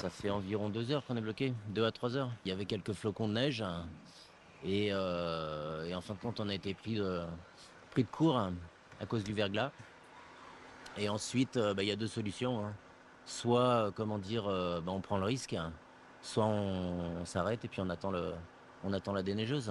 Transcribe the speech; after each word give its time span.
ça 0.00 0.08
fait 0.08 0.30
environ 0.30 0.70
deux 0.70 0.90
heures 0.90 1.04
qu'on 1.04 1.16
est 1.16 1.20
bloqué, 1.20 1.52
deux 1.68 1.84
à 1.84 1.92
trois 1.92 2.16
heures. 2.16 2.30
Il 2.44 2.48
y 2.48 2.52
avait 2.52 2.64
quelques 2.64 2.92
flocons 2.94 3.28
de 3.28 3.34
neige 3.34 3.60
hein, 3.60 3.86
et, 4.64 4.88
euh, 4.92 5.84
et 5.84 5.94
en 5.94 6.00
fin 6.00 6.14
de 6.14 6.18
compte, 6.20 6.40
on 6.40 6.48
a 6.48 6.54
été 6.54 6.72
pris 6.72 6.94
de, 6.94 7.22
pris 7.90 8.04
de 8.04 8.08
court 8.08 8.38
hein, 8.38 8.54
à 9.00 9.04
cause 9.06 9.24
du 9.24 9.34
verglas. 9.34 9.72
Et 10.96 11.08
ensuite, 11.08 11.56
euh, 11.58 11.74
bah, 11.74 11.82
il 11.82 11.88
y 11.88 11.92
a 11.92 11.96
deux 11.96 12.06
solutions. 12.06 12.64
hein. 12.64 12.72
Soit, 13.26 13.60
euh, 13.60 13.90
comment 13.94 14.18
dire, 14.18 14.44
bah, 14.44 14.90
on 14.92 15.00
prend 15.00 15.18
le 15.18 15.24
risque, 15.26 15.54
soit 16.22 16.46
on, 16.46 17.20
on 17.20 17.24
s'arrête 17.26 17.64
et 17.64 17.68
puis 17.68 17.80
on 17.82 17.90
attend, 17.90 18.10
le, 18.10 18.32
on 18.82 18.92
attend 18.94 19.12
la 19.12 19.22
déneigeuse. 19.22 19.70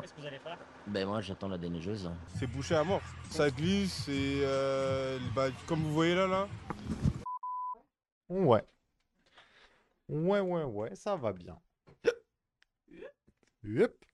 Qu'est-ce 0.00 0.12
que 0.12 0.20
vous 0.20 0.26
allez 0.26 0.40
faire? 0.40 0.58
Ben 0.88 1.06
moi, 1.06 1.20
j'attends 1.20 1.46
la 1.48 1.56
déneigeuse. 1.56 2.10
C'est 2.26 2.48
bouché 2.48 2.74
à 2.74 2.82
mort. 2.82 3.00
Ça 3.30 3.48
glisse 3.50 4.08
et 4.08 4.40
euh, 4.42 5.18
bah, 5.34 5.46
comme 5.68 5.78
vous 5.80 5.92
voyez 5.94 6.16
là, 6.16 6.26
là, 6.26 6.48
Ouais. 8.28 8.64
Ouais, 10.14 10.38
ouais, 10.38 10.62
ouais, 10.62 10.94
ça 10.94 11.16
va 11.16 11.32
bien. 11.32 11.58
Yep. 13.64 14.04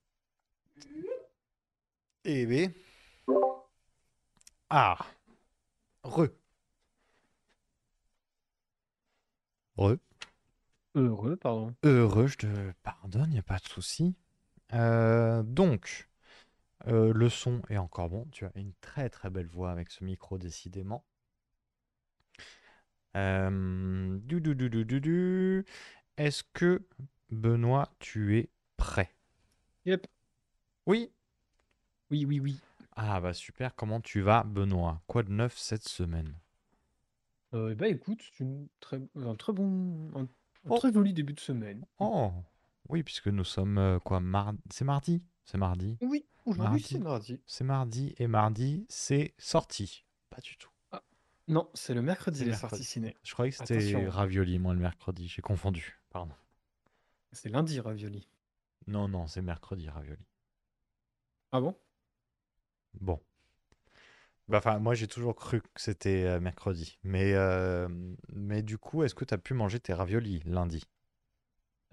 Eh 2.24 2.46
ben. 2.46 2.72
Ah. 4.70 4.96
Re. 6.02 6.28
Re. 9.76 9.98
Heureux, 10.94 11.36
pardon. 11.36 11.74
Heureux, 11.82 12.28
je 12.28 12.38
te 12.38 12.72
pardonne, 12.82 13.32
y 13.34 13.38
a 13.38 13.42
pas 13.42 13.58
de 13.58 13.66
souci. 13.68 14.16
Euh, 14.72 15.42
donc, 15.42 16.08
euh, 16.86 17.12
le 17.12 17.28
son 17.28 17.60
est 17.68 17.76
encore 17.76 18.08
bon. 18.08 18.26
Tu 18.32 18.46
as 18.46 18.52
une 18.54 18.72
très 18.80 19.10
très 19.10 19.28
belle 19.28 19.48
voix 19.48 19.70
avec 19.70 19.90
ce 19.90 20.02
micro, 20.02 20.38
décidément. 20.38 21.04
Euh, 23.16 24.18
du, 24.20 24.40
du, 24.40 24.54
du, 24.54 24.84
du. 25.00 25.64
Est-ce 26.16 26.44
que, 26.52 26.86
Benoît, 27.30 27.88
tu 27.98 28.38
es 28.38 28.50
prêt? 28.76 29.10
Yep. 29.84 30.06
Oui? 30.86 31.10
Oui, 32.10 32.24
oui, 32.24 32.40
oui. 32.40 32.60
Ah 32.96 33.20
bah 33.20 33.32
super, 33.32 33.74
comment 33.74 34.00
tu 34.00 34.20
vas, 34.20 34.42
Benoît? 34.42 35.00
Quoi 35.06 35.22
de 35.22 35.30
neuf 35.30 35.56
cette 35.56 35.88
semaine? 35.88 36.34
Euh, 37.54 37.74
bah 37.74 37.88
écoute, 37.88 38.20
c'est 38.22 38.44
une 38.44 38.68
très, 38.80 39.00
un 39.16 39.34
très 39.34 39.52
bon, 39.52 40.10
un, 40.14 40.22
un 40.22 40.28
Oh. 40.68 40.78
très 40.78 40.92
joli 40.92 41.12
début 41.12 41.32
de 41.32 41.40
semaine. 41.40 41.86
Oh, 41.98 42.30
oui, 42.88 43.02
puisque 43.02 43.28
nous 43.28 43.44
sommes 43.44 43.78
euh, 43.78 43.98
quoi, 43.98 44.20
mardi? 44.20 44.60
C'est 44.70 44.84
mardi? 44.84 45.22
C'est 45.44 45.58
mardi? 45.58 45.96
Oui, 46.02 46.26
aujourd'hui 46.44 46.82
c'est 46.82 46.98
mardi. 46.98 47.40
C'est 47.46 47.64
mardi 47.64 48.14
et 48.18 48.26
mardi, 48.26 48.86
c'est 48.88 49.34
sorti. 49.38 50.04
Pas 50.28 50.40
du 50.40 50.56
tout. 50.58 50.70
Non, 51.50 51.68
c'est 51.74 51.94
le 51.94 52.00
mercredi 52.02 52.38
C'est 52.38 52.44
les 52.44 52.50
mercredi. 52.52 52.70
sorties 52.70 52.84
ciné. 52.84 53.16
Je 53.24 53.32
croyais 53.32 53.50
que 53.50 53.56
c'était 53.58 53.76
Attention. 53.76 54.08
ravioli, 54.08 54.58
moi, 54.60 54.72
le 54.72 54.78
mercredi. 54.78 55.26
J'ai 55.26 55.42
confondu. 55.42 55.98
Pardon. 56.10 56.32
C'est 57.32 57.48
lundi, 57.48 57.80
ravioli. 57.80 58.28
Non, 58.86 59.08
non, 59.08 59.26
c'est 59.26 59.42
mercredi, 59.42 59.88
ravioli. 59.88 60.22
Ah 61.50 61.60
bon? 61.60 61.74
Bon. 63.00 63.20
Bah, 64.48 64.58
Enfin, 64.58 64.78
moi, 64.78 64.94
j'ai 64.94 65.08
toujours 65.08 65.34
cru 65.34 65.60
que 65.60 65.80
c'était 65.80 66.24
euh, 66.24 66.38
mercredi. 66.40 66.98
Mais, 67.02 67.34
euh, 67.34 67.88
mais 68.28 68.62
du 68.62 68.78
coup, 68.78 69.02
est-ce 69.02 69.16
que 69.16 69.24
tu 69.24 69.34
as 69.34 69.38
pu 69.38 69.52
manger 69.52 69.80
tes 69.80 69.92
raviolis 69.92 70.42
lundi? 70.46 70.84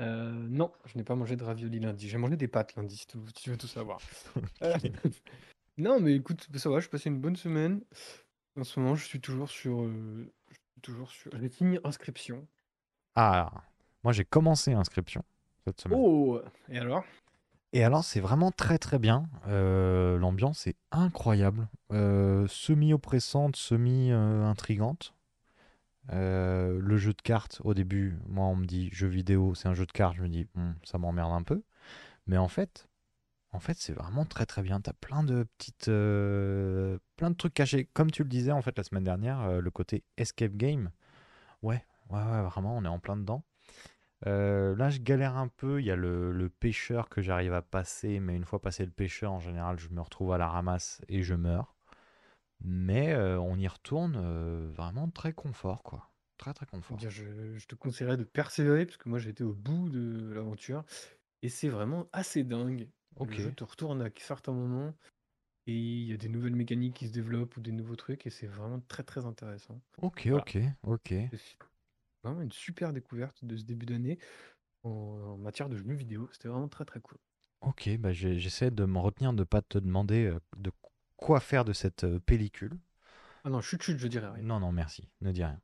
Euh, 0.01 0.31
non, 0.31 0.71
je 0.85 0.97
n'ai 0.99 1.03
pas 1.03 1.15
mangé 1.15 1.35
de 1.35 1.43
ravioli 1.43 1.79
lundi. 1.79 2.07
J'ai 2.07 2.19
mangé 2.19 2.37
des 2.37 2.47
pâtes 2.47 2.75
lundi, 2.75 2.95
si 2.95 3.07
tu, 3.07 3.49
veux 3.49 3.57
tout 3.57 3.67
savoir. 3.67 3.99
Euh, 4.61 4.75
non, 5.77 5.99
mais 5.99 6.15
écoute, 6.15 6.47
ça 6.55 6.69
va, 6.69 6.79
je 6.79 6.89
passais 6.89 7.09
une 7.09 7.19
bonne 7.19 7.35
semaine. 7.35 7.81
En 8.57 8.63
ce 8.63 8.79
moment, 8.79 8.95
je 8.95 9.05
suis 9.05 9.21
toujours 9.21 9.49
sur, 9.49 9.83
euh, 9.83 10.31
je 10.49 10.55
suis 10.55 10.81
toujours 10.81 11.11
sur. 11.11 11.31
J'ai 11.37 11.49
fini 11.49 11.77
inscription. 11.83 12.47
Ah, 13.15 13.51
moi, 14.03 14.13
j'ai 14.13 14.25
commencé 14.25 14.73
inscription 14.73 15.23
cette 15.63 15.79
semaine. 15.79 15.99
Oh! 16.01 16.41
Et 16.69 16.79
alors? 16.79 17.03
Et 17.73 17.83
alors, 17.83 18.03
c'est 18.03 18.19
vraiment 18.19 18.51
très 18.51 18.79
très 18.79 18.97
bien. 18.97 19.29
Euh, 19.47 20.17
l'ambiance 20.17 20.65
est 20.65 20.77
incroyable. 20.91 21.67
Euh, 21.91 22.47
semi-oppressante, 22.47 23.55
semi-intrigante. 23.55 25.13
Euh, 26.13 26.79
le 26.81 26.97
jeu 26.97 27.11
de 27.13 27.21
cartes, 27.21 27.61
au 27.63 27.73
début, 27.73 28.17
moi, 28.27 28.45
on 28.45 28.55
me 28.55 28.65
dit 28.65 28.89
jeu 28.91 29.07
vidéo, 29.07 29.53
c'est 29.53 29.67
un 29.67 29.73
jeu 29.73 29.85
de 29.85 29.91
cartes. 29.91 30.15
Je 30.15 30.23
me 30.23 30.29
dis, 30.29 30.47
Hmm, 30.55 30.71
ça 30.83 30.97
m'emmerde 30.97 31.33
un 31.33 31.43
peu. 31.43 31.61
Mais 32.25 32.37
en 32.37 32.47
fait, 32.47 32.86
en 33.57 33.59
fait, 33.59 33.75
c'est 33.79 33.93
vraiment 33.93 34.23
très 34.23 34.45
très 34.45 34.61
bien. 34.61 34.79
T'as 34.79 34.93
plein 34.93 35.23
de 35.23 35.43
petites, 35.57 35.87
euh, 35.87 36.99
plein 37.15 37.31
de 37.31 37.35
trucs 37.35 37.55
cachés. 37.55 37.85
Comme 37.93 38.11
tu 38.11 38.21
le 38.23 38.29
disais 38.29 38.51
en 38.51 38.61
fait 38.61 38.77
la 38.77 38.83
semaine 38.83 39.03
dernière, 39.03 39.41
euh, 39.41 39.61
le 39.61 39.71
côté 39.71 40.03
escape 40.17 40.53
game. 40.55 40.91
Ouais, 41.63 41.83
ouais, 42.09 42.21
ouais, 42.23 42.43
vraiment, 42.43 42.77
on 42.77 42.85
est 42.85 42.89
en 42.89 42.99
plein 42.99 43.17
dedans. 43.17 43.43
Euh, 44.27 44.75
là, 44.75 44.89
je 44.89 44.99
galère 44.99 45.37
un 45.37 45.47
peu. 45.49 45.81
Il 45.81 45.85
y 45.87 45.91
a 45.91 45.95
le, 45.95 46.31
le 46.31 46.49
pêcheur 46.49 47.09
que 47.09 47.21
j'arrive 47.21 47.53
à 47.53 47.61
passer, 47.63 48.19
mais 48.19 48.35
une 48.35 48.45
fois 48.45 48.61
passé 48.61 48.85
le 48.85 48.91
pêcheur, 48.91 49.33
en 49.33 49.39
général, 49.39 49.79
je 49.79 49.89
me 49.89 50.01
retrouve 50.01 50.33
à 50.33 50.37
la 50.37 50.47
ramasse 50.47 51.01
et 51.09 51.23
je 51.23 51.35
meurs. 51.35 51.75
Mais 52.61 53.13
euh, 53.13 53.39
on 53.39 53.57
y 53.57 53.67
retourne 53.67 54.15
euh, 54.17 54.69
vraiment 54.73 55.09
très 55.09 55.33
confort, 55.33 55.83
quoi. 55.83 56.11
Très 56.37 56.53
très 56.53 56.65
Eh 56.69 56.71
confort. 56.71 56.95
bien, 56.95 57.09
je, 57.09 57.57
je 57.57 57.67
te 57.67 57.75
conseillerais 57.75 58.17
de 58.17 58.23
persévérer 58.23 58.85
parce 58.85 58.97
que 58.97 59.09
moi 59.09 59.19
j'ai 59.19 59.29
été 59.29 59.43
au 59.43 59.53
bout 59.53 59.89
de 59.89 60.31
l'aventure 60.33 60.83
et 61.43 61.49
c'est 61.49 61.69
vraiment 61.69 62.07
assez 62.13 62.43
dingue. 62.43 62.89
Ok. 63.19 63.37
Le 63.37 63.43
jeu 63.43 63.51
te 63.51 63.63
retourne 63.63 64.01
à 64.01 64.09
certains 64.17 64.53
moments 64.53 64.93
et 65.65 65.73
il 65.73 66.09
y 66.09 66.13
a 66.13 66.17
des 66.17 66.29
nouvelles 66.29 66.55
mécaniques 66.55 66.95
qui 66.95 67.07
se 67.07 67.13
développent 67.13 67.57
ou 67.57 67.61
des 67.61 67.71
nouveaux 67.71 67.95
trucs 67.95 68.25
et 68.25 68.29
c'est 68.29 68.47
vraiment 68.47 68.79
très 68.87 69.03
très 69.03 69.25
intéressant. 69.25 69.79
Ok, 70.01 70.27
Voilà. 70.27 70.43
ok, 70.43 70.59
ok. 70.83 71.13
Vraiment 72.23 72.41
une 72.41 72.51
super 72.51 72.93
découverte 72.93 73.43
de 73.45 73.55
ce 73.55 73.63
début 73.63 73.85
d'année 73.85 74.17
en, 74.83 74.89
en 74.89 75.37
matière 75.37 75.69
de 75.69 75.77
jeux 75.77 75.93
vidéo. 75.93 76.29
C'était 76.31 76.47
vraiment 76.47 76.67
très 76.67 76.85
très 76.85 76.99
cool. 76.99 77.17
Ok, 77.61 77.89
bah 77.97 78.13
j'essaie 78.13 78.71
de 78.71 78.85
me 78.85 78.99
retenir 78.99 79.33
de 79.33 79.43
pas 79.43 79.61
te 79.61 79.77
demander 79.77 80.25
euh, 80.25 80.39
de 80.57 80.71
quoi 81.15 81.39
faire 81.39 81.65
de 81.65 81.73
cette 81.73 82.03
euh, 82.03 82.19
pellicule. 82.19 82.77
Ah 83.43 83.49
non, 83.49 83.61
chut 83.61 83.81
chut, 83.81 83.97
je 83.97 84.07
dirais 84.07 84.29
rien. 84.29 84.43
Non, 84.43 84.59
non, 84.59 84.71
merci, 84.71 85.07
ne 85.21 85.31
dis 85.31 85.43
rien. 85.43 85.59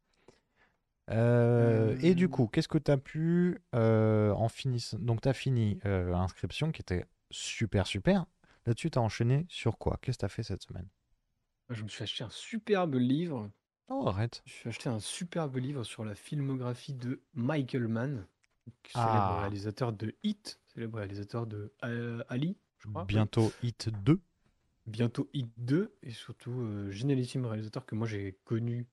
Euh, 1.09 1.97
et 2.02 2.16
du 2.16 2.30
coup, 2.30 2.47
qu'est-ce 2.47 2.68
que 2.68 2.78
tu 2.78 2.90
as 2.90 2.97
pu 2.97 3.59
euh, 3.75 4.31
en 4.31 4.47
finissant? 4.47 4.97
Donc, 5.00 5.22
tu 5.22 5.28
as 5.30 5.34
fini 5.34 5.80
inscription 5.84 6.72
qui 6.72 6.81
était 6.81 7.06
super, 7.33 7.85
super. 7.88 8.25
Là-dessus, 8.66 8.91
tu 8.91 8.99
as 8.99 9.01
enchaîné 9.01 9.45
sur 9.49 9.77
quoi? 9.77 9.97
Qu'est-ce 10.01 10.17
que 10.17 10.21
tu 10.21 10.25
as 10.25 10.29
fait 10.29 10.44
cette 10.44 10.61
semaine? 10.63 10.88
Je 11.69 11.83
me 11.83 11.88
suis 11.89 12.03
acheté 12.03 12.23
un 12.23 12.29
superbe 12.29 12.95
livre. 12.95 13.51
Oh, 13.89 14.07
arrête. 14.07 14.41
Je 14.45 14.51
me 14.51 14.55
suis 14.59 14.69
acheté 14.69 14.89
un 14.89 14.99
superbe 14.99 15.57
livre 15.57 15.83
sur 15.83 16.05
la 16.05 16.16
filmographie 16.16 16.93
de 16.93 17.22
Michael 17.33 17.88
Mann, 17.88 18.27
célèbre 18.88 19.33
Ah, 19.33 19.39
réalisateur 19.41 19.91
de 19.93 20.16
Hit, 20.23 20.59
célèbre 20.67 20.97
réalisateur 20.99 21.47
de 21.47 21.73
euh, 21.83 22.23
Ali, 22.29 22.57
je 22.79 22.88
crois. 22.88 23.03
oui. 23.03 23.07
bientôt 23.07 23.51
Hit 23.61 23.89
2. 23.89 24.22
Bientôt 24.85 25.29
Hit 25.33 25.51
2 25.57 25.95
et 26.03 26.11
surtout 26.11 26.51
euh, 26.51 26.91
génialissime 26.91 27.45
réalisateur 27.45 27.85
que 27.85 27.95
moi 27.95 28.07
j'ai 28.07 28.38
connu 28.43 28.85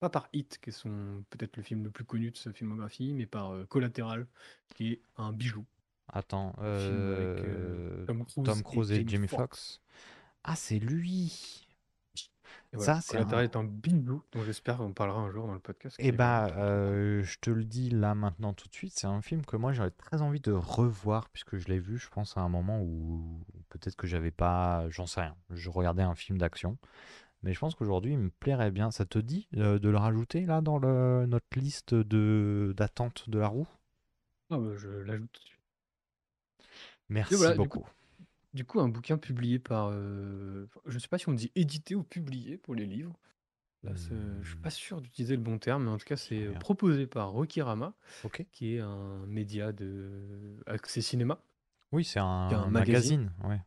pas 0.00 0.10
par 0.10 0.28
Hit, 0.32 0.58
qui 0.62 0.70
est 0.70 0.82
peut-être 1.30 1.56
le 1.56 1.62
film 1.62 1.84
le 1.84 1.90
plus 1.90 2.04
connu 2.04 2.30
de 2.30 2.36
sa 2.36 2.52
filmographie, 2.52 3.12
mais 3.14 3.26
par 3.26 3.52
euh, 3.52 3.64
Collateral, 3.66 4.26
qui 4.74 4.92
est 4.92 5.02
un 5.16 5.32
bijou. 5.32 5.64
Attends, 6.12 6.52
film 6.54 7.12
avec 7.12 7.44
euh, 7.44 8.02
euh, 8.02 8.06
Tom 8.06 8.24
Cruise, 8.24 8.44
Tom 8.44 8.62
Cruise 8.62 8.92
et 8.92 8.96
Jamie 8.96 9.10
Jamie 9.10 9.28
Foxx. 9.28 9.80
Ah, 10.44 10.56
c'est 10.56 10.78
lui. 10.78 11.66
Et 12.72 12.76
voilà, 12.76 12.94
Ça, 12.96 13.00
c'est 13.00 13.18
un... 13.18 13.40
est 13.40 13.56
un 13.56 13.64
bijou 13.64 14.22
dont 14.32 14.42
j'espère 14.44 14.76
qu'on 14.76 14.92
parlera 14.92 15.20
un 15.20 15.30
jour 15.30 15.46
dans 15.46 15.54
le 15.54 15.60
podcast, 15.60 15.96
Eh 15.98 16.12
bah, 16.12 16.48
euh, 16.56 17.22
je 17.22 17.38
te 17.40 17.50
le 17.50 17.64
dis 17.64 17.90
là 17.90 18.14
maintenant 18.14 18.52
tout 18.52 18.68
de 18.68 18.74
suite, 18.74 18.92
c'est 18.96 19.08
un 19.08 19.22
film 19.22 19.44
que 19.44 19.56
moi 19.56 19.72
j'aurais 19.72 19.90
très 19.90 20.22
envie 20.22 20.40
de 20.40 20.52
revoir 20.52 21.28
puisque 21.30 21.56
je 21.56 21.66
l'ai 21.68 21.80
vu, 21.80 21.98
je 21.98 22.08
pense, 22.08 22.36
à 22.36 22.40
un 22.40 22.48
moment 22.48 22.80
où 22.80 23.40
peut-être 23.70 23.96
que 23.96 24.06
j'avais 24.06 24.30
pas, 24.30 24.88
j'en 24.88 25.06
sais 25.06 25.20
rien, 25.20 25.36
je 25.50 25.68
regardais 25.68 26.02
un 26.04 26.14
film 26.14 26.38
d'action, 26.38 26.78
mais 27.42 27.54
je 27.54 27.58
pense 27.58 27.74
qu'aujourd'hui 27.74 28.12
il 28.12 28.18
me 28.18 28.30
plairait 28.30 28.70
bien. 28.70 28.90
Ça 28.90 29.04
te 29.04 29.18
dit 29.18 29.48
euh, 29.56 29.78
de 29.78 29.88
le 29.88 29.98
rajouter 29.98 30.46
là 30.46 30.60
dans 30.60 30.78
le, 30.78 31.26
notre 31.26 31.46
liste 31.58 31.94
de 31.94 32.72
d'attente 32.76 33.28
de 33.28 33.38
la 33.38 33.48
roue? 33.48 33.68
Ah 34.50 34.58
bah, 34.58 34.76
je 34.76 34.88
l'ajoute 34.88 35.32
tout 35.32 35.40
de 35.42 35.46
suite. 35.46 35.60
Et 36.60 36.98
Merci 37.10 37.36
voilà, 37.36 37.58
du 37.58 37.68
coup, 37.68 37.78
beaucoup. 37.78 37.86
du 38.54 38.64
coup, 38.64 38.80
un 38.80 38.88
bouquin 38.88 39.18
publié 39.18 39.58
par, 39.60 39.90
euh, 39.92 40.68
je 40.86 40.94
ne 40.94 41.00
sais 41.00 41.08
pas 41.08 41.18
si 41.18 41.28
on 41.28 41.34
dit 41.34 41.52
édité 41.56 41.94
ou 41.96 42.04
publié 42.04 42.58
pour 42.58 42.74
les 42.74 42.86
livres. 42.86 43.18
Là, 43.84 43.94
je 43.96 44.48
suis 44.48 44.56
Hmm, 44.56 44.62
pas 44.62 44.70
sûr 44.70 45.00
d'utiliser 45.02 45.36
le 45.36 45.42
bon 45.42 45.58
terme, 45.58 45.84
mais 45.84 45.90
en 45.90 45.98
tout 45.98 46.06
cas, 46.06 46.16
c'est 46.18 46.44
euh, 46.44 46.54
proposé 46.56 47.06
par 47.06 47.30
Rokirama, 47.32 47.96
Ok. 48.22 48.40
qui 48.52 48.76
est 48.76 48.80
un 48.80 49.26
média 49.26 49.72
de 49.72 50.58
accès 50.66 51.02
cinéma, 51.02 51.44
Oui, 51.92 52.04
c'est 52.04 52.18
un 52.18 52.24
un 52.52 52.70
magazine, 52.70 53.20
magazine, 53.30 53.32
ouais. 53.44 53.60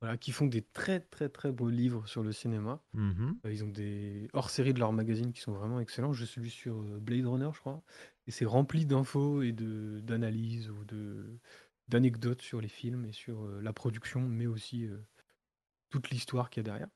voilà, 0.00 0.16
qui 0.16 0.32
font 0.32 0.46
des 0.46 0.62
très 0.62 1.00
très 1.00 1.28
très 1.28 1.52
beaux 1.52 1.70
livres 1.70 2.06
sur 2.06 2.22
le 2.22 2.32
cinéma. 2.32 2.82
Mhm. 2.92 3.40
Euh, 3.46 3.52
Ils 3.52 3.64
ont 3.64 3.68
des 3.68 4.28
hors-séries 4.34 4.74
de 4.74 4.80
leur 4.80 4.92
magazine 4.92 5.32
qui 5.32 5.40
sont 5.42 5.52
vraiment 5.54 5.80
excellents. 5.80 6.12
J'ai 6.14 6.26
celui 6.26 6.50
sur 6.50 6.80
euh, 6.82 7.00
Blade 7.00 7.26
Runner, 7.26 7.50
je 7.54 7.60
crois, 7.60 7.82
et 8.26 8.32
c'est 8.32 8.44
rempli 8.46 8.86
d'infos 8.86 9.42
et 9.42 9.52
de 9.52 10.00
d'analyses 10.02 10.70
ou 10.70 10.84
de 10.84 11.40
d'anecdotes 11.88 12.42
sur 12.42 12.60
les 12.60 12.68
films 12.68 13.04
et 13.06 13.12
sur 13.12 13.44
euh, 13.44 13.60
la 13.62 13.72
production, 13.72 14.20
mais 14.22 14.46
aussi 14.46 14.86
euh, 14.86 14.98
toute 15.90 16.10
l'histoire 16.10 16.50
qu'il 16.50 16.62
y 16.62 16.64
a 16.68 16.72
derrière 16.72 16.88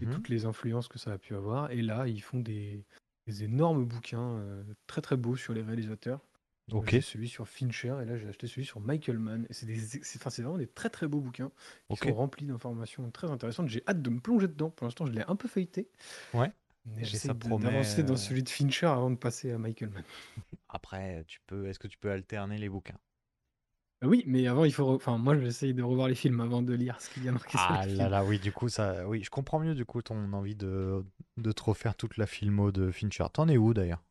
et 0.00 0.06
Mhm. 0.06 0.08
toutes 0.08 0.28
les 0.28 0.46
influences 0.46 0.88
que 0.88 0.98
ça 0.98 1.12
a 1.12 1.18
pu 1.18 1.34
avoir. 1.36 1.70
Et 1.72 1.82
là, 1.82 2.08
ils 2.08 2.22
font 2.22 2.40
des, 2.40 2.86
des 3.26 3.44
énormes 3.44 3.86
bouquins 3.86 4.38
euh, 4.38 4.64
très 4.88 5.02
très 5.02 5.16
beaux 5.16 5.36
sur 5.36 5.54
les 5.54 5.62
réalisateurs. 5.62 6.26
Ok. 6.72 6.92
J'ai 6.92 7.02
celui 7.02 7.28
sur 7.28 7.48
Fincher 7.48 7.96
et 8.02 8.06
là 8.06 8.18
j'ai 8.18 8.28
acheté 8.28 8.46
celui 8.48 8.64
sur 8.66 8.80
Michael 8.80 9.18
Mann. 9.18 9.46
Et 9.50 9.54
c'est 9.54 9.66
des, 9.66 9.76
c'est, 9.78 10.02
enfin, 10.18 10.30
c'est 10.30 10.42
vraiment 10.42 10.58
des 10.58 10.68
très 10.68 10.90
très 10.90 11.08
beaux 11.08 11.20
bouquins 11.20 11.52
qui 11.88 11.98
sont 11.98 12.14
remplis 12.14 12.46
d'informations 12.46 13.10
très 13.12 13.30
intéressantes. 13.30 13.68
J'ai 13.68 13.82
hâte 13.88 14.02
de 14.02 14.10
me 14.10 14.20
plonger 14.20 14.48
dedans. 14.48 14.70
Pour 14.70 14.86
l'instant, 14.86 15.06
je 15.06 15.12
l'ai 15.12 15.22
un 15.28 15.36
peu 15.36 15.48
feuilleté. 15.48 15.90
Ouais. 16.32 16.52
Mais 16.84 17.04
j'essaie 17.04 17.30
d'avancer 17.30 18.04
dans 18.04 18.16
celui 18.16 18.42
de 18.44 18.48
Fincher 18.48 18.86
avant 18.86 19.10
de 19.10 19.16
passer 19.16 19.50
à 19.52 19.58
Michael 19.58 19.90
Mann. 19.90 20.04
Après, 20.68 21.24
tu 21.26 21.40
peux, 21.46 21.68
est-ce 21.68 21.78
que 21.78 21.88
tu 21.88 21.98
peux 21.98 22.10
alterner 22.10 22.58
les 22.58 22.68
bouquins? 22.68 22.98
Oui, 24.02 24.22
mais 24.26 24.46
avant, 24.48 24.64
il 24.66 24.72
faut. 24.74 24.84
re- 24.84 24.96
Enfin, 24.96 25.16
moi, 25.16 25.34
j'essaye 25.38 25.72
de 25.74 25.82
revoir 25.82 26.08
les 26.08 26.14
films 26.14 26.40
avant 26.40 26.60
de 26.62 26.74
lire 26.74 27.00
ce 27.00 27.08
qu'il 27.08 27.24
y 27.24 27.28
a 27.28 27.32
marqué 27.32 27.56
sur 27.58 27.72
Ah 27.72 27.86
les 27.86 27.86
là 27.86 28.08
films. 28.08 28.10
là, 28.10 28.24
oui, 28.24 28.38
du 28.40 28.52
coup, 28.52 28.68
ça, 28.68 29.06
oui, 29.08 29.22
je 29.22 29.30
comprends 29.30 29.58
mieux 29.60 29.74
du 29.74 29.84
coup 29.84 30.02
ton 30.02 30.32
envie 30.32 30.54
de, 30.56 31.04
de 31.36 31.52
te 31.52 31.62
refaire 31.62 31.94
toute 31.96 32.16
la 32.16 32.26
filmo 32.26 32.72
de 32.72 32.90
Fincher. 32.90 33.24
T'en 33.32 33.48
es 33.48 33.56
où 33.58 33.74
d'ailleurs? 33.74 34.02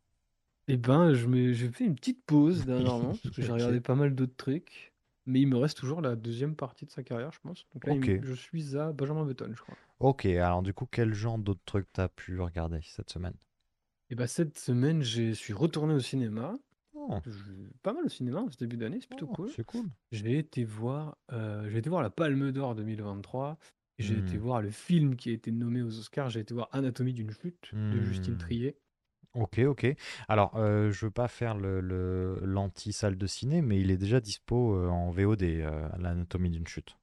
Eh 0.68 0.76
ben, 0.78 1.14
je 1.14 1.28
me... 1.28 1.54
j'ai 1.54 1.70
fait 1.72 1.86
une 1.86 1.94
petite 1.96 2.26
pause 2.26 2.66
dernièrement 2.66 3.18
parce 3.18 3.30
que 3.30 3.42
j'ai 3.44 3.52
Ok. 3.52 3.52
regardé 3.52 3.80
pas 3.82 3.94
mal 3.96 4.16
d'autres 4.16 4.36
trucs. 4.36 4.92
Mais 5.28 5.40
il 5.42 5.48
me 5.48 5.58
reste 5.58 5.78
toujours 5.78 6.02
la 6.02 6.16
deuxième 6.16 6.56
partie 6.56 6.86
de 6.86 6.92
sa 6.92 7.04
carrière, 7.04 7.32
je 7.32 7.40
pense. 7.42 7.68
Donc 7.74 7.86
là, 7.86 7.94
il 7.94 8.02
me- 8.02 8.12
Ok. 8.12 8.24
je 8.24 8.34
suis 8.34 8.76
à 8.78 8.92
Benjamin 8.92 9.24
Button, 9.26 9.52
je 9.56 9.62
crois. 9.62 9.78
Ok, 10.00 10.26
alors 10.26 10.64
du 10.64 10.74
coup, 10.74 10.86
quel 10.86 11.14
genre 11.14 11.38
d'autres 11.38 11.64
trucs 11.66 11.88
t'as 11.94 12.10
pu 12.10 12.42
regarder 12.42 12.82
cette 12.84 13.10
semaine? 13.10 13.38
Et 14.12 14.16
bah, 14.16 14.28
cette 14.28 14.60
semaine, 14.60 15.02
je 15.02 15.32
suis 15.32 15.54
retourné 15.54 15.96
au 15.96 16.00
cinéma. 16.00 16.56
Oh, 16.94 17.20
Je- 17.26 17.32
Pas 17.84 17.94
mal 17.94 18.06
au 18.06 18.10
cinéma 18.10 18.42
en 18.42 18.50
ce 18.52 18.58
début 18.58 18.78
d'année, 18.78 19.00
c'est 19.00 19.08
plutôt 19.08 19.28
oh, 19.32 19.36
cool. 19.36 19.50
c'est 19.56 19.66
cool. 19.66 19.86
J'ai 20.12 20.38
été 20.38 20.64
voir, 20.64 21.18
euh, 21.32 21.70
j'ai 21.70 21.78
été 21.78 21.90
voir 21.90 22.02
la 22.04 22.10
Palme 22.10 22.52
d'Or 22.52 22.76
2023. 22.76 23.58
et 23.98 24.04
J'ai 24.04 24.18
été 24.18 24.38
Hmm. 24.38 24.42
voir 24.42 24.62
le 24.62 24.70
film 24.72 25.16
qui 25.16 25.30
a 25.30 25.34
été 25.34 25.52
nommé 25.52 25.82
aux 25.82 25.98
Oscars. 26.00 26.30
J'ai 26.30 26.42
été 26.42 26.54
voir 26.54 26.68
Anatomie 26.72 27.14
d'une 27.14 27.32
chute 27.32 27.72
de 27.74 28.02
Justine 28.02 28.36
Hmm. 28.36 28.38
Triet. 28.38 28.78
Ok, 29.34 29.60
ok. 29.60 29.88
Alors, 30.28 30.58
euh, 30.58 30.92
je 30.92 31.06
veux 31.06 31.12
pas 31.12 31.30
faire 31.30 31.56
le, 31.56 31.80
le- 31.80 32.40
l'anti-salle 32.44 33.18
de 33.18 33.26
ciné, 33.28 33.62
mais 33.62 33.80
il 33.80 33.90
est 33.90 33.98
déjà 33.98 34.20
dispo 34.20 34.76
euh, 34.76 34.90
en 34.90 35.10
VOD, 35.12 35.44
euh, 35.44 35.88
l'anatomie 35.98 36.50
d'une 36.50 36.68
chute. 36.68 36.98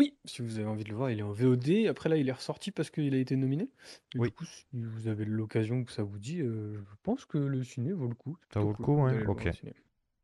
Oui, 0.00 0.16
si 0.24 0.40
vous 0.40 0.58
avez 0.58 0.66
envie 0.66 0.82
de 0.84 0.88
le 0.88 0.94
voir, 0.96 1.10
il 1.10 1.18
est 1.18 1.22
en 1.22 1.30
VOD. 1.32 1.86
Après 1.86 2.08
là, 2.08 2.16
il 2.16 2.26
est 2.26 2.32
ressorti 2.32 2.70
parce 2.70 2.88
qu'il 2.88 3.14
a 3.14 3.18
été 3.18 3.36
nominé. 3.36 3.70
Et 4.14 4.18
Oui. 4.18 4.28
du 4.28 4.34
coup, 4.34 4.46
si 4.46 4.64
vous 4.72 5.08
avez 5.08 5.26
l'occasion 5.26 5.84
que 5.84 5.92
ça 5.92 6.02
vous 6.02 6.18
dit, 6.18 6.40
euh, 6.40 6.78
je 6.78 6.94
pense 7.02 7.26
que 7.26 7.36
le 7.36 7.62
ciné 7.62 7.92
vaut 7.92 8.08
le 8.08 8.14
coup. 8.14 8.38
C'est 8.40 8.54
Ça 8.54 8.60
plutôt 8.60 8.62
vaut 8.62 8.68
le 8.70 8.74
cool 8.76 8.84
coup, 8.86 9.02
ouais, 9.02 9.10
d'aller 9.10 9.24
le 9.24 9.30
voir 9.30 9.36
ok. 9.36 9.48
au 9.48 9.52
ciné. 9.52 9.74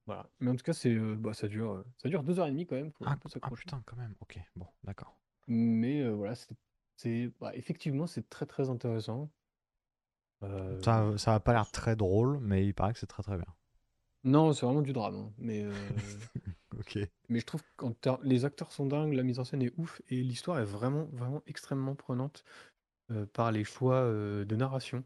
Voilà. 0.06 0.30
Mais 0.40 0.50
en 0.50 0.56
tout 0.56 0.62
cas, 0.64 0.72
c'est, 0.72 0.94
euh, 0.94 1.14
bah, 1.16 1.34
ça 1.34 1.46
dure, 1.46 1.72
euh, 1.72 1.84
ça 1.98 2.08
dure 2.08 2.22
deux 2.22 2.38
heures 2.40 2.46
et 2.46 2.52
demie 2.52 2.66
quand 2.66 2.76
même. 2.76 2.90
Faut 2.92 3.04
un 3.04 3.08
Ah, 3.10 3.16
peu 3.16 3.28
ah, 3.28 3.28
s'accrocher. 3.32 3.64
putain, 3.64 3.82
quand 3.84 3.96
même. 3.96 4.14
Ok, 4.20 4.38
bon, 4.56 4.66
d'accord. 4.84 5.18
Mais 5.46 6.00
euh, 6.00 6.12
voilà, 6.14 6.34
c'est, 6.34 6.56
c'est- 6.96 7.30
bah, 7.38 7.54
effectivement, 7.54 8.06
c'est 8.06 8.28
très 8.30 8.46
très 8.46 8.70
intéressant. 8.70 9.30
Euh, 10.42 10.80
Ça, 10.82 11.18
ça 11.18 11.34
a 11.34 11.40
pas 11.40 11.52
l'air 11.52 11.70
très 11.70 11.96
drôle, 11.96 12.38
mais 12.40 12.64
il 12.66 12.72
paraît 12.74 12.94
que 12.94 12.98
c'est 12.98 13.06
très 13.06 13.22
très 13.22 13.36
bien. 13.36 13.54
Non, 14.26 14.52
c'est 14.52 14.66
vraiment 14.66 14.82
du 14.82 14.92
drame. 14.92 15.16
hein. 15.16 15.32
Mais, 15.38 15.62
euh, 15.64 15.70
Ok. 16.78 16.98
mais 17.28 17.40
je 17.40 17.44
trouve 17.46 17.62
que 17.76 17.86
les 18.22 18.44
acteurs 18.44 18.72
sont 18.72 18.86
dingues, 18.86 19.12
la 19.14 19.22
mise 19.22 19.38
en 19.38 19.44
scène 19.44 19.62
est 19.62 19.72
ouf 19.76 20.00
et 20.08 20.22
l'histoire 20.22 20.58
est 20.60 20.64
vraiment, 20.64 21.04
vraiment 21.12 21.42
extrêmement 21.46 21.94
prenante 21.94 22.44
euh, 23.10 23.26
par 23.26 23.52
les 23.52 23.64
choix 23.64 23.96
euh, 23.96 24.44
de 24.44 24.56
narration 24.56 25.04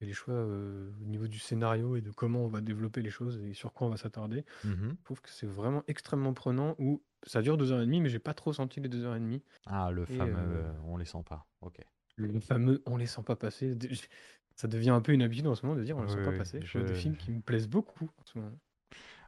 et 0.00 0.06
les 0.06 0.12
choix 0.12 0.34
euh, 0.34 0.90
au 1.02 1.06
niveau 1.06 1.28
du 1.28 1.38
scénario 1.38 1.96
et 1.96 2.02
de 2.02 2.10
comment 2.10 2.40
on 2.44 2.48
va 2.48 2.60
développer 2.60 3.02
les 3.02 3.10
choses 3.10 3.38
et 3.38 3.54
sur 3.54 3.72
quoi 3.72 3.86
on 3.86 3.90
va 3.90 3.96
s'attarder. 3.96 4.44
Mhm. 4.64 4.96
Je 4.98 5.04
trouve 5.04 5.20
que 5.22 5.30
c'est 5.30 5.46
vraiment 5.46 5.82
extrêmement 5.86 6.34
prenant 6.34 6.74
où 6.78 7.02
ça 7.26 7.42
dure 7.42 7.56
deux 7.56 7.72
heures 7.72 7.82
et 7.82 7.86
demie, 7.86 8.00
mais 8.00 8.08
j'ai 8.08 8.18
pas 8.18 8.34
trop 8.34 8.52
senti 8.52 8.80
les 8.80 8.88
deux 8.88 9.04
heures 9.04 9.16
et 9.16 9.20
demie. 9.20 9.42
Ah, 9.66 9.90
le 9.90 10.04
Et, 10.06 10.16
fameux, 10.18 10.38
euh, 10.38 10.70
euh, 10.70 10.72
on 10.84 10.96
les 10.96 11.04
sent 11.04 11.22
pas. 11.24 11.46
Ok. 11.60 11.80
Le 12.16 12.40
fameux 12.40 12.82
on 12.86 12.96
les 12.96 13.06
sent 13.06 13.22
pas 13.22 13.36
passer. 13.36 13.74
Ça 14.56 14.68
devient 14.68 14.90
un 14.90 15.00
peu 15.00 15.12
une 15.12 15.22
habitude 15.22 15.46
en 15.46 15.54
ce 15.54 15.64
moment 15.66 15.78
de 15.78 15.84
dire 15.84 15.96
on 15.96 16.06
sent 16.08 16.16
Oui, 16.18 16.24
pas 16.24 16.30
oui, 16.30 16.38
passer. 16.38 16.60
Je 16.62 16.78
vois 16.78 16.86
des 16.86 16.94
films 16.94 17.16
qui 17.16 17.30
me 17.32 17.40
plaisent 17.40 17.68
beaucoup 17.68 18.10
en 18.18 18.24
ce 18.24 18.38
moment. 18.38 18.58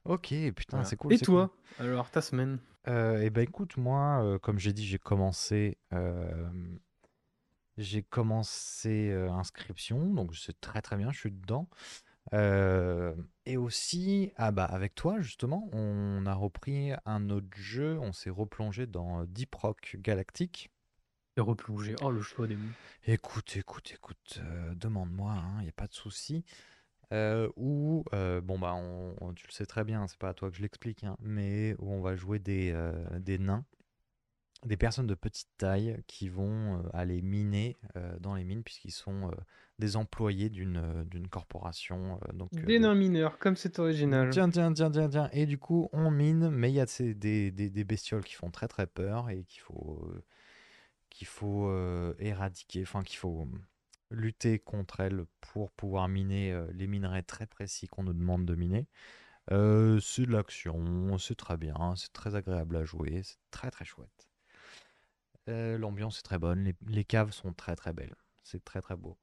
Ok, 0.05 0.29
putain, 0.29 0.77
Voilà. 0.77 0.85
c'est 0.85 0.97
cool. 0.97 1.13
Et 1.13 1.17
cool. 1.17 1.25
toi, 1.25 1.57
alors 1.79 2.11
ta 2.11 2.21
semaine? 2.21 2.59
Euh, 2.89 3.23
eh 3.23 3.31
ben 3.31 3.41
écoute, 3.41 3.79
moi, 3.79 4.23
euh, 4.23 4.39
comme 4.39 4.59
j'ai 4.59 4.75
dit, 4.75 4.85
j'ai 4.85 4.99
commencé, 4.99 5.79
euh, 5.95 6.51
j'ai 7.79 8.03
commencé 8.03 9.13
inscription, 9.13 10.13
donc 10.13 10.37
c'est 10.37 10.61
très 10.61 10.83
très 10.83 10.97
bien, 10.97 11.11
je 11.11 11.19
suis 11.19 11.33
dedans. 11.33 11.69
Et 13.47 13.57
aussi, 13.57 14.33
ah 14.37 14.51
bah 14.51 14.65
avec 14.65 14.95
toi 14.95 15.21
justement, 15.21 15.69
on 15.73 16.27
a 16.27 16.35
repris 16.35 16.91
un 17.07 17.31
autre 17.31 17.49
jeu, 17.57 17.99
on 18.01 18.13
s'est 18.13 18.31
replongé 18.31 18.87
dans 18.87 19.25
Deep 19.25 19.55
Rock 19.55 19.97
Galactic. 20.01 20.71
Et 21.37 21.41
replonger. 21.41 21.97
Oh 22.01 22.11
le 22.11 22.23
choix 22.23 22.47
des 22.47 22.57
mots. 22.57 22.63
Écoute, 23.07 23.57
écoute, 23.57 23.93
écoute, 23.93 24.41
euh, 24.43 24.75
demande-moi, 24.77 25.35
il 25.59 25.63
n'y 25.65 25.69
a 25.69 25.73
pas 25.73 25.87
de 25.89 25.93
souci. 25.95 26.45
Euh, 27.13 27.49
où, 27.57 28.05
euh, 28.15 28.41
bon 28.41 28.59
bah, 28.59 28.75
on- 28.75 29.15
on- 29.21 29.33
tu 29.35 29.47
le 29.47 29.53
sais 29.53 29.67
très 29.67 29.85
bien, 29.85 30.07
c'est 30.07 30.19
pas 30.19 30.31
à 30.31 30.35
toi 30.35 30.51
que 30.51 30.57
je 30.57 30.63
l'explique, 30.63 31.05
hein, 31.05 31.17
mais 31.21 31.75
où 31.79 31.93
on 31.93 32.01
va 32.01 32.17
jouer 32.17 32.39
des, 32.39 32.71
euh, 32.73 32.93
des 33.19 33.39
nains, 33.39 33.65
des 34.65 34.77
personnes 34.79 35.07
de 35.07 35.15
petite 35.15 35.51
taille 35.59 36.03
qui 36.07 36.29
vont 36.31 36.79
euh, 36.79 36.89
aller 36.95 37.21
miner 37.21 37.77
euh, 37.97 38.17
dans 38.21 38.35
les 38.35 38.45
mines 38.45 38.63
puisqu'ils 38.63 38.91
sont 38.93 39.29
euh, 39.29 39.35
des 39.79 39.97
employés 39.97 40.49
d'une 40.49 40.79
euh, 40.79 41.05
d'une 41.05 41.29
corporation. 41.29 42.19
euh, 42.29 42.33
donc, 42.33 42.49
euh, 42.55 42.63
Des 42.65 42.79
de- 42.79 42.85
nains 42.85 42.95
mineurs, 42.95 43.39
comme 43.39 43.57
c'est 43.57 43.79
original. 43.79 44.31
Tiens, 44.31 44.49
tiens, 44.49 44.73
tiens, 44.73 44.91
tiens, 44.91 45.09
tiens. 45.11 45.29
Et 45.33 45.45
du 45.47 45.59
coup, 45.59 45.91
on 45.93 46.11
mine, 46.11 46.49
mais 46.49 46.71
il 46.71 46.75
y 46.77 46.81
a 46.81 46.87
ces- 46.87 47.13
des, 47.15 47.51
des, 47.51 47.69
des 47.69 47.85
bestioles 47.85 48.25
qui 48.25 48.35
font 48.35 48.51
très 48.51 48.69
très 48.69 48.87
peur 48.87 49.29
et 49.29 49.45
qu'il 49.45 49.61
faut, 49.61 50.01
euh, 50.15 50.25
qu'il 51.15 51.29
faut 51.29 51.69
euh, 51.69 52.13
éradiquer, 52.19 52.83
enfin 52.83 53.05
qu'il 53.05 53.19
faut 53.19 53.49
lutter 54.11 54.59
contre 54.59 55.01
elles 55.01 55.25
pour 55.41 55.71
pouvoir 55.71 56.09
miner 56.09 56.53
euh, 56.53 56.67
les 56.73 56.89
minerais 56.89 57.23
très 57.23 57.47
précis 57.47 57.87
qu'on 57.87 58.03
nous 58.03 58.13
demande 58.13 58.45
de 58.45 58.55
miner. 58.57 58.89
Euh, 59.53 60.01
c'est 60.01 60.27
de 60.27 60.33
l'action, 60.33 61.17
c'est 61.19 61.37
très 61.37 61.57
bien, 61.57 61.95
c'est 61.97 62.13
très 62.13 62.35
agréable 62.35 62.77
à 62.77 62.85
jouer, 62.85 63.23
c'est 63.23 63.39
très 63.51 63.71
très 63.71 63.85
chouette. 63.85 64.29
L'ambiance 65.47 66.21
est 66.21 66.23
très 66.23 66.39
bonne, 66.39 66.65
les, 66.65 66.75
les 66.89 67.05
caves 67.05 67.31
sont 67.31 67.53
très 67.53 67.77
très 67.77 67.93
belles, 67.93 68.17
c'est 68.43 68.65
très 68.65 68.81
très 68.81 68.97
beau. 68.97 69.19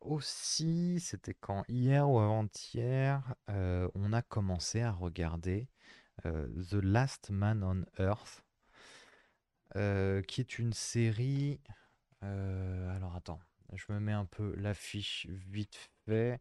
Aussi, 0.00 0.98
c'était 0.98 1.34
quand 1.34 1.64
hier 1.68 2.08
ou 2.08 2.18
avant-hier, 2.18 3.34
on 3.46 4.12
a 4.14 4.22
commencé 4.22 4.80
à 4.80 4.92
regarder 4.92 5.68
The 6.24 6.80
Last 6.82 7.28
Man 7.30 7.62
on 7.62 7.84
Earth, 8.02 8.47
euh, 9.76 10.22
qui 10.22 10.40
est 10.40 10.58
une 10.58 10.72
série. 10.72 11.60
euh, 12.22 12.96
alors 12.96 13.14
attends, 13.14 13.40
je 13.74 13.84
me 13.92 14.00
mets 14.00 14.12
un 14.12 14.24
peu 14.24 14.54
l'affiche 14.56 15.26
vite 15.28 15.90
fait. 16.06 16.40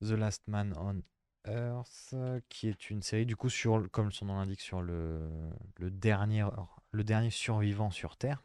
The 0.00 0.12
Last 0.12 0.46
Man 0.46 0.74
on 0.76 1.02
Earth, 1.50 2.14
qui 2.48 2.68
est 2.68 2.90
une 2.90 3.02
série 3.02 3.26
du 3.26 3.34
coup 3.36 3.48
sur, 3.48 3.90
comme 3.90 4.12
son 4.12 4.26
nom 4.26 4.36
l'indique, 4.36 4.60
sur 4.60 4.80
le, 4.80 5.28
dernier, 5.80 6.46
le 6.92 7.04
dernier 7.04 7.30
survivant 7.30 7.90
sur 7.90 8.16
Terre, 8.16 8.42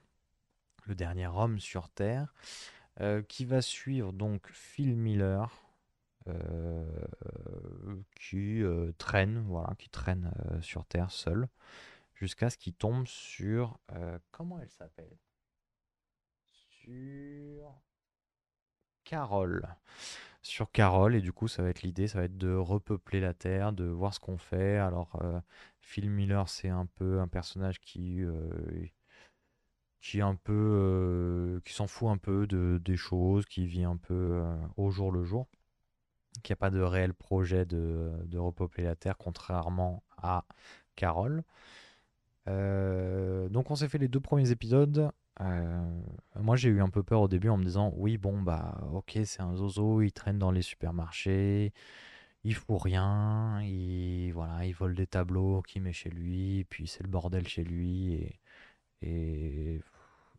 le 0.85 0.95
dernier 0.95 1.27
homme 1.27 1.59
sur 1.59 1.89
Terre, 1.89 2.33
euh, 3.01 3.21
qui 3.21 3.45
va 3.45 3.61
suivre 3.61 4.13
donc 4.13 4.49
Phil 4.51 4.95
Miller, 4.95 5.51
qui 8.15 8.63
traîne, 8.97 9.39
voilà, 9.39 9.75
qui 9.77 9.89
traîne 9.89 10.31
sur 10.61 10.85
Terre 10.85 11.11
seul, 11.11 11.49
jusqu'à 12.23 12.49
ce 12.49 12.57
qu'il 12.57 12.73
tombe 12.73 13.05
sur, 13.05 13.77
euh, 13.91 14.17
comment 14.31 14.57
elle 14.57 14.69
s'appelle? 14.69 15.17
Sur 16.47 17.81
Carole. 19.03 19.67
Sur 20.41 20.71
Carole, 20.71 21.15
et 21.15 21.21
du 21.21 21.33
coup, 21.33 21.49
ça 21.49 21.63
va 21.63 21.69
être 21.69 21.81
l'idée, 21.81 22.07
ça 22.07 22.19
va 22.19 22.25
être 22.25 22.37
de 22.37 22.55
repeupler 22.55 23.19
la 23.19 23.33
Terre, 23.33 23.73
de 23.73 23.83
voir 23.83 24.13
ce 24.13 24.21
qu'on 24.21 24.37
fait. 24.37 24.77
Alors, 24.77 25.19
euh, 25.21 25.41
Phil 25.81 26.09
Miller, 26.09 26.47
c'est 26.47 26.69
un 26.69 26.85
peu 26.85 27.19
un 27.19 27.27
personnage 27.27 27.81
qui, 27.81 28.23
euh, 28.23 28.87
qui 29.99 30.21
un 30.21 30.35
peu, 30.35 31.61
qui 31.65 31.73
s'en 31.73 31.87
fout 31.87 32.07
un 32.07 32.17
peu 32.17 32.47
de, 32.47 32.79
des 32.81 32.95
choses, 32.95 33.45
qui 33.45 33.67
vit 33.67 33.83
un 33.83 33.97
peu 33.97 34.41
au 34.77 34.91
jour 34.91 35.11
le 35.11 35.25
jour, 35.25 35.49
qui 36.41 36.53
n'a 36.53 36.55
pas 36.55 36.69
de 36.69 36.79
réel 36.79 37.13
projet 37.13 37.65
de, 37.65 38.13
de 38.23 38.37
repeupler 38.37 38.85
la 38.85 38.95
Terre, 38.95 39.17
contrairement 39.17 40.03
à 40.17 40.45
Carole. 40.95 41.43
Euh, 42.47 43.47
donc 43.49 43.71
on 43.71 43.75
s'est 43.75 43.87
fait 43.89 43.97
les 43.97 44.07
deux 44.07 44.19
premiers 44.19 44.51
épisodes. 44.51 45.11
Euh, 45.41 46.01
moi 46.35 46.55
j'ai 46.55 46.69
eu 46.69 46.81
un 46.81 46.89
peu 46.89 47.01
peur 47.03 47.21
au 47.21 47.27
début 47.27 47.49
en 47.49 47.57
me 47.57 47.63
disant 47.63 47.91
oui 47.95 48.17
bon 48.17 48.41
bah 48.41 48.77
ok 48.93 49.17
c'est 49.25 49.41
un 49.41 49.55
zozo, 49.55 50.01
il 50.01 50.11
traîne 50.11 50.37
dans 50.37 50.51
les 50.51 50.61
supermarchés, 50.61 51.73
il 52.43 52.55
fout 52.55 52.81
rien, 52.81 53.61
il 53.63 54.31
voilà 54.33 54.65
il 54.65 54.73
vole 54.73 54.95
des 54.95 55.07
tableaux 55.07 55.61
qu'il 55.63 55.81
met 55.83 55.93
chez 55.93 56.09
lui, 56.11 56.65
puis 56.69 56.87
c'est 56.87 57.03
le 57.03 57.09
bordel 57.09 57.47
chez 57.47 57.63
lui 57.63 58.13
et, 58.13 58.39
et 59.01 59.81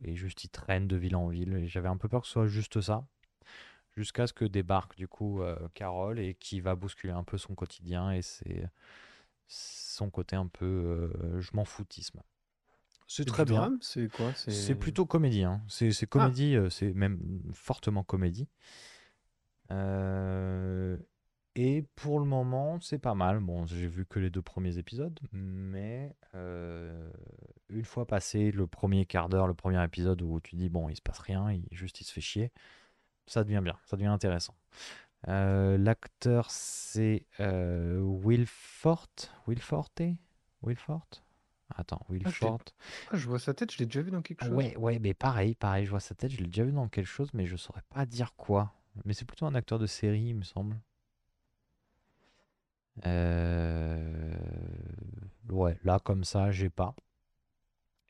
et 0.04 0.14
juste 0.16 0.44
il 0.44 0.49
traîne 0.50 0.87
de 0.88 0.96
ville 0.96 1.16
en 1.16 1.28
ville. 1.28 1.66
J'avais 1.66 1.88
un 1.88 1.96
peu 1.96 2.08
peur 2.08 2.23
que 2.23 2.26
ce 2.26 2.34
soit 2.34 2.46
juste 2.46 2.80
ça, 2.80 3.06
jusqu'à 3.96 4.26
ce 4.26 4.32
que 4.32 4.44
débarque 4.44 4.96
du 4.96 5.08
coup 5.08 5.42
euh, 5.42 5.56
Carole 5.75 6.18
et 6.18 6.34
qui 6.34 6.61
va 6.61 6.75
bousculer 6.75 7.12
un 7.12 7.25
peu 7.25 7.38
son 7.38 7.54
quotidien 7.54 8.12
et 8.12 8.23
c'est 8.23 8.68
son 9.46 10.10
côté 10.10 10.36
un 10.36 10.46
peu 10.46 10.64
euh, 10.64 11.40
je 11.40 11.50
m'en 11.54 11.64
foutisme. 11.64 12.20
C'est 13.06 13.26
très 13.26 13.44
bien. 13.44 13.76
c'est 13.80 14.10
quoi? 14.10 14.32
C'est 14.34 14.74
plutôt 14.74 15.06
comédie, 15.06 15.44
hein. 15.44 15.62
C'est 15.68 15.90
ah, 16.02 16.06
comédie, 16.06 16.56
euh, 16.56 16.70
c'est 16.70 16.92
même 16.94 17.18
fortement 17.52 18.02
comédie. 18.02 18.48
Euh, 19.70 20.96
et 21.54 21.82
pour 21.94 22.18
le 22.18 22.24
moment, 22.24 22.80
c'est 22.80 22.98
pas 22.98 23.14
mal. 23.14 23.40
Bon, 23.40 23.66
j'ai 23.66 23.86
vu 23.86 24.06
que 24.06 24.18
les 24.18 24.30
deux 24.30 24.42
premiers 24.42 24.78
épisodes, 24.78 25.18
mais 25.32 26.16
euh, 26.34 27.10
une 27.68 27.84
fois 27.84 28.06
passé 28.06 28.50
le 28.50 28.66
premier 28.66 29.06
quart 29.06 29.28
d'heure, 29.28 29.46
le 29.46 29.54
premier 29.54 29.82
épisode 29.84 30.20
où 30.22 30.40
tu 30.40 30.56
dis 30.56 30.68
bon, 30.68 30.88
il 30.88 30.96
se 30.96 31.02
passe 31.02 31.20
rien, 31.20 31.52
il, 31.52 31.64
juste 31.70 32.00
il 32.00 32.04
se 32.04 32.12
fait 32.12 32.20
chier, 32.20 32.52
ça 33.26 33.44
devient 33.44 33.60
bien, 33.62 33.78
ça 33.84 33.96
devient 33.96 34.08
intéressant. 34.08 34.54
Euh, 35.28 35.78
l'acteur 35.78 36.50
c'est 36.50 37.26
euh, 37.40 37.98
Will 38.00 38.46
Forte, 38.46 39.32
Will 39.46 39.60
Forte, 39.60 40.02
Will 40.62 40.76
Forte. 40.76 41.24
Attends, 41.74 42.04
Will 42.10 42.22
ah, 42.26 42.30
Forte. 42.30 42.74
ah, 43.10 43.16
je 43.16 43.26
vois 43.26 43.38
sa 43.38 43.54
tête, 43.54 43.72
je 43.72 43.78
l'ai 43.78 43.86
déjà 43.86 44.02
vu 44.02 44.10
dans 44.10 44.22
quelque 44.22 44.42
Ah 44.42 44.46
chose. 44.46 44.54
Ouais, 44.54 44.76
ouais, 44.76 44.98
mais 44.98 45.14
pareil, 45.14 45.54
pareil, 45.54 45.86
je 45.86 45.90
vois 45.90 46.00
sa 46.00 46.14
tête, 46.14 46.30
je 46.30 46.38
l'ai 46.38 46.46
déjà 46.46 46.64
vu 46.64 46.72
dans 46.72 46.88
quelque 46.88 47.06
chose, 47.06 47.30
mais 47.32 47.46
je 47.46 47.56
saurais 47.56 47.82
pas 47.88 48.04
dire 48.06 48.34
quoi. 48.36 48.72
Mais 49.04 49.14
c'est 49.14 49.24
plutôt 49.24 49.46
un 49.46 49.54
acteur 49.54 49.78
de 49.78 49.86
série, 49.86 50.26
il 50.28 50.34
me 50.36 50.42
semble. 50.44 50.78
Euh, 53.06 54.34
Ouais, 55.50 55.78
là, 55.84 55.98
comme 56.00 56.24
ça, 56.24 56.50
j'ai 56.50 56.70
pas. 56.70 56.94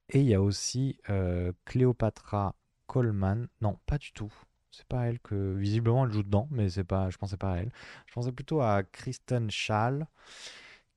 Et 0.08 0.20
il 0.20 0.26
y 0.26 0.34
a 0.34 0.40
aussi 0.42 0.98
euh, 1.10 1.52
Cléopatra 1.64 2.54
Coleman. 2.86 3.48
Non, 3.60 3.78
pas 3.86 3.98
du 3.98 4.12
tout. 4.12 4.32
C'est 4.76 4.86
pas 4.86 5.06
elle 5.06 5.20
que. 5.20 5.54
Visiblement, 5.54 6.04
elle 6.06 6.12
joue 6.12 6.22
dedans, 6.22 6.48
mais 6.50 6.68
c'est 6.68 6.84
pas. 6.84 7.10
Je 7.10 7.18
pensais 7.18 7.36
pas 7.36 7.52
à 7.52 7.56
elle. 7.58 7.70
Je 8.06 8.12
pensais 8.12 8.32
plutôt 8.32 8.60
à 8.60 8.82
Kristen 8.82 9.50
Schaal, 9.50 10.08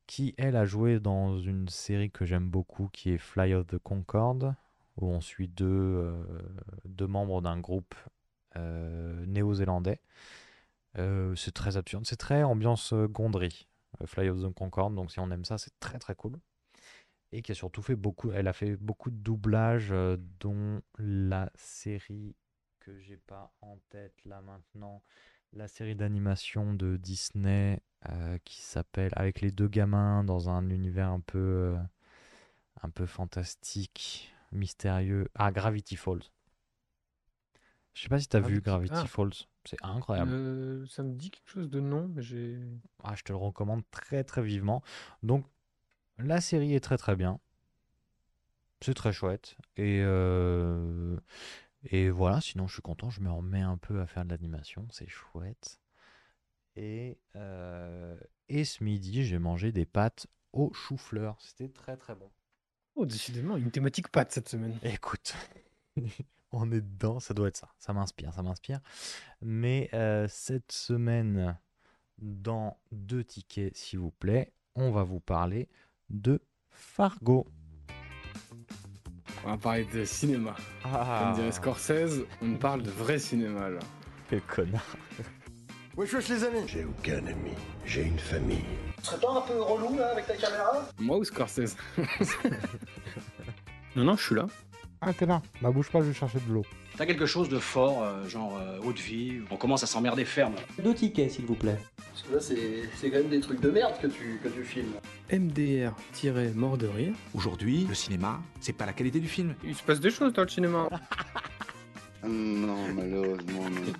qui, 0.07 0.33
elle, 0.37 0.55
a 0.55 0.65
joué 0.65 0.99
dans 0.99 1.37
une 1.39 1.67
série 1.69 2.11
que 2.11 2.25
j'aime 2.25 2.49
beaucoup, 2.49 2.89
qui 2.93 3.11
est 3.11 3.17
Fly 3.17 3.53
of 3.53 3.67
the 3.67 3.77
Concorde, 3.77 4.55
où 4.97 5.07
on 5.07 5.21
suit 5.21 5.47
deux, 5.47 5.65
euh, 5.65 6.23
deux 6.85 7.07
membres 7.07 7.41
d'un 7.41 7.59
groupe 7.59 7.95
euh, 8.55 9.25
néo-zélandais. 9.27 9.99
Euh, 10.97 11.35
c'est 11.35 11.53
très 11.53 11.77
absurde. 11.77 12.05
C'est 12.07 12.17
très 12.17 12.43
ambiance 12.43 12.93
Gondry, 12.93 13.67
Fly 14.05 14.29
of 14.29 14.41
the 14.41 14.53
Concorde. 14.53 14.95
Donc, 14.95 15.11
si 15.11 15.19
on 15.19 15.29
aime 15.31 15.45
ça, 15.45 15.57
c'est 15.57 15.77
très 15.79 15.99
très 15.99 16.15
cool 16.15 16.39
et 17.33 17.41
qui 17.41 17.51
a 17.51 17.55
surtout 17.55 17.81
fait 17.81 17.97
beaucoup, 17.97 18.31
elle 18.31 18.47
a 18.47 18.53
fait 18.53 18.77
beaucoup 18.77 19.11
de 19.11 19.17
doublages, 19.17 19.93
dont 20.39 20.81
la 20.97 21.51
série 21.55 22.35
que 22.87 22.97
j'ai 22.99 23.17
pas 23.17 23.53
en 23.61 23.77
tête 23.89 24.15
là 24.25 24.41
maintenant, 24.41 25.03
la 25.51 25.67
série 25.67 25.95
d'animation 25.95 26.73
de 26.73 26.95
Disney 26.95 27.81
euh, 28.09 28.37
qui 28.45 28.61
s'appelle 28.61 29.11
Avec 29.17 29.41
les 29.41 29.51
deux 29.51 29.67
gamins 29.67 30.23
dans 30.23 30.49
un 30.49 30.69
univers 30.69 31.09
un 31.09 31.19
peu, 31.19 31.37
euh, 31.37 31.77
un 32.81 32.89
peu 32.89 33.05
fantastique, 33.05 34.33
mystérieux. 34.53 35.27
Ah, 35.35 35.51
Gravity 35.51 35.97
Falls. 35.97 36.23
Je 37.93 38.03
sais 38.03 38.09
pas 38.09 38.19
si 38.19 38.29
tu 38.29 38.37
as 38.37 38.39
vu 38.39 38.61
Gravity- 38.61 38.93
ah. 38.95 39.05
Falls, 39.05 39.33
c'est 39.65 39.83
incroyable. 39.83 40.31
Euh, 40.31 40.85
ça 40.87 41.03
me 41.03 41.13
dit 41.13 41.31
quelque 41.31 41.49
chose 41.49 41.69
de 41.69 41.81
non, 41.81 42.07
mais 42.07 42.21
j'ai. 42.21 42.57
Ah, 43.03 43.15
je 43.15 43.23
te 43.23 43.33
le 43.33 43.37
recommande 43.37 43.83
très 43.91 44.23
très 44.23 44.43
vivement. 44.43 44.81
Donc, 45.23 45.45
la 46.19 46.39
série 46.39 46.73
est 46.73 46.79
très 46.79 46.97
très 46.97 47.17
bien. 47.17 47.39
C'est 48.79 48.93
très 48.93 49.11
chouette. 49.11 49.57
Et, 49.75 50.01
euh, 50.03 51.17
et 51.89 52.09
voilà, 52.09 52.41
sinon 52.41 52.67
je 52.67 52.73
suis 52.73 52.81
content. 52.81 53.09
Je 53.09 53.21
me 53.21 53.31
remets 53.31 53.61
un 53.61 53.77
peu 53.77 54.01
à 54.01 54.07
faire 54.07 54.25
de 54.25 54.29
l'animation. 54.29 54.87
C'est 54.91 55.07
chouette. 55.07 55.79
Et, 56.75 57.17
euh, 57.35 58.17
et 58.49 58.65
ce 58.65 58.83
midi, 58.83 59.23
j'ai 59.23 59.39
mangé 59.39 59.71
des 59.71 59.85
pâtes 59.85 60.27
au 60.53 60.71
chou-fleur. 60.73 61.37
C'était 61.39 61.69
très 61.69 61.97
très 61.97 62.15
bon. 62.15 62.29
Oh, 62.95 63.05
décidément, 63.05 63.57
une 63.57 63.71
thématique 63.71 64.09
pâte 64.09 64.31
cette 64.31 64.49
semaine. 64.49 64.77
Écoute, 64.83 65.35
on 66.51 66.71
est 66.71 66.81
dedans, 66.81 67.19
ça 67.19 67.33
doit 67.33 67.47
être 67.47 67.57
ça. 67.57 67.69
Ça 67.77 67.93
m'inspire, 67.93 68.33
ça 68.33 68.43
m'inspire. 68.43 68.79
Mais 69.41 69.89
euh, 69.93 70.27
cette 70.27 70.71
semaine, 70.71 71.57
dans 72.17 72.79
deux 72.91 73.23
tickets, 73.23 73.75
s'il 73.75 73.99
vous 73.99 74.11
plaît, 74.11 74.53
on 74.75 74.91
va 74.91 75.03
vous 75.03 75.19
parler 75.19 75.69
de 76.09 76.41
Fargo. 76.69 77.47
On 79.45 79.51
va 79.51 79.57
parler 79.57 79.85
de 79.93 80.03
cinéma. 80.05 80.55
Ah, 80.83 81.21
Comme 81.23 81.35
dirait 81.35 81.51
Scorsese, 81.51 82.23
on 82.41 82.55
parle 82.55 82.81
de 82.83 82.89
vrai 82.91 83.17
cinéma 83.19 83.69
là. 83.69 83.79
quel 84.29 84.41
connard. 84.41 84.81
Wesh 85.95 86.13
wesh 86.13 86.27
les 86.29 86.43
amis 86.43 86.63
J'ai 86.67 86.85
aucun 86.85 87.25
ami, 87.25 87.51
j'ai 87.85 88.03
une 88.03 88.19
famille. 88.19 88.63
Tu 88.99 89.05
serais 89.05 89.19
pas 89.19 89.31
un 89.31 89.41
peu 89.41 89.59
relou 89.61 89.97
là 89.97 90.09
avec 90.11 90.27
ta 90.27 90.35
caméra? 90.35 90.83
Moi 90.99 91.17
ou 91.17 91.23
Scorsese? 91.23 91.75
Non, 93.95 94.03
non, 94.03 94.15
je 94.15 94.23
suis 94.25 94.35
là. 94.35 94.45
Ah, 95.01 95.13
t'es 95.13 95.25
là. 95.25 95.41
Bah, 95.61 95.69
bouge 95.71 95.89
pas, 95.91 95.99
je 95.99 96.05
vais 96.05 96.13
chercher 96.13 96.39
de 96.39 96.51
l'eau. 96.53 96.65
T'as 96.97 97.05
quelque 97.05 97.25
chose 97.25 97.49
de 97.49 97.59
fort, 97.59 98.03
euh, 98.03 98.27
genre 98.27 98.57
euh, 98.57 98.79
haute 98.83 98.99
vie, 98.99 99.41
on 99.51 99.57
commence 99.57 99.83
à 99.83 99.87
s'emmerder 99.87 100.25
ferme. 100.25 100.55
Deux 100.83 100.95
tickets, 100.95 101.31
s'il 101.31 101.45
vous 101.45 101.55
plaît. 101.55 101.77
Parce 102.09 102.23
que 102.23 102.33
là 102.33 102.39
c'est 102.39 102.89
c'est 102.95 103.11
quand 103.11 103.17
même 103.19 103.29
des 103.29 103.39
trucs 103.39 103.59
de 103.59 103.69
merde 103.69 103.93
que 104.01 104.07
tu, 104.07 104.39
que 104.43 104.49
tu 104.49 104.63
filmes. 104.63 104.93
MDR-mort 105.31 106.77
de 106.77 106.87
rire. 106.87 107.13
Aujourd'hui, 107.35 107.85
le 107.87 107.93
cinéma, 107.93 108.41
c'est 108.59 108.73
pas 108.73 108.85
la 108.87 108.93
qualité 108.93 109.19
du 109.19 109.27
film. 109.27 109.53
Il 109.63 109.75
se 109.75 109.83
passe 109.83 109.99
des 109.99 110.09
choses 110.09 110.33
dans 110.33 110.41
le 110.43 110.49
cinéma. 110.49 110.89
Non, 112.23 112.93
malheureusement, 112.93 113.69
non. 113.69 113.93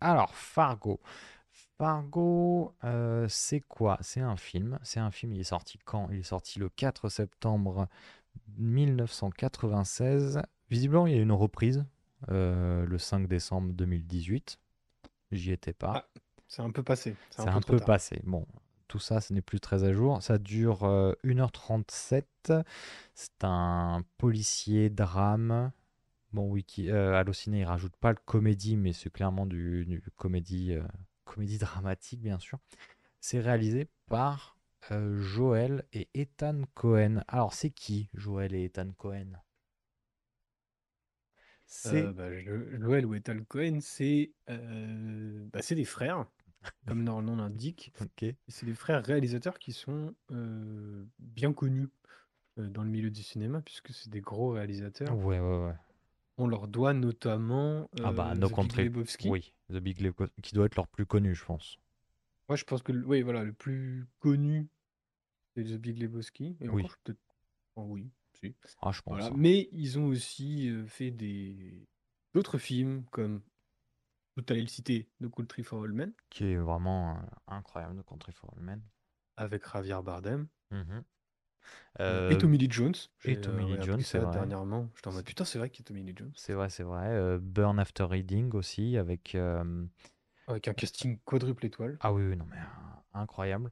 Alors, 0.00 0.34
Fargo. 0.34 1.00
Fargo, 1.78 2.74
euh, 2.84 3.26
c'est 3.28 3.60
quoi? 3.60 3.98
C'est 4.00 4.20
un 4.20 4.36
film. 4.36 4.78
C'est 4.82 5.00
un 5.00 5.10
film, 5.10 5.32
il 5.32 5.40
est 5.40 5.44
sorti 5.44 5.78
quand? 5.84 6.08
Il 6.10 6.18
est 6.18 6.24
sorti 6.24 6.58
le 6.58 6.68
4 6.68 7.08
septembre 7.08 7.88
1996. 8.58 10.42
Visiblement, 10.70 11.06
il 11.06 11.14
y 11.14 11.18
a 11.18 11.22
une 11.22 11.32
reprise 11.32 11.84
euh, 12.30 12.86
le 12.86 12.98
5 12.98 13.26
décembre 13.28 13.72
2018. 13.72 14.58
J'y 15.32 15.52
étais 15.52 15.72
pas. 15.72 15.92
Ah, 15.96 16.20
C'est 16.48 16.62
un 16.62 16.70
peu 16.70 16.82
passé. 16.82 17.16
C'est 17.30 17.48
un, 17.48 17.60
peu 17.60 17.78
passé. 17.78 18.20
Bon, 18.24 18.46
tout 18.92 18.98
ça, 18.98 19.22
ce 19.22 19.32
n'est 19.32 19.40
plus 19.40 19.60
très 19.60 19.84
à 19.84 19.92
jour. 19.94 20.22
Ça 20.22 20.36
dure 20.36 20.84
euh, 20.84 21.14
1h37. 21.24 22.24
C'est 23.14 23.42
un 23.42 24.04
policier 24.18 24.90
drame. 24.90 25.72
Bon, 26.32 26.50
Wiki, 26.50 26.90
euh, 26.90 27.14
Allociné, 27.14 27.60
il 27.60 27.64
rajoute 27.64 27.96
pas 27.96 28.10
le 28.10 28.18
comédie, 28.24 28.76
mais 28.76 28.92
c'est 28.92 29.10
clairement 29.10 29.46
du, 29.46 29.84
du 29.86 30.02
comédie, 30.16 30.72
euh, 30.72 30.82
comédie 31.24 31.58
dramatique, 31.58 32.20
bien 32.20 32.38
sûr. 32.38 32.58
C'est 33.20 33.40
réalisé 33.40 33.88
par 34.08 34.51
euh, 34.90 35.20
Joel 35.20 35.84
et 35.92 36.08
Ethan 36.14 36.62
Cohen. 36.74 37.22
Alors, 37.28 37.52
c'est 37.54 37.70
qui 37.70 38.08
Joel 38.14 38.54
et 38.54 38.64
Ethan 38.64 38.90
Cohen? 38.96 39.32
C'est 41.66 42.08
Euh, 42.08 42.12
bah, 42.12 42.30
Jo- 42.42 42.76
Joel 42.80 43.06
ou 43.06 43.14
Ethan 43.14 43.38
Cohen, 43.48 43.78
c'est 43.80 44.32
euh, 44.50 45.44
bah, 45.52 45.62
c'est 45.62 45.74
des 45.74 45.84
frères, 45.84 46.26
comme 46.86 47.04
leur 47.04 47.22
nom 47.22 47.36
l'indique. 47.36 47.92
ok. 48.00 48.34
Et 48.48 48.52
C'est 48.52 48.66
des 48.66 48.74
frères 48.74 49.04
réalisateurs 49.04 49.58
qui 49.58 49.72
sont 49.72 50.14
euh, 50.32 51.04
bien 51.18 51.52
connus 51.52 51.88
dans 52.58 52.84
le 52.84 52.90
milieu 52.90 53.10
du 53.10 53.22
cinéma, 53.22 53.62
puisque 53.62 53.92
c'est 53.94 54.10
des 54.10 54.20
gros 54.22 54.50
réalisateurs. 54.50 55.18
Ouais, 55.18 55.38
ouais, 55.38 55.64
ouais. 55.66 55.74
On 56.36 56.46
leur 56.46 56.68
doit 56.68 56.92
notamment 56.92 57.88
Ah 58.02 58.12
bah, 58.12 58.34
No 58.36 58.48
The 58.48 58.52
Big 58.52 58.78
Country. 58.78 58.82
Lebowski. 58.82 59.34
Oui, 59.34 59.54
The 59.70 59.78
Big 59.78 60.00
Lebowski, 60.00 60.40
qui 60.42 60.54
doit 60.54 60.66
être 60.66 60.76
leur 60.76 60.86
plus 60.88 61.06
connu, 61.06 61.34
je 61.34 61.44
pense. 61.44 61.78
Moi, 62.52 62.56
je 62.58 62.64
pense 62.64 62.82
que 62.82 62.92
le, 62.92 63.02
oui, 63.06 63.22
voilà, 63.22 63.44
le 63.44 63.54
plus 63.54 64.06
connu, 64.18 64.68
c'est 65.56 65.64
The 65.64 65.78
Big 65.78 65.98
Lebowski. 65.98 66.58
Et 66.60 66.68
Oui. 66.68 66.82
peut-être. 67.02 67.18
oh, 67.76 67.86
oui, 67.88 68.10
si. 68.34 68.54
Ah, 68.82 68.92
je 68.92 69.00
pense. 69.00 69.24
Hein. 69.24 69.34
Mais 69.38 69.70
ils 69.72 69.98
ont 69.98 70.04
aussi 70.04 70.68
euh, 70.68 70.84
fait 70.84 71.10
des 71.10 71.88
d'autres 72.34 72.58
films 72.58 73.06
comme 73.10 73.40
tout 74.36 74.44
allait 74.50 74.60
le 74.60 74.66
citer, 74.66 75.08
The 75.22 75.30
Country 75.34 75.62
for 75.62 75.82
All 75.82 75.92
Men, 75.92 76.12
Qui 76.28 76.44
est 76.44 76.56
vraiment 76.56 77.16
euh, 77.16 77.20
incroyable, 77.46 77.94
No 77.94 78.02
Country 78.02 78.32
for 78.32 78.52
Old 78.52 78.62
Men. 78.62 78.82
avec 79.38 79.62
Javier 79.72 80.02
Bardem 80.04 80.46
Mhm. 80.72 80.82
euh, 80.90 81.02
Euh, 82.00 82.30
et 82.30 82.36
Tommy 82.36 82.58
Lee 82.58 82.68
Jones. 82.70 82.92
et 83.24 83.32
J'ai, 83.32 83.40
Tommy 83.40 83.64
Lee 83.64 83.82
Jones, 83.82 84.00
c'est 84.02 84.18
ça 84.18 84.24
vrai. 84.26 84.32
dernièrement. 84.34 84.90
J'étais 84.94 85.08
en 85.08 85.12
mode 85.12 85.24
putain, 85.24 85.46
c'est 85.46 85.58
vrai 85.58 85.70
qu'il 85.70 85.84
y 85.84 85.86
a 85.86 85.88
Tommy 85.88 86.02
Lee 86.02 86.14
Jones. 86.14 86.32
C'est 86.36 86.52
vrai, 86.52 86.68
c'est 86.68 86.82
vrai. 86.82 87.08
Euh, 87.08 87.38
Burn 87.40 87.78
After 87.78 88.04
Reading 88.04 88.52
aussi, 88.52 88.98
avec... 88.98 89.34
euh, 89.36 89.86
Avec 90.52 90.68
un 90.68 90.74
casting 90.74 91.18
quadruple 91.24 91.66
étoile. 91.66 91.96
Ah 92.00 92.12
oui, 92.12 92.22
oui, 92.28 92.36
non, 92.36 92.46
mais 92.50 92.58
euh, 92.58 93.20
incroyable. 93.20 93.70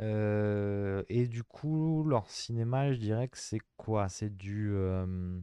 Euh, 0.00 1.02
et 1.08 1.26
du 1.26 1.44
coup, 1.44 2.04
leur 2.04 2.28
cinéma, 2.30 2.92
je 2.92 2.98
dirais 2.98 3.28
que 3.28 3.38
c'est 3.38 3.60
quoi? 3.76 4.08
C'est 4.08 4.36
du... 4.36 4.70
euh, 4.72 5.38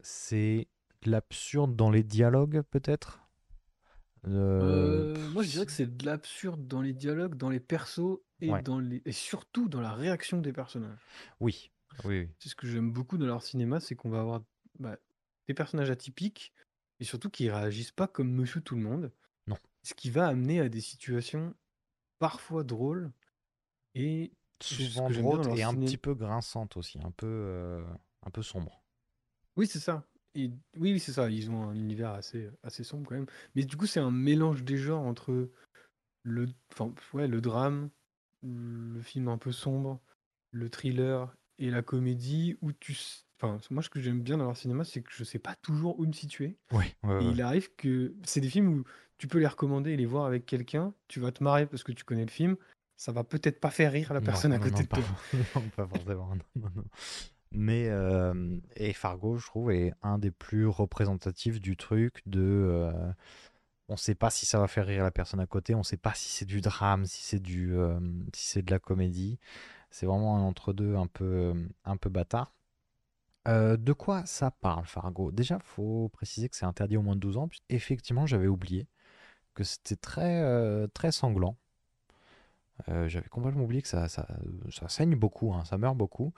c'est 0.00 0.68
de 1.02 1.10
l'absurde 1.10 1.76
dans 1.76 1.90
les 1.90 2.02
dialogues, 2.02 2.62
peut-être? 2.70 3.20
Euh, 4.26 5.14
Euh, 5.14 5.30
moi, 5.30 5.42
je 5.42 5.50
dirais 5.50 5.66
que 5.66 5.72
c'est 5.72 5.96
de 5.96 6.04
l'absurde 6.04 6.66
dans 6.66 6.80
les 6.80 6.92
dialogues, 6.92 7.36
dans 7.36 7.50
les 7.50 7.60
persos 7.60 8.18
et, 8.40 8.50
Ouais. 8.50 8.62
dans 8.62 8.80
les... 8.80 9.02
et 9.04 9.12
surtout 9.12 9.68
dans 9.68 9.80
la 9.80 9.92
réaction 9.92 10.40
des 10.40 10.52
personnages. 10.52 10.98
Oui, 11.40 11.70
oui, 12.04 12.20
oui. 12.20 12.28
C'est 12.40 12.48
ce 12.48 12.56
que 12.56 12.66
j'aime 12.66 12.90
beaucoup 12.90 13.18
dans 13.18 13.26
leur 13.26 13.42
cinéma, 13.42 13.80
c'est 13.80 13.94
qu'on 13.94 14.10
va 14.10 14.20
avoir 14.20 14.42
bah, 14.78 14.96
des 15.46 15.54
personnages 15.54 15.90
atypiques 15.90 16.52
et 16.98 17.04
surtout 17.04 17.30
qui 17.30 17.50
réagissent 17.50 17.92
pas 17.92 18.08
comme 18.08 18.30
Monsieur 18.32 18.60
Tout 18.60 18.74
le 18.74 18.82
Monde. 18.82 19.12
Ce 19.86 19.94
qui 19.94 20.10
va 20.10 20.26
amener 20.26 20.58
à 20.58 20.68
des 20.68 20.80
situations 20.80 21.54
parfois 22.18 22.64
drôles 22.64 23.12
et 23.94 24.32
souvent 24.60 25.08
j'aime 25.08 25.22
bien 25.22 25.36
dans 25.36 25.36
drôle 25.36 25.46
leur 25.46 25.58
et 25.58 25.62
un 25.62 25.70
ciné- 25.70 25.86
petit 25.86 25.96
peu 25.96 26.12
grinçante 26.14 26.76
aussi, 26.76 26.98
un 27.04 27.12
peu, 27.12 27.26
euh, 27.28 27.84
un 28.24 28.30
peu 28.30 28.42
sombre. 28.42 28.82
Oui, 29.56 29.68
c'est 29.68 29.78
ça. 29.78 30.04
Et- 30.34 30.50
oui, 30.76 30.92
oui, 30.92 30.98
c'est 30.98 31.12
ça. 31.12 31.30
Ils 31.30 31.52
ont 31.52 31.68
un 31.68 31.74
univers 31.76 32.10
assez, 32.10 32.50
assez 32.64 32.82
sombre 32.82 33.08
quand 33.08 33.14
même. 33.14 33.26
Mais 33.54 33.62
du 33.62 33.76
coup, 33.76 33.86
c'est 33.86 34.00
un 34.00 34.10
mélange 34.10 34.64
des 34.64 34.76
genres 34.76 35.04
entre 35.04 35.50
le, 36.24 36.48
enfin, 36.72 36.92
ouais, 37.14 37.28
le 37.28 37.40
drame, 37.40 37.90
le 38.42 39.00
film 39.02 39.28
un 39.28 39.38
peu 39.38 39.52
sombre, 39.52 40.00
le 40.50 40.68
thriller 40.68 41.32
et 41.58 41.70
la 41.70 41.82
comédie. 41.82 42.56
Où 42.60 42.72
tu, 42.72 42.98
enfin, 43.40 43.58
moi, 43.70 43.84
ce 43.84 43.88
que 43.88 44.00
j'aime 44.00 44.20
bien 44.20 44.36
dans 44.36 44.46
leur 44.46 44.56
cinéma, 44.56 44.82
c'est 44.82 45.02
que 45.02 45.12
je 45.12 45.22
sais 45.22 45.38
pas 45.38 45.54
toujours 45.54 46.00
où 46.00 46.06
me 46.06 46.12
situer. 46.12 46.58
Ouais, 46.72 46.92
ouais, 47.04 47.22
Et 47.22 47.28
il 47.28 47.40
arrive 47.40 47.72
que 47.76 48.16
c'est 48.24 48.40
des 48.40 48.50
films 48.50 48.80
où 48.80 48.84
tu 49.18 49.28
peux 49.28 49.38
les 49.38 49.46
recommander 49.46 49.92
et 49.92 49.96
les 49.96 50.06
voir 50.06 50.26
avec 50.26 50.46
quelqu'un. 50.46 50.94
Tu 51.08 51.20
vas 51.20 51.32
te 51.32 51.42
marrer 51.42 51.66
parce 51.66 51.82
que 51.82 51.92
tu 51.92 52.04
connais 52.04 52.24
le 52.24 52.30
film. 52.30 52.56
Ça 52.96 53.12
va 53.12 53.24
peut-être 53.24 53.60
pas 53.60 53.70
faire 53.70 53.92
rire 53.92 54.12
la 54.14 54.20
Non, 54.20 54.26
personne 54.26 54.52
à 54.52 54.58
côté 54.58 54.70
non, 54.70 54.80
de 54.82 54.88
pas, 54.88 54.96
toi. 54.98 55.06
non, 55.54 55.62
pas 55.76 55.86
forcément. 55.86 56.34
non. 56.56 56.70
Mais 57.52 57.88
euh, 57.88 58.58
et 58.76 58.92
Fargo, 58.92 59.36
je 59.38 59.46
trouve, 59.46 59.70
est 59.70 59.92
un 60.02 60.18
des 60.18 60.30
plus 60.30 60.66
représentatifs 60.66 61.60
du 61.60 61.76
truc 61.76 62.22
de. 62.26 62.40
euh, 62.42 63.12
on 63.88 63.96
sait 63.96 64.14
pas 64.16 64.30
si 64.30 64.46
ça 64.46 64.58
va 64.58 64.66
faire 64.68 64.86
rire 64.86 65.04
la 65.04 65.10
personne 65.12 65.40
à 65.40 65.46
côté, 65.46 65.74
on 65.74 65.82
sait 65.84 65.96
pas 65.96 66.12
si 66.14 66.28
c'est 66.30 66.44
du 66.44 66.60
drame, 66.60 67.06
si 67.06 67.22
c'est 67.24 67.38
du, 67.40 67.74
euh, 67.76 68.00
si 68.34 68.48
c'est 68.48 68.62
de 68.62 68.70
la 68.70 68.78
comédie. 68.80 69.38
C'est 69.90 70.06
vraiment 70.06 70.36
un 70.36 70.42
entre-deux 70.42 70.96
un 70.96 71.06
peu, 71.06 71.54
un 71.84 71.96
peu 71.96 72.10
bâtard. 72.10 72.52
Euh, 73.48 73.76
de 73.76 73.92
quoi 73.92 74.26
ça 74.26 74.50
parle, 74.50 74.86
Fargo? 74.86 75.30
Déjà, 75.30 75.58
faut 75.60 76.08
préciser 76.08 76.48
que 76.48 76.56
c'est 76.56 76.64
interdit 76.66 76.96
au 76.96 77.02
moins 77.02 77.14
de 77.14 77.20
12 77.20 77.36
ans. 77.36 77.48
Effectivement, 77.68 78.26
j'avais 78.26 78.48
oublié 78.48 78.88
que 79.56 79.64
c'était 79.64 79.96
très, 79.96 80.42
euh, 80.42 80.86
très 80.86 81.10
sanglant. 81.10 81.56
Euh, 82.88 83.08
j'avais 83.08 83.28
complètement 83.28 83.64
oublié 83.64 83.80
que 83.80 83.88
ça, 83.88 84.06
ça, 84.06 84.28
saigne 84.88 85.16
beaucoup, 85.16 85.54
hein, 85.54 85.64
ça 85.64 85.78
meurt 85.78 85.96
beaucoup. 85.96 86.34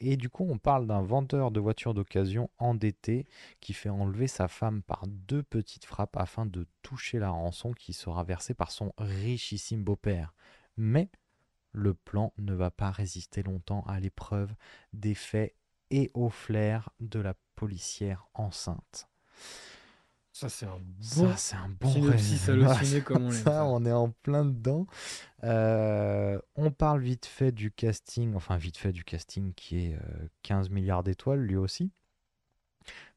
Et 0.00 0.16
du 0.16 0.28
coup, 0.28 0.44
on 0.48 0.58
parle 0.58 0.86
d'un 0.86 1.00
vendeur 1.00 1.52
de 1.52 1.60
voitures 1.60 1.94
d'occasion 1.94 2.50
endetté 2.58 3.24
qui 3.60 3.72
fait 3.72 3.88
enlever 3.88 4.26
sa 4.26 4.48
femme 4.48 4.82
par 4.82 5.06
deux 5.06 5.44
petites 5.44 5.84
frappes 5.84 6.16
afin 6.16 6.44
de 6.44 6.66
toucher 6.82 7.20
la 7.20 7.30
rançon 7.30 7.72
qui 7.72 7.92
sera 7.92 8.24
versée 8.24 8.52
par 8.52 8.72
son 8.72 8.92
richissime 8.98 9.84
beau-père. 9.84 10.34
Mais 10.76 11.08
le 11.72 11.94
plan 11.94 12.32
ne 12.36 12.52
va 12.52 12.72
pas 12.72 12.90
résister 12.90 13.44
longtemps 13.44 13.84
à 13.86 14.00
l'épreuve 14.00 14.54
des 14.92 15.14
faits 15.14 15.54
et 15.90 16.10
au 16.14 16.30
flair 16.30 16.90
de 16.98 17.20
la 17.20 17.34
policière 17.54 18.26
enceinte. 18.34 19.08
Ça, 20.38 20.50
c'est 20.50 20.66
un 20.66 20.78
bon 20.78 21.02
Ça, 21.02 21.36
c'est 21.38 21.56
un 21.56 21.68
bon 21.70 21.90
synopsis 21.90 22.46
résumé. 22.46 22.66
halluciné 22.70 23.00
comme 23.00 23.24
on. 23.24 23.30
Ça, 23.30 23.64
on 23.64 23.86
est 23.86 23.92
en 23.92 24.10
plein 24.10 24.44
dedans. 24.44 24.86
Euh, 25.44 26.38
on 26.56 26.70
parle 26.70 27.00
vite 27.00 27.24
fait 27.24 27.52
du 27.52 27.70
casting, 27.70 28.34
enfin 28.34 28.58
vite 28.58 28.76
fait 28.76 28.92
du 28.92 29.02
casting 29.02 29.54
qui 29.54 29.86
est 29.86 29.94
euh, 29.94 30.28
15 30.42 30.68
milliards 30.68 31.02
d'étoiles 31.02 31.40
lui 31.40 31.56
aussi. 31.56 31.90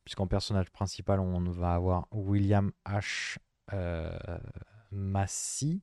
Puisqu'en 0.05 0.27
personnage 0.27 0.69
principal, 0.69 1.19
on 1.19 1.43
va 1.51 1.73
avoir 1.73 2.07
William 2.11 2.71
H. 2.85 3.35
euh, 3.73 4.17
Massey 4.91 5.79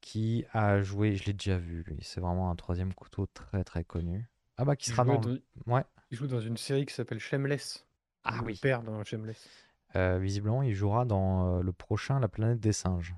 qui 0.00 0.44
a 0.54 0.80
joué, 0.80 1.14
je 1.16 1.24
l'ai 1.24 1.34
déjà 1.34 1.58
vu 1.58 1.82
lui, 1.86 1.98
c'est 2.02 2.20
vraiment 2.20 2.50
un 2.50 2.56
troisième 2.56 2.94
couteau 2.94 3.26
très 3.26 3.64
très 3.64 3.84
connu. 3.84 4.28
Ah 4.56 4.64
bah 4.64 4.76
qui 4.76 4.88
sera 4.90 5.04
dans... 5.04 5.18
dans- 5.20 5.36
Ouais, 5.66 5.84
Il 6.10 6.16
joue 6.16 6.26
dans 6.26 6.40
une 6.40 6.56
série 6.56 6.86
qui 6.86 6.94
s'appelle 6.94 7.18
Shameless. 7.20 7.86
Ah 8.24 8.40
oui. 8.44 8.58
père 8.60 8.82
dans 8.82 9.04
Shameless. 9.04 9.46
Euh, 9.96 10.18
visiblement 10.18 10.62
il 10.62 10.74
jouera 10.74 11.04
dans 11.04 11.58
euh, 11.58 11.62
le 11.62 11.72
prochain 11.72 12.18
La 12.20 12.28
planète 12.28 12.58
des 12.60 12.72
singes. 12.72 13.14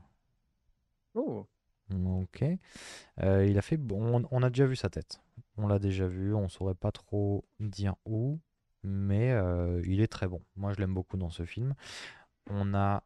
Oh, 1.14 1.46
Ok. 1.94 2.44
Euh, 3.22 3.46
il 3.46 3.56
a 3.58 3.62
fait. 3.62 3.76
bon, 3.76 4.20
on, 4.22 4.28
on 4.30 4.42
a 4.42 4.50
déjà 4.50 4.66
vu 4.66 4.76
sa 4.76 4.90
tête. 4.90 5.20
On 5.56 5.66
l'a 5.68 5.78
déjà 5.78 6.06
vu. 6.06 6.34
On 6.34 6.48
saurait 6.48 6.74
pas 6.74 6.90
trop 6.92 7.44
dire 7.60 7.94
où, 8.04 8.38
mais 8.82 9.30
il 9.84 10.00
est 10.00 10.08
très 10.08 10.26
bon. 10.26 10.42
Moi, 10.56 10.72
je 10.72 10.80
l'aime 10.80 10.92
beaucoup 10.94 11.16
dans 11.16 11.30
ce 11.30 11.44
film. 11.44 11.74
On 12.50 12.74
a 12.74 13.04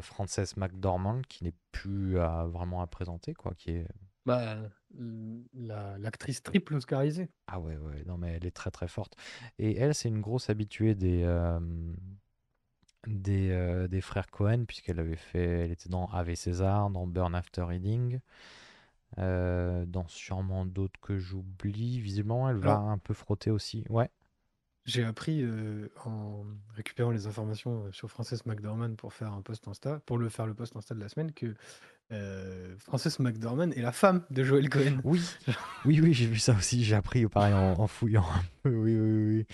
Frances 0.00 0.56
McDormand 0.56 1.20
qui 1.28 1.44
n'est 1.44 1.54
plus 1.70 2.18
à, 2.18 2.46
vraiment 2.46 2.80
à 2.82 2.86
présenter, 2.86 3.34
quoi. 3.34 3.52
Qui 3.54 3.70
est. 3.72 3.88
bah, 4.26 4.56
la- 5.54 5.98
l'actrice 5.98 6.42
triple 6.42 6.74
oscarisée. 6.74 7.28
Ah 7.46 7.60
ouais, 7.60 7.76
ouais. 7.76 8.04
Non, 8.06 8.16
mais 8.18 8.32
elle 8.32 8.46
est 8.46 8.56
très 8.56 8.70
très 8.70 8.88
forte. 8.88 9.14
Et 9.58 9.76
elle, 9.76 9.94
c'est 9.94 10.08
une 10.08 10.20
grosse 10.22 10.48
habituée 10.50 10.94
des. 10.94 11.22
euh, 11.24 11.60
des, 13.06 13.50
euh, 13.50 13.88
des 13.88 14.00
frères 14.00 14.30
Cohen, 14.30 14.64
puisqu'elle 14.66 15.00
avait 15.00 15.16
fait, 15.16 15.44
elle 15.64 15.70
était 15.72 15.88
dans 15.88 16.06
Ave 16.06 16.34
César, 16.34 16.90
dans 16.90 17.06
Burn 17.06 17.34
After 17.34 17.62
Reading, 17.62 18.20
euh, 19.18 19.86
dans 19.86 20.06
sûrement 20.08 20.66
d'autres 20.66 21.00
que 21.00 21.18
j'oublie. 21.18 22.00
Visiblement, 22.00 22.48
elle 22.50 22.56
va 22.56 22.72
Alors- 22.72 22.88
un 22.90 22.98
peu 22.98 23.14
frotter 23.14 23.50
aussi. 23.50 23.84
Ouais. 23.88 24.10
J'ai 24.88 25.04
appris 25.04 25.42
euh, 25.42 25.88
en 26.06 26.44
récupérant 26.74 27.10
les 27.10 27.26
informations 27.26 27.84
euh, 27.84 27.92
sur 27.92 28.10
Frances 28.10 28.46
McDormand 28.46 28.94
pour 28.94 29.12
faire 29.12 29.34
un 29.34 29.42
post 29.42 29.68
Insta, 29.68 30.00
pour 30.06 30.16
le 30.16 30.30
faire 30.30 30.46
le 30.46 30.54
post 30.54 30.74
Insta 30.76 30.94
de 30.94 31.00
la 31.00 31.10
semaine, 31.10 31.30
que 31.32 31.54
euh, 32.10 32.74
Frances 32.78 33.18
McDormand 33.18 33.70
est 33.72 33.82
la 33.82 33.92
femme 33.92 34.24
de 34.30 34.42
Joel 34.42 34.70
Cohen. 34.70 34.96
Oui, 35.04 35.20
oui, 35.84 36.00
oui, 36.00 36.14
j'ai 36.14 36.24
vu 36.26 36.38
ça 36.38 36.54
aussi. 36.54 36.84
J'ai 36.84 36.94
appris 36.94 37.26
pareil 37.26 37.52
en, 37.52 37.78
en 37.78 37.86
fouillant 37.86 38.24
un 38.24 38.42
peu. 38.62 38.74
Oui, 38.74 38.96
oui, 38.98 39.24
oui. 39.36 39.46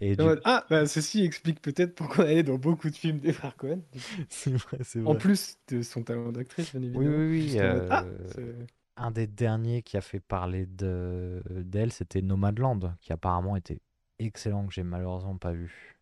Et 0.00 0.16
En 0.18 0.24
du... 0.24 0.24
mode, 0.24 0.40
ah, 0.44 0.66
bah, 0.68 0.86
ceci 0.86 1.22
explique 1.24 1.62
peut-être 1.62 1.94
pourquoi 1.94 2.26
elle 2.26 2.38
est 2.38 2.42
dans 2.42 2.58
beaucoup 2.58 2.90
de 2.90 2.96
films 2.96 3.20
des 3.20 3.32
frères 3.32 3.56
Cohen. 3.56 3.80
c'est 4.28 4.52
vrai, 4.54 4.78
c'est 4.82 5.00
En 5.04 5.12
vrai. 5.12 5.18
plus 5.18 5.56
de 5.68 5.82
son 5.82 6.02
talent 6.02 6.32
d'actrice, 6.32 6.72
bien 6.72 6.82
Oui, 6.94 7.06
évidemment. 7.06 7.16
oui, 7.16 7.30
oui. 7.30 7.48
J'étais 7.48 7.62
en 7.62 7.68
mode, 7.68 7.86
ah, 7.90 8.04
c'est- 8.34 8.68
un 8.96 9.10
des 9.10 9.26
derniers 9.26 9.82
qui 9.82 9.96
a 9.96 10.00
fait 10.00 10.20
parler 10.20 10.66
de 10.66 11.42
d'elle, 11.48 11.92
c'était 11.92 12.22
Nomadland, 12.22 12.94
qui 13.00 13.12
apparemment 13.12 13.56
était 13.56 13.80
excellent, 14.26 14.66
que 14.66 14.72
j'ai 14.72 14.82
malheureusement 14.82 15.36
pas 15.36 15.52
vu. 15.52 15.96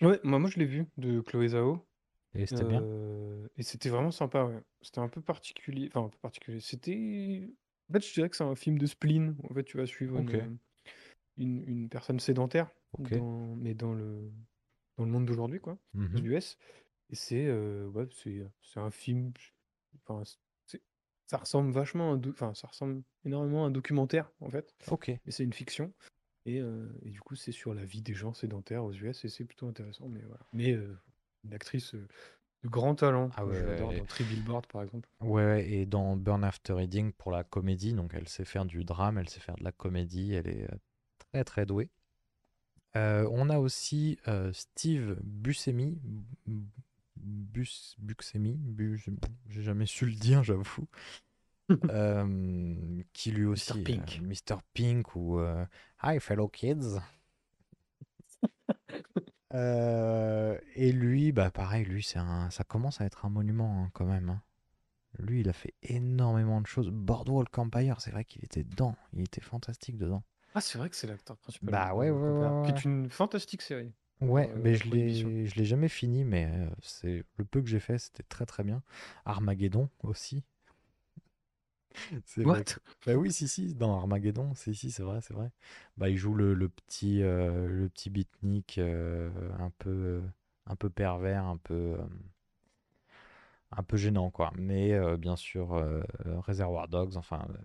Ouais, 0.00 0.18
moi, 0.24 0.38
moi 0.38 0.50
je 0.50 0.58
l'ai 0.58 0.66
vu 0.66 0.86
de 0.96 1.20
Chloé 1.20 1.48
Zhao. 1.48 1.86
Et 2.34 2.46
c'était 2.46 2.64
bien. 2.64 2.82
Euh, 2.82 3.46
et 3.56 3.62
c'était 3.62 3.88
vraiment 3.88 4.10
sympa, 4.10 4.44
ouais. 4.44 4.60
C'était 4.82 4.98
un 4.98 5.08
peu 5.08 5.20
particulier. 5.20 5.88
Enfin, 5.92 6.06
un 6.06 6.08
peu 6.08 6.18
particulier. 6.20 6.60
C'était. 6.60 7.48
En 7.88 7.92
fait, 7.92 8.00
je 8.06 8.12
dirais 8.12 8.28
que 8.28 8.36
c'est 8.36 8.44
un 8.44 8.56
film 8.56 8.78
de 8.78 8.86
spleen. 8.86 9.36
En 9.48 9.54
fait, 9.54 9.64
tu 9.64 9.76
vas 9.76 9.86
suivre 9.86 10.18
une, 10.18 10.58
une, 11.36 11.62
une 11.68 11.88
personne 11.88 12.18
sédentaire, 12.18 12.70
dans- 12.98 13.54
mais 13.56 13.74
dans 13.74 13.92
le, 13.94 14.32
dans 14.96 15.04
le 15.04 15.10
monde 15.10 15.26
d'aujourd'hui, 15.26 15.60
quoi, 15.60 15.78
aux 15.94 15.98
Mhm. 15.98 16.26
US. 16.26 16.58
Et 17.10 17.14
c'est 17.14 17.46
euh, 17.46 17.86
ouais, 17.88 18.06
c'est 18.10 18.42
c'est 18.62 18.80
un 18.80 18.90
film. 18.90 19.32
Enfin, 20.02 20.22
c'est- 20.66 20.82
ça 21.26 21.36
ressemble 21.36 21.70
vachement 21.70 22.12
à 22.12 22.14
un. 22.16 22.20
Enfin, 22.30 22.52
ça 22.54 22.66
ressemble 22.66 23.02
énormément 23.24 23.64
à 23.64 23.68
un 23.68 23.70
documentaire, 23.70 24.30
en 24.40 24.50
fait. 24.50 24.74
Ok. 24.90 25.08
Mais 25.24 25.32
c'est 25.32 25.44
une 25.44 25.52
fiction. 25.52 25.92
Et, 26.46 26.60
euh, 26.60 26.86
et 27.02 27.10
du 27.10 27.20
coup, 27.20 27.34
c'est 27.36 27.52
sur 27.52 27.72
la 27.74 27.84
vie 27.84 28.02
des 28.02 28.14
gens 28.14 28.34
sédentaires 28.34 28.84
aux 28.84 28.92
US 28.92 29.24
et 29.24 29.28
c'est 29.28 29.44
plutôt 29.44 29.66
intéressant. 29.66 30.08
Mais 30.08 30.22
voilà. 30.22 30.44
Mais 30.52 30.72
euh, 30.72 30.96
une 31.44 31.54
actrice 31.54 31.94
euh, 31.94 32.06
de 32.62 32.68
grand 32.68 32.94
talent. 32.94 33.30
Ah 33.36 33.46
ouais, 33.46 33.56
est- 33.56 33.78
dans 33.78 34.04
Three 34.06 34.24
Billboards, 34.24 34.66
par 34.68 34.82
exemple. 34.82 35.08
Ouais, 35.20 35.44
ouais, 35.44 35.70
et 35.70 35.86
dans 35.86 36.16
Burn 36.16 36.44
After 36.44 36.74
Reading 36.74 37.12
pour 37.12 37.30
la 37.30 37.44
comédie, 37.44 37.94
donc 37.94 38.12
elle 38.14 38.28
sait 38.28 38.44
faire 38.44 38.66
du 38.66 38.84
drame, 38.84 39.16
elle 39.18 39.28
sait 39.28 39.40
faire 39.40 39.56
de 39.56 39.64
la 39.64 39.72
comédie, 39.72 40.34
elle 40.34 40.48
est 40.48 40.68
très 41.18 41.44
très 41.44 41.64
douée. 41.66 41.88
On 42.94 43.48
a 43.50 43.58
aussi 43.58 44.18
Steve 44.52 45.18
Buscemi, 45.22 45.98
Bus, 47.16 47.96
Buscemi, 47.98 48.56
Bus- 48.58 49.08
j'ai 49.48 49.62
jamais 49.62 49.86
su 49.86 50.04
le 50.06 50.14
dire, 50.14 50.42
j'avoue, 50.44 50.86
euh, 51.90 53.02
qui 53.12 53.30
lui 53.32 53.44
aussi, 53.46 53.82
Pink. 53.82 54.20
euh, 54.22 54.26
Mr. 54.26 54.58
Pink 54.74 55.14
ou 55.16 55.38
euh, 55.38 55.64
Hi 56.02 56.20
fellow 56.20 56.48
kids. 56.48 56.98
Euh, 59.52 60.58
et 60.74 60.90
lui, 60.90 61.30
bah 61.30 61.50
pareil, 61.50 61.84
lui, 61.84 62.02
c'est 62.02 62.18
un, 62.18 62.50
ça 62.50 62.64
commence 62.64 63.00
à 63.00 63.04
être 63.04 63.24
un 63.24 63.28
monument 63.30 63.84
hein, 63.84 63.90
quand 63.92 64.04
même. 64.04 64.28
hein. 64.30 64.42
Lui, 65.20 65.40
il 65.42 65.48
a 65.48 65.52
fait 65.52 65.74
énormément 65.82 66.60
de 66.60 66.66
choses. 66.66 66.88
Boardwalk 66.90 67.56
Empire, 67.56 68.00
c'est 68.00 68.10
vrai 68.10 68.24
qu'il 68.24 68.44
était 68.44 68.64
dedans. 68.64 68.96
Il 69.12 69.20
était 69.22 69.40
fantastique 69.40 69.96
dedans. 69.96 70.24
Ah, 70.56 70.60
c'est 70.60 70.76
vrai 70.76 70.90
que 70.90 70.96
c'est 70.96 71.06
l'acteur 71.06 71.36
principal. 71.36 71.70
Bah 71.70 71.94
ouais, 71.94 72.10
ouais, 72.10 72.18
ouais, 72.20 72.48
Qui 72.64 72.72
ouais. 72.72 72.78
est 72.78 72.84
une 72.84 73.08
fantastique 73.10 73.62
série. 73.62 73.92
Ouais, 74.20 74.50
Euh, 74.50 74.60
mais 74.60 74.74
je 74.74 74.88
l'ai, 74.88 75.46
je 75.46 75.54
l'ai 75.54 75.64
jamais 75.64 75.88
fini, 75.88 76.24
mais 76.24 76.50
c'est 76.82 77.24
le 77.36 77.44
peu 77.44 77.62
que 77.62 77.68
j'ai 77.68 77.80
fait, 77.80 77.98
c'était 77.98 78.24
très 78.24 78.46
très 78.46 78.64
bien. 78.64 78.82
Armageddon 79.24 79.88
aussi. 80.02 80.42
C'est 82.26 82.44
vrai 82.44 82.64
que- 82.64 82.74
Bah 83.06 83.14
oui, 83.14 83.32
si, 83.32 83.48
si, 83.48 83.74
dans 83.74 83.98
Armageddon, 83.98 84.54
si, 84.54 84.74
si, 84.74 84.90
c'est 84.90 85.02
vrai, 85.02 85.20
c'est 85.20 85.34
vrai. 85.34 85.50
Bah, 85.96 86.08
il 86.08 86.16
joue 86.16 86.34
le, 86.34 86.54
le 86.54 86.68
petit, 86.68 87.22
euh, 87.22 87.66
le 87.68 87.88
petit 87.88 88.10
beatnik 88.10 88.78
euh, 88.78 89.30
un 89.58 89.70
peu, 89.78 89.90
euh, 89.90 90.20
un 90.66 90.76
peu 90.76 90.88
pervers, 90.90 91.44
un 91.44 91.58
peu, 91.58 91.74
euh, 91.74 92.06
un 93.72 93.82
peu 93.82 93.96
gênant, 93.96 94.30
quoi. 94.30 94.52
Mais 94.56 94.92
euh, 94.92 95.16
bien 95.16 95.36
sûr, 95.36 95.74
euh, 95.74 96.00
euh, 96.26 96.40
Reservoir 96.40 96.88
Dogs, 96.88 97.16
enfin, 97.16 97.46
euh, 97.50 97.58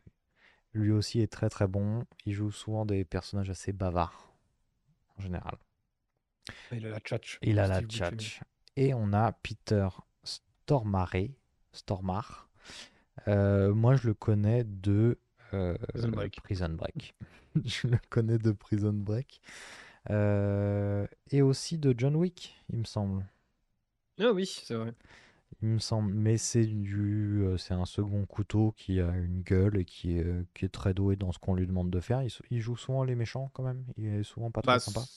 lui 0.74 0.92
aussi 0.92 1.22
est 1.22 1.32
très 1.32 1.50
très 1.50 1.68
bon. 1.68 2.06
Il 2.26 2.34
joue 2.34 2.52
souvent 2.52 2.86
des 2.86 3.06
personnages 3.06 3.50
assez 3.50 3.74
bavards, 3.74 4.34
en 5.18 5.22
général. 5.22 5.58
Il 6.72 6.86
a 6.86 6.90
la 6.90 7.00
tchatch. 7.00 7.40
Il 7.42 7.60
a 7.60 7.68
la 7.68 7.82
Steve 7.82 7.88
Buscemi. 7.88 8.32
tchatch. 8.32 8.42
Et 8.78 8.94
on 8.94 9.12
a 9.12 9.34
Peter 9.34 9.90
Stormare. 10.24 11.28
Stormare. 11.74 12.48
Euh, 13.28 13.74
moi, 13.74 13.96
je 13.96 14.08
le 14.08 14.14
connais 14.14 14.64
de 14.64 15.18
Euh, 15.54 15.78
Prison 15.90 16.10
Break. 16.10 16.42
Prison 16.44 16.70
Break. 16.70 17.16
Je 17.66 17.88
le 17.88 17.98
connais 18.10 18.38
de 18.38 18.52
Prison 18.52 18.94
Break. 18.94 19.42
Euh, 20.12 21.08
et 21.32 21.42
aussi 21.42 21.78
de 21.80 21.94
John 21.98 22.16
Wick, 22.16 22.56
il 22.72 22.80
me 22.80 22.84
semble. 22.86 23.26
Ah 24.20 24.32
oui, 24.34 24.46
c'est 24.46 24.76
vrai. 24.76 24.94
Il 25.62 25.70
me 25.70 25.80
semble, 25.80 26.14
mais 26.14 26.38
c'est 26.38 26.66
du, 26.66 27.42
euh, 27.44 27.58
c'est 27.58 27.74
un 27.74 27.86
second 27.86 28.26
couteau 28.26 28.74
qui 28.78 29.00
a 29.02 29.10
une 29.18 29.42
gueule 29.42 29.78
et 29.78 29.86
qui 29.86 30.18
est, 30.18 30.24
euh, 30.26 30.46
qui 30.54 30.66
est 30.66 30.70
très 30.70 30.94
doué 30.94 31.16
dans 31.16 31.32
ce 31.32 31.40
qu'on 31.40 31.56
lui 31.56 31.68
demande 31.68 31.90
de 31.90 32.00
faire. 32.00 32.22
Il, 32.52 32.62
joue 32.62 32.78
souvent 32.78 33.04
les 33.04 33.16
méchants 33.16 33.50
quand 33.54 33.64
même. 33.64 33.84
Il 33.98 34.06
est 34.08 34.24
souvent 34.24 34.52
pas 34.52 34.62
très 34.62 34.76
Bah, 34.76 34.80
sympa. 34.80 35.10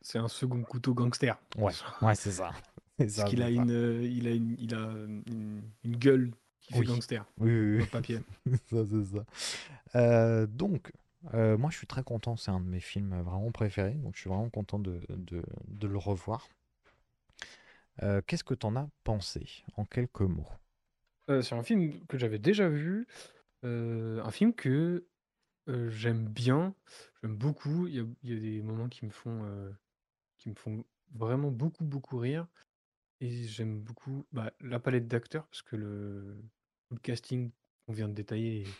c'est 0.00 0.18
un 0.18 0.28
second 0.28 0.62
couteau 0.64 0.94
gangster. 0.94 1.38
Ouais, 1.56 1.72
ouais, 2.02 2.14
c'est 2.14 2.32
ça. 2.32 2.50
Parce 2.98 3.24
qu'il 3.24 3.42
a 3.42 3.50
une, 3.50 3.70
euh, 3.70 4.02
il 4.04 4.26
a 4.26 4.30
une, 4.32 4.56
il 4.58 4.74
a 4.74 4.78
une, 5.26 5.62
une 5.84 5.96
gueule 5.96 6.32
qui 6.64 6.74
fait 6.74 6.80
Oui. 6.80 6.86
gangster. 6.86 7.24
Oui, 7.38 7.50
oui, 7.52 7.76
oui. 7.78 7.82
le 7.82 7.86
papier. 7.86 8.20
ça, 8.70 8.84
c'est 8.86 9.04
ça. 9.04 9.24
Euh, 9.96 10.46
donc, 10.46 10.92
euh, 11.34 11.58
moi, 11.58 11.70
je 11.70 11.78
suis 11.78 11.86
très 11.86 12.04
content. 12.04 12.36
C'est 12.36 12.50
un 12.50 12.60
de 12.60 12.66
mes 12.66 12.80
films 12.80 13.20
vraiment 13.22 13.52
préférés. 13.52 13.94
Donc, 13.94 14.16
je 14.16 14.22
suis 14.22 14.30
vraiment 14.30 14.50
content 14.50 14.78
de, 14.78 15.00
de, 15.10 15.42
de 15.68 15.88
le 15.88 15.98
revoir. 15.98 16.48
Euh, 18.02 18.20
Qu'est-ce 18.26 18.44
que 18.44 18.54
t'en 18.54 18.76
as 18.76 18.88
pensé 19.04 19.46
en 19.76 19.84
quelques 19.84 20.20
mots? 20.20 20.48
Euh, 21.30 21.42
c'est 21.42 21.54
un 21.54 21.62
film 21.62 22.04
que 22.06 22.18
j'avais 22.18 22.38
déjà 22.38 22.68
vu. 22.68 23.06
euh, 23.64 24.22
un 24.24 24.30
film 24.30 24.54
que 24.54 25.06
euh, 25.68 25.90
j'aime 25.90 26.26
bien, 26.28 26.74
j'aime 27.22 27.36
beaucoup. 27.36 27.86
Il 27.88 27.94
y 27.96 28.00
a, 28.00 28.04
il 28.24 28.34
y 28.34 28.36
a 28.36 28.40
des 28.40 28.62
moments 28.62 28.88
qui 28.88 29.06
me 29.06 29.10
font, 29.10 29.44
euh, 29.44 29.70
qui 30.38 30.50
me 30.50 30.56
font 30.56 30.84
vraiment 31.14 31.50
beaucoup, 31.50 31.84
beaucoup 31.84 32.18
rire. 32.18 32.46
Et 33.20 33.44
j'aime 33.44 33.80
beaucoup 33.80 34.26
bah, 34.32 34.52
la 34.60 34.80
palette 34.80 35.06
d'acteurs 35.08 35.46
parce 35.48 35.62
que 35.62 35.76
le, 35.76 36.42
le 36.90 36.98
casting 36.98 37.52
qu'on 37.86 37.92
vient 37.92 38.08
de 38.08 38.14
détailler 38.14 38.70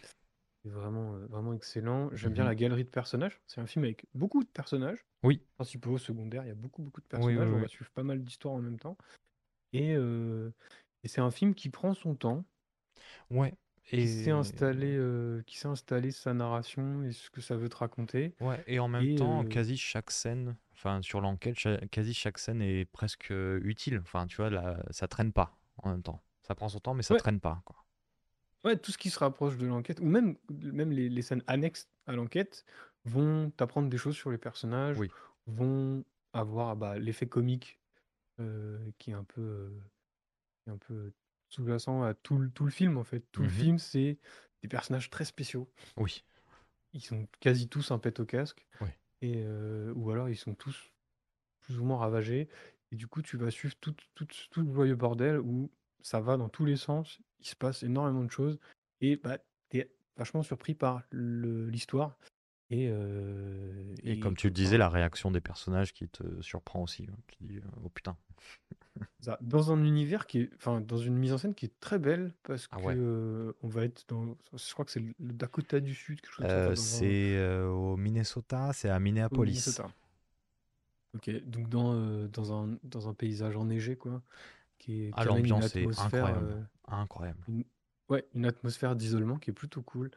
est, 0.64 0.70
vraiment, 0.70 1.14
euh, 1.16 1.26
vraiment 1.26 1.54
excellent. 1.54 2.10
J'aime 2.14 2.32
bien 2.34 2.44
Mhm. 2.44 2.46
la 2.46 2.54
galerie 2.54 2.84
de 2.84 2.90
personnages. 2.90 3.40
C'est 3.46 3.60
un 3.60 3.66
film 3.66 3.84
avec 3.84 4.06
beaucoup 4.14 4.42
de 4.44 4.48
personnages, 4.50 5.06
Oui, 5.22 5.44
principaux, 5.56 5.98
secondaires. 5.98 6.44
Il 6.44 6.48
y 6.48 6.52
a 6.52 6.54
beaucoup, 6.56 6.82
beaucoup 6.82 7.00
de 7.02 7.06
Oui, 7.16 7.36
oui, 7.36 7.36
personnages. 7.36 7.52
On 7.52 7.58
oui. 7.58 7.62
va 7.62 7.68
suivre 7.68 7.90
pas 7.92 8.02
mal 8.04 8.22
d'histoires 8.24 8.54
en 8.54 8.62
même 8.62 8.78
temps. 8.80 8.98
Et, 9.72 9.94
euh, 9.96 10.52
et 11.04 11.08
c'est 11.08 11.20
un 11.22 11.30
film 11.32 11.54
qui 11.54 11.70
prend 11.70 11.94
son 11.94 12.16
temps 12.16 12.44
ouais. 13.30 13.54
qui 13.96 14.08
s'est 14.08 14.30
Et, 14.30 14.30
installé, 14.30 14.96
euh, 14.96 15.42
qui 15.46 15.56
sa 16.12 16.34
narration 16.34 17.02
et 17.04 17.12
ce 17.12 17.30
que 17.30 17.40
ça 17.40 17.56
veut 17.56 17.68
te 17.68 17.76
raconter. 17.76 18.34
ouais, 18.40 18.62
et 18.68 18.78
en 18.78 18.86
même 18.88 19.08
Et 19.08 19.10
temps, 19.10 19.44
euh, 19.44 19.44
quasi 19.44 19.76
chaque 19.76 20.10
scène, 20.12 20.56
enfin, 20.74 21.00
sur 21.02 21.20
l'enquête, 21.20 21.58
cha- 21.58 21.78
quasi 21.88 22.14
chaque 22.14 22.38
scène 22.38 22.60
est 22.62 22.84
presque 22.84 23.30
euh, 23.30 23.60
utile. 23.64 23.98
Enfin, 24.02 24.26
tu 24.26 24.36
vois, 24.36 24.50
là, 24.50 24.82
ça 24.90 25.08
traîne 25.08 25.32
pas 25.32 25.56
en 25.78 25.90
même 25.90 26.02
temps. 26.02 26.22
Ça 26.42 26.54
prend 26.54 26.68
son 26.68 26.78
temps, 26.80 26.94
mais 26.94 27.02
ça 27.02 27.14
Ouais. 27.14 27.20
traîne 27.20 27.40
pas, 27.40 27.62
quoi. 27.64 27.76
ouais, 28.64 28.76
tout 28.78 28.92
ce 28.92 28.98
qui 28.98 29.10
se 29.10 29.18
rapproche 29.18 29.56
de 29.58 29.66
l'enquête, 29.66 30.00
ou 30.00 30.06
même, 30.06 30.36
même 30.50 30.90
les, 30.92 31.08
les 31.08 31.22
scènes 31.22 31.42
annexes 31.46 31.88
à 32.06 32.12
l'enquête, 32.12 32.64
vont 33.04 33.50
t'apprendre 33.50 33.88
des 33.90 33.98
choses 33.98 34.16
sur 34.16 34.30
les 34.30 34.38
personnages, 34.38 34.98
Oui. 34.98 35.10
vont 35.46 36.04
avoir 36.32 36.74
bah, 36.76 36.98
l'effet 36.98 37.26
comique 37.28 37.78
euh, 38.40 38.90
qui 38.98 39.10
est 39.10 39.14
un 39.14 39.24
peu, 39.24 39.40
euh, 39.42 39.80
qui 40.62 40.70
est 40.70 40.72
un 40.72 40.78
peu 40.78 41.12
sous-jacent 41.50 42.02
à 42.02 42.14
tout, 42.14 42.38
le- 42.38 42.50
tout 42.50 42.64
le 42.64 42.70
film 42.70 42.96
en 42.98 43.04
fait. 43.04 43.20
Tout 43.32 43.42
le 43.42 43.48
Mhm. 43.48 43.54
film, 43.54 43.78
c'est 43.78 44.18
des 44.62 44.68
personnages 44.68 45.10
très 45.10 45.24
spéciaux. 45.24 45.70
Oui. 45.96 46.24
Ils 46.94 47.02
sont 47.02 47.28
quasi 47.40 47.68
tous 47.68 47.90
un 47.90 47.98
pet 47.98 48.18
au 48.20 48.24
casque. 48.24 48.66
Oui. 48.80 48.88
Et, 49.24 49.42
euh, 49.46 49.90
ou 49.96 50.10
alors 50.10 50.28
ils 50.28 50.36
sont 50.36 50.54
tous 50.54 50.92
plus 51.62 51.78
ou 51.78 51.84
moins 51.84 51.96
ravagés. 51.96 52.48
Et 52.92 52.96
du 52.96 53.06
coup, 53.06 53.22
tu 53.22 53.38
vas 53.38 53.50
suivre 53.50 53.74
tout, 53.80 53.94
tout, 54.14 54.26
tout 54.50 54.60
le 54.60 54.70
joyeux 54.72 54.96
bordel 54.96 55.40
où 55.40 55.70
ça 56.02 56.20
va 56.20 56.36
dans 56.36 56.50
tous 56.50 56.66
les 56.66 56.76
sens. 56.76 57.20
Il 57.40 57.46
se 57.46 57.56
passe 57.56 57.82
énormément 57.82 58.22
de 58.22 58.30
choses. 58.30 58.58
Et 59.00 59.16
bah, 59.16 59.38
tu 59.70 59.78
es 59.78 59.90
vachement 60.16 60.42
surpris 60.42 60.74
par 60.74 61.02
l'histoire. 61.10 62.18
Et, 62.70 62.88
euh, 62.90 63.94
Et 64.02 64.20
comme 64.20 64.36
tu 64.36 64.48
le 64.48 64.52
disais, 64.52 64.76
la 64.78 64.88
réaction 64.90 65.30
des 65.30 65.40
personnages 65.40 65.92
qui 65.94 66.08
te 66.08 66.42
surprend 66.42 66.82
aussi. 66.82 67.06
hein. 67.10 67.16
Dis, 67.40 67.58
euh, 67.58 67.62
oh 67.82 67.88
putain. 67.88 68.16
Ça, 69.20 69.38
dans 69.42 69.72
un 69.72 69.84
univers 69.84 70.26
qui 70.26 70.40
est, 70.40 70.50
enfin, 70.56 70.80
dans 70.80 70.98
une 70.98 71.16
mise 71.16 71.32
en 71.32 71.38
scène 71.38 71.54
qui 71.54 71.66
est 71.66 71.80
très 71.80 71.98
belle 71.98 72.32
parce 72.42 72.66
Ah 72.70 72.76
que 72.76 72.82
ouais. 72.86 72.98
euh, 72.98 73.52
on 73.62 73.68
va 73.68 73.84
être 73.84 74.04
dans, 74.08 74.36
je 74.52 74.72
crois 74.72 74.84
que 74.84 74.90
c'est 74.90 75.00
le 75.00 75.14
Dakota 75.18 75.80
du 75.80 75.94
Sud, 75.94 76.20
quelque 76.20 76.32
chose 76.32 76.46
comme 76.48 76.62
ça, 76.62 76.70
Euh, 76.70 76.74
dans 76.74 76.96
un- 76.96 77.16
c'est 77.16 77.36
euh, 77.36 77.68
au 77.68 77.96
Minnesota, 77.96 78.72
c'est 78.72 78.88
à 78.90 78.98
au 79.30 79.36
Minneapolis. 79.38 79.38
Minnesota. 79.38 79.90
Ok, 81.14 81.30
donc 81.46 81.68
dans, 81.68 81.94
euh, 81.94 82.28
dans, 82.28 82.52
un, 82.52 82.78
dans 82.82 83.08
un 83.08 83.14
paysage 83.14 83.56
enneigé, 83.56 83.96
quoi, 83.96 84.22
qui, 84.78 85.04
est, 85.04 85.12
Ah, 85.12 85.18
qui 85.18 85.28
amène 85.28 85.48
une 85.48 85.62
l'ambiance 85.62 85.76
est 85.76 85.88
atmosphère, 85.88 85.98
incroyable. 85.98 86.34
euh, 86.34 86.62
Incroyable. 86.88 87.48
une, 87.48 87.64
ouais, 88.10 88.26
une 88.34 88.46
atmosphère 88.46 88.96
d'isolement 88.96 89.38
qui 89.38 89.50
est 89.50 89.54
plutôt 89.54 89.82
cool. 89.82 90.10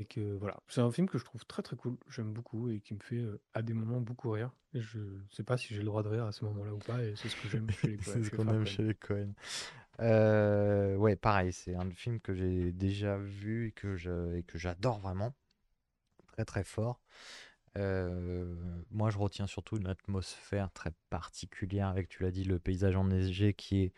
Et 0.00 0.06
que 0.06 0.36
voilà, 0.38 0.60
c'est 0.68 0.80
un 0.80 0.90
film 0.90 1.08
que 1.08 1.18
je 1.18 1.24
trouve 1.24 1.44
très 1.46 1.62
très 1.62 1.76
cool, 1.76 1.96
j'aime 2.08 2.32
beaucoup 2.32 2.68
et 2.68 2.80
qui 2.80 2.94
me 2.94 3.00
fait 3.00 3.16
euh, 3.18 3.40
à 3.54 3.62
des 3.62 3.74
moments 3.74 4.00
beaucoup 4.00 4.30
rire. 4.30 4.50
Et 4.74 4.80
je 4.80 4.98
sais 5.30 5.44
pas 5.44 5.56
si 5.56 5.72
j'ai 5.72 5.80
le 5.80 5.86
droit 5.86 6.02
de 6.02 6.08
rire 6.08 6.24
à 6.24 6.32
ce 6.32 6.44
moment-là 6.46 6.74
ou 6.74 6.78
pas, 6.78 7.02
et 7.04 7.14
c'est 7.14 7.28
ce 7.28 7.36
que 7.36 7.48
j'aime 7.48 7.70
chez 7.70 7.86
les 7.88 7.98
Coen- 7.98 8.14
c'est 8.14 8.24
ce 8.24 8.30
qu'on 8.30 8.50
aime 8.50 8.66
chez 8.66 8.82
les 8.82 8.94
Coen. 8.94 9.34
Euh, 10.00 10.96
ouais, 10.96 11.16
pareil, 11.16 11.52
c'est 11.52 11.74
un 11.76 11.90
film 11.90 12.20
que 12.20 12.34
j'ai 12.34 12.72
déjà 12.72 13.18
vu 13.18 13.68
et 13.68 13.72
que 13.72 13.96
je, 13.96 14.36
et 14.36 14.42
que 14.42 14.58
j'adore 14.58 14.98
vraiment. 15.00 15.34
Très 16.32 16.44
très 16.44 16.64
fort. 16.64 17.00
Euh, 17.76 18.54
moi, 18.90 19.10
je 19.10 19.18
retiens 19.18 19.46
surtout 19.46 19.76
une 19.76 19.88
atmosphère 19.88 20.70
très 20.72 20.92
particulière 21.10 21.88
avec, 21.88 22.08
tu 22.08 22.22
l'as 22.22 22.30
dit, 22.30 22.44
le 22.44 22.58
paysage 22.58 22.96
enneigé 22.96 23.54
qui 23.54 23.84
est 23.84 23.92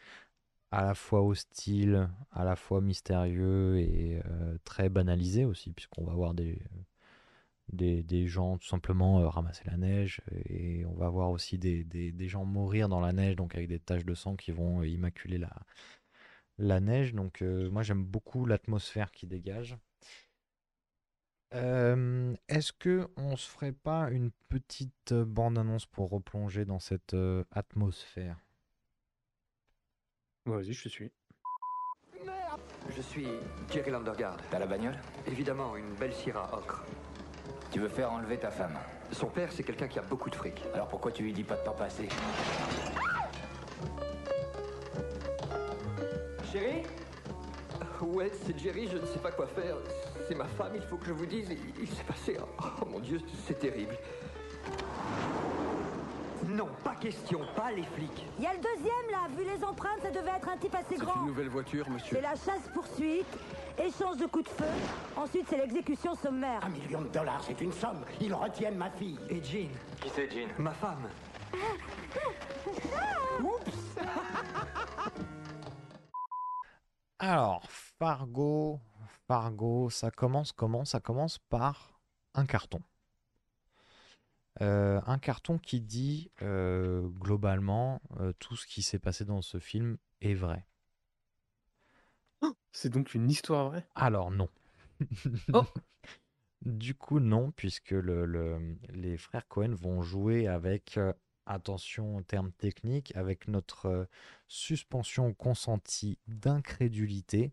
à 0.70 0.82
la 0.84 0.94
fois 0.94 1.22
hostile, 1.22 2.08
à 2.32 2.44
la 2.44 2.56
fois 2.56 2.80
mystérieux 2.80 3.78
et 3.78 4.20
euh, 4.26 4.58
très 4.64 4.88
banalisé 4.88 5.44
aussi, 5.44 5.72
puisqu'on 5.72 6.04
va 6.04 6.12
voir 6.14 6.34
des, 6.34 6.60
des, 7.72 8.02
des 8.02 8.26
gens 8.26 8.58
tout 8.58 8.66
simplement 8.66 9.20
euh, 9.20 9.28
ramasser 9.28 9.64
la 9.66 9.76
neige 9.76 10.20
et 10.48 10.84
on 10.86 10.94
va 10.94 11.08
voir 11.08 11.30
aussi 11.30 11.58
des, 11.58 11.84
des, 11.84 12.12
des 12.12 12.28
gens 12.28 12.44
mourir 12.44 12.88
dans 12.88 13.00
la 13.00 13.12
neige, 13.12 13.36
donc 13.36 13.54
avec 13.54 13.68
des 13.68 13.80
taches 13.80 14.04
de 14.04 14.14
sang 14.14 14.36
qui 14.36 14.52
vont 14.52 14.80
euh, 14.80 14.88
immaculer 14.88 15.38
la, 15.38 15.52
la 16.58 16.80
neige. 16.80 17.14
Donc 17.14 17.42
moi 17.42 17.82
j'aime 17.82 18.04
beaucoup 18.04 18.46
l'atmosphère 18.46 19.10
qui 19.12 19.26
dégage. 19.26 19.76
Est-ce 22.48 22.72
que 22.72 23.08
on 23.16 23.36
se 23.36 23.48
ferait 23.48 23.72
pas 23.72 24.10
une 24.10 24.30
petite 24.48 25.14
bande-annonce 25.14 25.86
pour 25.86 26.10
replonger 26.10 26.64
dans 26.64 26.80
cette 26.80 27.16
atmosphère? 27.50 28.45
Vas-y, 30.46 30.74
je 30.74 30.84
te 30.84 30.88
suis. 30.88 31.10
Je 32.94 33.02
suis 33.02 33.26
Jerry 33.68 33.90
Landergaard. 33.90 34.36
T'as 34.48 34.60
la 34.60 34.66
bagnole? 34.66 34.96
Évidemment, 35.26 35.76
une 35.76 35.92
belle 35.94 36.14
Syrah 36.14 36.48
ocre. 36.56 36.84
Tu 37.72 37.80
veux 37.80 37.88
faire 37.88 38.12
enlever 38.12 38.38
ta 38.38 38.52
femme? 38.52 38.78
Son 39.10 39.26
père, 39.26 39.50
c'est 39.50 39.64
quelqu'un 39.64 39.88
qui 39.88 39.98
a 39.98 40.02
beaucoup 40.02 40.30
de 40.30 40.36
fric. 40.36 40.62
Alors 40.72 40.86
pourquoi 40.86 41.10
tu 41.10 41.24
lui 41.24 41.32
dis 41.32 41.42
pas 41.42 41.56
de 41.56 41.64
temps 41.64 41.74
passer? 41.74 42.08
Chérie? 46.52 46.84
Ouais, 48.02 48.30
c'est 48.44 48.56
Jerry, 48.56 48.86
je 48.86 48.98
ne 48.98 49.06
sais 49.06 49.18
pas 49.18 49.32
quoi 49.32 49.48
faire. 49.48 49.76
C'est 50.28 50.36
ma 50.36 50.46
femme, 50.46 50.76
il 50.76 50.82
faut 50.82 50.96
que 50.96 51.06
je 51.06 51.12
vous 51.12 51.26
dise, 51.26 51.48
il, 51.50 51.82
il 51.82 51.88
s'est 51.88 52.04
passé... 52.04 52.36
Oh 52.80 52.86
mon 52.86 53.00
Dieu, 53.00 53.18
c'est 53.48 53.58
terrible. 53.58 53.96
Non, 56.48 56.68
pas 56.84 56.94
question, 56.94 57.40
pas 57.56 57.72
les 57.72 57.82
flics. 57.82 58.24
Il 58.38 58.44
y 58.44 58.46
a 58.46 58.52
le 58.52 58.60
deuxième 58.60 59.10
là, 59.10 59.26
vu 59.36 59.44
les 59.44 59.64
empreintes, 59.64 60.00
ça 60.02 60.10
devait 60.10 60.30
être 60.36 60.48
un 60.48 60.56
type 60.56 60.74
assez 60.74 60.96
grand. 60.96 61.22
nouvelle 61.22 61.48
voiture, 61.48 61.88
monsieur. 61.90 62.16
C'est 62.16 62.22
la 62.22 62.34
chasse-poursuite, 62.34 63.26
échange 63.78 64.18
de 64.18 64.26
coups 64.26 64.44
de 64.44 64.50
feu, 64.50 64.64
ensuite 65.16 65.46
c'est 65.48 65.58
l'exécution 65.58 66.14
sommaire. 66.14 66.60
Un 66.64 66.68
million 66.68 67.02
de 67.02 67.08
dollars, 67.08 67.42
c'est 67.44 67.60
une 67.60 67.72
somme. 67.72 68.04
Ils 68.20 68.34
retiennent 68.34 68.76
ma 68.76 68.90
fille. 68.90 69.18
Et 69.28 69.42
Jean 69.42 69.68
Qui 70.00 70.08
c'est, 70.14 70.30
Jean? 70.30 70.48
Ma 70.58 70.72
femme. 70.72 71.08
Alors, 77.18 77.62
Fargo, 77.98 78.80
Fargo, 79.26 79.90
ça 79.90 80.10
commence 80.10 80.52
comment? 80.52 80.84
Ça 80.84 81.00
commence 81.00 81.38
par 81.38 81.98
un 82.34 82.46
carton. 82.46 82.80
Euh, 84.62 85.00
un 85.06 85.18
carton 85.18 85.58
qui 85.58 85.80
dit 85.80 86.30
euh, 86.42 87.02
globalement 87.20 88.00
euh, 88.20 88.32
tout 88.38 88.56
ce 88.56 88.66
qui 88.66 88.82
s'est 88.82 88.98
passé 88.98 89.24
dans 89.24 89.42
ce 89.42 89.58
film 89.58 89.98
est 90.22 90.34
vrai. 90.34 90.66
C'est 92.70 92.90
donc 92.90 93.14
une 93.14 93.28
histoire 93.30 93.68
vraie? 93.70 93.86
Alors 93.96 94.30
non. 94.30 94.48
Oh. 95.52 95.66
Du 96.64 96.94
coup 96.94 97.20
non, 97.20 97.50
puisque 97.52 97.92
le, 97.92 98.26
le- 98.26 98.76
les 98.90 99.16
frères 99.16 99.46
Cohen 99.48 99.74
vont 99.74 100.02
jouer 100.02 100.48
avec, 100.48 100.98
attention 101.46 102.16
en 102.16 102.22
termes 102.22 102.52
techniques, 102.52 103.14
avec 103.16 103.48
notre 103.48 104.08
suspension 104.48 105.32
consentie 105.34 106.18
d'incrédulité. 106.26 107.52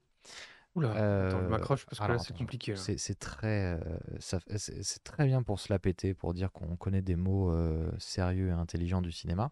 Oula, 0.76 0.92
attends, 0.92 1.40
je 1.40 1.46
Euh, 1.46 1.50
m'accroche 1.50 1.86
parce 1.86 2.00
que 2.00 2.04
là, 2.06 2.14
alors, 2.14 2.26
c'est 2.26 2.36
compliqué, 2.36 2.72
là. 2.74 2.78
C'est 2.80 2.98
c'est 2.98 3.16
très, 3.20 3.80
euh, 3.80 3.80
ça- 4.20 4.40
c'est 4.58 4.84
c'est 4.84 5.04
très 5.04 5.26
bien 5.28 5.44
pour 5.44 5.60
se 5.60 5.72
la 5.72 5.78
péter, 5.80 6.14
pour 6.16 6.34
dire 6.34 6.52
qu'on 6.52 6.76
connaît 6.78 7.02
des 7.04 7.16
mots 7.16 7.52
euh, 7.52 7.92
sérieux 8.00 8.48
et 8.50 8.52
intelligents 8.52 9.02
du 9.02 9.12
cinéma. 9.12 9.52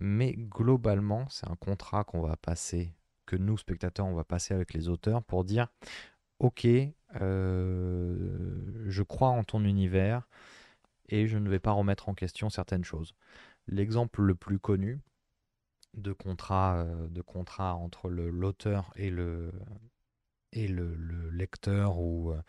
Mais 0.00 0.34
globalement, 0.34 1.28
c'est 1.30 1.48
un 1.50 1.56
contrat 1.56 2.04
qu'on 2.04 2.22
va 2.22 2.36
passer, 2.36 2.94
que 3.26 3.36
nous, 3.36 3.58
spectateurs, 3.58 4.06
on 4.06 4.14
va 4.14 4.24
passer 4.24 4.54
avec 4.54 4.74
les 4.74 4.88
auteurs 4.88 5.22
pour 5.24 5.44
dire, 5.44 5.68
ok, 6.40 6.66
euh, 7.20 8.84
je 8.88 9.02
crois 9.02 9.30
en 9.30 9.44
ton 9.44 9.64
univers 9.64 10.28
et 11.08 11.26
je 11.28 11.38
ne 11.38 11.48
vais 11.50 11.60
pas 11.60 11.72
remettre 11.72 12.08
en 12.08 12.14
question 12.14 12.50
certaines 12.50 12.84
choses. 12.84 13.14
L'exemple 13.68 14.22
le 14.22 14.34
plus 14.34 14.58
connu 14.58 15.00
de 15.94 16.12
contrat, 16.12 16.78
euh, 16.78 17.08
de 17.08 17.22
contrat 17.22 17.74
entre 17.76 18.08
le- 18.10 18.30
l'auteur 18.30 18.92
et 18.96 19.10
le, 19.10 19.52
et 20.54 20.68
le, 20.68 20.94
le 20.94 21.30
lecteur 21.30 21.98
ou, 21.98 22.30
euh, 22.30 22.40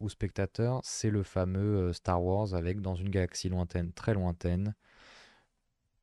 ou 0.00 0.08
spectateur, 0.08 0.80
c'est 0.84 1.10
le 1.10 1.22
fameux 1.22 1.88
euh, 1.88 1.92
Star 1.92 2.22
Wars 2.22 2.54
avec 2.54 2.80
dans 2.80 2.94
une 2.94 3.10
galaxie 3.10 3.48
lointaine, 3.50 3.92
très 3.92 4.14
lointaine. 4.14 4.74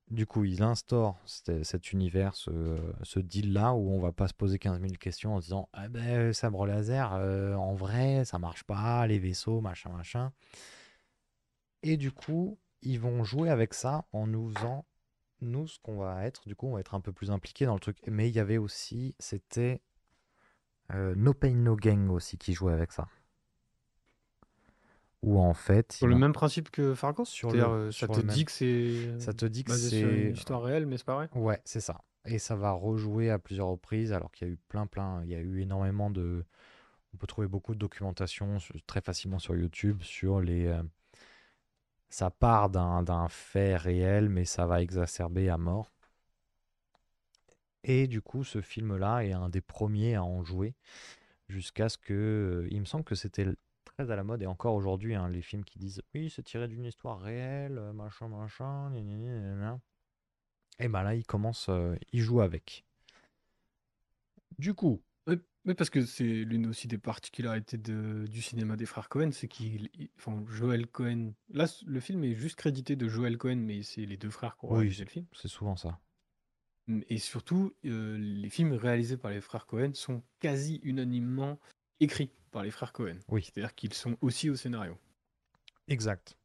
Du 0.10 0.26
coup, 0.26 0.46
ils 0.46 0.64
instaurent 0.64 1.20
cet, 1.26 1.92
univers, 1.92 2.34
ce, 2.34 2.78
ce 3.04 3.20
deal-là, 3.20 3.74
où 3.74 3.92
on 3.92 4.00
va 4.00 4.14
pas 4.14 4.30
se 4.30 4.34
poser 4.34 4.58
15 4.58 4.80
000 4.80 4.94
questions 4.94 5.36
en 5.36 5.40
disant 5.40 5.68
Ah 5.74 5.90
ben, 5.90 6.32
sabre 6.32 6.66
laser, 6.66 7.14
euh, 7.16 7.56
en 7.56 7.74
vrai, 7.74 8.24
ça 8.24 8.40
marche 8.40 8.64
pas, 8.64 9.06
les 9.08 9.20
vaisseaux, 9.20 9.60
machin, 9.60 9.90
machin. 9.90 10.32
Et 11.84 11.98
du 11.98 12.12
coup, 12.12 12.58
ils 12.82 13.00
vont 13.00 13.24
jouer 13.24 13.50
avec 13.50 13.74
ça 13.74 14.06
en 14.14 14.28
nous 14.28 14.50
faisant, 14.54 14.86
nous, 15.42 15.68
ce 15.68 15.80
qu'on 15.80 15.98
va 15.98 16.26
être. 16.26 16.48
Du 16.48 16.56
coup, 16.56 16.68
on 16.68 16.74
va 16.74 16.80
être 16.80 16.96
un 16.96 17.02
peu 17.02 17.12
plus 17.12 17.32
impliqué 17.32 17.66
dans 17.66 17.74
le 17.74 17.80
truc. 17.80 17.98
Mais 18.08 18.30
il 18.30 18.36
y 18.36 18.40
avait 18.40 18.58
aussi, 18.58 19.16
c'était 19.20 19.82
euh, 20.93 21.13
No 21.15 21.34
Pain 21.34 21.52
No 21.52 21.76
Gain 21.76 22.10
aussi 22.10 22.38
qui 22.38 22.54
jouait 22.54 22.73
avec 22.73 22.91
ça. 22.91 23.08
Où 25.23 25.39
en 25.39 25.54
fait. 25.54 25.93
Sur 25.93 26.08
le 26.08 26.15
même 26.15 26.32
principe 26.34 26.69
que 26.69 26.93
Fargo 26.93 27.26
Sur 27.26 27.52
le- 27.52 27.60
euh, 27.63 27.91
ça 27.91 27.97
sur 28.06 28.08
te 28.13 28.19
le 28.21 28.28
dit 28.28 28.45
que 28.45 28.52
c'est 28.52 29.19
Ça 29.19 29.34
te 29.34 29.45
dit 29.45 29.63
que 29.63 29.71
c'est. 29.73 30.00
une 30.30 30.36
histoire 30.36 30.62
réelle, 30.62 30.86
mais 30.86 30.97
c'est 30.97 31.06
pas 31.06 31.15
vrai 31.15 31.30
Ouais, 31.34 31.60
c'est 31.65 31.82
ça. 31.82 32.02
Et 32.26 32.39
ça 32.39 32.56
va 32.56 32.71
rejouer 32.71 33.30
à 33.32 33.39
plusieurs 33.39 33.67
reprises, 33.67 34.12
alors 34.13 34.32
qu'il 34.32 34.47
y 34.47 34.52
a 34.52 34.54
eu 34.54 34.58
plein, 34.67 34.86
plein. 34.86 35.23
Il 35.23 35.30
y 35.30 35.36
a 35.36 35.39
eu 35.39 35.62
énormément 35.62 36.10
de. 36.12 36.45
On 37.13 37.17
peut 37.17 37.28
trouver 37.28 37.47
beaucoup 37.47 37.73
de 37.73 37.80
documentation 37.80 38.60
sur- 38.60 38.76
très 38.86 39.02
facilement 39.02 39.39
sur 39.39 39.56
YouTube 39.56 40.02
sur 40.04 40.39
les. 40.41 40.67
euh, 40.67 40.84
Ça 42.10 42.30
part 42.30 42.69
d'un 42.69 43.02
d'un 43.04 43.28
fait 43.28 43.76
réel, 43.76 44.30
mais 44.30 44.45
ça 44.45 44.65
va 44.65 44.82
exacerber 44.82 45.50
à 45.50 45.58
mort. 45.58 45.91
Et 47.88 48.06
du 48.08 48.21
coup, 48.21 48.43
ce 48.43 48.62
film-là 48.62 49.21
est 49.26 49.32
un 49.32 49.50
des 49.50 49.62
premiers 49.62 50.13
à 50.15 50.23
en 50.23 50.43
jouer, 50.43 50.76
jusqu'à 51.50 51.89
ce 51.89 51.97
que. 51.97 52.13
euh, 52.13 52.67
Il 52.71 52.82
me 52.82 52.86
semble 52.86 53.04
que 53.04 53.15
c'était 53.15 53.47
très 53.86 54.12
à 54.12 54.15
la 54.15 54.23
mode, 54.23 54.43
et 54.43 54.47
encore 54.47 54.76
aujourd'hui, 54.76 55.15
hein, 55.15 55.30
les 55.30 55.41
films 55.41 55.65
qui 55.65 55.80
disent 55.80 56.02
oui, 56.13 56.30
c'est 56.30 56.43
tiré 56.43 56.67
d'une 56.67 56.86
histoire 56.86 57.19
réelle, 57.21 57.78
euh, 57.80 57.93
machin, 57.93 58.28
machin, 58.30 58.91
gna, 58.91 59.02
gna, 59.02 59.56
gna. 59.56 59.80
Et 60.80 60.88
ben 60.88 61.04
là, 61.04 61.13
il 61.15 61.26
commence, 61.26 61.69
euh, 61.69 61.95
il 62.13 62.21
joue 62.21 62.41
avec. 62.41 62.84
Du 64.60 64.73
coup, 64.73 65.02
oui, 65.28 65.73
parce 65.76 65.89
que 65.89 66.06
c'est 66.06 66.23
l'une 66.23 66.67
aussi 66.67 66.88
des 66.88 66.97
particularités 66.97 67.78
de- 67.78 68.26
du 68.30 68.41
cinéma 68.41 68.78
des 68.78 68.86
frères 68.86 69.10
Cohen, 69.10 69.32
c'est 69.34 69.47
qu'ils 69.50 69.89
ils- 69.93 70.10
enfin, 70.17 70.43
Joel 70.47 70.88
Cohen. 70.88 71.34
Là, 71.50 71.65
le 71.86 72.00
film 72.00 72.23
est 72.23 72.36
juste 72.36 72.56
crédité 72.56 72.95
de 72.95 73.08
Joel 73.10 73.38
Cohen, 73.38 73.58
mais 73.58 73.84
c'est 73.84 74.06
les 74.06 74.15
deux 74.17 74.30
frères 74.30 74.58
qui 74.58 74.65
ont 74.65 74.69
oui, 74.69 74.78
réalisé 74.78 75.04
le 75.04 75.10
film. 75.10 75.26
c'est 75.34 75.47
souvent 75.47 75.76
ça. 75.76 76.00
Mm, 76.88 77.02
Et 77.10 77.17
surtout, 77.17 77.73
les 77.84 78.50
films 78.50 78.73
réalisés 78.73 79.17
par 79.17 79.32
les 79.32 79.41
frères 79.41 79.65
Cohen 79.65 79.91
sont 79.93 80.23
quasi 80.39 80.80
unanimement 80.84 81.60
écrits 82.00 82.32
par 82.52 82.63
les 82.63 82.71
frères 82.71 82.93
Cohen. 82.93 83.17
Oui. 83.28 83.43
C'est-à-dire 83.43 83.76
qu'ils 83.76 83.93
sont 83.93 84.17
aussi 84.21 84.50
au 84.50 84.56
scénario. 84.56 84.97
Exact. 85.88 86.38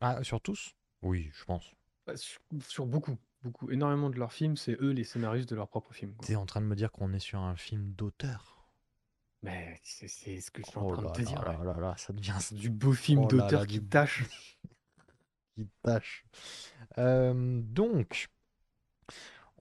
Ah, 0.00 0.22
sur 0.24 0.40
tous? 0.40 0.74
Oui, 1.02 1.30
je 1.32 1.44
pense. 1.44 1.72
Bah, 2.06 2.16
Sur, 2.16 2.40
sur 2.66 2.86
beaucoup, 2.86 3.16
beaucoup. 3.42 3.70
Énormément 3.70 4.10
de 4.10 4.18
leurs 4.18 4.32
films, 4.32 4.56
c'est 4.56 4.76
eux 4.80 4.90
les 4.90 5.04
scénaristes 5.04 5.48
de 5.50 5.54
leurs 5.56 5.68
propres 5.68 5.92
films. 5.92 6.14
quoi. 6.14 6.26
T'es 6.26 6.36
en 6.36 6.46
train 6.46 6.60
de 6.60 6.66
me 6.66 6.74
dire 6.76 6.90
qu'on 6.90 7.12
est 7.12 7.18
sur 7.20 7.40
un 7.40 7.56
film 7.56 7.92
d'auteur? 7.92 8.68
Mais 9.42 9.80
c'est 9.82 10.06
c'est 10.08 10.40
ce 10.40 10.50
que 10.52 10.62
je 10.64 10.68
suis 10.70 10.78
en 10.78 10.86
Oh 10.86 10.92
train 10.92 11.02
là 11.02 11.08
de 11.10 11.14
te 11.14 11.18
là 11.20 11.24
dire. 11.26 11.42
là 11.44 11.58
ouais. 11.58 11.66
là 11.66 11.80
là, 11.80 11.94
ça 11.96 12.12
devient 12.12 12.38
Du 12.52 12.70
beau 12.70 12.92
film 12.92 13.20
Oh 13.20 13.22
là 13.24 13.28
d'auteur 13.28 13.66
qui 13.66 13.82
tâche. 13.82 14.24
qui 15.56 15.66
tâche. 15.82 16.24
Donc, 16.96 18.28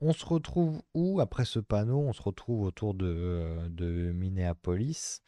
on 0.02 0.14
se 0.14 0.26
retrouve 0.26 0.82
où 0.94 1.20
après 1.22 1.46
ce 1.46 1.60
panneau? 1.60 2.00
On 2.00 2.14
se 2.14 2.22
retrouve 2.22 2.64
autour 2.64 2.94
de, 2.94 3.06
euh, 3.06 4.14
Minneapolis, 4.14 5.22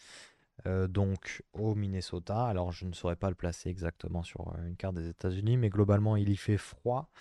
euh, 0.66 0.88
donc 0.88 1.44
au 1.54 1.76
Minnesota. 1.76 2.46
Alors, 2.46 2.72
je 2.72 2.86
ne 2.86 2.94
saurais 2.94 3.16
pas 3.16 3.30
le 3.30 3.36
placer 3.36 3.70
exactement 3.70 4.24
sur 4.24 4.50
euh, 4.56 4.68
une 4.68 4.76
carte 4.76 4.96
des 4.96 5.08
États-Unis, 5.10 5.58
mais 5.58 5.70
globalement, 5.70 6.16
il 6.16 6.30
y 6.30 6.38
fait 6.38 6.58
froid. 6.58 7.12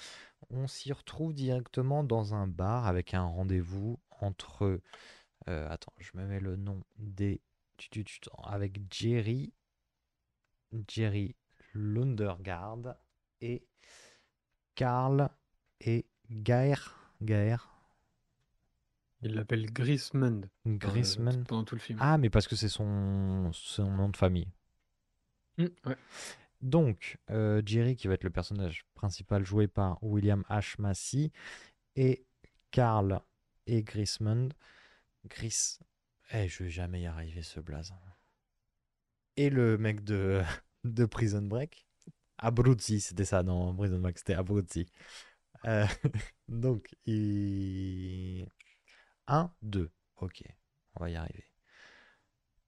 On 0.51 0.67
s'y 0.67 0.93
retrouve 0.93 1.35
directement 1.35 2.05
dans 2.05 2.35
un 2.35 2.47
bar 2.47 2.87
avec 2.87 3.15
un 3.15 3.25
rendez-vous 3.25 4.01
entre. 4.21 4.81
attends, 5.47 5.93
je 5.99 6.11
me 6.15 6.27
mets 6.27 6.41
le 6.41 6.57
nom 6.57 6.83
des. 6.99 7.41
Avec 8.45 8.81
Jerry. 8.93 9.53
Jerry 10.89 11.37
Lundergaard 11.75 12.97
et 13.41 13.67
Karl 14.75 15.29
et 15.81 16.07
Gaer. 16.33 16.77
Gaer. 17.23 17.57
Il 19.23 19.35
l'appelle 19.35 19.73
Grismund. 19.73 20.49
euh, 20.67 20.77
Grisman. 20.77 21.45
pendant 21.45 21.65
tout 21.65 21.77
le 21.77 21.81
film. 21.81 21.99
Ah, 22.03 22.19
mais 22.19 22.31
parce 22.31 22.49
que 22.49 22.57
c'est 22.57 22.69
son, 22.69 23.51
son 23.53 23.91
nom 23.91 24.09
de 24.09 24.17
famille. 24.17 24.49
Mm, 25.59 25.67
ouais. 25.87 25.97
Donc, 26.61 27.19
euh, 27.31 27.63
Jerry, 27.65 27.97
qui 27.97 28.09
va 28.09 28.15
être 28.15 28.25
le 28.25 28.31
personnage 28.31 28.85
principal 28.95 29.45
joué 29.45 29.69
par 29.69 30.03
William 30.03 30.45
H. 30.49 30.75
Massey, 30.81 31.31
et 31.97 32.25
Carl 32.71 33.21
et 33.67 33.83
Grismund. 33.83 34.55
Gris. 35.29 35.79
Eh, 36.33 36.49
je 36.49 36.65
vais 36.65 36.71
jamais 36.71 37.03
y 37.03 37.07
arriver, 37.07 37.43
ce 37.43 37.61
blaze. 37.61 37.93
Et 39.37 39.51
le 39.51 39.79
mec 39.79 40.03
de, 40.03 40.43
de 40.85 41.05
Prison 41.05 41.43
Break. 41.43 41.87
Abruzzi, 42.39 43.01
c'était 43.01 43.25
ça, 43.25 43.43
non, 43.45 43.75
Prison 43.77 44.01
Break, 44.01 44.19
c'était 44.19 44.35
Abruzzi. 44.35 44.87
Euh, 45.67 45.87
donc, 46.49 46.95
il. 47.07 48.47
1, 49.27 49.53
2. 49.63 49.91
Ok, 50.21 50.43
on 50.97 51.01
va 51.01 51.11
y 51.11 51.17
arriver. 51.17 51.47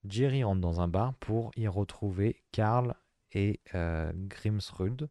Jerry 0.07 0.43
rentre 0.43 0.61
dans 0.61 0.81
un 0.81 0.87
bar 0.87 1.13
pour 1.15 1.51
y 1.55 1.67
retrouver 1.67 2.43
Karl 2.51 2.95
et 3.31 3.59
euh, 3.73 4.11
Grimsrud. 4.15 5.09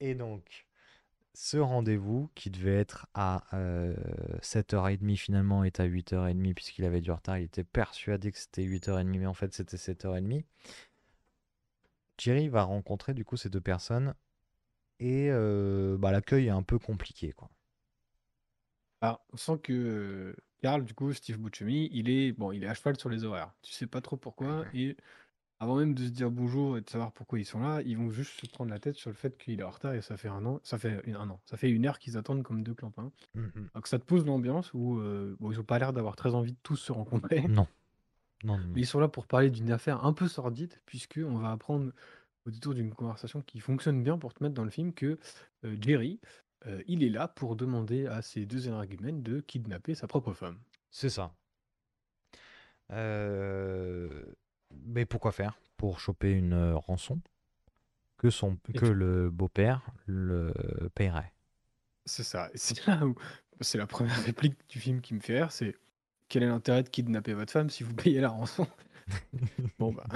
Et 0.00 0.14
donc, 0.14 0.66
ce 1.34 1.56
rendez-vous 1.58 2.30
qui 2.34 2.50
devait 2.50 2.78
être 2.78 3.06
à 3.14 3.44
euh, 3.54 3.94
7h30 4.40 5.16
finalement 5.16 5.64
est 5.64 5.80
à 5.80 5.86
8h30 5.86 6.54
puisqu'il 6.54 6.84
avait 6.84 7.00
du 7.00 7.10
retard. 7.10 7.38
Il 7.38 7.44
était 7.44 7.64
persuadé 7.64 8.32
que 8.32 8.38
c'était 8.38 8.64
8h30 8.64 9.18
mais 9.18 9.26
en 9.26 9.34
fait 9.34 9.52
c'était 9.52 9.76
7h30. 9.76 10.44
Jerry 12.18 12.48
va 12.48 12.62
rencontrer 12.62 13.12
du 13.12 13.24
coup 13.24 13.36
ces 13.36 13.50
deux 13.50 13.60
personnes 13.60 14.14
et 14.98 15.28
euh, 15.30 15.96
bah, 15.98 16.12
l'accueil 16.12 16.46
est 16.46 16.50
un 16.50 16.62
peu 16.62 16.78
compliqué 16.78 17.32
quoi. 17.32 17.50
Alors, 19.02 19.24
on 19.32 19.36
sent 19.36 19.58
que 19.62 19.72
euh, 19.72 20.36
Karl, 20.62 20.82
du 20.84 20.94
coup, 20.94 21.12
Steve 21.12 21.38
Buscemi, 21.38 21.88
il 21.92 22.08
est 22.08 22.32
bon, 22.32 22.50
il 22.52 22.64
est 22.64 22.66
à 22.66 22.74
cheval 22.74 22.98
sur 22.98 23.08
les 23.10 23.24
horaires. 23.24 23.52
Tu 23.62 23.72
sais 23.72 23.86
pas 23.86 24.00
trop 24.00 24.16
pourquoi. 24.16 24.64
Et 24.74 24.96
avant 25.60 25.76
même 25.76 25.94
de 25.94 26.04
se 26.04 26.10
dire 26.10 26.30
bonjour 26.30 26.76
et 26.76 26.80
de 26.80 26.88
savoir 26.90 27.12
pourquoi 27.12 27.38
ils 27.38 27.44
sont 27.44 27.60
là, 27.60 27.80
ils 27.82 27.96
vont 27.96 28.10
juste 28.10 28.40
se 28.40 28.46
prendre 28.46 28.70
la 28.70 28.78
tête 28.78 28.96
sur 28.96 29.10
le 29.10 29.16
fait 29.16 29.36
qu'il 29.38 29.60
est 29.60 29.62
en 29.62 29.70
retard 29.70 29.94
et 29.94 30.02
ça 30.02 30.16
fait 30.16 30.28
un 30.28 30.44
an, 30.46 30.60
ça 30.64 30.78
fait 30.78 31.00
une- 31.04 31.16
un 31.16 31.30
an, 31.30 31.40
ça 31.46 31.56
fait 31.56 31.70
une 31.70 31.86
heure 31.86 31.98
qu'ils 31.98 32.16
attendent 32.18 32.42
comme 32.42 32.62
deux 32.62 32.74
clampins. 32.74 33.10
Mhm. 33.34 33.70
Donc 33.74 33.86
ça 33.86 33.98
te 33.98 34.04
pose 34.04 34.26
l'ambiance 34.26 34.72
où 34.74 34.98
euh, 34.98 35.36
bon, 35.40 35.52
ils 35.52 35.60
ont 35.60 35.64
pas 35.64 35.78
l'air 35.78 35.92
d'avoir 35.92 36.16
très 36.16 36.34
envie 36.34 36.52
de 36.52 36.58
tous 36.62 36.76
se 36.76 36.92
rencontrer. 36.92 37.42
Non. 37.48 37.66
Non, 38.44 38.58
non, 38.58 38.58
non. 38.58 38.72
Mais 38.74 38.82
ils 38.82 38.86
sont 38.86 39.00
là 39.00 39.08
pour 39.08 39.26
parler 39.26 39.50
d'une 39.50 39.70
affaire 39.72 40.04
un 40.04 40.12
peu 40.12 40.28
sordide, 40.28 40.74
puisque 40.84 41.20
on 41.24 41.38
va 41.38 41.52
apprendre 41.52 41.92
au 42.46 42.50
détour 42.50 42.74
d'une 42.74 42.94
conversation 42.94 43.42
qui 43.42 43.60
fonctionne 43.60 44.02
bien 44.02 44.18
pour 44.18 44.32
te 44.32 44.42
mettre 44.42 44.54
dans 44.54 44.64
le 44.64 44.70
film 44.70 44.92
que 44.92 45.18
euh, 45.64 45.76
Jerry, 45.80 46.20
euh, 46.66 46.82
il 46.86 47.02
est 47.02 47.10
là 47.10 47.28
pour 47.28 47.56
demander 47.56 48.06
à 48.06 48.22
ses 48.22 48.46
deux 48.46 48.68
énergumènes 48.68 49.22
de 49.22 49.40
kidnapper 49.40 49.94
sa 49.94 50.06
propre 50.06 50.32
femme. 50.32 50.58
C'est 50.90 51.10
ça. 51.10 51.34
Euh, 52.92 54.24
Mais 54.84 55.04
pourquoi 55.04 55.32
faire? 55.32 55.58
Pour 55.76 56.00
choper 56.00 56.32
une 56.32 56.72
rançon? 56.72 57.20
Que, 58.16 58.30
son... 58.30 58.56
Le 58.74 59.28
beau-père 59.28 59.90
le 60.06 60.54
paierait. 60.94 61.32
C'est 62.06 62.22
ça. 62.22 62.48
C'est 62.54 62.86
là 62.86 63.04
où 63.04 63.14
c'est 63.60 63.78
la 63.78 63.86
première 63.86 64.22
réplique 64.24 64.56
du 64.68 64.78
film 64.80 65.00
qui 65.00 65.14
me 65.14 65.20
fait 65.20 65.38
rire, 65.38 65.52
c'est 65.52 65.74
quel 66.28 66.42
est 66.42 66.48
l'intérêt 66.48 66.82
de 66.82 66.88
kidnapper 66.88 67.34
votre 67.34 67.52
femme 67.52 67.70
si 67.70 67.82
vous 67.82 67.94
payez 67.94 68.20
la 68.20 68.30
rançon? 68.30 68.66
Bon 69.78 69.92
bah 69.92 70.06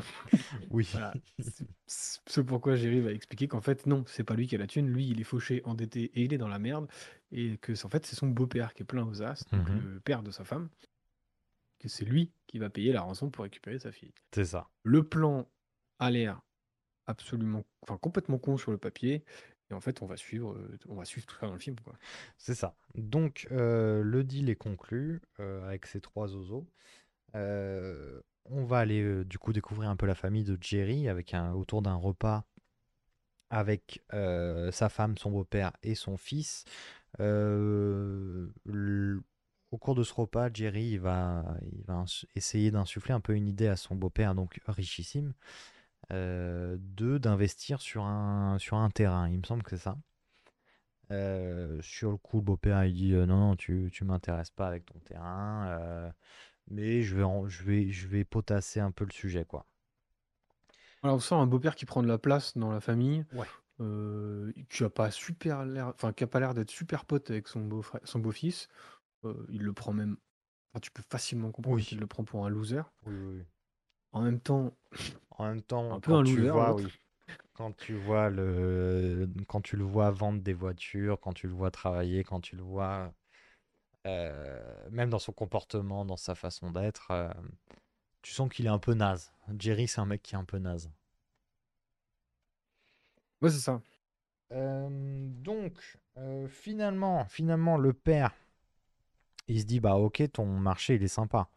Oui. 0.70 0.88
voilà. 0.92 1.14
C'est- 1.87 2.42
pourquoi 2.44 2.76
Jerry 2.76 3.00
va 3.00 3.12
expliquer 3.12 3.48
qu'en 3.48 3.61
fait 3.61 3.87
non, 3.87 4.05
c'est 4.07 4.24
pas 4.24 4.35
lui 4.35 4.46
qui 4.46 4.55
a 4.55 4.59
la 4.59 4.66
thune, 4.66 4.88
lui 4.88 5.09
il 5.09 5.20
est 5.20 5.24
fauché, 5.24 5.62
endetté 5.64 6.05
et 6.14 6.22
il 6.24 6.33
est 6.33 6.38
dans 6.38 6.48
la 6.48 6.59
merde 6.59 6.88
et 7.33 7.57
que 7.59 7.74
c'est- 7.74 7.85
en 7.87 7.88
fait 7.88 8.05
c'est 8.07 8.16
son 8.16 8.29
beau-père 8.29 8.74
qui 8.74 8.83
est 8.83 8.87
plein 8.87 9.05
aux 9.07 9.22
as, 9.22 9.44
donc 9.53 9.68
Mhm. 9.68 9.81
le 9.94 10.00
père 10.00 10.22
de 10.22 10.31
sa 10.31 10.44
femme, 10.44 10.68
que 11.79 11.88
c'est 11.88 12.05
lui 12.05 12.33
qui 12.46 12.59
va 12.59 12.70
payer 12.70 12.92
la 12.92 13.03
rançon 13.03 13.31
pour 13.31 13.44
récupérer 13.44 13.79
sa 13.79 13.92
fille. 13.92 14.12
C'est 14.33 14.44
ça. 14.44 14.68
Le 14.83 15.03
plan 15.03 15.48
a 15.98 16.11
l'air 16.11 16.40
absolument, 17.07 17.64
enfin 17.83 17.96
complètement 17.98 18.38
con 18.38 18.57
sur 18.57 18.70
le 18.70 18.79
papier 18.79 19.24
et 19.70 19.74
en 19.74 19.81
fait 19.81 20.03
on 20.03 20.07
va 20.07 20.16
suivre, 20.16 20.57
on 20.88 20.94
va 20.96 21.05
suivre 21.05 21.26
tout 21.26 21.37
ça 21.38 21.46
dans 21.46 21.53
le 21.55 21.59
film. 21.59 21.76
C'est 22.38 22.55
ça. 22.55 22.76
Donc, 22.94 23.46
euh, 23.50 24.03
le 24.03 24.24
deal 24.24 24.50
est 24.50 24.57
conclu 24.57 25.20
euh, 25.38 25.64
avec 25.66 25.87
ces 25.87 26.00
trois 26.00 26.35
oiseaux. 26.35 26.68
Euh, 27.37 28.20
on 28.46 28.64
va 28.64 28.79
aller 28.79 29.03
euh, 29.03 29.24
du 29.24 29.38
coup 29.38 29.53
découvrir 29.53 29.90
un 29.90 29.96
peu 29.96 30.07
la 30.07 30.14
famille 30.14 30.44
de 30.44 30.59
Jerry 30.61 31.09
avec 31.09 31.35
un, 31.35 31.53
autour 31.53 31.83
d'un 31.83 31.94
repas 31.94 32.44
avec 33.50 34.03
euh, 34.12 34.70
sa 34.70 34.88
femme, 34.88 35.18
son 35.18 35.31
beau-père 35.31 35.72
et 35.83 35.94
son 35.94 36.16
fils. 36.16 36.64
Euh, 37.18 38.48
au 39.72 39.79
cours 39.79 39.96
de 39.96 40.05
ce 40.05 40.14
repas, 40.14 40.50
Jerry 40.53 40.98
va, 40.98 41.44
essayer 42.37 42.70
d'insuffler 42.70 43.12
un 43.12 43.20
peu 43.20 43.35
une 43.35 43.48
idée 43.48 43.66
à 43.66 43.76
son 43.76 43.96
beau-père, 43.96 44.37
donc 44.37 44.61
richissime, 44.68 45.33
de 46.11 47.18
d'investir 47.18 47.81
sur 47.81 48.05
un, 48.05 48.59
sur 48.59 48.76
un 48.76 48.90
terrain. 48.90 49.29
Il 49.29 49.38
me 49.38 49.44
semble 49.44 49.64
que 49.64 49.76
c'est 49.76 49.83
ça. 49.83 49.98
Sur 51.83 52.12
le 52.12 52.16
coup, 52.18 52.37
le 52.37 52.42
beau-père 52.42 52.85
il 52.85 52.94
dit 52.94 53.12
non, 53.12 53.26
non, 53.26 53.57
tu, 53.57 53.90
tu 53.92 54.05
m'intéresses 54.05 54.50
pas 54.50 54.68
avec 54.68 54.87
ton 54.87 54.98
terrain, 55.00 56.12
mais 56.70 57.02
je 57.02 57.16
vais, 57.16 57.22
en- 57.24 57.48
je 57.48 57.62
vais, 57.64 57.90
je 57.90 58.09
vais 58.09 58.24
potasser 58.24 58.80
un 58.80 58.90
peu 58.92 59.04
le 59.04 59.12
sujet, 59.12 59.44
quoi. 59.44 59.66
Alors, 61.02 61.16
on 61.16 61.20
sent 61.20 61.35
un 61.35 61.46
beau-père 61.46 61.74
qui 61.76 61.87
prend 61.87 62.02
de 62.02 62.09
la 62.09 62.18
place 62.18 62.56
dans 62.56 62.70
la 62.72 62.80
famille, 62.80 63.24
Ouais. 63.33 63.50
euh, 63.80 64.52
qui 64.70 64.85
a 64.85 64.90
pas 64.90 65.11
super 65.11 65.64
l'air, 65.66 65.88
enfin, 65.88 66.12
qui 66.12 66.24
a 66.24 66.26
pas 66.28 66.40
l'air 66.40 66.54
d'être 66.54 66.70
super 66.70 67.04
pote 67.06 67.30
avec 67.30 67.48
son 67.48 67.62
beau 67.62 67.85
son 68.04 68.18
beau-fils. 68.20 68.68
Euh, 69.24 69.46
il 69.50 69.62
le 69.62 69.72
prend 69.74 69.92
même, 69.94 70.18
enfin, 70.72 70.80
tu 70.80 70.90
peux 70.92 71.02
facilement 71.11 71.52
comprendre 71.52 71.83
Oui. 71.83 71.87
qu'il 71.87 72.00
le 72.00 72.06
prend 72.09 72.24
pour 72.24 72.46
un 72.46 72.50
loser. 72.50 72.83
Oui, 73.02 73.14
oui, 73.14 73.37
oui. 73.40 73.44
En 74.12 74.22
même 74.22 74.38
temps, 74.40 74.76
En 75.30 75.46
même 75.48 75.62
temps, 75.62 75.96
un 75.96 76.00
peu 76.00 76.12
quand 76.12 76.16
un 76.16 76.22
tu 76.22 76.40
loser, 76.40 76.46
vois, 76.46 76.72
l'autre. 76.72 76.74
oui, 76.74 76.92
quand 77.54 77.72
tu 77.76 77.94
vois 77.94 78.30
le, 78.30 79.28
quand 79.48 79.61
tu 79.62 79.76
le 79.76 79.85
vois 79.85 80.11
vendre 80.12 80.42
des 80.42 80.54
voitures, 80.54 81.20
quand 81.20 81.33
tu 81.35 81.48
le 81.48 81.54
vois 81.54 81.70
travailler, 81.72 82.24
quand 82.24 82.40
tu 82.40 82.56
le 82.56 82.62
vois, 82.62 83.14
même 84.05 85.11
dans 85.11 85.19
son 85.19 85.33
comportement, 85.33 86.05
dans 86.05 86.17
sa 86.17 86.35
façon 86.35 86.71
d'être, 86.71 87.11
euh, 87.11 87.31
tu 88.23 88.33
sens 88.33 88.51
qu'il 88.51 88.67
est 88.67 88.71
un 88.71 88.79
peu 88.79 88.95
naze. 88.95 89.33
Jerry, 89.59 89.89
c'est 89.89 90.01
un 90.01 90.07
mec 90.07 90.23
qui 90.23 90.35
est 90.35 90.39
un 90.39 90.45
peu 90.45 90.59
naze. 90.59 90.91
Ouais, 93.43 93.51
c'est 93.51 93.59
ça. 93.59 93.81
Euh, 94.53 94.89
donc, 94.91 95.99
euh, 96.19 96.49
finalement, 96.49 97.25
finalement, 97.27 97.79
le 97.79 97.93
père, 97.93 98.35
il 99.49 99.61
se 99.61 99.65
dit, 99.67 99.81
bah 99.81 99.97
ok, 99.97 100.23
ton 100.33 100.47
marché, 100.47 100.95
il 100.97 101.03
est 101.03 101.09
sympa. 101.09 101.49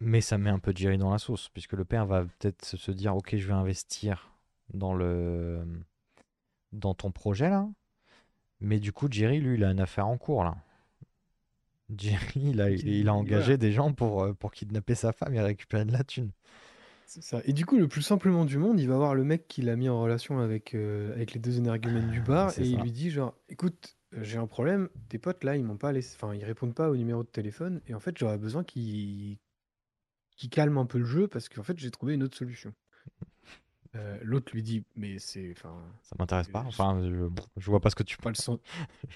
Mais 0.00 0.20
ça 0.20 0.38
met 0.38 0.50
un 0.50 0.58
peu 0.58 0.72
Jerry 0.74 0.98
dans 0.98 1.10
la 1.10 1.18
sauce, 1.18 1.48
puisque 1.48 1.72
le 1.72 1.84
père 1.84 2.06
va 2.06 2.24
peut-être 2.24 2.64
se 2.64 2.76
se 2.76 2.90
dire, 2.92 3.16
ok, 3.16 3.36
je 3.36 3.46
vais 3.46 3.52
investir 3.54 4.32
dans 4.72 4.94
le, 4.94 5.64
dans 6.72 6.94
ton 6.94 7.10
projet 7.10 7.48
là. 7.48 7.68
Mais 8.60 8.80
du 8.80 8.92
coup, 8.92 9.08
Jerry, 9.10 9.40
lui, 9.40 9.56
il 9.56 9.64
a 9.64 9.70
une 9.70 9.80
affaire 9.80 10.08
en 10.08 10.18
cours 10.18 10.44
là. 10.44 10.56
Jerry, 11.96 12.40
il 12.50 12.60
a, 12.60 12.70
il 12.70 13.08
a 13.08 13.14
engagé 13.14 13.44
Voilà. 13.44 13.56
des 13.56 13.72
gens 13.72 13.92
pour, 13.92 14.22
euh, 14.22 14.32
pour 14.34 14.52
kidnapper 14.52 14.94
sa 14.94 15.12
femme 15.12 15.34
et 15.34 15.40
récupérer 15.40 15.84
de 15.84 15.92
la 15.92 16.04
thune. 16.04 16.30
C'est 17.06 17.22
ça. 17.22 17.40
Et 17.44 17.52
du 17.52 17.66
coup, 17.66 17.76
le 17.78 17.86
plus 17.88 18.02
simplement 18.02 18.44
du 18.44 18.58
monde, 18.58 18.80
il 18.80 18.88
va 18.88 18.96
voir 18.96 19.14
le 19.14 19.24
mec 19.24 19.46
qui 19.46 19.62
l'a 19.62 19.76
mis 19.76 19.88
en 19.88 20.00
relation 20.02 20.38
avec, 20.40 20.74
euh, 20.74 21.12
avec 21.14 21.32
les 21.34 21.40
deux 21.40 21.58
énergumènes 21.58 22.10
du 22.10 22.20
bar 22.20 22.50
c'est 22.50 22.62
et 22.62 22.66
il 22.66 22.80
lui 22.80 22.92
dit 22.92 23.10
genre, 23.10 23.34
écoute, 23.48 23.96
euh, 24.14 24.24
j'ai 24.24 24.38
un 24.38 24.46
problème, 24.46 24.88
tes 25.08 25.18
potes 25.18 25.44
là, 25.44 25.56
ils 25.56 25.64
m'ont 25.64 25.76
pas 25.76 25.92
laissé, 25.92 26.16
enfin, 26.16 26.34
ils 26.34 26.44
répondent 26.44 26.74
pas 26.74 26.90
au 26.90 26.96
numéro 26.96 27.22
de 27.22 27.28
téléphone 27.28 27.80
et 27.86 27.94
en 27.94 28.00
fait, 28.00 28.16
j'aurais 28.18 28.38
besoin 28.38 28.64
qu'ils 28.64 29.38
qu'ils 30.36 30.50
calment 30.50 30.78
un 30.78 30.86
peu 30.86 30.98
le 30.98 31.04
jeu 31.04 31.28
parce 31.28 31.48
qu'en 31.48 31.62
fait, 31.62 31.78
j'ai 31.78 31.90
trouvé 31.90 32.14
une 32.14 32.22
autre 32.24 32.36
solution. 32.36 32.72
Euh, 33.96 34.18
L'autre 34.22 34.50
lui 34.52 34.62
dit, 34.62 34.84
mais 34.96 35.18
c'est, 35.20 35.52
enfin, 35.52 35.72
Ça 36.02 36.16
m'intéresse 36.18 36.48
pas. 36.48 36.60
euh, 36.62 36.66
Enfin, 36.66 37.00
je, 37.02 37.28
je 37.58 37.70
vois 37.70 37.80
pas 37.80 37.90
ce 37.90 37.94
que 37.94 38.02
tu 38.02 38.16
pas 38.16 38.30
le, 38.30 38.34
100 38.34 38.58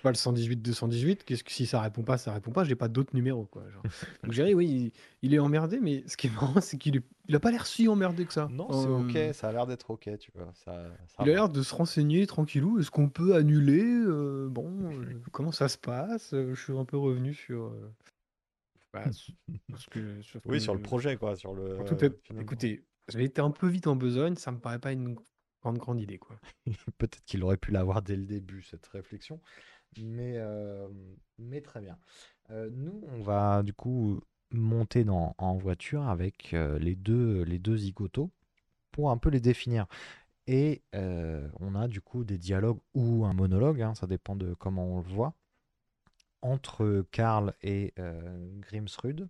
pas 0.03 0.11
le 0.11 0.15
118 0.17 0.57
218, 0.63 1.25
qu'est-ce 1.25 1.43
que 1.43 1.51
si 1.51 1.67
ça 1.67 1.81
répond 1.81 2.03
pas, 2.05 2.17
ça 2.17 2.33
répond 2.33 2.53
pas, 2.53 2.63
j'ai 2.63 2.77
pas 2.77 2.87
d'autres 2.87 3.15
numéros 3.15 3.47
quoi. 3.47 3.69
genre. 3.71 3.83
Donc 4.23 4.33
Jerry, 4.33 4.55
oui, 4.55 4.93
il, 5.23 5.29
il 5.29 5.35
est 5.35 5.39
emmerdé, 5.41 5.81
mais 5.81 6.05
ce 6.07 6.17
qui 6.17 6.29
est 6.29 6.31
marrant, 6.31 6.61
c'est 6.61 6.79
qu'il 6.79 6.97
est, 6.97 7.03
il 7.27 7.35
a 7.35 7.41
pas 7.41 7.51
l'air 7.51 7.67
si 7.67 7.89
emmerdé 7.89 8.25
que 8.25 8.33
ça. 8.33 8.49
Non, 8.53 8.69
c'est 8.71 8.89
Euh, 8.89 9.29
ok, 9.29 9.35
ça 9.35 9.49
a 9.49 9.53
l'air 9.53 9.67
d'être 9.67 9.91
ok, 9.91 10.09
tu 10.19 10.31
vois. 10.35 10.51
Ça, 10.55 10.85
ça 11.09 11.25
Il 11.25 11.31
a 11.31 11.33
l'air 11.33 11.49
de 11.49 11.61
se 11.63 11.75
renseigner 11.75 12.27
tranquillou. 12.29 12.79
Est-ce 12.79 12.91
qu'on 12.93 13.09
peut 13.09 13.35
annuler 13.35 13.83
euh, 13.85 14.49
Bon, 14.49 14.71
euh, 14.93 15.21
comment 15.33 15.51
ça 15.53 15.69
se 15.69 15.77
passe 15.79 16.33
Euh, 16.35 16.55
Je 16.55 16.61
suis 16.63 16.73
un 16.79 16.85
peu 16.85 16.97
revenu 16.97 17.35
sur, 17.35 17.65
euh, 17.65 17.93
bah, 18.93 19.05
que, 19.91 20.23
sur 20.23 20.41
Oui, 20.47 20.61
sur 20.61 20.75
le 20.75 20.81
projet, 20.83 21.17
quoi. 21.17 21.35
Sur 21.37 21.53
le. 21.55 21.79
tout 21.85 21.97
euh, 22.05 22.09
est-. 22.09 22.41
Écoutez, 22.41 22.85
j'ai 23.09 23.25
été 23.25 23.41
un 23.41 23.51
peu 23.51 23.69
vite 23.69 23.87
en 23.87 23.97
besogne, 23.97 24.37
ça 24.37 24.53
me 24.53 24.59
paraît 24.59 24.79
pas 24.79 24.93
une 24.93 25.17
grande 25.63 25.79
grande 25.79 26.01
idée 26.01 26.19
quoi. 26.19 26.39
Peut-être 26.99 27.25
qu'il 27.25 27.43
aurait 27.43 27.57
pu 27.57 27.71
l'avoir 27.73 28.03
dès 28.03 28.17
le 28.17 28.25
début, 28.25 28.63
cette 28.63 28.87
réflexion. 28.87 29.41
Mais, 29.97 30.35
euh, 30.37 30.89
mais 31.39 31.61
très 31.61 31.81
bien. 31.81 31.99
Euh, 32.51 32.71
nous, 32.73 33.03
on 33.09 33.23
va 33.23 33.63
du 33.63 33.73
coup 33.73 34.21
monter 34.51 35.05
dans, 35.05 35.35
en 35.39 35.57
voiture 35.57 36.09
avec 36.09 36.55
euh, 36.55 36.79
les 36.79 36.95
deux, 36.95 37.43
les 37.43 37.59
deux 37.59 37.77
zigotos 37.77 38.31
pour 38.91 39.11
un 39.11 39.19
peu 39.19 39.31
les 39.31 39.41
définir. 39.41 39.87
Et 40.47 40.83
on 40.95 41.75
a 41.75 41.89
du 41.89 42.01
coup 42.01 42.25
des 42.25 42.39
dialogues 42.39 42.81
ou 42.95 43.27
un 43.27 43.35
monologue, 43.35 43.83
hein, 43.83 43.95
ça 43.95 44.07
dépend 44.07 44.35
de 44.35 44.55
comment 44.55 44.87
on 44.87 44.97
le 44.97 45.07
voit, 45.07 45.35
entre 46.41 47.05
Karl 47.11 47.53
et 47.61 47.93
Grimsrud, 48.61 49.29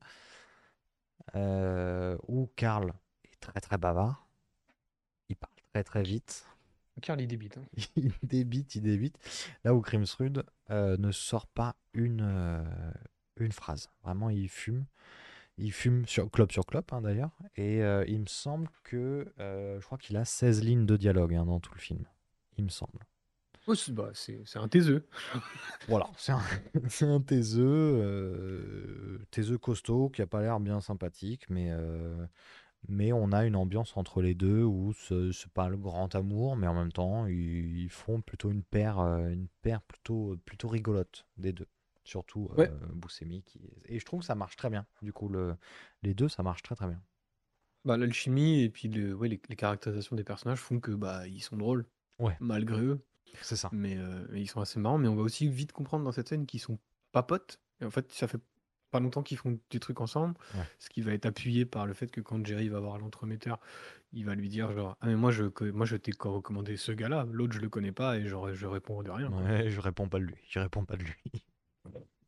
où 1.35 2.51
Karl 2.55 2.95
très 3.41 3.61
très 3.61 3.79
bavard, 3.79 4.27
il 5.29 5.37
parle 5.37 5.53
très 5.73 5.85
très 5.85 6.03
vite. 6.03 6.47
Carl 7.01 7.21
il 7.21 7.29
débite. 7.29 7.59
hein. 7.59 7.65
il 7.97 8.13
débite, 8.23 8.75
il 8.75 8.83
débite. 8.83 9.19
Là 9.65 9.75
où 9.75 9.81
Grimsrud 9.81 10.45
euh, 10.71 10.97
ne 10.99 11.13
sort 11.13 11.47
pas 11.47 11.77
une, 11.93 12.23
euh, 12.23 12.65
une 13.37 13.53
phrase. 13.53 13.91
Vraiment, 14.03 14.31
il 14.31 14.49
fume. 14.49 14.85
Il 15.59 15.73
fume 15.73 16.07
sur 16.07 16.31
clope 16.31 16.53
sur 16.53 16.65
clope, 16.65 16.93
hein, 16.93 17.01
d'ailleurs. 17.01 17.37
Et 17.57 17.83
euh, 17.83 18.05
il 18.07 18.21
me 18.21 18.27
semble 18.27 18.69
que 18.85 19.33
je 19.39 19.85
crois 19.85 19.99
qu'il 19.99 20.17
a 20.17 20.25
16 20.25 20.63
lignes 20.63 20.87
de 20.87 20.97
dialogue 20.97 21.35
hein, 21.35 21.47
dans 21.47 21.61
tout 21.61 21.73
le 21.75 21.81
film. 21.81 22.05
Il 22.57 22.65
me 22.65 22.71
semble. 22.71 23.01
Ouais, 23.67 23.77
c'est 23.77 23.93
bah, 23.93 24.11
un 24.55 24.69
taiseux. 24.69 25.07
Voilà, 25.89 26.09
c'est 26.17 26.33
un, 26.33 26.41
c'est 26.89 27.07
un 27.07 27.21
taiseux, 27.21 29.21
taiseux 29.31 29.59
costaud 29.59 30.11
qui 30.11 30.23
a 30.23 30.27
pas 30.27 30.43
l'air 30.43 30.61
bien 30.61 30.81
sympathique, 30.81 31.49
mais, 31.51 31.71
mais 32.87 33.13
on 33.13 33.33
a 33.33 33.45
une 33.45 33.57
ambiance 33.57 33.97
entre 33.97 34.23
les 34.23 34.35
deux 34.35 34.63
où 34.63 34.93
ce 34.93 35.33
c'est 35.33 35.51
pas 35.53 35.69
le 35.69 35.77
grand 35.77 36.15
amour, 36.15 36.57
mais 36.57 36.67
en 36.67 36.75
même 36.75 36.93
temps 36.93 37.27
ils, 37.27 37.79
ils 37.85 37.91
font 37.91 38.21
plutôt 38.21 38.51
une 38.51 38.63
paire, 38.63 39.01
euh, 39.01 39.31
une 39.31 39.49
paire 39.63 39.83
plutôt, 39.83 40.37
plutôt 40.45 40.69
rigolote 40.69 41.27
des 41.37 41.53
deux. 41.53 41.67
Surtout 42.05 42.49
Ouais. 42.57 42.71
euh, 42.71 42.87
Buscemi 42.95 43.43
qui 43.43 43.61
et 43.85 43.99
je 43.99 44.05
trouve 44.05 44.21
que 44.21 44.27
ça 44.27 44.35
marche 44.35 44.57
très 44.57 44.71
bien. 44.71 44.87
Du 45.03 45.13
coup 45.13 45.29
le, 45.29 45.57
les 46.03 46.15
deux 46.15 46.29
ça 46.29 46.43
marche 46.43 46.63
très 46.63 46.75
très 46.75 46.87
bien. 46.87 47.03
Bah, 47.85 47.97
l'alchimie 47.97 48.63
et 48.63 48.71
puis 48.71 48.89
le, 48.89 49.15
ouais, 49.15 49.29
les, 49.29 49.41
les 49.49 49.57
caractérisations 49.57 50.17
des 50.17 50.25
personnages 50.25 50.59
font 50.59 50.81
que 50.81 50.91
bah 50.93 51.27
ils 51.27 51.41
sont 51.41 51.57
drôles. 51.57 51.87
Ouais. 52.19 52.37
Malgré 52.41 52.81
eux. 52.83 53.01
C'est 53.43 53.57
ça. 53.57 53.69
Mais, 53.73 53.97
euh, 53.99 54.27
mais 54.31 54.41
ils 54.41 54.47
sont 54.49 54.61
assez 54.61 54.81
marrants. 54.81 54.99
Mais 54.99 55.09
on 55.09 55.15
va 55.17 55.23
aussi 55.23 55.49
vite 55.49 55.73
comprendre 55.73 56.05
dans 56.05 56.13
cette 56.13 56.29
scène 56.29 56.47
qu'ils 56.47 56.61
sont 56.61 56.79
pas 57.13 57.23
potes. 57.23 57.61
Et 57.81 57.85
en 57.85 57.91
fait, 57.91 58.11
ça 58.13 58.27
fait 58.27 58.41
pas 58.91 59.01
longtemps 59.01 59.23
qu'ils 59.23 59.37
font 59.39 59.59
des 59.71 59.81
trucs 59.81 60.01
ensemble. 60.01 60.35
Ouais. 60.55 60.63
Ce 60.79 60.89
qui 60.89 61.01
va 61.03 61.13
être 61.13 61.27
appuyé 61.27 61.65
par 61.65 61.87
le 61.87 61.95
fait 61.95 62.11
que 62.11 62.21
quand 62.21 62.45
Jerry 62.47 62.69
va 62.69 62.81
voir 62.81 62.99
l'entremetteur, 62.99 63.59
il 64.13 64.25
va 64.25 64.35
lui 64.35 64.49
dire 64.49 64.73
genre 64.73 64.97
ah 65.01 65.07
mais 65.07 65.17
moi 65.17 65.31
je 65.31 65.45
moi 65.73 65.85
je 65.87 65.97
t'ai 65.97 66.13
co- 66.13 66.33
recommandé 66.33 66.77
ce 66.77 66.93
gars-là, 66.93 67.27
l'autre 67.31 67.53
je 67.55 67.61
le 67.61 67.69
connais 67.69 67.93
pas 67.93 68.17
et 68.17 68.27
genre 68.27 68.53
je 68.55 68.67
réponds 68.67 69.03
de 69.03 69.11
rien. 69.11 69.31
Ouais, 69.31 69.69
je 69.71 69.81
réponds 69.81 70.09
pas 70.09 70.19
de 70.19 70.25
lui. 70.25 70.37
Je 70.49 70.59
réponds 70.61 70.85
pas 70.85 70.97
de 70.97 71.03
lui. 71.05 71.45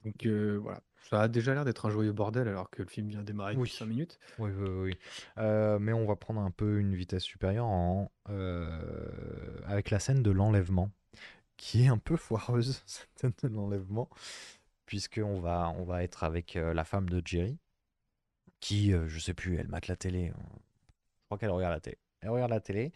Donc 0.05 0.25
euh, 0.25 0.59
voilà, 0.63 0.81
ça 1.11 1.23
a 1.23 1.29
déjà 1.29 1.53
l'air 1.53 1.65
d'être 1.67 1.85
un 1.85 1.91
joyeux 1.91 2.13
bordel 2.13 2.49
alors 2.49 2.71
que 2.71 2.83
le 2.83 2.89
film 2.89 3.09
vient 3.09 3.21
de 3.21 3.25
démarrer 3.25 3.53
Oui. 3.55 3.61
depuis 3.65 3.77
5 3.77 3.85
minutes. 3.87 4.19
Oui, 4.39 4.51
oui, 4.57 4.69
oui. 4.69 4.99
Euh, 5.39 5.79
mais 5.79 5.93
on 5.93 6.07
va 6.07 6.17
prendre 6.17 6.41
un 6.41 6.51
peu 6.51 6.79
une 6.79 6.95
vitesse 6.95 7.23
supérieure 7.23 7.67
en, 7.67 8.11
euh, 8.31 9.61
avec 9.67 9.91
la 9.91 9.99
scène 9.99 10.23
de 10.23 10.31
l'enlèvement, 10.31 10.91
qui 11.59 11.85
est 11.85 11.89
un 11.89 11.99
peu 11.99 12.17
foireuse, 12.17 12.83
cette 12.87 13.11
scène 13.41 13.51
de 13.51 13.55
l'enlèvement, 13.57 14.09
puisqu'on 14.91 15.39
va, 15.41 15.71
on 15.79 15.85
va 15.85 16.03
être 16.03 16.25
avec 16.25 16.57
euh, 16.57 16.75
la 16.75 16.83
femme 16.85 17.09
de 17.09 17.23
Jerry, 17.25 17.61
qui, 18.61 18.93
euh, 18.93 19.09
je 19.09 19.19
sais 19.19 19.35
plus, 19.35 19.57
elle 19.57 19.69
mate 19.69 19.89
la 19.89 19.97
télé. 19.97 20.31
euh, 20.31 20.33
Je 20.33 21.27
crois 21.27 21.39
qu'elle 21.39 21.51
regarde 21.51 21.75
la 21.75 21.81
télé. 21.81 21.99
Elle 22.21 22.31
regarde 22.31 22.51
la 22.51 22.61
télé 22.61 22.93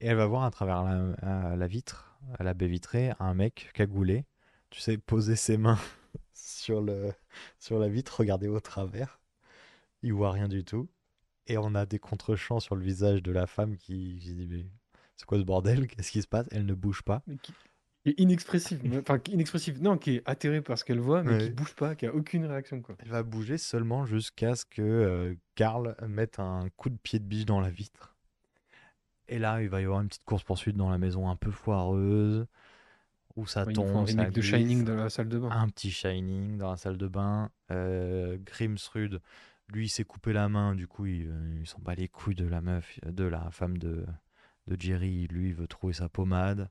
et 0.00 0.06
elle 0.06 0.16
va 0.16 0.26
voir 0.26 0.44
à 0.44 0.50
travers 0.50 0.82
la, 0.84 1.56
la 1.56 1.66
vitre, 1.68 2.18
à 2.38 2.44
la 2.44 2.54
baie 2.54 2.68
vitrée, 2.68 3.12
un 3.20 3.34
mec 3.34 3.70
cagoulé, 3.74 4.24
tu 4.70 4.80
sais, 4.80 4.98
poser 4.98 5.36
ses 5.36 5.58
mains 5.58 5.78
sur, 6.34 6.80
le, 6.82 7.12
sur 7.58 7.78
la 7.78 7.88
vitre, 7.88 8.20
regarder 8.20 8.48
au 8.48 8.60
travers. 8.60 9.20
Il 10.02 10.14
voit 10.14 10.32
rien 10.32 10.48
du 10.48 10.64
tout. 10.64 10.88
Et 11.48 11.58
on 11.58 11.74
a 11.74 11.86
des 11.86 11.98
contre-champs 12.00 12.60
sur 12.60 12.76
le 12.76 12.84
visage 12.84 13.22
de 13.22 13.32
la 13.32 13.46
femme 13.46 13.76
qui, 13.76 14.18
qui 14.20 14.34
dit 14.34 14.46
Mais 14.48 14.66
c'est 15.16 15.26
quoi 15.26 15.38
ce 15.38 15.44
bordel? 15.44 15.88
Qu'est-ce 15.88 16.12
qui 16.12 16.22
se 16.22 16.28
passe? 16.28 16.48
Elle 16.52 16.66
ne 16.66 16.74
bouge 16.74 17.02
pas. 17.02 17.22
Mais 17.26 17.38
qui 17.38 17.54
qui 18.04 18.10
est 18.10 18.20
inexpressive, 18.20 18.80
enfin 19.00 19.18
inexpressive, 19.30 19.82
non, 19.82 19.96
qui 19.96 20.16
est 20.16 20.22
atterrée 20.26 20.60
par 20.60 20.78
ce 20.78 20.84
qu'elle 20.84 21.00
voit, 21.00 21.22
mais 21.22 21.38
qui 21.38 21.44
Ouais. 21.46 21.50
bouge 21.50 21.74
pas, 21.74 21.94
qui 21.94 22.06
a 22.06 22.14
aucune 22.14 22.44
réaction 22.44 22.82
quoi. 22.82 22.94
Elle 22.98 23.08
va 23.08 23.22
bouger 23.22 23.56
seulement 23.58 24.04
jusqu'à 24.04 24.54
ce 24.54 24.66
que 24.66 24.82
euh, 24.82 25.34
Karl 25.54 25.96
mette 26.06 26.38
un 26.38 26.68
coup 26.76 26.90
de 26.90 26.96
pied 26.98 27.18
de 27.18 27.24
biche 27.24 27.46
dans 27.46 27.60
la 27.60 27.70
vitre. 27.70 28.14
Et 29.28 29.38
là, 29.38 29.62
il 29.62 29.70
va 29.70 29.80
y 29.80 29.84
avoir 29.84 30.02
une 30.02 30.08
petite 30.08 30.24
course-poursuite 30.24 30.76
dans 30.76 30.90
la 30.90 30.98
maison 30.98 31.30
un 31.30 31.36
peu 31.36 31.50
foireuse, 31.50 32.46
où 33.36 33.46
ça 33.46 33.64
Ouais, 33.64 33.70
un 33.70 33.72
tombe, 33.72 34.06
de. 34.30 34.40
Shining 34.42 34.84
dans 34.84 34.96
la 34.96 35.08
salle 35.08 35.30
de 35.30 35.38
bain. 35.38 35.48
Un 35.50 35.68
petit 35.70 35.90
Shining 35.90 36.58
dans 36.58 36.70
la 36.70 36.76
salle 36.76 36.98
de 36.98 37.08
bain. 37.08 37.50
Euh, 37.70 38.36
Grimsrud 38.44 39.22
Lui, 39.68 39.86
il 39.86 39.88
s'est 39.88 40.04
coupé 40.04 40.34
la 40.34 40.50
main, 40.50 40.74
du 40.74 40.86
coup, 40.86 41.06
il, 41.06 41.26
euh, 41.28 41.58
il 41.58 41.66
s'en 41.66 41.78
bat 41.80 41.94
les 41.94 42.08
couilles 42.08 42.34
de 42.34 42.46
la 42.46 42.60
meuf, 42.60 43.00
de 43.06 43.24
la 43.24 43.50
femme 43.50 43.78
de, 43.78 44.04
de 44.66 44.76
Jerry. 44.78 45.26
Lui, 45.28 45.48
il 45.48 45.54
veut 45.54 45.66
trouver 45.66 45.94
sa 45.94 46.10
pommade. 46.10 46.68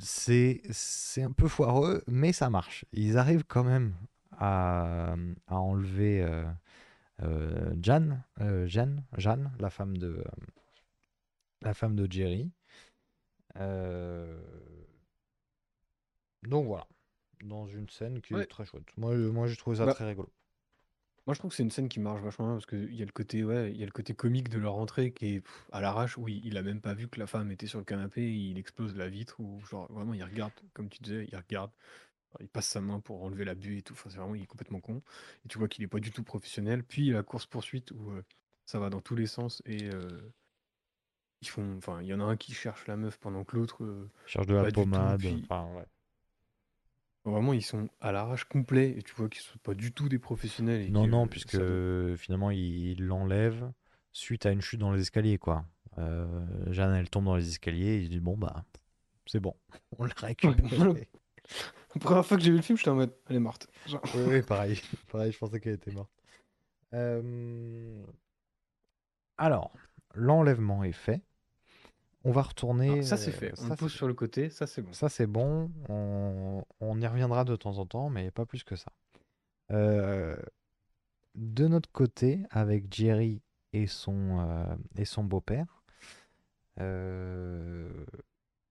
C'est 0.00 0.62
c'est 0.70 1.22
un 1.22 1.32
peu 1.32 1.48
foireux, 1.48 2.02
mais 2.06 2.32
ça 2.32 2.48
marche. 2.50 2.84
Ils 2.92 3.18
arrivent 3.18 3.44
quand 3.46 3.64
même 3.64 3.94
à, 4.32 5.14
à 5.46 5.56
enlever 5.60 6.22
euh, 6.22 6.44
euh, 7.22 7.74
Jeanne, 7.82 8.24
euh, 8.40 8.66
Jeanne, 8.66 9.04
Jeanne, 9.18 9.52
la 9.60 9.70
femme 9.70 9.96
de, 9.98 10.24
la 11.62 11.72
femme 11.74 11.94
de 11.94 12.10
Jerry. 12.10 12.50
Euh, 13.56 14.40
Donc 16.42 16.66
voilà, 16.66 16.86
dans 17.44 17.66
une 17.66 17.88
scène 17.88 18.20
qui 18.20 18.34
est 18.34 18.46
très 18.46 18.64
chouette. 18.64 18.96
Moi, 18.96 19.14
moi 19.16 19.46
j'ai 19.46 19.56
trouvé 19.56 19.76
ça 19.76 19.86
Bah, 19.86 19.94
très 19.94 20.06
rigolo. 20.06 20.30
Moi, 21.28 21.34
je 21.34 21.40
trouve 21.40 21.50
que 21.50 21.56
c'est 21.58 21.62
une 21.62 21.70
scène 21.70 21.90
qui 21.90 22.00
marche 22.00 22.22
vachement 22.22 22.46
bien 22.46 22.54
parce 22.54 22.64
qu'il 22.64 22.94
y 22.94 23.02
a 23.02 23.04
le 23.04 23.12
côté, 23.12 23.44
ouais, 23.44 23.70
il 23.70 23.76
y 23.76 23.82
a 23.82 23.84
le 23.84 23.92
côté 23.92 24.14
comique 24.14 24.48
de 24.48 24.56
leur 24.58 24.76
entrée 24.76 25.12
qui 25.12 25.34
est 25.34 25.40
pff, 25.42 25.68
à 25.72 25.82
l'arrache 25.82 26.16
où 26.16 26.26
il, 26.26 26.42
il 26.42 26.56
a 26.56 26.62
même 26.62 26.80
pas 26.80 26.94
vu 26.94 27.06
que 27.06 27.20
la 27.20 27.26
femme 27.26 27.52
était 27.52 27.66
sur 27.66 27.78
le 27.78 27.84
canapé, 27.84 28.34
il 28.34 28.56
explose 28.56 28.96
la 28.96 29.10
vitre 29.10 29.38
ou 29.38 29.60
genre 29.66 29.92
vraiment 29.92 30.14
il 30.14 30.24
regarde, 30.24 30.54
comme 30.72 30.88
tu 30.88 31.02
disais, 31.02 31.26
il 31.30 31.36
regarde, 31.36 31.70
il 32.40 32.48
passe 32.48 32.68
sa 32.68 32.80
main 32.80 33.00
pour 33.00 33.22
enlever 33.22 33.44
la 33.44 33.54
buée 33.54 33.76
et 33.76 33.82
tout. 33.82 33.92
Enfin, 33.92 34.08
c'est 34.08 34.16
vraiment, 34.16 34.34
il 34.36 34.42
est 34.42 34.46
complètement 34.46 34.80
con. 34.80 35.02
Et 35.44 35.48
tu 35.48 35.58
vois 35.58 35.68
qu'il 35.68 35.84
est 35.84 35.88
pas 35.88 36.00
du 36.00 36.10
tout 36.12 36.22
professionnel. 36.22 36.82
Puis 36.82 37.10
la 37.10 37.22
course 37.22 37.44
poursuite 37.44 37.90
où 37.90 38.10
euh, 38.12 38.24
ça 38.64 38.78
va 38.78 38.88
dans 38.88 39.02
tous 39.02 39.14
les 39.14 39.26
sens 39.26 39.60
et 39.66 39.90
euh, 39.92 40.32
ils 41.42 41.48
font, 41.48 41.76
enfin, 41.76 42.00
il 42.00 42.08
y 42.08 42.14
en 42.14 42.20
a 42.20 42.24
un 42.24 42.38
qui 42.38 42.54
cherche 42.54 42.86
la 42.86 42.96
meuf 42.96 43.18
pendant 43.18 43.44
que 43.44 43.54
l'autre 43.54 43.84
euh, 43.84 44.08
Cherche 44.24 44.46
de 44.46 44.54
la 44.54 44.62
pas 44.62 44.70
du 44.70 44.76
tout. 44.76 44.80
pommade. 44.82 45.20
Puis 45.20 45.42
Enfin, 45.44 45.68
ouais. 45.76 45.84
Vraiment 47.30 47.52
ils 47.52 47.62
sont 47.62 47.88
à 48.00 48.12
l'arrache 48.12 48.44
complet 48.44 48.94
et 48.96 49.02
tu 49.02 49.14
vois 49.14 49.28
qu'ils 49.28 49.42
sont 49.42 49.58
pas 49.58 49.74
du 49.74 49.92
tout 49.92 50.08
des 50.08 50.18
professionnels 50.18 50.82
et 50.82 50.90
Non, 50.90 51.04
que 51.04 51.10
non, 51.10 51.24
euh, 51.24 51.28
puisque 51.28 51.52
ça 51.52 51.58
euh, 51.58 52.16
finalement 52.16 52.50
il 52.50 53.04
l'enlève 53.04 53.70
suite 54.12 54.46
à 54.46 54.50
une 54.50 54.60
chute 54.60 54.80
dans 54.80 54.92
les 54.92 55.00
escaliers, 55.00 55.38
quoi. 55.38 55.64
Euh, 55.98 56.44
Jeanne, 56.72 56.94
elle 56.94 57.10
tombe 57.10 57.24
dans 57.24 57.36
les 57.36 57.48
escaliers, 57.48 57.94
et 57.94 58.00
il 58.02 58.08
dit 58.08 58.20
bon 58.20 58.36
bah 58.36 58.64
c'est 59.26 59.40
bon, 59.40 59.54
on 59.98 60.04
l'a 60.04 60.14
récupérée. 60.16 61.08
La 61.94 62.00
première 62.00 62.26
fois 62.26 62.36
que 62.36 62.42
j'ai 62.42 62.50
vu 62.50 62.56
le 62.58 62.62
film, 62.62 62.76
j'étais 62.76 62.90
en 62.90 62.94
mode, 62.96 63.14
elle 63.28 63.36
est 63.36 63.40
morte. 63.40 63.68
Genre. 63.86 64.02
Oui, 64.14 64.22
oui, 64.28 64.42
pareil, 64.42 64.80
pareil, 65.10 65.32
je 65.32 65.38
pensais 65.38 65.58
qu'elle 65.58 65.74
était 65.74 65.90
morte. 65.90 66.10
Euh, 66.94 68.04
Alors, 69.36 69.72
l'enlèvement 70.14 70.84
est 70.84 70.92
fait. 70.92 71.22
On 72.24 72.32
va 72.32 72.42
retourner. 72.42 72.90
Alors, 72.90 73.04
ça 73.04 73.16
c'est 73.16 73.30
euh, 73.30 73.32
fait. 73.32 73.52
On 73.52 73.62
ça, 73.62 73.68
le 73.70 73.76
pose 73.76 73.92
c'est- 73.92 73.96
sur 73.98 74.08
le 74.08 74.14
côté, 74.14 74.50
ça 74.50 74.66
c'est 74.66 74.82
bon. 74.82 74.92
Ça, 74.92 75.08
c'est 75.08 75.26
bon. 75.26 75.70
On... 75.88 76.64
on 76.80 77.00
y 77.00 77.06
reviendra 77.06 77.44
de 77.44 77.54
temps 77.56 77.78
en 77.78 77.86
temps, 77.86 78.10
mais 78.10 78.30
pas 78.30 78.44
plus 78.46 78.64
que 78.64 78.76
ça. 78.76 78.92
Euh, 79.70 80.36
De 81.34 81.68
notre 81.68 81.90
côté, 81.92 82.42
avec 82.50 82.92
Jerry 82.92 83.40
et 83.72 83.86
son, 83.86 84.40
euh, 84.40 84.74
et 84.96 85.04
son 85.04 85.22
beau-père, 85.24 85.82
euh, 86.80 87.88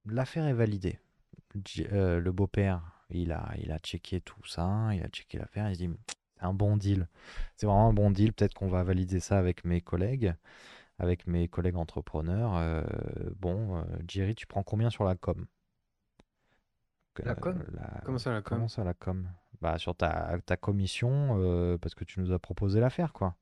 l'affaire 0.05 0.45
est 0.47 0.53
validée. 0.53 0.99
Euh, 1.91 2.19
le 2.19 2.31
beau-père, 2.31 2.81
il 3.09 3.31
a, 3.31 3.53
il 3.59 3.71
a 3.71 3.79
checké 3.79 4.21
tout 4.21 4.45
ça, 4.45 4.89
il 4.93 5.01
a 5.03 5.07
checké 5.07 5.37
l'affaire, 5.37 5.69
il 5.69 5.75
se 5.75 5.79
dit 5.83 5.89
c'est 6.37 6.45
un 6.45 6.53
bon 6.53 6.77
deal. 6.77 7.07
C'est 7.55 7.65
vraiment 7.65 7.89
un 7.89 7.93
bon 7.93 8.11
deal. 8.11 8.33
Peut-être 8.33 8.53
qu'on 8.53 8.67
va 8.67 8.83
valider 8.83 9.19
ça 9.19 9.39
avec 9.39 9.65
mes 9.65 9.81
collègues, 9.81 10.35
avec 10.99 11.27
mes 11.27 11.47
collègues 11.47 11.75
entrepreneurs. 11.75 12.55
Euh, 12.57 12.83
bon, 13.35 13.77
euh, 13.77 13.83
Jerry, 14.07 14.35
tu 14.35 14.47
prends 14.47 14.63
combien 14.63 14.89
sur 14.89 15.03
la 15.03 15.15
com? 15.15 15.45
La 17.23 17.31
Euh, 17.31 17.35
com 17.35 17.63
la- 17.73 18.01
Comment 18.05 18.17
ça 18.19 18.31
la 18.31 18.41
com? 18.41 18.57
Comment 18.57 18.67
ça 18.67 18.83
la 18.83 18.93
com? 18.93 19.27
Bah 19.61 19.77
sur 19.79 19.95
ta, 19.95 20.37
ta 20.45 20.55
commission, 20.55 21.37
euh, 21.41 21.77
parce 21.79 21.95
que 21.95 22.03
tu 22.03 22.19
nous 22.19 22.31
as 22.31 22.37
proposé 22.39 22.79
l'affaire, 22.79 23.11
quoi. 23.11 23.35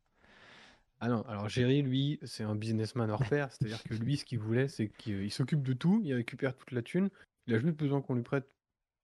Ah 1.01 1.09
non, 1.09 1.23
alors 1.23 1.49
Jerry, 1.49 1.81
lui, 1.81 2.19
c'est 2.23 2.43
un 2.45 2.55
businessman 2.55 3.11
hors 3.11 3.27
pair, 3.27 3.51
c'est-à-dire 3.51 3.83
que 3.83 3.93
lui, 3.95 4.15
ce 4.15 4.23
qu'il 4.23 4.39
voulait, 4.39 4.69
c'est 4.69 4.87
qu'il 4.87 5.23
il 5.23 5.31
s'occupe 5.31 5.61
de 5.61 5.73
tout, 5.73 5.99
il 6.05 6.13
récupère 6.13 6.55
toute 6.55 6.71
la 6.71 6.81
thune, 6.81 7.09
il 7.47 7.53
a 7.53 7.59
juste 7.59 7.75
besoin 7.77 8.01
qu'on 8.01 8.15
lui 8.15 8.23
prête 8.23 8.47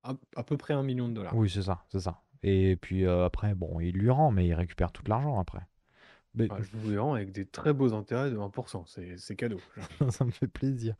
à, 0.04 0.14
à 0.38 0.44
peu 0.44 0.56
près 0.56 0.74
un 0.74 0.84
million 0.84 1.10
de 1.10 1.14
dollars. 1.14 1.36
Oui, 1.36 1.50
c'est 1.50 1.64
ça, 1.64 1.84
c'est 1.92 2.00
ça. 2.00 2.22
Et 2.44 2.78
puis 2.78 3.06
euh, 3.06 3.26
après, 3.26 3.54
bon, 3.56 3.82
il 3.82 3.92
lui 3.92 4.10
rend, 4.10 4.32
mais 4.32 4.48
il 4.48 4.54
récupère 4.54 4.94
tout 4.94 5.04
l'argent 5.06 5.38
après. 5.40 5.68
Mais 6.36 6.48
je 6.62 6.78
vous 6.78 6.90
le 6.90 7.02
rends 7.02 7.14
avec 7.16 7.32
des 7.32 7.46
très 7.46 7.74
beaux 7.74 7.94
intérêts 7.94 8.32
de 8.32 8.38
1%, 8.38 8.84
c'est 8.88 9.18
c'est 9.18 9.36
cadeau. 9.36 9.60
ça 10.10 10.24
me 10.26 10.32
fait 10.32 10.48
plaisir. 10.48 10.96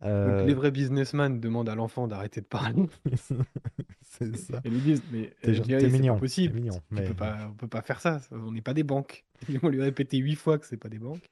Donc 0.00 0.10
Euh, 0.10 0.44
les 0.44 0.54
vrais 0.54 0.70
businessmen 0.72 1.40
demandent 1.40 1.68
à 1.68 1.74
l'enfant 1.74 2.08
d'arrêter 2.08 2.40
de 2.40 2.46
parler. 2.46 2.74
c'est 4.02 4.36
ça. 4.36 4.60
Et 4.64 4.68
lui 4.70 4.80
disent, 4.80 5.02
mais 5.12 5.32
T'es 5.40 5.58
euh, 5.58 5.62
t'es 5.62 5.80
c'est 5.80 5.88
mignon, 5.90 6.14
pas 6.14 6.20
possible, 6.20 6.54
t'es 6.54 6.60
mignon, 6.60 6.80
mais- 6.90 7.04
peux 7.08 7.14
pas, 7.14 7.48
on 7.50 7.54
peut 7.54 7.68
pas 7.68 7.82
faire 7.82 8.00
ça, 8.00 8.20
on 8.32 8.52
n'est 8.52 8.60
pas 8.60 8.74
des 8.74 8.82
banques. 8.82 9.24
Ils 9.48 9.58
vont 9.60 9.68
lui 9.68 9.80
répéter 9.80 10.18
huit 10.18 10.34
fois 10.34 10.58
que 10.58 10.66
c'est 10.66 10.76
pas 10.76 10.88
des 10.88 10.98
banques. 10.98 11.28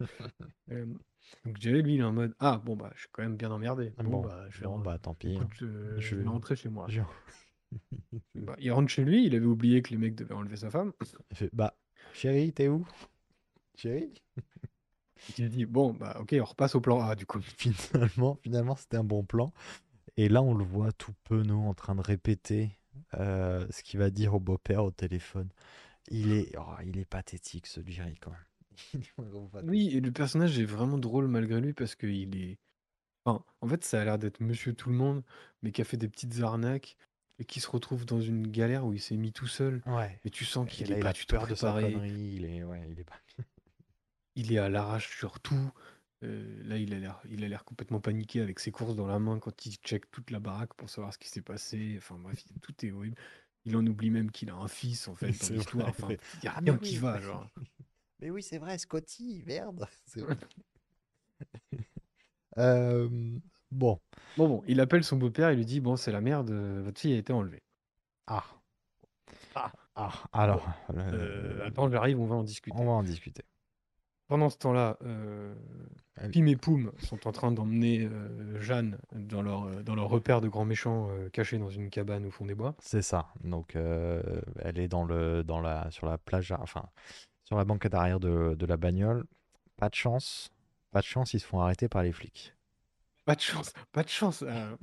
Euh, 0.71 0.87
donc 1.45 1.57
Jerry, 1.61 1.83
lui, 1.83 1.95
il 1.95 2.01
est 2.01 2.05
en 2.05 2.13
mode, 2.13 2.35
ah 2.41 2.63
bon, 2.65 2.77
bah, 2.77 2.91
je 2.95 3.01
suis 3.01 3.09
quand 3.13 3.23
même 3.23 3.37
bien 3.37 3.51
emmerdé. 3.51 3.93
Bon, 3.99 4.05
Bon, 4.11 4.21
bah, 4.23 4.47
je 4.51 4.61
vais, 4.61 4.67
bon, 4.67 4.79
bah 4.79 4.99
tant 4.99 5.15
pis. 5.15 5.33
écoute, 5.35 5.47
hein. 5.63 5.95
je, 5.99 6.15
vais 6.17 6.23
vais- 6.23 6.29
rentrer 6.29 6.57
chez 6.57 6.69
moi. 6.69 6.87
je- 6.89 7.01
Bah, 8.35 8.55
il 8.59 8.71
rentre 8.73 8.89
chez 8.91 9.05
lui, 9.05 9.27
il 9.27 9.35
avait 9.35 9.47
oublié 9.47 9.83
que 9.83 9.91
les 9.91 9.97
mecs 9.99 10.15
devaient 10.15 10.35
enlever 10.35 10.57
sa 10.57 10.71
femme. 10.71 10.93
Il 11.31 11.37
fait, 11.37 11.51
bah, 11.53 11.75
chérie, 12.13 12.53
t'es 12.53 12.69
où? 12.69 12.87
Chérie 13.77 14.13
Il 15.39 15.49
dit, 15.49 15.67
bon, 15.67 15.93
bah 15.93 16.17
ok, 16.21 16.35
on 16.41 16.45
repasse 16.45 16.75
au 16.75 16.81
plan 16.81 17.01
A 17.01 17.15
du 17.15 17.27
coup. 17.27 17.41
Finalement, 17.59 18.39
finalement 18.43 18.77
c'était 18.77 18.97
un 18.97 19.05
bon 19.05 19.25
plan. 19.25 19.53
Et 20.17 20.29
là, 20.29 20.43
on 20.43 20.55
le 20.55 20.65
voit 20.65 20.93
tout 20.93 21.15
penaud 21.25 21.63
en 21.63 21.75
train 21.75 21.95
de 21.95 22.01
répéter 22.01 22.79
euh, 23.15 23.67
ce 23.71 23.83
qu'il 23.83 23.99
va 23.99 24.11
dire 24.11 24.35
au 24.35 24.41
beau-père 24.41 24.85
au 24.85 24.91
téléphone. 24.91 25.49
Il 26.09 26.33
est, 26.33 26.55
oh, 26.59 26.75
il 26.85 26.99
est 26.99 27.05
pathétique, 27.05 27.67
ce 27.67 27.81
Jerry, 27.87 28.17
quand 28.21 28.33
même. 28.33 28.41
Il 28.95 29.01
est. 29.01 29.63
Oui, 29.65 29.97
et 29.97 30.01
le 30.01 30.11
personnage 30.11 30.59
est 30.59 30.65
vraiment 30.65 30.99
drôle 30.99 31.29
malgré 31.29 31.61
lui 31.61 31.73
parce 31.73 31.95
qu'il 31.95 32.37
est. 32.37 32.59
Enfin, 33.25 33.45
en 33.61 33.69
fait, 33.69 33.85
ça 33.85 34.01
a 34.01 34.05
l'air 34.05 34.19
d'être 34.19 34.41
monsieur 34.41 34.75
tout 34.75 34.91
le 34.91 34.97
monde, 34.97 35.23
mais 35.63 35.71
qui 35.71 35.81
a 35.81 35.85
fait 35.85 35.97
des 35.97 36.09
petites 36.09 36.41
arnaques 36.41 36.97
et 37.39 37.45
qui 37.45 37.61
se 37.61 37.71
retrouve 37.71 38.05
dans 38.05 38.21
une 38.21 38.49
galère 38.49 38.85
où 38.85 38.93
il 38.93 39.01
s'est 39.01 39.17
mis 39.17 39.33
tout 39.33 39.47
seul. 39.47 39.81
Ouais. 39.87 40.19
Et 40.25 40.31
tu 40.31 40.45
sens 40.45 40.69
qu'il 40.69 40.91
est 40.91 40.97
il 40.97 41.03
pas 41.03 41.13
du 41.13 41.25
tout 41.25 41.37
peur 41.37 41.47
de 41.47 41.55
sa 41.55 41.73
préparé. 41.73 42.09
Il 42.09 42.45
est, 42.45 42.65
ouais, 42.65 42.83
il 42.91 42.99
est 42.99 43.05
pas. 43.05 43.21
Il 44.35 44.53
est 44.53 44.59
à 44.59 44.69
l'arrache 44.69 45.17
sur 45.19 45.41
tout. 45.41 45.73
Euh, 46.25 46.63
là, 46.65 46.77
il 46.79 46.95
a 46.95 46.99
l'air, 46.99 47.21
il 47.29 47.43
a 47.45 47.49
l'air 47.49 47.65
complètement 47.65 48.01
paniqué 48.01 48.41
avec 48.41 48.61
ses 48.61 48.71
courses 48.71 48.95
dans 48.95 49.07
la 49.07 49.19
main 49.19 49.39
quand 49.39 49.67
il 49.67 49.75
check 49.77 50.11
toute 50.11 50.31
la 50.31 50.39
baraque 50.41 50.75
pour 50.75 50.89
savoir 50.89 51.13
ce 51.13 51.19
qui 51.19 51.29
s'est 51.29 51.43
passé. 51.43 51.95
Enfin 51.99 52.17
bref, 52.19 52.45
tout 52.61 52.87
est 52.87 52.93
horrible. 52.93 53.17
Il 53.65 53.77
en 53.77 53.87
oublie 53.87 54.11
même 54.11 54.31
qu'il 54.31 54.51
a 54.51 54.55
un 54.55 54.69
fils 54.69 55.09
en 55.09 55.15
fait 55.15 55.29
dans 55.29 55.33
C'est 55.35 55.55
l'histoire. 55.55 55.89
Enfin, 55.89 56.09
il 56.11 56.45
y 56.45 56.49
a 56.49 56.55
Ah, 56.57 56.61
rien 56.61 56.79
qui 56.79 56.93
oui, 56.95 56.99
va, 56.99 57.15
mais- 57.17 57.23
genre. 57.23 57.49
Mais 58.21 58.31
oui, 58.31 58.41
c'est 58.43 58.59
vrai, 58.59 58.79
Scotty, 58.79 59.43
merde. 59.47 59.87
Vrai. 60.17 60.37
Euh, 62.59 63.09
bon. 63.71 63.99
Bon, 64.37 64.47
bon, 64.47 64.63
il 64.67 64.79
appelle 64.81 65.05
son 65.05 65.17
beau-père 65.17 65.49
et 65.49 65.57
lui 65.57 65.65
dit 65.65 65.81
Bon, 65.81 65.97
c'est 65.97 66.13
la 66.13 66.21
merde, 66.21 66.51
euh, 66.51 66.83
votre 66.83 67.01
fille 67.01 67.15
a 67.15 67.17
été 67.17 67.33
enlevée. 67.33 67.63
Ah. 68.27 68.45
Ah, 69.95 70.13
alors. 70.33 70.69
Euh, 70.91 71.61
euh, 71.61 71.67
attends, 71.67 71.91
j'arrive, 71.91 72.21
on 72.21 72.27
va 72.27 72.37
en 72.37 72.43
discuter. 72.45 72.77
on 72.79 72.85
va 72.85 72.93
en 72.93 73.03
discuter. 73.03 73.43
Pendant 74.33 74.49
ce 74.49 74.57
temps-là, 74.57 74.97
euh, 75.05 75.55
Pim 76.33 76.47
et 76.47 76.57
Poum 76.57 76.91
sont 76.97 77.29
en 77.29 77.33
train 77.33 77.53
d'emmener 77.53 78.09
euh, 78.11 78.59
Jeanne 78.63 78.97
dans 79.13 79.43
leur, 79.43 79.65
euh, 79.65 79.83
dans 79.83 79.95
leur 79.95 80.09
repère 80.09 80.41
de 80.41 80.49
grands 80.49 80.65
méchants 80.65 81.11
euh, 81.11 81.29
cachés 81.29 81.59
dans 81.59 81.69
une 81.69 81.91
cabane 81.91 82.25
au 82.25 82.31
fond 82.31 82.47
des 82.47 82.55
bois. 82.55 82.75
C'est 82.79 83.03
ça. 83.03 83.29
Donc, 83.45 83.75
elle 83.77 84.79
est 84.79 84.89
dans 84.89 85.05
le, 85.05 85.45
dans 85.45 85.61
la, 85.61 85.91
sur 85.91 86.07
la 86.07 86.17
plage, 86.17 86.51
enfin, 86.53 86.87
sur 87.45 87.59
la 87.59 87.67
banquette 87.67 87.93
arrière 87.93 88.21
de, 88.21 88.55
de 88.59 88.65
la 88.65 88.79
bagnole. 88.79 89.27
Pas 89.77 89.91
de 89.91 89.95
chance. 89.95 90.51
Pas 90.93 91.01
de 91.01 91.05
chance, 91.05 91.35
ils 91.35 91.41
se 91.41 91.47
font 91.47 91.61
arrêter 91.61 91.91
par 91.91 92.03
les 92.03 92.13
flics. 92.13 92.55
Pas 93.27 93.35
de 93.35 93.43
chance, 93.43 93.75
pas 93.93 94.03
de 94.03 94.09
chance. 94.09 94.43
euh, 94.49 94.77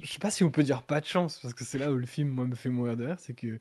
je 0.00 0.04
sais 0.04 0.18
pas 0.18 0.32
si 0.32 0.42
on 0.42 0.50
peut 0.50 0.64
dire 0.64 0.82
pas 0.82 1.00
de 1.00 1.06
chance, 1.06 1.38
parce 1.38 1.54
que 1.54 1.62
c'est 1.62 1.78
là 1.78 1.92
où 1.92 1.96
le 1.96 2.06
film, 2.06 2.30
moi, 2.30 2.44
me 2.44 2.56
fait 2.56 2.70
mourir 2.70 2.96
de 2.96 3.06
rire, 3.06 3.20
c'est 3.20 3.34
que 3.34 3.60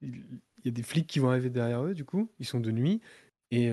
il 0.00 0.24
il 0.64 0.66
y 0.66 0.68
a 0.70 0.72
des 0.72 0.82
flics 0.82 1.06
qui 1.06 1.20
vont 1.20 1.30
arriver 1.30 1.50
derrière 1.50 1.84
eux, 1.84 1.94
du 1.94 2.04
coup, 2.04 2.32
ils 2.40 2.44
sont 2.46 2.58
de 2.58 2.72
nuit, 2.72 3.00
et 3.50 3.70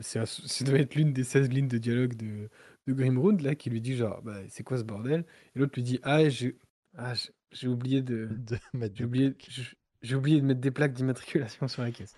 c'est 0.00 0.18
un- 0.20 0.26
ça 0.26 0.64
doit 0.64 0.78
être 0.78 0.94
l'une 0.94 1.12
des 1.12 1.24
16 1.24 1.48
lignes 1.50 1.68
de 1.68 1.78
dialogue 1.78 2.14
de, 2.16 2.48
de 2.86 3.42
là, 3.44 3.54
qui 3.54 3.70
lui 3.70 3.80
dit 3.80 3.96
genre, 3.96 4.22
bah, 4.22 4.38
c'est 4.48 4.62
quoi 4.64 4.78
ce 4.78 4.84
bordel? 4.84 5.24
Et 5.54 5.58
l'autre 5.58 5.72
lui 5.76 5.82
dit, 5.82 5.98
ah, 6.02 6.28
j'ai 6.28 6.58
ah, 6.96 7.14
j'ai- 7.14 7.30
j'ai 7.52 7.68
oublié 7.68 8.02
de... 8.02 8.28
De 8.46 8.58
mettre 8.74 8.94
J'ai 8.94 9.04
des 9.04 9.04
oublié, 9.04 9.34
je- 9.48 9.74
j'ai 10.02 10.14
oublié 10.16 10.40
de 10.40 10.46
mettre 10.46 10.60
des 10.60 10.70
plaques 10.70 10.92
d'immatriculation 10.94 11.68
sur 11.68 11.82
la 11.82 11.90
caisse. 11.92 12.14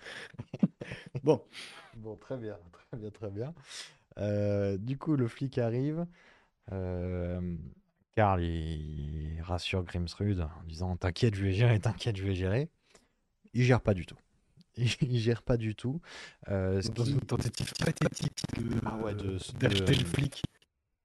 bon, 1.23 1.41
Bon, 1.93 2.15
très 2.17 2.37
bien, 2.37 2.57
très 2.71 2.97
bien, 2.97 3.09
très 3.11 3.31
bien. 3.31 3.53
Du 4.77 4.97
coup, 4.97 5.15
le 5.15 5.27
flic 5.27 5.57
arrive. 5.57 6.05
Euh, 6.73 7.57
Karl, 8.15 8.43
il, 8.43 9.35
il 9.37 9.41
rassure 9.43 9.83
Grimsrud 9.83 10.41
en 10.41 10.63
disant 10.67 10.97
T'inquiète, 10.97 11.35
je 11.35 11.43
vais 11.45 11.53
gérer, 11.53 11.79
t'inquiète, 11.79 12.17
je 12.17 12.23
vais 12.25 12.35
gérer. 12.35 12.69
Il 13.53 13.63
gère 13.63 13.81
pas 13.81 13.93
du 13.95 14.05
tout. 14.05 14.17
Il, 15.01 15.19
gère 15.19 15.41
pas 15.41 15.57
du 15.57 15.75
tout. 15.75 16.01
Euh, 16.49 16.81
ce 16.81 16.89
dans 16.89 17.03
qui- 17.03 17.11
une 17.11 17.21
tentative 17.21 17.71
pathétique 17.83 18.43
de- 18.57 18.79
Ah 18.85 18.97
ouais, 18.97 19.13
d'acheter 19.15 19.93
de- 19.93 19.99
le 19.99 20.05
flic. 20.05 20.43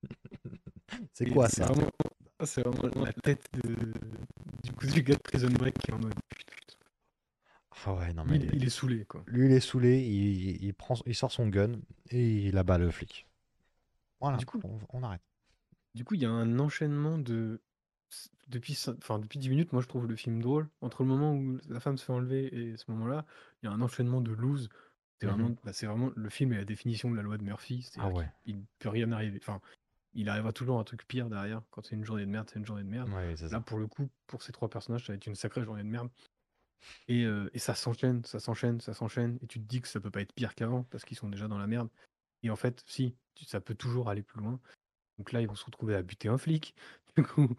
C'est 1.12 1.30
quoi 1.30 1.48
ça? 1.48 1.70
C'est 2.44 2.62
vraiment 2.66 3.04
la 3.04 3.12
tête 3.12 3.46
de, 3.52 3.92
du 4.64 4.72
coup 4.72 4.86
du 4.86 5.02
gars 5.02 5.14
de 5.14 5.20
Prison 5.20 5.50
Break 5.50 5.78
qui 5.78 5.90
est 5.90 5.94
en 5.94 5.98
mode 5.98 6.14
putain. 6.28 6.74
Ah 7.86 7.94
ouais, 7.94 8.12
non, 8.12 8.24
mais 8.26 8.36
il, 8.36 8.54
il 8.56 8.64
est 8.64 8.70
saoulé, 8.70 9.04
quoi. 9.06 9.22
lui, 9.26 9.46
il 9.46 9.52
est 9.52 9.60
saoulé, 9.60 10.00
il, 10.00 10.62
il 10.64 10.74
prend, 10.74 10.96
il 11.06 11.14
sort 11.14 11.30
son 11.32 11.48
gun 11.48 11.72
et 12.10 12.46
il 12.48 12.56
abat 12.58 12.78
le 12.78 12.90
flic. 12.90 13.26
Voilà, 14.20 14.36
Du 14.38 14.46
coup- 14.46 14.60
on, 14.64 14.78
on 14.90 15.02
arrête. 15.02 15.22
Du 15.94 16.04
coup, 16.04 16.14
il 16.14 16.22
y 16.22 16.26
a 16.26 16.30
un 16.30 16.58
enchaînement 16.58 17.18
de. 17.18 17.60
Depuis, 18.48 18.76
enfin, 18.98 19.18
depuis 19.20 19.38
10 19.38 19.48
minutes, 19.48 19.72
moi 19.72 19.80
je 19.80 19.86
trouve 19.86 20.06
le 20.08 20.16
film 20.16 20.42
drôle. 20.42 20.68
Entre 20.80 21.02
le 21.02 21.08
moment 21.08 21.34
où 21.34 21.58
la 21.68 21.78
femme 21.80 21.96
se 21.98 22.04
fait 22.04 22.12
enlever 22.12 22.46
et 22.52 22.76
ce 22.76 22.90
moment-là, 22.90 23.24
il 23.62 23.66
y 23.66 23.68
a 23.68 23.72
un 23.72 23.80
enchaînement 23.80 24.20
de 24.20 24.32
loose. 24.32 24.68
C'est 25.20 25.26
Mhm. 25.26 25.32
vraiment, 25.34 25.56
bah, 25.64 25.72
vraiment 25.82 26.10
le 26.16 26.28
film 26.30 26.52
est 26.52 26.56
la 26.56 26.64
définition 26.64 27.10
de 27.10 27.16
la 27.16 27.22
loi 27.22 27.36
de 27.38 27.44
Murphy. 27.44 27.88
Ah 27.98 28.08
ouais. 28.08 28.28
il 28.46 28.64
peut 28.78 28.88
rien 28.88 29.12
arriver. 29.12 29.38
Enfin, 29.40 29.60
il 30.14 30.28
arrivera 30.28 30.52
toujours 30.52 30.80
un 30.80 30.84
truc 30.84 31.06
pire 31.06 31.28
derrière. 31.28 31.62
Quand 31.70 31.84
c'est 31.84 31.94
une 31.94 32.04
journée 32.04 32.24
de 32.26 32.30
merde, 32.30 32.48
c'est 32.50 32.58
une 32.58 32.66
journée 32.66 32.82
de 32.82 32.88
merde. 32.88 33.08
Ouais, 33.10 33.34
c'est 33.36 33.48
ça. 33.48 33.56
Là, 33.56 33.60
pour 33.60 33.78
le 33.78 33.86
coup, 33.86 34.08
pour 34.26 34.42
ces 34.42 34.50
trois 34.52 34.68
personnages, 34.68 35.06
ça 35.06 35.12
va 35.12 35.16
être 35.16 35.26
une 35.26 35.36
sacrée 35.36 35.62
journée 35.62 35.84
de 35.84 35.88
merde. 35.88 36.08
Et, 37.08 37.24
euh, 37.24 37.50
et 37.52 37.58
ça 37.58 37.74
s'enchaîne, 37.74 38.24
ça 38.24 38.40
s'enchaîne, 38.40 38.80
ça 38.80 38.94
s'enchaîne. 38.94 39.38
Et 39.42 39.46
tu 39.46 39.60
te 39.60 39.66
dis 39.66 39.80
que 39.80 39.88
ça 39.88 40.00
peut 40.00 40.10
pas 40.10 40.22
être 40.22 40.32
pire 40.32 40.54
qu'avant 40.54 40.84
parce 40.84 41.04
qu'ils 41.04 41.16
sont 41.16 41.28
déjà 41.28 41.46
dans 41.46 41.58
la 41.58 41.66
merde. 41.66 41.88
Et 42.42 42.50
en 42.50 42.56
fait, 42.56 42.82
si, 42.86 43.14
ça 43.46 43.60
peut 43.60 43.74
toujours 43.74 44.08
aller 44.08 44.22
plus 44.22 44.40
loin. 44.40 44.58
Donc 45.18 45.32
là, 45.32 45.42
ils 45.42 45.46
vont 45.48 45.54
se 45.54 45.64
retrouver 45.64 45.94
à 45.94 46.02
buter 46.02 46.28
un 46.28 46.38
flic. 46.38 46.74
Du 47.16 47.24
coup, 47.24 47.56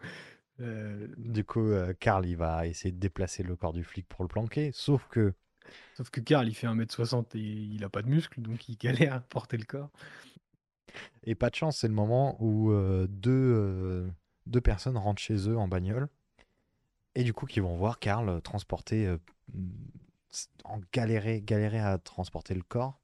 euh, 0.62 1.08
Du 1.18 1.44
coup, 1.44 1.60
euh, 1.60 1.92
Karl, 1.98 2.26
il 2.26 2.36
va 2.36 2.66
essayer 2.66 2.92
de 2.92 2.98
déplacer 2.98 3.42
le 3.42 3.56
corps 3.56 3.72
du 3.72 3.84
flic 3.84 4.06
pour 4.08 4.22
le 4.24 4.28
planquer, 4.28 4.70
sauf 4.72 5.06
que 5.08 5.34
sauf 5.94 6.10
que 6.10 6.20
Karl, 6.20 6.48
il 6.48 6.54
fait 6.54 6.66
1m60 6.66 7.36
et 7.36 7.40
il 7.40 7.84
a 7.84 7.88
pas 7.88 8.02
de 8.02 8.08
muscles, 8.08 8.40
donc 8.40 8.68
il 8.68 8.76
galère 8.76 9.14
à 9.14 9.20
porter 9.20 9.56
le 9.56 9.64
corps. 9.64 9.90
Et 11.24 11.34
pas 11.34 11.50
de 11.50 11.54
chance, 11.54 11.78
c'est 11.78 11.88
le 11.88 11.94
moment 11.94 12.36
où 12.40 12.70
euh, 12.72 13.06
deux, 13.08 14.10
deux 14.46 14.60
personnes 14.60 14.96
rentrent 14.96 15.22
chez 15.22 15.48
eux 15.48 15.56
en 15.56 15.68
bagnole. 15.68 16.08
Et 17.14 17.24
du 17.24 17.32
coup, 17.32 17.46
qui 17.46 17.60
vont 17.60 17.76
voir 17.76 17.98
Karl 17.98 18.40
transporter, 18.42 19.06
euh, 19.06 19.18
en 20.64 20.80
galérer, 20.92 21.42
galérer 21.42 21.80
à 21.80 21.98
transporter 21.98 22.54
le 22.54 22.62
corps. 22.62 23.00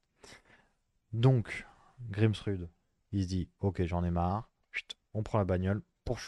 Donc, 1.13 1.67
Grimsrud, 2.09 2.69
il 3.11 3.23
se 3.23 3.27
dit 3.27 3.49
Ok, 3.59 3.83
j'en 3.83 4.03
ai 4.03 4.11
marre. 4.11 4.49
Chut, 4.71 4.95
On 5.13 5.23
prend 5.23 5.37
la 5.37 5.45
bagnole, 5.45 5.81
pour 6.05 6.19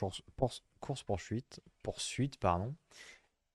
course 0.81 1.03
poursuite, 1.03 1.61
poursuite 1.83 2.37
pardon. 2.37 2.75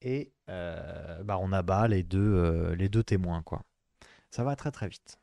Et 0.02 0.32
euh, 0.48 1.22
bah, 1.22 1.38
on 1.40 1.52
abat 1.52 1.88
les 1.88 2.02
deux, 2.02 2.18
euh, 2.34 2.74
les 2.74 2.88
deux 2.88 3.02
témoins. 3.02 3.42
quoi. 3.42 3.62
Ça 4.30 4.44
va 4.44 4.56
très 4.56 4.70
très 4.70 4.88
vite. 4.88 5.18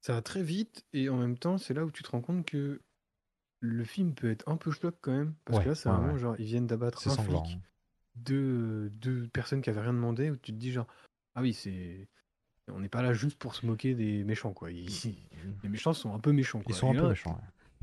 Ça 0.00 0.12
va 0.12 0.22
très 0.22 0.42
vite 0.42 0.84
et 0.92 1.08
en 1.08 1.16
même 1.16 1.38
temps, 1.38 1.58
c'est 1.58 1.74
là 1.74 1.84
où 1.84 1.90
tu 1.90 2.02
te 2.02 2.10
rends 2.10 2.20
compte 2.20 2.44
que 2.46 2.80
le 3.60 3.84
film 3.84 4.14
peut 4.14 4.30
être 4.30 4.46
un 4.48 4.56
peu 4.56 4.70
choc 4.70 4.94
quand 5.00 5.12
même. 5.12 5.34
Parce 5.44 5.58
Ouais, 5.58 5.64
que 5.64 5.68
là, 5.70 5.74
c'est 5.74 5.88
ouais, 5.88 5.94
vraiment 5.96 6.12
ouais. 6.12 6.18
genre, 6.18 6.36
ils 6.38 6.44
viennent 6.46 6.66
d'abattre 6.66 7.08
un 7.08 7.14
sanglant. 7.14 7.44
flic, 7.44 7.58
deux, 8.16 8.90
deux 8.90 9.26
personnes 9.28 9.62
qui 9.62 9.70
avaient 9.70 9.80
rien 9.80 9.94
demandé, 9.94 10.30
où 10.30 10.36
tu 10.36 10.52
te 10.52 10.56
dis 10.58 10.70
genre, 10.72 10.86
ah 11.34 11.40
oui, 11.42 11.54
c'est. 11.54 12.06
On 12.68 12.80
n'est 12.80 12.88
pas 12.88 13.02
là 13.02 13.12
juste 13.12 13.38
pour 13.38 13.54
se 13.54 13.64
moquer 13.66 13.94
des 13.94 14.24
méchants, 14.24 14.52
quoi. 14.52 14.70
Ils- 14.70 14.86
Les 15.62 15.68
méchants 15.68 15.92
sont 15.92 16.14
un 16.14 16.18
peu 16.18 16.32
méchants, 16.32 16.60
Ils 16.60 16.64
quoi. 16.64 16.74
sont 16.74 16.92
Et 16.92 16.96
un 16.96 17.00
peu 17.00 17.08
méchants. 17.08 17.38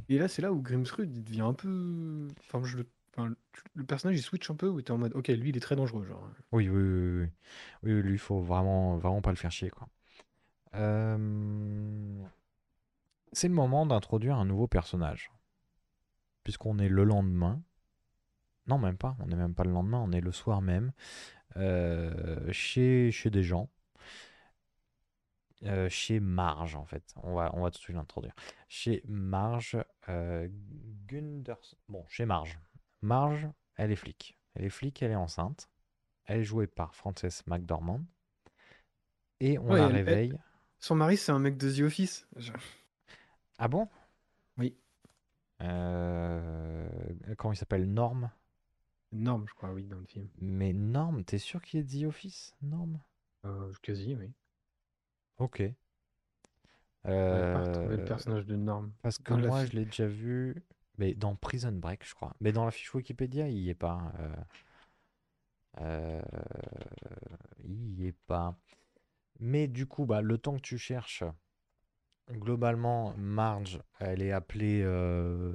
Et 0.09 0.17
là, 0.17 0.27
c'est 0.27 0.41
là 0.41 0.51
où 0.51 0.61
Grimsrud 0.61 1.23
devient 1.23 1.41
un 1.41 1.53
peu. 1.53 2.27
Enfin, 2.39 2.63
je 2.63 2.77
le... 2.77 2.87
le 3.17 3.83
personnage 3.85 4.17
il 4.17 4.21
switch 4.21 4.49
un 4.49 4.55
peu, 4.55 4.67
où 4.69 4.81
t'es 4.81 4.91
en 4.91 4.97
mode, 4.97 5.13
ok, 5.15 5.27
lui 5.29 5.49
il 5.49 5.57
est 5.57 5.61
très 5.61 5.75
dangereux, 5.75 6.05
genre. 6.05 6.27
Oui, 6.51 6.69
oui, 6.69 6.81
oui, 6.81 7.29
oui. 7.83 7.91
Lui, 8.01 8.13
il 8.13 8.19
faut 8.19 8.41
vraiment, 8.41 8.97
vraiment 8.97 9.21
pas 9.21 9.31
le 9.31 9.35
faire 9.37 9.51
chier, 9.51 9.69
quoi. 9.69 9.87
Euh, 10.75 12.23
C'est 13.33 13.47
le 13.49 13.53
moment 13.53 13.85
d'introduire 13.85 14.37
un 14.37 14.45
nouveau 14.45 14.67
personnage. 14.67 15.31
Puisqu'on 16.43 16.79
est 16.79 16.89
le 16.89 17.03
lendemain. 17.03 17.61
Non, 18.67 18.77
même 18.77 18.97
pas. 18.97 19.15
On 19.19 19.27
n'est 19.27 19.35
même 19.35 19.53
pas 19.55 19.63
le 19.63 19.71
lendemain, 19.71 19.99
on 19.99 20.11
est 20.11 20.21
le 20.21 20.31
soir 20.31 20.61
même. 20.61 20.91
euh, 21.57 22.51
chez, 22.51 23.11
chez 23.11 23.29
des 23.29 23.43
gens. 23.43 23.69
Euh, 25.63 25.89
chez 25.89 26.19
Marge, 26.19 26.75
en 26.75 26.85
fait. 26.85 27.13
On 27.23 27.35
va, 27.35 27.51
on 27.53 27.61
va 27.61 27.69
tout 27.69 27.77
de 27.77 27.83
suite 27.83 27.95
l'introduire. 27.95 28.33
Chez 28.67 29.03
Marge 29.07 29.77
euh, 30.09 30.47
Gunderson. 31.07 31.77
Bon, 31.87 32.03
chez 32.09 32.25
Marge. 32.25 32.57
Marge, 33.01 33.47
elle 33.75 33.91
est 33.91 33.95
flic. 33.95 34.37
Elle 34.55 34.65
est 34.65 34.69
flic, 34.69 35.01
elle 35.01 35.11
est 35.11 35.15
enceinte. 35.15 35.69
Elle 36.25 36.41
est 36.41 36.43
jouée 36.43 36.67
par 36.67 36.95
Frances 36.95 37.45
McDormand. 37.47 38.01
Et 39.39 39.57
on 39.59 39.69
Ouais, 39.69 39.79
la 39.79 39.87
elle- 39.87 39.95
elle- 39.95 39.97
réveille. 39.97 40.33
Son 40.79 40.95
mari, 40.95 41.17
c'est 41.17 41.31
un 41.31 41.39
mec 41.39 41.57
de 41.57 41.71
The 41.71 41.81
Office. 41.81 42.27
Je- 42.37 42.51
Ah 43.57 43.67
bon? 43.67 43.87
Oui. 44.57 44.75
Euh, 45.61 46.89
Comment 47.37 47.53
il 47.53 47.57
s'appelle? 47.57 47.85
Norm? 47.91 48.29
Norme, 49.13 49.45
je 49.47 49.53
crois, 49.53 49.71
oui, 49.71 49.85
dans 49.85 49.99
le 49.99 50.05
film. 50.05 50.27
Mais 50.41 50.73
Norm, 50.73 51.23
t'es 51.23 51.37
sûr 51.37 51.61
qu'il 51.61 51.79
est 51.79 51.83
The 52.01 52.05
Office? 52.05 52.53
Norm? 52.61 52.99
Euh, 53.45 53.71
quasi, 53.83 54.15
oui. 54.15 54.33
Ok. 55.37 55.59
Le 55.59 55.73
Euh, 57.11 58.05
personnage 58.07 58.45
de 58.45 58.55
Norme. 58.55 58.91
Parce 59.01 59.17
que 59.17 59.33
moi, 59.33 59.65
je 59.65 59.71
l'ai 59.71 59.85
déjà 59.85 60.07
vu 60.07 60.63
mais 60.97 61.13
dans 61.13 61.35
Prison 61.35 61.71
Break, 61.71 62.05
je 62.05 62.13
crois. 62.15 62.33
Mais 62.41 62.51
dans 62.51 62.65
la 62.65 62.71
fiche 62.71 62.93
Wikipédia, 62.93 63.47
il 63.47 63.57
y 63.59 63.69
est 63.69 63.75
pas. 63.75 64.11
euh, 64.19 64.35
euh, 65.79 66.21
Il 67.63 67.99
y 67.99 68.07
est 68.07 68.17
pas. 68.27 68.57
Mais 69.39 69.67
du 69.67 69.85
coup, 69.87 70.05
bah, 70.05 70.21
le 70.21 70.37
temps 70.37 70.55
que 70.55 70.61
tu 70.61 70.77
cherches, 70.77 71.23
globalement, 72.31 73.13
Marge, 73.17 73.81
elle 73.99 74.21
est 74.21 74.31
appelée 74.31 74.81
euh, 74.83 75.53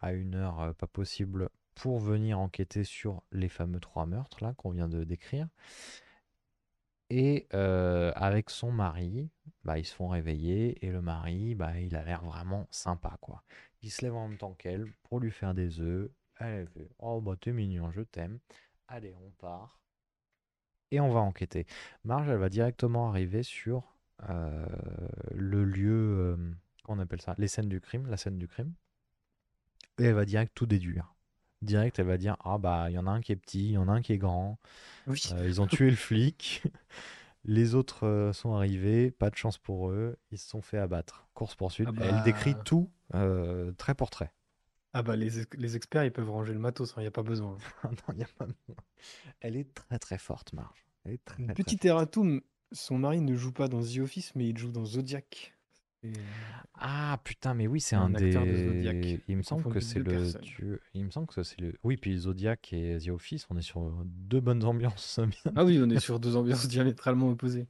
à 0.00 0.12
une 0.12 0.34
heure 0.34 0.74
pas 0.76 0.86
possible 0.86 1.48
pour 1.74 1.98
venir 1.98 2.38
enquêter 2.38 2.84
sur 2.84 3.22
les 3.32 3.48
fameux 3.48 3.80
trois 3.80 4.06
meurtres 4.06 4.42
là 4.44 4.54
qu'on 4.54 4.70
vient 4.70 4.88
de 4.88 5.04
décrire. 5.04 5.48
Et 7.10 7.48
avec 7.50 8.50
son 8.50 8.70
mari, 8.70 9.30
bah, 9.64 9.78
ils 9.78 9.84
se 9.84 9.94
font 9.94 10.08
réveiller 10.08 10.84
et 10.84 10.90
le 10.90 11.02
mari, 11.02 11.54
bah, 11.54 11.78
il 11.80 11.96
a 11.96 12.04
l'air 12.04 12.24
vraiment 12.24 12.68
sympa 12.70 13.16
quoi. 13.20 13.42
Il 13.82 13.90
se 13.90 14.02
lève 14.02 14.14
en 14.14 14.28
même 14.28 14.38
temps 14.38 14.54
qu'elle 14.54 14.86
pour 15.04 15.20
lui 15.20 15.30
faire 15.30 15.54
des 15.54 15.80
œufs. 15.80 16.10
Elle 16.36 16.66
fait 16.68 16.90
Oh 16.98 17.20
bah 17.20 17.34
t'es 17.40 17.52
mignon, 17.52 17.90
je 17.90 18.02
t'aime. 18.02 18.38
Allez, 18.88 19.14
on 19.24 19.30
part. 19.32 19.80
Et 20.90 21.00
on 21.00 21.12
va 21.12 21.20
enquêter. 21.20 21.66
Marge, 22.04 22.28
elle 22.28 22.38
va 22.38 22.48
directement 22.48 23.08
arriver 23.08 23.42
sur 23.42 23.96
euh, 24.28 24.66
le 25.32 25.64
lieu, 25.64 25.92
euh, 25.92 26.36
comment 26.82 26.98
on 26.98 27.02
appelle 27.02 27.20
ça? 27.20 27.34
Les 27.38 27.48
scènes 27.48 27.68
du 27.68 27.80
crime, 27.80 28.06
la 28.08 28.16
scène 28.16 28.38
du 28.38 28.48
crime. 28.48 28.74
Et 29.98 30.04
elle 30.04 30.14
va 30.14 30.24
direct 30.24 30.52
tout 30.54 30.66
déduire. 30.66 31.14
Direct, 31.62 31.98
elle 31.98 32.06
va 32.06 32.16
dire 32.16 32.36
Ah 32.40 32.58
bah 32.58 32.90
il 32.90 32.94
y 32.94 32.98
en 32.98 33.06
a 33.06 33.10
un 33.10 33.20
qui 33.20 33.32
est 33.32 33.36
petit, 33.36 33.66
il 33.66 33.72
y 33.72 33.78
en 33.78 33.88
a 33.88 33.92
un 33.92 34.02
qui 34.02 34.12
est 34.12 34.18
grand. 34.18 34.58
Oui. 35.06 35.22
Euh, 35.32 35.46
ils 35.46 35.60
ont 35.60 35.66
tué 35.66 35.90
le 35.90 35.96
flic. 35.96 36.62
Les 37.44 37.74
autres 37.74 38.06
euh, 38.06 38.32
sont 38.32 38.54
arrivés, 38.54 39.10
pas 39.10 39.30
de 39.30 39.36
chance 39.36 39.58
pour 39.58 39.90
eux, 39.90 40.18
ils 40.30 40.38
se 40.38 40.48
sont 40.48 40.60
fait 40.60 40.78
abattre. 40.78 41.26
Course 41.34 41.54
poursuite. 41.54 41.88
Ah 41.98 42.04
Elle 42.04 42.22
décrit 42.22 42.54
bah. 42.54 42.62
tout 42.64 42.90
euh, 43.14 43.72
trait 43.72 43.94
pour 43.94 44.10
trait. 44.10 44.32
Ah 44.92 45.02
bah, 45.02 45.14
les, 45.16 45.30
les 45.56 45.76
experts, 45.76 46.04
ils 46.04 46.12
peuvent 46.12 46.30
ranger 46.30 46.52
le 46.52 46.58
matos, 46.58 46.94
il 46.96 47.00
n'y 47.00 47.06
a 47.06 47.10
pas 47.12 47.22
besoin. 47.22 47.56
Non, 47.84 48.14
y 48.16 48.22
a 48.22 48.28
pas 48.38 48.46
besoin. 48.46 48.76
Elle 49.40 49.56
est 49.56 49.72
très 49.74 49.98
très 49.98 50.18
forte, 50.18 50.52
Marge. 50.52 50.84
Elle 51.04 51.12
est 51.12 51.24
très, 51.24 51.42
très 51.44 51.54
Petit 51.54 51.78
erratum, 51.86 52.40
son 52.72 52.98
mari 52.98 53.20
ne 53.20 53.36
joue 53.36 53.52
pas 53.52 53.68
dans 53.68 53.80
The 53.82 53.98
Office, 54.00 54.32
mais 54.34 54.48
il 54.48 54.58
joue 54.58 54.72
dans 54.72 54.84
Zodiac. 54.84 55.54
Et- 56.02 56.12
Ah 56.74 57.20
putain, 57.24 57.54
mais 57.54 57.66
oui, 57.66 57.80
c'est 57.80 57.94
Un 57.94 58.02
un, 58.06 58.14
acteur 58.14 58.44
des. 58.44 58.52
de 58.52 58.68
Zodiac. 58.68 59.20
Il 59.28 59.36
me 59.36 59.42
semble 59.42 59.70
que 59.72 59.80
c'est 59.80 59.98
le 59.98 60.32
dieu. 60.40 60.80
Il 60.94 61.04
me 61.04 61.10
semble 61.10 61.26
que 61.28 61.42
c'est 61.42 61.60
le. 61.60 61.74
Oui, 61.84 61.96
puis 61.96 62.18
Zodiac 62.18 62.72
et 62.72 62.98
The 62.98 63.08
Office, 63.10 63.46
on 63.50 63.56
est 63.58 63.62
sur 63.62 63.82
deux 64.06 64.40
bonnes 64.40 64.64
ambiances. 64.64 65.20
Ah 65.56 65.64
oui, 65.64 65.78
on 65.82 65.90
est 65.90 66.00
sur 66.00 66.18
deux 66.18 66.36
ambiances 66.36 66.66
diamétralement 66.68 67.30
opposées. 67.30 67.66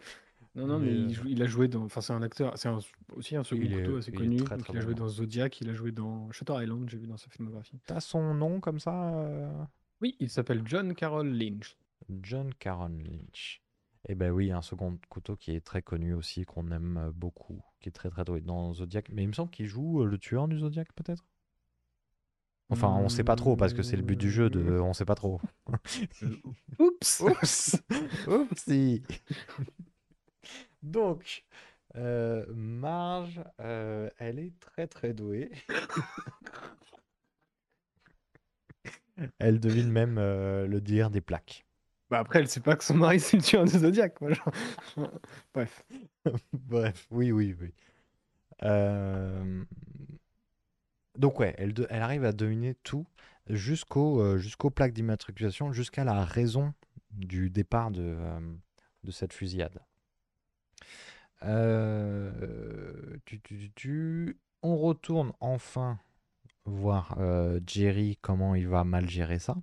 Non, 0.56 0.66
non, 0.66 0.78
mais, 0.80 0.86
Mais, 0.86 0.92
il, 0.96 1.04
euh, 1.06 1.08
joue- 1.10 1.28
il 1.28 1.42
a 1.42 1.46
joué 1.46 1.68
dans. 1.68 1.84
Enfin, 1.84 2.00
c'est 2.00 2.12
un 2.12 2.22
acteur, 2.22 2.58
c'est 2.58 2.68
un- 2.68 2.80
aussi 3.14 3.36
un 3.36 3.44
second 3.44 3.62
couteau 3.62 3.96
assez 3.98 4.10
connu. 4.12 4.36
très, 4.36 4.56
donc 4.56 4.64
très 4.64 4.72
il 4.74 4.78
a 4.78 4.80
joué 4.80 4.94
dans 4.94 5.08
Zodiac, 5.08 5.60
il 5.60 5.70
a 5.70 5.74
joué 5.74 5.92
dans 5.92 6.30
Shutter 6.32 6.54
Island, 6.60 6.88
j'ai 6.90 6.98
vu 6.98 7.06
dans 7.06 7.16
sa 7.16 7.28
filmographie. 7.30 7.78
T'as 7.86 8.00
son 8.00 8.34
nom 8.34 8.58
comme 8.60 8.80
ça 8.80 9.14
euh, 9.14 9.52
Oui, 10.00 10.16
il 10.18 10.28
s'appelle 10.28 10.62
John 10.64 10.94
Carroll 10.94 11.28
Lynch. 11.28 11.76
John 12.22 12.52
Caron 12.54 12.88
Lynch. 12.98 13.62
Eh 14.08 14.14
ben 14.14 14.32
oui, 14.32 14.50
un 14.50 14.62
second 14.62 14.98
couteau 15.08 15.36
qui 15.36 15.52
est 15.54 15.60
très 15.60 15.82
connu 15.82 16.14
aussi, 16.14 16.44
qu'on 16.44 16.70
aime 16.72 16.96
euh, 16.96 17.10
beaucoup, 17.14 17.62
qui 17.80 17.90
est 17.90 17.92
très 17.92 18.08
très 18.10 18.24
doué 18.24 18.40
dans 18.40 18.72
Zodiac. 18.72 19.08
Mais 19.12 19.22
il 19.22 19.28
me 19.28 19.32
semble 19.34 19.50
qu'il 19.50 19.66
joue 19.66 20.04
le 20.04 20.18
tueur 20.18 20.48
du 20.48 20.58
Zodiac, 20.58 20.92
peut-être? 20.94 21.26
Enfin, 22.70 22.88
on 22.88 23.08
sait 23.08 23.24
pas 23.24 23.34
trop, 23.36 23.56
parce 23.56 23.74
que 23.74 23.82
c'est 23.82 23.96
le 23.96 24.02
but 24.02 24.16
du 24.16 24.30
jeu, 24.30 24.48
de... 24.48 24.78
on 24.80 24.92
sait 24.94 25.04
pas 25.04 25.16
trop. 25.16 25.40
Oups 26.78 27.20
Oups 27.20 27.76
Oupsie 28.28 29.02
Donc, 30.82 31.44
euh, 31.96 32.44
Marge, 32.54 33.40
euh, 33.60 34.08
elle 34.18 34.38
est 34.38 34.58
très 34.60 34.86
très 34.86 35.12
douée. 35.12 35.50
elle 39.38 39.60
devine 39.60 39.90
même 39.90 40.18
euh, 40.18 40.66
le 40.66 40.80
délire 40.80 41.10
des 41.10 41.20
plaques. 41.20 41.64
Bah 42.10 42.18
après, 42.18 42.40
elle 42.40 42.48
sait 42.48 42.60
pas 42.60 42.74
que 42.76 42.82
son 42.82 42.94
mari 42.94 43.20
c'est 43.20 43.36
le 43.36 43.42
tueur 43.42 43.64
de 43.64 43.70
Zodiac. 43.70 44.14
quoi, 44.14 44.32
genre. 44.32 44.52
Bref. 45.54 45.84
Bref, 46.52 47.06
oui, 47.10 47.30
oui, 47.32 47.54
oui. 47.60 47.72
Euh, 48.64 49.64
Donc 51.16 51.38
ouais, 51.40 51.54
elle, 51.58 51.72
de- 51.74 51.86
elle 51.90 52.02
arrive 52.02 52.24
à 52.24 52.32
deviner 52.32 52.74
tout 52.82 53.06
jusqu'au, 53.48 54.20
euh, 54.20 54.38
jusqu'aux 54.38 54.70
plaques 54.70 54.92
d'immatriculation, 54.92 55.72
jusqu'à 55.72 56.04
la 56.04 56.24
raison 56.24 56.72
du 57.12 57.50
départ 57.50 57.90
de, 57.90 58.02
euh, 58.02 58.40
de 59.04 59.10
cette 59.10 59.32
fusillade. 59.32 59.80
Euh, 61.44 63.16
tu, 63.24 63.40
tu, 63.40 63.58
tu, 63.58 63.70
tu. 63.74 64.38
On 64.62 64.76
retourne 64.76 65.32
enfin 65.40 65.98
voir 66.66 67.16
euh, 67.20 67.60
Jerry 67.66 68.18
comment 68.22 68.54
il 68.54 68.68
va 68.68 68.84
mal 68.84 69.08
gérer 69.10 69.38
ça, 69.38 69.56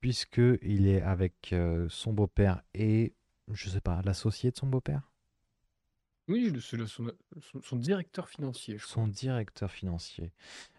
puisque 0.00 0.40
il 0.62 0.88
est 0.88 1.02
avec 1.02 1.52
euh, 1.52 1.88
son 1.90 2.12
beau-père 2.12 2.62
et 2.74 3.14
je 3.52 3.70
sais 3.70 3.80
pas 3.82 4.02
l'associé 4.04 4.50
de 4.52 4.56
son 4.56 4.68
beau-père? 4.68 5.12
Oui, 6.28 6.52
c'est 6.60 6.86
son, 6.86 7.10
son- 7.40 7.62
son 7.62 7.76
directeur 7.76 8.28
financier, 8.28 8.78
je 8.78 8.86
crois. 8.86 9.02
Son 9.02 9.08
directeur 9.08 9.70
financier. 9.70 10.32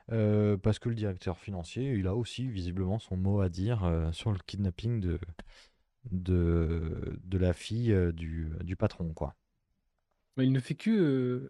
Parce 0.08 0.80
que 0.80 0.90
le 0.90 0.96
directeur 0.96 1.38
financier, 1.38 1.94
il 1.94 2.08
a 2.08 2.16
aussi 2.16 2.48
visiblement 2.48 3.00
son 3.00 3.18
mot 3.18 3.42
à 3.42 3.50
dire 3.50 4.10
sur 4.14 4.32
le 4.32 4.40
kidnapping 4.40 5.00
de, 5.02 5.20
de, 6.12 7.20
de 7.24 7.38
la 7.38 7.54
fille 7.54 7.96
du, 8.14 8.50
du 8.64 8.76
patron, 8.76 9.14
quoi. 9.14 9.36
Mais 10.38 10.46
il 10.46 10.52
ne 10.52 10.60
fait 10.60 10.76
que, 10.76 10.90
euh, 10.92 11.50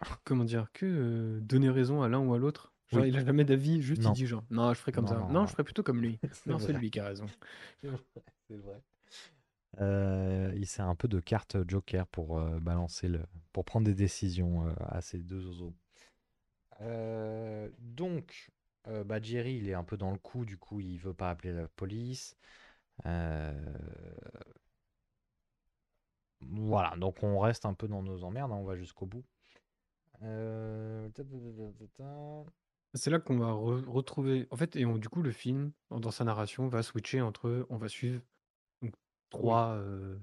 comment 0.24 0.44
dire, 0.44 0.68
que 0.72 0.86
euh, 0.86 1.40
donner 1.40 1.70
raison 1.70 2.02
à 2.02 2.08
l'un 2.08 2.20
ou 2.20 2.34
à 2.34 2.38
l'autre. 2.38 2.72
Genre, 2.88 3.02
Oui. 3.02 3.08
il 3.08 3.16
a 3.16 3.24
jamais 3.24 3.44
d'avis, 3.44 3.82
juste 3.82 4.02
Non. 4.02 4.12
il 4.12 4.14
dit 4.16 4.26
genre, 4.26 4.44
non, 4.50 4.72
je 4.74 4.78
ferai 4.78 4.92
comme 4.92 5.04
Non, 5.04 5.10
ça. 5.10 5.18
non, 5.18 5.28
Non, 5.28 5.32
non. 5.40 5.46
je 5.46 5.52
ferai 5.52 5.64
plutôt 5.64 5.82
comme 5.82 6.00
lui. 6.00 6.18
C'est 6.32 6.46
Non, 6.50 6.58
c'est 6.58 6.72
vrai. 6.72 6.80
lui 6.80 6.90
qui 6.90 7.00
a 7.00 7.06
raison. 7.06 7.26
C'est 7.80 7.88
vrai, 7.88 7.98
c'est 8.48 8.56
vrai. 8.56 8.82
Euh, 9.80 10.52
il 10.54 10.66
sert 10.66 10.86
un 10.86 10.94
peu 10.94 11.08
de 11.08 11.18
carte 11.18 11.56
joker 11.68 12.06
pour 12.06 12.38
euh, 12.38 12.60
balancer 12.60 13.08
le, 13.08 13.20
pour 13.52 13.64
prendre 13.64 13.86
des 13.86 13.94
décisions 13.94 14.68
euh, 14.68 14.72
à 14.86 15.00
ces 15.00 15.18
deux 15.18 15.40
zozos. 15.40 15.74
Euh, 16.80 17.68
donc, 17.78 18.50
euh, 18.86 19.02
bah, 19.04 19.20
Jerry, 19.20 19.56
il 19.56 19.68
est 19.68 19.74
un 19.74 19.84
peu 19.84 19.96
dans 19.96 20.12
le 20.12 20.18
coup, 20.18 20.44
du 20.44 20.56
coup, 20.58 20.78
il 20.80 20.98
veut 20.98 21.14
pas 21.14 21.30
appeler 21.30 21.52
la 21.52 21.66
police. 21.68 22.36
Euh, 23.06 23.52
Voilà, 26.50 26.96
donc 26.96 27.22
on 27.22 27.38
reste 27.38 27.66
un 27.66 27.74
peu 27.74 27.88
dans 27.88 28.02
nos 28.02 28.24
emmerdes, 28.24 28.52
hein, 28.52 28.56
on 28.56 28.64
va 28.64 28.76
jusqu'au 28.76 29.06
bout. 29.06 29.24
Euh. 30.22 31.08
C'est 32.94 33.10
là 33.10 33.18
qu'on 33.18 33.38
va 33.38 33.50
re- 33.52 33.84
retrouver. 33.86 34.46
En 34.50 34.56
fait, 34.56 34.76
et 34.76 34.86
on- 34.86 34.98
du 34.98 35.08
coup, 35.08 35.22
le 35.22 35.32
film, 35.32 35.72
dans 35.90 36.10
sa 36.12 36.24
narration, 36.24 36.68
va 36.68 36.82
switcher 36.82 37.20
entre. 37.20 37.66
On 37.68 37.76
va 37.76 37.88
suivre 37.88 38.20
donc, 38.82 38.94
trois. 39.30 39.70
euh, 39.74 40.16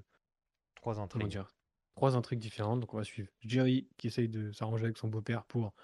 Trois 0.76 0.98
intrigues. 0.98 1.28
dire 1.28 1.54
Trois 1.94 2.16
intrigues 2.16 2.40
différentes. 2.40 2.80
Donc, 2.80 2.94
on 2.94 2.96
va 2.96 3.04
suivre 3.04 3.28
Jerry 3.40 3.88
qui 3.98 4.06
essaye 4.06 4.28
de 4.28 4.50
s'arranger 4.52 4.84
avec 4.84 4.96
son 4.96 5.08
beau-père 5.08 5.44
pour 5.44 5.74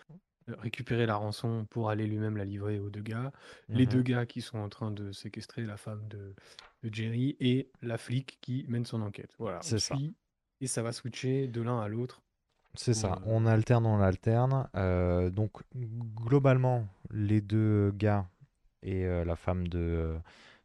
euh, 0.48 0.54
récupérer 0.56 1.04
la 1.04 1.14
rançon 1.16 1.66
pour 1.68 1.90
aller 1.90 2.06
lui-même 2.06 2.38
la 2.38 2.46
livrer 2.46 2.80
aux 2.80 2.88
deux 2.88 3.02
gars. 3.02 3.30
Les 3.68 3.84
Mhm. 3.84 3.92
deux 3.92 4.02
gars 4.02 4.24
qui 4.26 4.40
sont 4.40 4.56
en 4.58 4.70
train 4.70 4.90
de 4.90 5.12
séquestrer 5.12 5.66
la 5.66 5.76
femme 5.76 6.08
de, 6.08 6.34
de 6.82 6.94
Jerry 6.94 7.36
et 7.38 7.70
la 7.82 7.98
flic 7.98 8.38
qui 8.40 8.64
mène 8.66 8.86
son 8.86 9.02
enquête. 9.02 9.34
Voilà, 9.38 9.58
on 9.58 9.62
C'est 9.62 9.78
ça. 9.78 9.94
suit 9.94 10.16
et 10.60 10.66
ça 10.66 10.82
va 10.82 10.92
switcher 10.92 11.46
de 11.48 11.62
l'un 11.62 11.80
à 11.80 11.88
l'autre. 11.88 12.22
C'est 12.74 12.94
ça, 12.94 13.14
euh, 13.14 13.26
on 13.26 13.46
alterne, 13.46 13.86
on 13.86 14.00
alterne. 14.00 14.68
Euh, 14.74 15.30
donc, 15.30 15.62
globalement, 15.74 16.86
les 17.10 17.40
deux 17.40 17.90
gars 17.92 18.28
et 18.82 19.04
euh, 19.04 19.24
la 19.24 19.36
femme 19.36 19.66
de, 19.68 20.16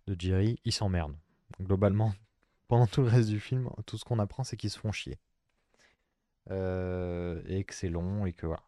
de 0.07 0.15
Jerry, 0.19 0.59
ils 0.65 0.71
s'emmerdent. 0.71 1.15
Globalement, 1.61 2.13
pendant 2.67 2.87
tout 2.87 3.01
le 3.01 3.07
reste 3.07 3.29
du 3.29 3.39
film, 3.39 3.69
tout 3.85 3.97
ce 3.97 4.05
qu'on 4.05 4.19
apprend, 4.19 4.43
c'est 4.43 4.57
qu'ils 4.57 4.69
se 4.69 4.79
font 4.79 4.91
chier. 4.91 5.17
Euh, 6.51 7.41
et 7.47 7.63
que 7.63 7.73
c'est 7.73 7.89
long 7.89 8.25
et 8.25 8.33
que 8.33 8.45
voilà. 8.45 8.63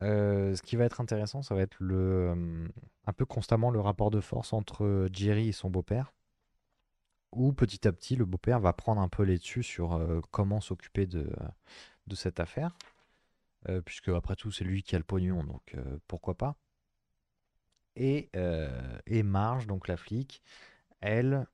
Ce 0.00 0.62
qui 0.62 0.76
va 0.76 0.84
être 0.84 1.00
intéressant, 1.00 1.42
ça 1.42 1.54
va 1.54 1.62
être 1.62 1.76
le, 1.78 2.68
un 3.06 3.12
peu 3.12 3.24
constamment 3.24 3.70
le 3.70 3.80
rapport 3.80 4.10
de 4.10 4.20
force 4.20 4.52
entre 4.52 5.08
Jerry 5.12 5.48
et 5.48 5.52
son 5.52 5.70
beau-père, 5.70 6.12
où 7.36 7.52
petit 7.52 7.86
à 7.86 7.92
petit, 7.92 8.16
le 8.16 8.24
beau-père 8.24 8.60
va 8.60 8.72
prendre 8.72 9.00
un 9.00 9.08
peu 9.08 9.22
les 9.22 9.38
dessus 9.38 9.62
sur 9.62 9.94
euh, 9.94 10.20
comment 10.30 10.60
s'occuper 10.60 11.06
de, 11.06 11.30
cette 12.14 12.40
affaire, 12.40 12.76
euh, 13.68 13.80
puisque 13.82 14.08
après 14.08 14.36
tout, 14.36 14.50
c'est 14.50 14.64
lui 14.64 14.82
qui 14.82 14.96
a 14.96 14.98
le 14.98 15.04
pognon, 15.04 15.44
donc 15.44 15.74
euh, 15.74 15.98
pourquoi 16.08 16.36
pas. 16.36 16.56
Et, 17.96 18.30
Marge, 19.22 19.66
donc 19.66 19.88
la 19.88 19.96
flic, 19.96 20.42
elle, 21.00 21.46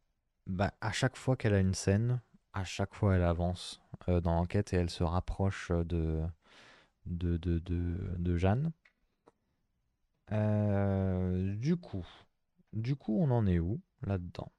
bah, 0.47 0.73
à 0.81 0.91
chaque 0.91 1.17
fois 1.17 1.37
qu'elle 1.37 1.55
a 1.55 1.61
une 1.61 1.75
scène, 1.75 2.21
à 2.53 2.65
chaque 2.65 2.95
fois 2.95 3.15
elle 3.15 3.23
avance 3.23 3.81
dans 4.09 4.35
l'enquête 4.35 4.73
et 4.73 4.77
elle 4.77 4.91
se 4.91 5.05
rapproche 5.05 5.71
de, 5.71 6.23
de, 7.07 7.37
de, 7.37 7.59
de, 7.61 7.97
de 8.19 8.37
Jeanne. 8.37 8.73
Du 11.61 11.77
coup, 11.77 12.07
du 12.73 12.97
coup, 12.97 13.19
on 13.21 13.31
en 13.31 13.47
est 13.47 13.59
où 13.59 13.81
là-dedans? 14.03 14.51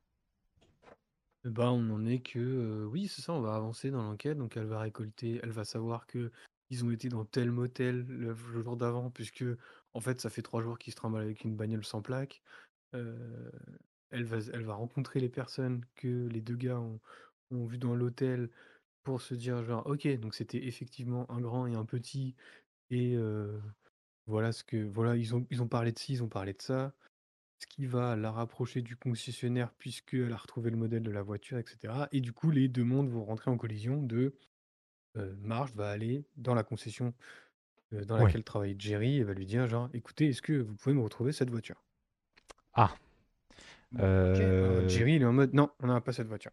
Ben, 1.46 1.72
on 1.72 1.90
en 1.90 2.06
est 2.06 2.20
que, 2.20 2.86
oui, 2.86 3.08
c'est 3.08 3.22
ça, 3.22 3.34
on 3.34 3.42
va 3.42 3.56
avancer 3.56 3.92
dans 3.92 4.02
l'enquête. 4.04 4.38
Donc, 4.38 4.56
elle 4.56 4.66
va 4.66 4.80
récolter, 4.80 5.40
elle 5.44 5.52
va 5.52 5.66
savoir 5.66 6.08
que 6.08 6.32
ils 6.70 6.86
ont 6.86 6.92
été 6.92 7.10
dans 7.10 7.26
tel 7.26 7.52
motel 7.52 8.06
le, 8.08 8.34
jour 8.36 8.78
d'avant, 8.78 9.12
puisque, 9.12 9.44
en 9.94 10.00
fait, 10.00 10.22
ça 10.22 10.30
fait 10.30 10.42
trois 10.42 10.62
jours 10.62 10.80
qu'ils 10.80 10.94
se 10.94 10.98
trimballent 10.98 11.24
avec 11.24 11.44
une 11.44 11.56
bagnole 11.56 11.84
sans 11.84 12.02
plaque. 12.02 12.42
Elle 12.94 14.24
va, 14.24 14.74
rencontrer 14.74 15.20
les 15.20 15.30
personnes 15.30 15.84
que 15.96 16.28
les 16.28 16.42
deux 16.42 16.56
gars 16.56 16.80
ont, 16.80 17.00
ont 17.52 17.66
vues 17.66 17.78
dans 17.78 17.96
l'hôtel 17.96 18.50
pour 19.04 19.22
se 19.22 19.34
dire, 19.34 19.64
genre, 19.64 19.86
ok, 19.86 20.08
donc 20.20 20.36
c'était 20.36 20.66
effectivement 20.66 21.30
un 21.30 21.42
grand 21.42 21.68
et 21.68 21.76
un 21.76 21.86
petit. 21.86 22.36
Et 22.90 23.18
voilà 24.28 24.54
ce 24.54 24.64
que, 24.64 24.78
voilà, 24.78 25.18
ils 25.18 25.36
ont, 25.36 25.46
ils 25.50 25.62
ont 25.62 25.68
parlé 25.68 25.92
de 25.92 26.00
ci, 26.00 26.14
ils 26.14 26.24
ont 26.24 26.30
parlé 26.30 26.54
de 26.54 26.62
ça 26.62 26.94
ce 27.64 27.68
qui 27.68 27.86
va 27.86 28.16
la 28.18 28.30
rapprocher 28.32 28.82
du 28.82 28.96
concessionnaire 28.98 29.72
puisqu'elle 29.78 30.34
a 30.34 30.38
retrouvé 30.38 30.70
le 30.70 30.76
modèle 30.78 31.02
de 31.04 31.12
la 31.12 31.22
voiture, 31.22 31.58
etc. 31.58 31.94
Et 32.12 32.20
du 32.20 32.34
coup, 32.34 32.52
les 32.52 32.68
deux 32.68 32.84
mondes 32.84 33.10
vont 33.10 33.24
rentrer 33.24 33.50
en 33.52 33.58
collision 33.58 34.02
de 34.02 34.36
euh, 35.18 35.34
Marge 35.42 35.74
va 35.74 35.90
aller 35.90 36.26
dans 36.36 36.56
la 36.56 36.64
concession 36.64 37.14
euh, 37.94 38.04
dans 38.06 38.18
Ouais. 38.18 38.26
laquelle 38.26 38.44
travaille 38.44 38.76
Jerry 38.78 39.18
et 39.18 39.24
va 39.24 39.34
lui 39.34 39.46
dire 39.46 39.68
genre, 39.68 39.90
écoutez, 39.94 40.28
est-ce 40.30 40.42
que 40.42 40.54
vous 40.54 40.76
pouvez 40.76 40.94
me 40.94 41.02
retrouver 41.02 41.32
cette 41.32 41.50
voiture? 41.52 41.82
Ah. 42.74 42.94
Euh, 44.00 44.88
Jerry, 44.90 45.16
il 45.16 45.22
est 45.22 45.26
en 45.26 45.34
mode, 45.34 45.54
non, 45.54 45.70
on 45.80 45.88
n'a 45.88 46.02
pas 46.02 46.12
cette 46.12 46.28
voiture. 46.28 46.52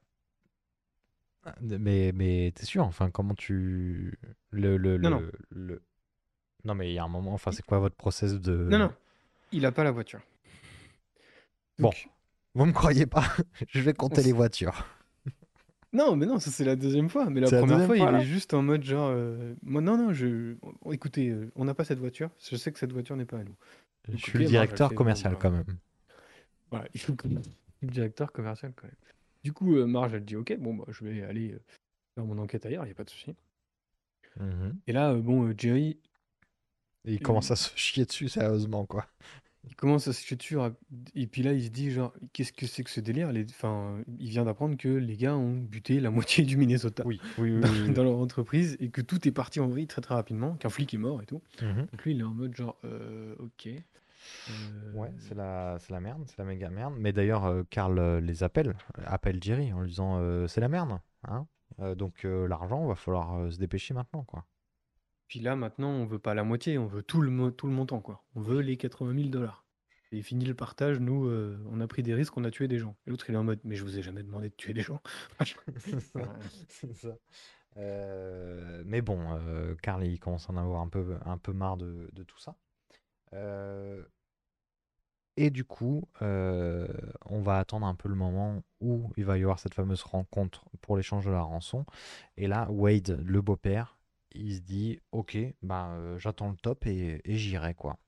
Mais, 1.63 2.13
mais 2.15 2.53
t'es 2.55 2.67
sûr, 2.67 2.85
enfin, 2.85 3.11
comment 3.11 3.35
tu. 3.35 4.19
Le, 4.51 4.77
le, 4.77 4.99
Non, 4.99 5.09
le, 5.11 5.17
non. 5.25 5.31
le- 5.49 5.83
Non, 6.65 6.75
mais 6.75 6.91
il 6.91 6.95
y 6.95 6.99
a 6.99 7.05
un 7.05 7.09
moment, 7.09 7.33
enfin, 7.33 7.51
c'est 7.51 7.65
quoi 7.65 7.79
votre 7.79 7.97
process 7.97 8.35
de. 8.35 8.55
Non, 8.55 8.79
non, 8.79 8.93
il 9.51 9.63
n'a 9.63 9.73
pas 9.73 9.83
la 9.83 9.91
voiture. 9.91 10.21
Bon, 11.81 11.89
Donc, 11.89 12.09
vous 12.55 12.67
me 12.67 12.73
croyez 12.73 13.07
pas 13.07 13.25
Je 13.69 13.81
vais 13.81 13.93
compter 13.93 14.23
les 14.23 14.33
voitures. 14.33 14.87
Non, 15.93 16.15
mais 16.15 16.27
non, 16.27 16.39
ça 16.39 16.51
c'est 16.51 16.65
la 16.65 16.77
deuxième 16.77 17.09
fois. 17.09 17.29
Mais 17.31 17.41
la 17.41 17.49
première 17.49 17.87
fois, 17.87 17.97
fois, 17.97 18.13
il 18.13 18.15
est 18.21 18.25
juste 18.25 18.55
en 18.55 18.63
mode 18.63 18.85
genre, 18.85 19.11
euh, 19.13 19.55
moi, 19.63 19.81
non, 19.81 19.97
non, 19.97 20.13
je, 20.13 20.55
écoutez, 20.93 21.31
euh, 21.31 21.51
on 21.57 21.65
n'a 21.65 21.75
pas 21.75 21.85
cette 21.85 21.99
voiture. 21.99 22.31
Je 22.49 22.57
sais 22.57 22.71
que 22.71 22.79
cette 22.79 22.93
voiture 22.93 23.17
n'est 23.17 23.25
pas 23.25 23.39
à 23.39 23.45
nous. 23.45 23.57
Je 24.07 24.13
Donc, 24.13 24.21
suis 24.21 24.39
le 24.39 24.45
elle 24.45 24.51
directeur 24.51 24.95
commercial 24.95 25.33
bah, 25.33 25.39
quand 25.43 25.51
même. 25.51 25.65
Voilà, 26.71 26.87
il 26.95 27.01
faut 27.01 27.15
que 27.15 27.27
le 27.27 27.89
directeur 27.89 28.31
commercial 28.33 28.73
quand 28.77 28.87
même. 28.87 28.97
Du 29.43 29.53
coup, 29.53 29.77
euh, 29.77 29.87
Marge, 29.87 30.15
elle 30.15 30.25
dit 30.25 30.37
ok, 30.37 30.57
bon, 30.59 30.75
bah, 30.75 30.85
je 30.89 31.05
vais 31.05 31.23
aller 31.23 31.53
euh, 31.53 31.63
faire 32.15 32.25
mon 32.25 32.39
enquête 32.39 32.65
ailleurs, 32.67 32.85
il 32.85 32.89
n'y 32.89 32.93
a 32.93 32.97
pas 32.97 33.05
de 33.05 33.11
souci. 33.11 33.35
Mhm. 34.39 34.79
Et 34.87 34.93
là, 34.93 35.15
bon, 35.15 35.53
Jerry, 35.57 35.99
Et 37.05 37.15
il 37.15 37.21
commence 37.21 37.51
à 37.51 37.57
se 37.57 37.77
chier 37.77 38.05
dessus 38.05 38.29
sérieusement, 38.29 38.87
quoi. 38.87 39.07
Il 39.69 39.77
commence 39.77 40.09
à 40.09 40.13
se 40.13 40.23
jeter 40.23 40.37
dessus, 40.37 40.57
rap- 40.57 40.79
et 41.15 41.27
puis 41.27 41.43
là, 41.43 41.53
il 41.53 41.63
se 41.65 41.69
dit 41.69 41.91
genre, 41.91 42.13
qu'est-ce 42.33 42.53
que 42.53 42.67
c'est 42.67 42.83
que 42.83 42.91
ce 42.91 43.01
délire? 43.01 43.31
Les- 43.33 43.45
Enfin, 43.51 44.03
il 44.19 44.31
vient 44.31 44.45
d'apprendre 44.45 44.77
que 44.77 44.89
les 44.89 45.17
gars 45.17 45.37
ont 45.37 45.57
buté 45.57 46.01
la 46.01 46.11
moitié 46.11 46.45
du 46.45 46.57
Minnesota 46.57 47.03
Oui, 47.07 47.21
oui, 47.39 47.53
oui. 47.53 47.61
dans, 47.61 47.69
oui, 47.69 47.81
oui. 47.89 47.93
dans 47.95 48.05
leur 48.05 48.17
entreprise 48.19 48.77
et 48.81 48.91
que 48.91 49.01
tout 49.03 49.27
est 49.29 49.33
parti 49.33 49.61
en 49.61 49.69
vrille 49.69 49.87
très 49.87 50.01
très 50.01 50.15
rapidement, 50.15 50.55
qu'un 50.55 50.71
flic 50.71 50.95
est 50.95 50.99
mort 50.99 51.21
et 51.23 51.27
tout. 51.27 51.43
Mhm. 51.63 51.87
Donc 51.93 52.05
lui, 52.05 52.13
il 52.13 52.21
est 52.21 52.25
en 52.25 52.35
mode 52.35 52.55
genre, 52.57 52.77
euh, 52.85 53.35
ok. 53.39 53.69
Ouais, 54.95 55.09
euh, 55.09 55.13
c'est 55.19 55.35
la, 55.35 55.77
c'est 55.79 55.93
la 55.93 56.01
merde, 56.01 56.23
c'est 56.27 56.39
la 56.39 56.45
méga 56.45 56.69
merde. 56.71 56.95
Mais 56.99 57.13
d'ailleurs, 57.13 57.45
euh, 57.47 57.63
Karl 57.71 57.99
euh, 57.99 58.21
les 58.21 58.43
appelle, 58.43 58.69
euh, 58.99 59.03
appelle 59.07 59.43
Jerry 59.43 59.73
en 59.73 59.81
lui 59.81 59.89
disant 59.91 60.19
euh, 60.21 60.47
c'est 60.47 60.61
la 60.61 60.69
merde, 60.69 60.99
hein. 61.27 61.47
Euh, 61.79 61.95
donc 61.95 62.25
euh, 62.25 62.47
l'argent, 62.49 62.87
va 62.87 62.95
falloir 62.97 63.37
euh, 63.39 63.51
se 63.51 63.59
dépêcher 63.59 63.95
maintenant, 63.95 64.25
quoi. 64.25 64.45
Puis 65.31 65.39
là, 65.39 65.55
maintenant, 65.55 65.91
on 65.91 66.07
veut 66.07 66.19
pas 66.19 66.35
la 66.35 66.43
moitié, 66.43 66.77
on 66.77 66.89
veut 66.89 67.05
tout 67.05 67.21
le, 67.23 67.31
mo- 67.31 67.53
tout 67.53 67.69
le 67.69 67.73
montant, 67.73 68.01
quoi. 68.01 68.25
On 68.35 68.41
veut 68.41 68.63
les 68.63 68.77
80 68.77 69.15
000 69.15 69.29
dollars. 69.29 69.65
Et 70.11 70.23
fini 70.23 70.45
le 70.45 70.55
partage, 70.55 70.99
nous, 70.99 71.25
euh, 71.27 71.57
on 71.71 71.81
a 71.81 71.87
pris 71.87 72.03
des 72.03 72.15
risques, 72.15 72.37
on 72.37 72.43
a 72.43 72.51
tué 72.51 72.67
des 72.67 72.79
gens. 72.79 72.97
Et 73.07 73.11
l'autre, 73.11 73.31
il 73.31 73.37
est 73.37 73.39
en 73.39 73.45
mode, 73.45 73.61
mais 73.63 73.77
je 73.77 73.85
vous 73.85 73.97
ai 73.97 74.03
jamais 74.03 74.25
demandé 74.25 74.49
de 74.49 74.55
tuer 74.57 74.75
des 74.75 74.81
gens. 74.83 75.01
c'est 76.69 76.93
ça. 76.95 77.17
Euh, 77.77 78.83
mais 78.85 79.03
bon, 79.03 79.21
euh, 79.31 79.77
il 80.03 80.19
commence 80.19 80.51
à 80.51 80.53
en 80.53 80.57
avoir 80.57 80.81
un 80.81 80.89
peu, 80.89 81.17
un 81.25 81.39
peu 81.39 81.53
marre 81.53 81.77
de, 81.77 82.11
de 82.13 82.25
tout 82.25 82.41
ça. 82.41 82.57
Euh, 83.33 84.03
et 85.37 85.51
du 85.51 85.63
coup, 85.63 86.09
on 86.21 87.41
va 87.41 87.59
attendre 87.59 87.87
un 87.87 87.95
peu 87.95 88.09
le 88.09 88.17
moment 88.17 88.65
où 88.81 89.13
il 89.17 89.25
va 89.25 89.39
y 89.39 89.43
avoir 89.43 89.61
cette 89.61 89.75
fameuse 89.75 90.03
rencontre 90.03 90.65
pour 90.81 90.97
l'échange 90.97 91.25
de 91.25 91.31
la 91.31 91.43
rançon. 91.43 91.87
Et 92.37 92.49
là, 92.49 92.69
Wade, 92.69 93.23
le 93.25 93.41
beau-père, 93.41 93.97
il 94.33 94.55
se 94.57 94.61
dit, 94.61 95.01
ok, 95.13 95.37
bah, 95.63 95.93
euh, 95.93 96.19
j'attends 96.19 96.51
le 96.51 96.57
top 96.57 96.87
et, 96.87 97.21
et 97.25 97.37
j'irai, 97.37 97.75
quoi. 97.75 97.99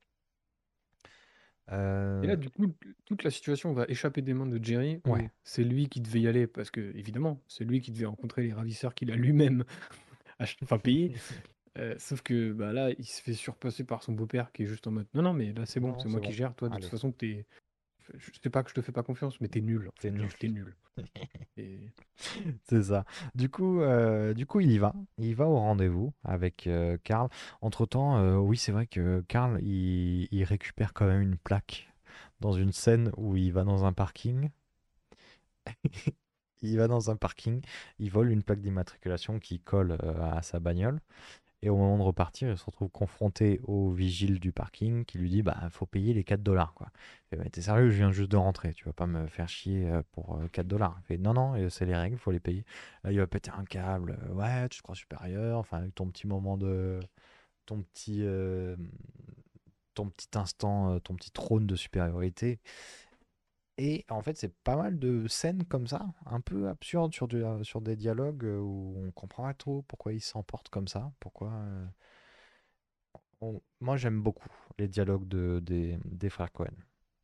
Euh, 1.71 2.21
Et 2.21 2.27
là, 2.27 2.35
du 2.35 2.49
coup, 2.49 2.73
toute 3.05 3.23
la 3.23 3.31
situation 3.31 3.73
va 3.73 3.85
échapper 3.87 4.21
des 4.21 4.33
mains 4.33 4.45
de 4.45 4.63
Jerry. 4.63 5.01
Ouais. 5.05 5.29
C'est 5.43 5.63
lui 5.63 5.87
qui 5.87 6.01
devait 6.01 6.21
y 6.21 6.27
aller 6.27 6.47
parce 6.47 6.71
que, 6.71 6.95
évidemment, 6.95 7.41
c'est 7.47 7.63
lui 7.63 7.81
qui 7.81 7.91
devait 7.91 8.05
rencontrer 8.05 8.43
les 8.43 8.53
ravisseurs 8.53 8.93
qu'il 8.93 9.11
a 9.11 9.15
lui-même 9.15 9.63
enfin, 10.63 10.77
payé. 10.77 11.15
Euh, 11.79 11.95
sauf 11.97 12.21
que 12.21 12.53
bah, 12.53 12.71
là, 12.71 12.91
il 12.99 13.03
se 13.03 13.19
fait 13.19 13.33
surpasser 13.33 13.83
par 13.83 14.03
son 14.03 14.11
beau-père 14.13 14.51
qui 14.51 14.61
est 14.61 14.67
juste 14.67 14.85
en 14.85 14.91
mode 14.91 15.07
Non, 15.15 15.23
non, 15.23 15.33
mais 15.33 15.53
là, 15.53 15.65
c'est 15.65 15.79
bon, 15.79 15.97
c'est 15.97 16.07
moi 16.07 16.21
qui 16.21 16.31
gère. 16.31 16.53
Toi, 16.53 16.69
de 16.69 16.75
Allez. 16.75 16.83
toute 16.83 16.91
façon, 16.91 17.11
t'es. 17.11 17.47
Je 18.17 18.31
sais 18.41 18.49
pas 18.49 18.63
que 18.63 18.69
je 18.69 18.75
te 18.75 18.81
fais 18.81 18.91
pas 18.91 19.03
confiance, 19.03 19.39
mais 19.41 19.47
t'es 19.47 19.61
nul. 19.61 19.89
T'es 19.99 20.11
nul. 20.11 20.23
Juste, 20.23 20.37
T'es 20.39 20.49
nul. 20.49 20.75
Et... 21.57 21.91
C'est 22.63 22.83
ça. 22.83 23.05
Du 23.35 23.49
coup, 23.49 23.81
euh, 23.81 24.33
du 24.33 24.45
coup, 24.45 24.59
il 24.59 24.71
y 24.71 24.77
va. 24.77 24.93
Il 25.17 25.35
va 25.35 25.47
au 25.47 25.57
rendez-vous 25.57 26.13
avec 26.23 26.67
euh, 26.67 26.97
Karl. 27.03 27.29
Entre-temps, 27.61 28.17
euh, 28.17 28.37
oui, 28.37 28.57
c'est 28.57 28.71
vrai 28.71 28.87
que 28.87 29.23
Karl, 29.27 29.59
il, 29.61 30.27
il 30.31 30.43
récupère 30.43 30.93
quand 30.93 31.05
même 31.05 31.21
une 31.21 31.37
plaque 31.37 31.93
dans 32.39 32.53
une 32.53 32.73
scène 32.73 33.11
où 33.17 33.35
il 33.37 33.53
va 33.53 33.63
dans 33.63 33.85
un 33.85 33.93
parking. 33.93 34.49
il 36.61 36.77
va 36.77 36.87
dans 36.87 37.11
un 37.11 37.15
parking, 37.15 37.61
il 37.99 38.09
vole 38.09 38.31
une 38.31 38.43
plaque 38.43 38.61
d'immatriculation 38.61 39.39
qui 39.39 39.59
colle 39.59 39.97
euh, 40.03 40.31
à 40.31 40.41
sa 40.41 40.59
bagnole. 40.59 40.99
Et 41.65 41.69
au 41.69 41.77
moment 41.77 41.97
de 41.97 42.03
repartir, 42.03 42.49
il 42.51 42.57
se 42.57 42.65
retrouve 42.65 42.89
confronté 42.89 43.61
au 43.63 43.89
vigile 43.89 44.39
du 44.41 44.51
parking 44.51 45.05
qui 45.05 45.17
lui 45.17 45.29
dit 45.29 45.41
Bah, 45.43 45.57
faut 45.71 45.85
payer 45.85 46.13
les 46.13 46.23
4 46.25 46.43
dollars. 46.43 46.73
Quoi. 46.73 46.87
Il 47.31 47.37
fait, 47.41 47.49
t'es 47.49 47.61
sérieux, 47.61 47.89
je 47.89 47.95
viens 47.95 48.11
juste 48.11 48.29
de 48.31 48.37
rentrer, 48.37 48.73
tu 48.73 48.83
vas 48.85 48.93
pas 48.93 49.07
me 49.07 49.27
faire 49.27 49.47
chier 49.47 49.89
euh, 49.89 50.01
pour 50.11 50.35
euh, 50.35 50.47
4 50.51 50.67
dollars. 50.67 50.97
Il 51.03 51.05
fait 51.05 51.17
Non, 51.17 51.33
non, 51.33 51.55
euh, 51.55 51.69
c'est 51.69 51.85
les 51.85 51.95
règles, 51.95 52.17
faut 52.17 52.31
les 52.31 52.41
payer. 52.41 52.65
Là, 53.05 53.11
il 53.13 53.17
va 53.19 53.27
péter 53.27 53.51
un 53.57 53.63
câble. 53.65 54.17
euh, 54.29 54.33
Ouais, 54.33 54.67
tu 54.69 54.79
te 54.79 54.83
crois 54.83 54.95
supérieur. 54.95 55.57
Enfin, 55.59 55.77
avec 55.79 55.95
ton 55.95 56.07
petit 56.09 56.27
moment 56.27 56.57
de. 56.57 56.99
Ton 57.65 57.81
petit. 57.83 58.19
euh, 58.23 58.75
ton 59.93 60.09
petit 60.09 60.27
instant, 60.35 60.93
euh, 60.93 60.99
ton 60.99 61.15
petit 61.15 61.31
trône 61.31 61.67
de 61.67 61.75
supériorité. 61.75 62.59
Et 63.77 64.03
en 64.09 64.21
fait, 64.23 64.35
c'est 64.37 64.53
pas 64.63 64.75
mal 64.75 64.97
de 64.99 65.27
scènes 65.27 65.63
comme 65.65 65.85
ça, 65.87 66.05
un 66.25 66.41
peu 66.41 66.67
absurdes 66.69 67.13
sur, 67.13 67.27
sur 67.63 67.81
des 67.81 67.95
dialogues 67.95 68.45
euh, 68.45 68.57
où 68.59 68.95
on 68.97 69.11
comprend 69.11 69.43
pas 69.43 69.53
trop 69.53 69.81
pourquoi 69.83 70.13
ils 70.13 70.21
s'emportent 70.21 70.69
comme 70.69 70.87
ça. 70.87 71.11
Pourquoi. 71.19 71.51
euh, 71.51 71.85
Moi, 73.79 73.95
j'aime 73.97 74.21
beaucoup 74.21 74.49
les 74.79 74.87
dialogues 74.87 75.27
de, 75.27 75.59
des, 75.61 75.97
des 76.05 76.29
frères 76.31 76.51
Cohen. 76.51 76.73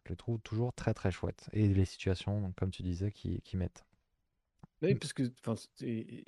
Je 0.05 0.11
les 0.11 0.15
trouve 0.17 0.39
toujours 0.41 0.71
très 0.73 0.93
très 0.93 1.11
chouettes. 1.11 1.49
Et 1.53 1.67
les 1.67 1.85
situations, 1.85 2.53
comme 2.57 2.69
tu 2.71 2.83
disais, 2.83 3.11
qui, 3.11 3.41
qui 3.41 3.57
mettent. 3.57 3.85
Oui, 4.81 4.95
parce 4.95 5.13
que 5.13 5.23
c'est 5.75 6.25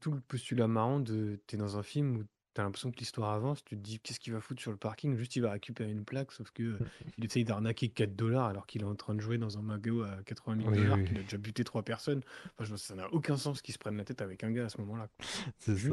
tout 0.00 0.12
le 0.12 0.20
postulat 0.20 0.66
marrant 0.68 1.00
de 1.00 1.40
t'es 1.46 1.56
dans 1.56 1.76
un 1.78 1.82
film 1.82 2.16
où 2.16 2.24
t'as 2.54 2.62
l'impression 2.64 2.90
que 2.90 2.98
l'histoire 2.98 3.30
avance, 3.30 3.64
tu 3.64 3.76
te 3.76 3.80
dis 3.82 3.98
qu'est-ce 4.00 4.18
qu'il 4.20 4.32
va 4.32 4.40
foutre 4.40 4.60
sur 4.60 4.70
le 4.70 4.76
parking, 4.76 5.16
juste 5.16 5.36
il 5.36 5.40
va 5.42 5.52
récupérer 5.52 5.90
une 5.90 6.04
plaque, 6.04 6.32
sauf 6.32 6.50
que 6.50 6.62
euh, 6.62 6.78
il 7.18 7.24
essaye 7.24 7.44
d'arnaquer 7.44 7.88
4 7.88 8.16
dollars 8.16 8.46
alors 8.46 8.66
qu'il 8.66 8.82
est 8.82 8.86
en 8.86 8.94
train 8.96 9.14
de 9.14 9.20
jouer 9.20 9.38
dans 9.38 9.58
un 9.58 9.62
mago 9.62 10.02
à 10.02 10.22
80 10.24 10.56
000 10.56 10.68
Oui, 10.70 10.76
dollars, 10.78 10.98
oui, 10.98 11.04
qu'il 11.04 11.18
a 11.18 11.22
déjà 11.22 11.38
buté 11.38 11.62
trois 11.64 11.82
personnes. 11.82 12.22
Enfin, 12.58 12.64
je- 12.64 12.76
ça 12.76 12.94
n'a 12.94 13.08
aucun 13.12 13.36
sens 13.36 13.62
qu'ils 13.62 13.74
se 13.74 13.78
prennent 13.78 13.96
la 13.96 14.04
tête 14.04 14.20
avec 14.22 14.42
un 14.44 14.50
gars 14.50 14.66
à 14.66 14.68
ce 14.68 14.78
moment-là. 14.80 15.08
quoi. 15.16 15.26
C'est 15.58 15.76
ça. 15.76 15.88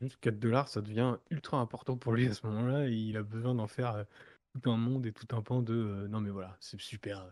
juste 0.00 0.16
4 0.20 0.38
dollars, 0.38 0.68
ça 0.68 0.80
devient 0.80 1.16
ultra 1.30 1.58
important 1.58 1.96
pour 1.96 2.12
lui 2.12 2.26
à 2.26 2.34
ce 2.34 2.46
moment-là 2.46 2.88
et 2.88 2.92
il 2.92 3.16
a 3.16 3.22
besoin 3.22 3.54
d'en 3.54 3.66
faire 3.68 3.94
euh, 3.94 4.04
tout 4.60 4.70
un 4.70 4.76
monde 4.76 5.06
et 5.06 5.12
tout 5.12 5.26
un 5.36 5.42
pan 5.42 5.62
de 5.62 5.74
euh, 5.74 6.08
non 6.08 6.20
mais 6.20 6.30
voilà, 6.30 6.56
c'est 6.60 6.80
super. 6.80 7.24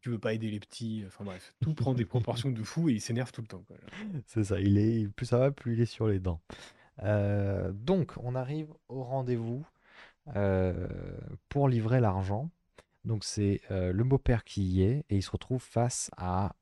Tu 0.00 0.10
veux 0.10 0.18
pas 0.18 0.34
aider 0.34 0.50
les 0.50 0.60
petits, 0.60 1.02
enfin 1.06 1.24
bref, 1.24 1.54
tout 1.62 1.72
prend 1.72 1.94
des 1.94 2.04
proportions 2.04 2.50
de 2.50 2.62
fou 2.62 2.90
et 2.90 2.92
il 2.92 3.00
s'énerve 3.00 3.32
tout 3.32 3.40
le 3.40 3.46
temps. 3.46 3.64
quoi. 3.66 3.76
C'est 4.26 4.44
ça, 4.44 4.60
il 4.60 4.76
est, 4.76 5.08
plus 5.08 5.24
ça 5.24 5.38
va, 5.38 5.50
plus 5.50 5.72
il 5.74 5.80
est 5.80 5.86
sur 5.86 6.08
les 6.08 6.18
dents. 6.20 6.42
Euh, 7.02 7.72
donc, 7.72 8.12
on 8.22 8.34
arrive 8.34 8.72
au 8.88 9.02
rendez-vous 9.02 9.66
euh, 10.36 10.88
pour 11.48 11.68
livrer 11.68 12.00
l'argent. 12.00 12.50
Donc, 13.04 13.24
c'est 13.24 13.60
euh, 13.70 13.92
le 13.92 14.04
beau-père 14.04 14.44
qui 14.44 14.62
y 14.64 14.82
est 14.82 15.04
et 15.10 15.16
il 15.16 15.22
se 15.22 15.30
retrouve 15.30 15.62
face 15.62 16.10
à 16.16 16.54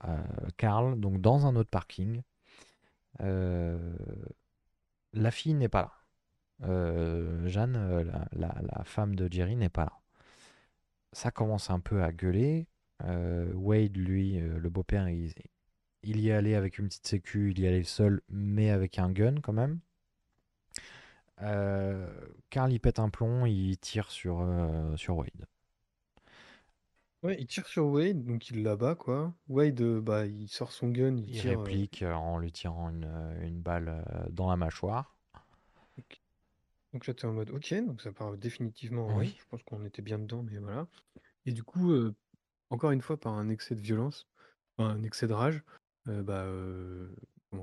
Karl, 0.56 0.98
donc 0.98 1.20
dans 1.20 1.46
un 1.46 1.56
autre 1.56 1.70
parking. 1.70 2.22
La 5.14 5.30
fille 5.30 5.54
n'est 5.54 5.68
pas 5.68 5.82
là. 5.82 5.92
Jeanne, 7.46 8.10
la, 8.32 8.82
femme 8.84 9.14
de 9.14 9.28
Jerry, 9.30 9.56
n'est 9.56 9.68
pas 9.68 9.84
là. 9.84 9.92
Ça 11.12 11.30
commence 11.30 11.70
un 11.70 11.80
peu 11.80 12.02
à 12.02 12.12
gueuler. 12.12 12.66
Wade, 13.54 13.96
lui, 13.96 14.40
le 14.40 14.68
beau-père, 14.70 15.08
il, 15.08 15.32
il 16.02 16.20
y 16.20 16.30
est 16.30 16.32
allé 16.32 16.54
avec 16.54 16.78
une 16.78 16.88
petite 16.88 17.06
sécu, 17.06 17.50
il 17.50 17.60
y 17.60 17.66
allait 17.66 17.84
seul, 17.84 18.22
mais 18.28 18.70
avec 18.70 18.98
un 18.98 19.10
gun 19.10 19.36
quand 19.40 19.52
même. 19.52 19.80
Euh, 21.42 22.08
Carl, 22.50 22.72
il 22.72 22.78
pète 22.80 22.98
un 22.98 23.08
plomb, 23.08 23.46
il 23.46 23.76
tire 23.78 24.10
sur, 24.10 24.40
euh, 24.40 24.96
sur 24.96 25.16
Wade. 25.16 25.46
Ouais, 27.22 27.36
il 27.38 27.46
tire 27.46 27.66
sur 27.68 27.86
Wade, 27.86 28.24
donc 28.24 28.48
il 28.50 28.62
l'abat 28.64 28.94
quoi. 28.96 29.32
Wade, 29.48 29.80
euh, 29.80 30.00
bah, 30.00 30.26
il 30.26 30.48
sort 30.48 30.72
son 30.72 30.88
gun, 30.88 31.16
il 31.16 31.30
Il 31.30 31.40
tire. 31.40 31.52
euh, 31.52 31.62
réplique 31.62 32.02
euh, 32.02 32.12
en 32.14 32.38
lui 32.38 32.50
tirant 32.50 32.90
une, 32.90 33.10
une 33.42 33.60
balle 33.60 33.88
euh, 33.88 34.24
dans 34.30 34.48
la 34.50 34.56
mâchoire. 34.56 35.16
Donc 36.92 37.06
là, 37.06 37.14
t'es 37.14 37.24
en 37.26 37.32
mode 37.32 37.50
ok, 37.50 37.72
donc 37.86 38.02
ça 38.02 38.12
part 38.12 38.36
définitivement 38.36 39.06
en 39.06 39.18
Oui. 39.18 39.34
Je 39.38 39.44
pense 39.48 39.62
qu'on 39.62 39.84
était 39.86 40.02
bien 40.02 40.18
dedans, 40.18 40.42
mais 40.42 40.58
voilà. 40.58 40.86
Et 41.46 41.52
du 41.52 41.62
coup, 41.62 41.92
euh, 41.92 42.14
encore 42.70 42.90
une 42.90 43.00
fois, 43.00 43.18
par 43.18 43.32
un 43.34 43.48
excès 43.48 43.74
de 43.74 43.80
violence, 43.80 44.28
enfin, 44.76 44.90
un 44.90 45.02
excès 45.02 45.26
de 45.26 45.32
rage, 45.32 45.62
euh, 46.08 46.22
bah, 46.22 46.42
euh, 46.42 47.08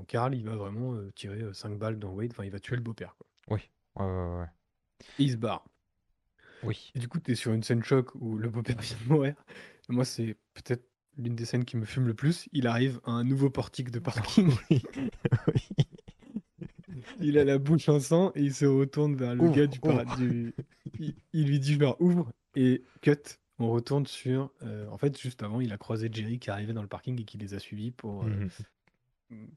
Karl, 0.08 0.34
il 0.34 0.44
va 0.44 0.56
vraiment 0.56 0.94
euh, 0.94 1.12
tirer 1.12 1.42
5 1.54 1.78
balles 1.78 1.98
dans 1.98 2.10
Wade, 2.12 2.30
enfin, 2.32 2.44
il 2.44 2.50
va 2.50 2.58
tuer 2.58 2.76
le 2.76 2.82
beau-père. 2.82 3.14
quoi. 3.16 3.26
Oui, 3.50 3.60
ouais, 3.96 4.04
ouais, 4.04 4.38
ouais. 4.40 4.46
Et 5.18 5.24
il 5.24 5.30
se 5.32 5.36
barre. 5.36 5.64
Oui. 6.62 6.92
Et 6.94 6.98
du 6.98 7.08
coup, 7.08 7.18
t'es 7.20 7.34
sur 7.34 7.52
une 7.52 7.62
scène 7.62 7.82
choc 7.82 8.14
où 8.16 8.36
le 8.36 8.48
beau-père 8.50 8.78
vient 8.78 8.96
de 9.04 9.08
mourir. 9.12 9.34
Et 9.88 9.92
moi, 9.92 10.04
c'est 10.04 10.36
peut-être 10.54 10.84
l'une 11.16 11.34
des 11.34 11.44
scènes 11.46 11.64
qui 11.64 11.76
me 11.76 11.84
fume 11.86 12.06
le 12.06 12.14
plus. 12.14 12.48
Il 12.52 12.66
arrive 12.66 13.00
à 13.04 13.12
un 13.12 13.24
nouveau 13.24 13.50
portique 13.50 13.90
de 13.90 13.98
parking. 14.00 14.50
Il 17.20 17.38
a 17.38 17.44
la 17.44 17.58
bouche 17.58 17.88
en 17.88 18.00
sang 18.00 18.32
et 18.34 18.42
il 18.42 18.54
se 18.54 18.64
retourne 18.66 19.14
vers 19.14 19.34
le 19.34 19.42
Ouvre, 19.42 19.56
gars 19.56 19.66
du, 19.66 19.78
ouvre. 19.82 20.16
du- 20.16 20.54
Il, 20.98 21.14
il 21.32 21.46
lui 21.48 21.60
dit 21.60 21.74
genre 21.78 21.96
ouvre 22.00 22.30
et 22.56 22.82
cut. 23.00 23.16
On 23.58 23.70
retourne 23.70 24.06
sur. 24.06 24.50
euh, 24.62 24.88
en 24.88 24.96
fait, 24.98 25.18
juste 25.20 25.42
avant, 25.42 25.60
il 25.60 25.72
a 25.72 25.78
croisé 25.78 26.08
Jerry 26.10 26.38
qui 26.38 26.50
arrivait 26.50 26.72
dans 26.72 26.82
le 26.82 26.88
parking 26.88 27.20
et 27.20 27.24
qui 27.24 27.36
les 27.38 27.54
a 27.54 27.58
suivis 27.58 27.90
pour, 27.90 28.24
euh, 28.24 28.28
Mhm. 28.28 28.50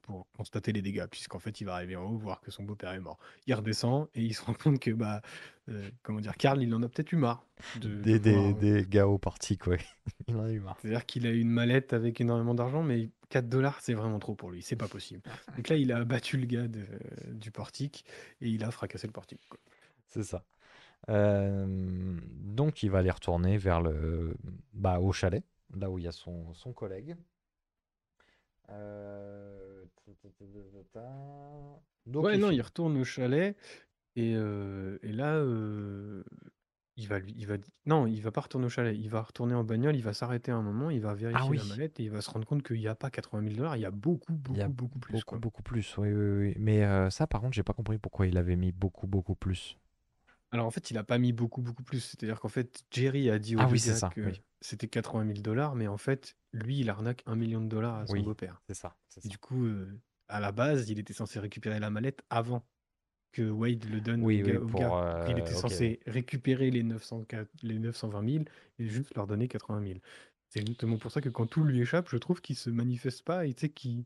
Pour 0.04 0.28
constater 0.38 0.72
les 0.72 0.82
dégâts, 0.82 1.06
puisqu'en 1.10 1.40
fait, 1.40 1.60
il 1.62 1.66
va 1.66 1.74
arriver 1.76 1.96
en 1.96 2.04
haut, 2.06 2.18
voir 2.18 2.42
que 2.42 2.52
son 2.52 2.64
beau-père 2.64 2.92
est 2.92 3.00
mort. 3.00 3.18
Il 3.48 3.54
redescend 3.56 4.08
et 4.16 4.22
il 4.22 4.34
se 4.36 4.42
rend 4.44 4.54
compte 4.54 4.80
que, 4.80 4.92
bah, 4.92 5.22
euh, 5.70 5.90
comment 6.04 6.20
dire, 6.20 6.36
Karl, 6.38 6.62
il 6.62 6.74
en 6.76 6.84
a 6.84 6.90
peut-être 6.90 7.12
eu 7.12 7.16
marre. 7.16 7.46
De, 7.82 7.90
de 7.90 7.96
Des, 8.02 8.20
des, 8.20 8.36
voir- 8.36 8.54
des 8.56 8.86
gars 8.88 9.08
au 9.08 9.18
portique, 9.18 9.68
ouais. 9.68 9.80
Il 10.28 10.36
en 10.36 10.44
a 10.44 10.52
eu 10.52 10.60
marre. 10.60 10.78
C'est-à-dire 10.82 11.06
qu'il 11.06 11.26
a 11.28 11.32
une 11.32 11.50
mallette 11.50 11.94
avec 11.94 12.20
énormément 12.22 12.54
d'argent, 12.54 12.84
mais 12.84 13.10
4 13.30 13.48
dollars, 13.50 13.80
c'est 13.82 13.94
vraiment 13.94 14.20
trop 14.20 14.36
pour 14.36 14.52
lui. 14.52 14.62
C'est 14.62 14.76
pas 14.76 14.88
possible. 14.88 15.22
Donc 15.56 15.68
là, 15.70 15.76
il 15.78 15.92
a 15.92 15.98
abattu 15.98 16.38
le 16.38 16.46
gars 16.46 16.68
de- 16.68 16.86
du 17.32 17.52
portique 17.52 18.06
et 18.42 18.50
il 18.50 18.64
a 18.64 18.72
fracassé 18.72 19.08
le 19.08 19.14
portique. 19.14 19.42
quoi. 19.50 19.60
C'est 20.08 20.24
ça. 20.24 20.44
Euh, 21.10 22.18
donc, 22.42 22.84
il 22.84 22.90
va 22.92 23.00
aller 23.00 23.12
retourner 23.12 23.58
vers 23.58 23.82
le, 23.82 24.36
bah, 24.74 25.00
au 25.00 25.12
chalet, 25.12 25.44
là 25.76 25.90
où 25.90 26.00
il 26.00 26.06
y 26.06 26.08
a 26.08 26.12
son, 26.12 26.54
son 26.54 26.74
collègue. 26.74 27.16
Euh, 28.70 29.84
Donc, 32.06 32.26
ouais, 32.26 32.36
il 32.36 32.42
non, 32.42 32.52
il 32.52 32.62
retourne 32.62 32.98
au 32.98 33.04
chalet 33.04 33.56
et, 34.16 34.34
euh, 34.36 34.98
et 35.02 35.12
là, 35.12 35.36
euh, 35.36 36.24
il 36.98 37.08
va 37.08 37.18
lui, 37.20 37.34
il 37.38 37.48
va, 37.48 37.56
non, 37.86 38.06
il 38.06 38.22
va 38.22 38.32
pas 38.32 38.42
retourner 38.42 38.68
au 38.68 38.70
chalet. 38.70 38.96
Il 38.96 39.10
va 39.10 39.22
retourner 39.22 39.56
en 39.56 39.64
bagnole. 39.64 39.96
Il 39.96 40.04
va 40.04 40.14
s'arrêter 40.14 40.52
un 40.52 40.62
moment. 40.62 40.90
Il 40.92 41.02
va 41.02 41.14
vérifier 41.16 41.42
Ah 41.44 41.50
oui. 41.50 41.58
la 41.58 41.64
mallette 41.64 42.00
et 42.00 42.04
il 42.04 42.12
va 42.12 42.22
se 42.22 42.30
rendre 42.30 42.46
compte 42.46 42.62
qu'il 42.64 42.78
n'y 42.78 42.88
a 42.88 42.94
pas 42.96 43.10
80 43.10 43.42
000 43.44 43.56
dollars. 43.56 43.76
Il 43.78 43.82
y 43.82 43.86
a 43.86 43.92
beaucoup, 43.92 44.34
beaucoup, 44.34 44.56
Il 44.56 44.60
y 44.60 44.64
a 44.64 44.68
beaucoup 44.68 45.00
plus. 45.00 45.14
beaucoup, 45.14 45.26
quoi. 45.26 45.40
beaucoup 45.40 45.64
plus. 45.64 45.98
Oui, 45.98 46.14
oui, 46.14 46.38
oui. 46.50 46.56
Mais 46.60 46.84
euh, 46.84 47.10
ça, 47.10 47.26
par 47.26 47.42
contre, 47.42 47.54
j'ai 47.54 47.64
pas 47.64 47.74
compris 47.74 47.98
pourquoi 47.98 48.28
il 48.28 48.38
avait 48.38 48.56
mis 48.56 48.72
beaucoup, 48.72 49.08
beaucoup 49.08 49.36
plus. 49.36 49.78
Alors 50.54 50.68
en 50.68 50.72
fait, 50.72 50.92
il 50.92 50.98
a 50.98 51.04
pas 51.04 51.18
mis 51.18 51.34
beaucoup, 51.34 51.62
beaucoup 51.62 51.84
plus. 51.84 52.00
C'est-à-dire 52.00 52.40
qu'en 52.40 52.48
fait, 52.50 52.84
Jerry 52.92 53.30
a 53.30 53.40
dit 53.40 53.56
au 53.56 53.60
Ah 53.60 53.68
oui, 53.72 53.80
c'est 53.80 53.94
gars 53.94 53.96
ça, 53.96 54.14
que 54.16 54.22
oui. 54.22 54.42
c'était 54.62 54.88
80 54.88 55.26
000 55.26 55.42
dollars, 55.42 55.76
mais 55.76 55.88
en 55.88 55.98
fait, 55.98 56.38
lui, 56.54 56.80
il 56.80 56.90
arnaque 56.90 57.24
un 57.26 57.36
million 57.36 57.62
de 57.62 57.68
dollars 57.68 57.96
à 57.96 58.08
son 58.08 58.14
Oui, 58.14 58.24
beau-père. 58.24 58.62
c'est 58.68 58.76
ça. 58.76 58.98
c'est 59.10 59.22
Et 59.24 59.28
ça. 59.28 59.30
du 59.30 59.38
coup, 59.40 59.66
euh, 59.66 60.00
à 60.28 60.40
la 60.40 60.52
base, 60.52 60.90
il 60.90 61.00
était 61.00 61.14
censé 61.14 61.40
récupérer 61.40 61.80
la 61.80 61.90
mallette 61.90 62.24
avant 62.30 62.68
que 63.34 63.50
Wade 63.50 63.86
le 63.86 64.02
donne 64.02 64.24
Oui, 64.24 64.36
au 64.38 64.44
oui, 64.44 64.52
gars. 64.54 64.60
au 64.60 64.68
pour, 64.68 64.82
gars. 64.82 64.90
Donc, 64.92 65.30
il 65.30 65.40
euh, 65.40 65.40
était 65.40 65.56
censé 65.56 66.00
récupérer 66.06 66.72
les, 66.72 66.84
900, 66.84 67.26
les 67.64 67.80
920 67.80 68.24
000 68.24 68.50
et 68.80 68.88
juste 68.88 69.16
leur 69.16 69.28
donner 69.28 69.48
80 69.48 69.82
000. 69.82 70.02
C'est 70.50 70.60
exactement 70.62 70.98
pour 70.98 71.12
ça 71.12 71.22
que 71.22 71.30
quand 71.30 71.48
tout 71.48 71.64
lui 71.64 71.82
échappe, 71.82 72.10
je 72.10 72.18
trouve 72.18 72.42
qu'il 72.42 72.56
se 72.58 72.70
manifeste 72.70 73.24
pas 73.24 73.46
et 73.48 73.54
tu 73.54 73.62
sais 73.62 73.70
qu'il. 73.70 74.06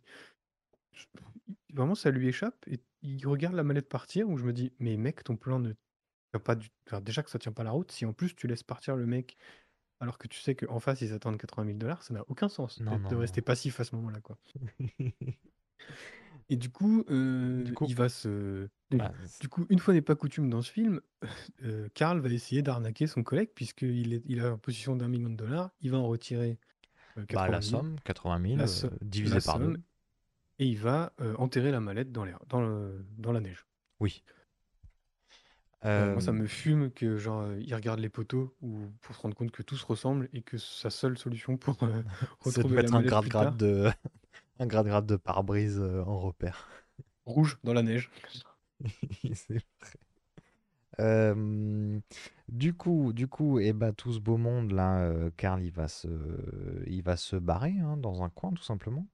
je- 0.94 1.06
Vraiment, 1.74 1.96
ça 1.96 2.12
lui 2.12 2.28
échappe 2.28 2.68
et 2.68 2.80
il 3.02 3.26
regarde 3.28 3.56
la 3.56 3.64
mallette 3.64 3.90
partir 3.90 4.30
où 4.30 4.38
je 4.38 4.46
me 4.46 4.54
dis, 4.54 4.74
mais 4.80 4.98
mec, 4.98 5.24
ton 5.24 5.38
plan 5.38 5.60
ne 5.60 5.74
pas 6.40 6.56
du. 6.56 6.70
enfin, 6.88 7.02
déjà 7.02 7.24
que 7.24 7.30
ça 7.30 7.40
tient 7.40 7.52
pas 7.52 7.64
la 7.64 7.72
route, 7.72 7.92
si 7.92 8.06
en 8.06 8.14
plus 8.14 8.36
tu 8.36 8.48
laisses 8.48 8.64
partir 8.64 8.96
le 8.96 9.06
mec 9.06 9.38
alors 10.00 10.18
que 10.20 10.28
tu 10.28 10.40
sais 10.40 10.54
qu'en 10.56 10.80
face 10.80 11.02
ils 11.02 11.12
attendent 11.14 11.38
80 11.40 11.66
000 11.66 11.78
dollars, 11.80 12.04
ça 12.04 12.14
n'a 12.14 12.24
aucun 12.28 12.50
sens 12.50 12.80
Non, 12.82 12.98
de, 12.98 13.02
non, 13.04 13.10
de 13.10 13.14
non. 13.16 13.22
rester 13.22 13.42
passif 13.42 13.80
à 13.80 13.84
ce 13.84 13.96
moment-là. 13.96 14.22
quoi. 14.22 14.38
Et 16.50 16.56
du 16.56 16.70
coup, 16.70 17.04
euh, 17.10 17.64
Du 17.64 17.74
coup, 17.74 17.86
il 17.88 17.96
va 17.96 18.08
se. 18.08 18.70
bah, 18.92 19.12
Du 19.42 19.50
coup, 19.50 19.66
une 19.70 19.80
fois 19.80 19.94
n'est 19.94 20.02
pas 20.02 20.16
coutume 20.16 20.50
dans 20.50 20.62
ce 20.62 20.72
film, 20.72 21.02
euh, 21.64 21.90
Karl 21.94 22.20
va 22.20 22.30
essayer 22.30 22.62
d'arnaquer 22.62 23.06
son 23.08 23.22
collègue 23.24 23.50
puisqu'il 23.54 24.14
est, 24.14 24.22
il 24.26 24.40
a 24.40 24.54
en 24.54 24.58
position 24.58 24.96
d'un 24.96 25.08
million 25.10 25.30
de 25.30 25.36
dollars. 25.36 25.72
Il 25.82 25.92
va 25.92 25.98
en 25.98 26.08
retirer 26.08 26.58
euh, 27.18 27.26
bah, 27.34 27.48
la 27.50 27.60
80 27.60 27.62
000, 27.62 27.82
somme, 27.82 27.96
80 28.06 28.42
000, 28.44 28.56
la, 28.56 28.64
euh, 28.64 28.68
so- 28.68 28.90
divisé 29.02 29.40
par 29.42 29.60
deux. 29.60 29.76
et 30.60 30.66
il 30.68 30.78
va 30.80 31.14
enterrer 31.38 31.72
la 31.72 31.82
mallette 31.82 32.12
dans, 32.14 32.24
l'air, 32.24 32.40
dans, 32.48 32.62
le- 32.62 33.06
dans 33.18 33.32
la 33.34 33.42
neige. 33.42 33.66
Oui. 34.00 34.24
Moi, 36.14 36.22
ça 36.22 36.32
Euh, 36.32 36.34
me 36.34 36.48
fume 36.48 36.92
que 36.92 37.18
genre 37.18 37.42
euh, 37.42 37.60
il 37.62 37.74
regarde 37.74 38.00
les 38.00 38.10
poteaux 38.10 38.56
ou 38.62 38.88
pour 39.02 39.16
se 39.16 39.22
rendre 39.22 39.36
compte 39.36 39.52
que 39.52 39.64
tout 39.64 39.78
se 39.78 39.86
ressemble 39.86 40.30
et 40.34 40.42
que 40.42 40.58
sa 40.58 40.90
seule 40.90 41.18
solution 41.18 41.58
pour 41.58 41.82
euh, 41.84 42.04
retrouver 42.40 42.80
la 42.82 42.90
mettre 42.90 42.96
un 42.96 43.02
grade-grade 43.04 43.32
tard, 43.36 43.58
de, 43.58 43.90
un 44.60 44.68
grade-grade 44.68 45.06
de 45.08 45.16
pare-brise 45.18 45.80
euh, 45.80 46.04
en 46.06 46.20
repère. 46.20 46.68
rouge 47.26 47.60
dans 47.64 47.74
la 47.74 47.84
neige. 47.84 48.10
C'est 49.34 49.54
vrai. 49.54 49.62
Euh, 51.00 52.00
du 52.50 52.74
coup, 52.74 53.14
du 53.14 53.28
coup, 53.28 53.60
et 53.60 53.74
bah, 53.74 53.92
tout 53.94 54.14
ce 54.14 54.20
beau 54.20 54.38
monde 54.38 54.72
là, 54.72 55.12
Karl, 55.38 55.62
il 55.64 55.72
va 55.72 55.88
se, 55.88 56.08
il 56.88 57.04
va 57.04 57.18
se 57.18 57.36
barrer 57.36 57.76
hein, 57.80 57.98
dans 57.98 58.24
un 58.24 58.30
coin 58.30 58.52
tout 58.54 58.64
simplement. 58.64 59.08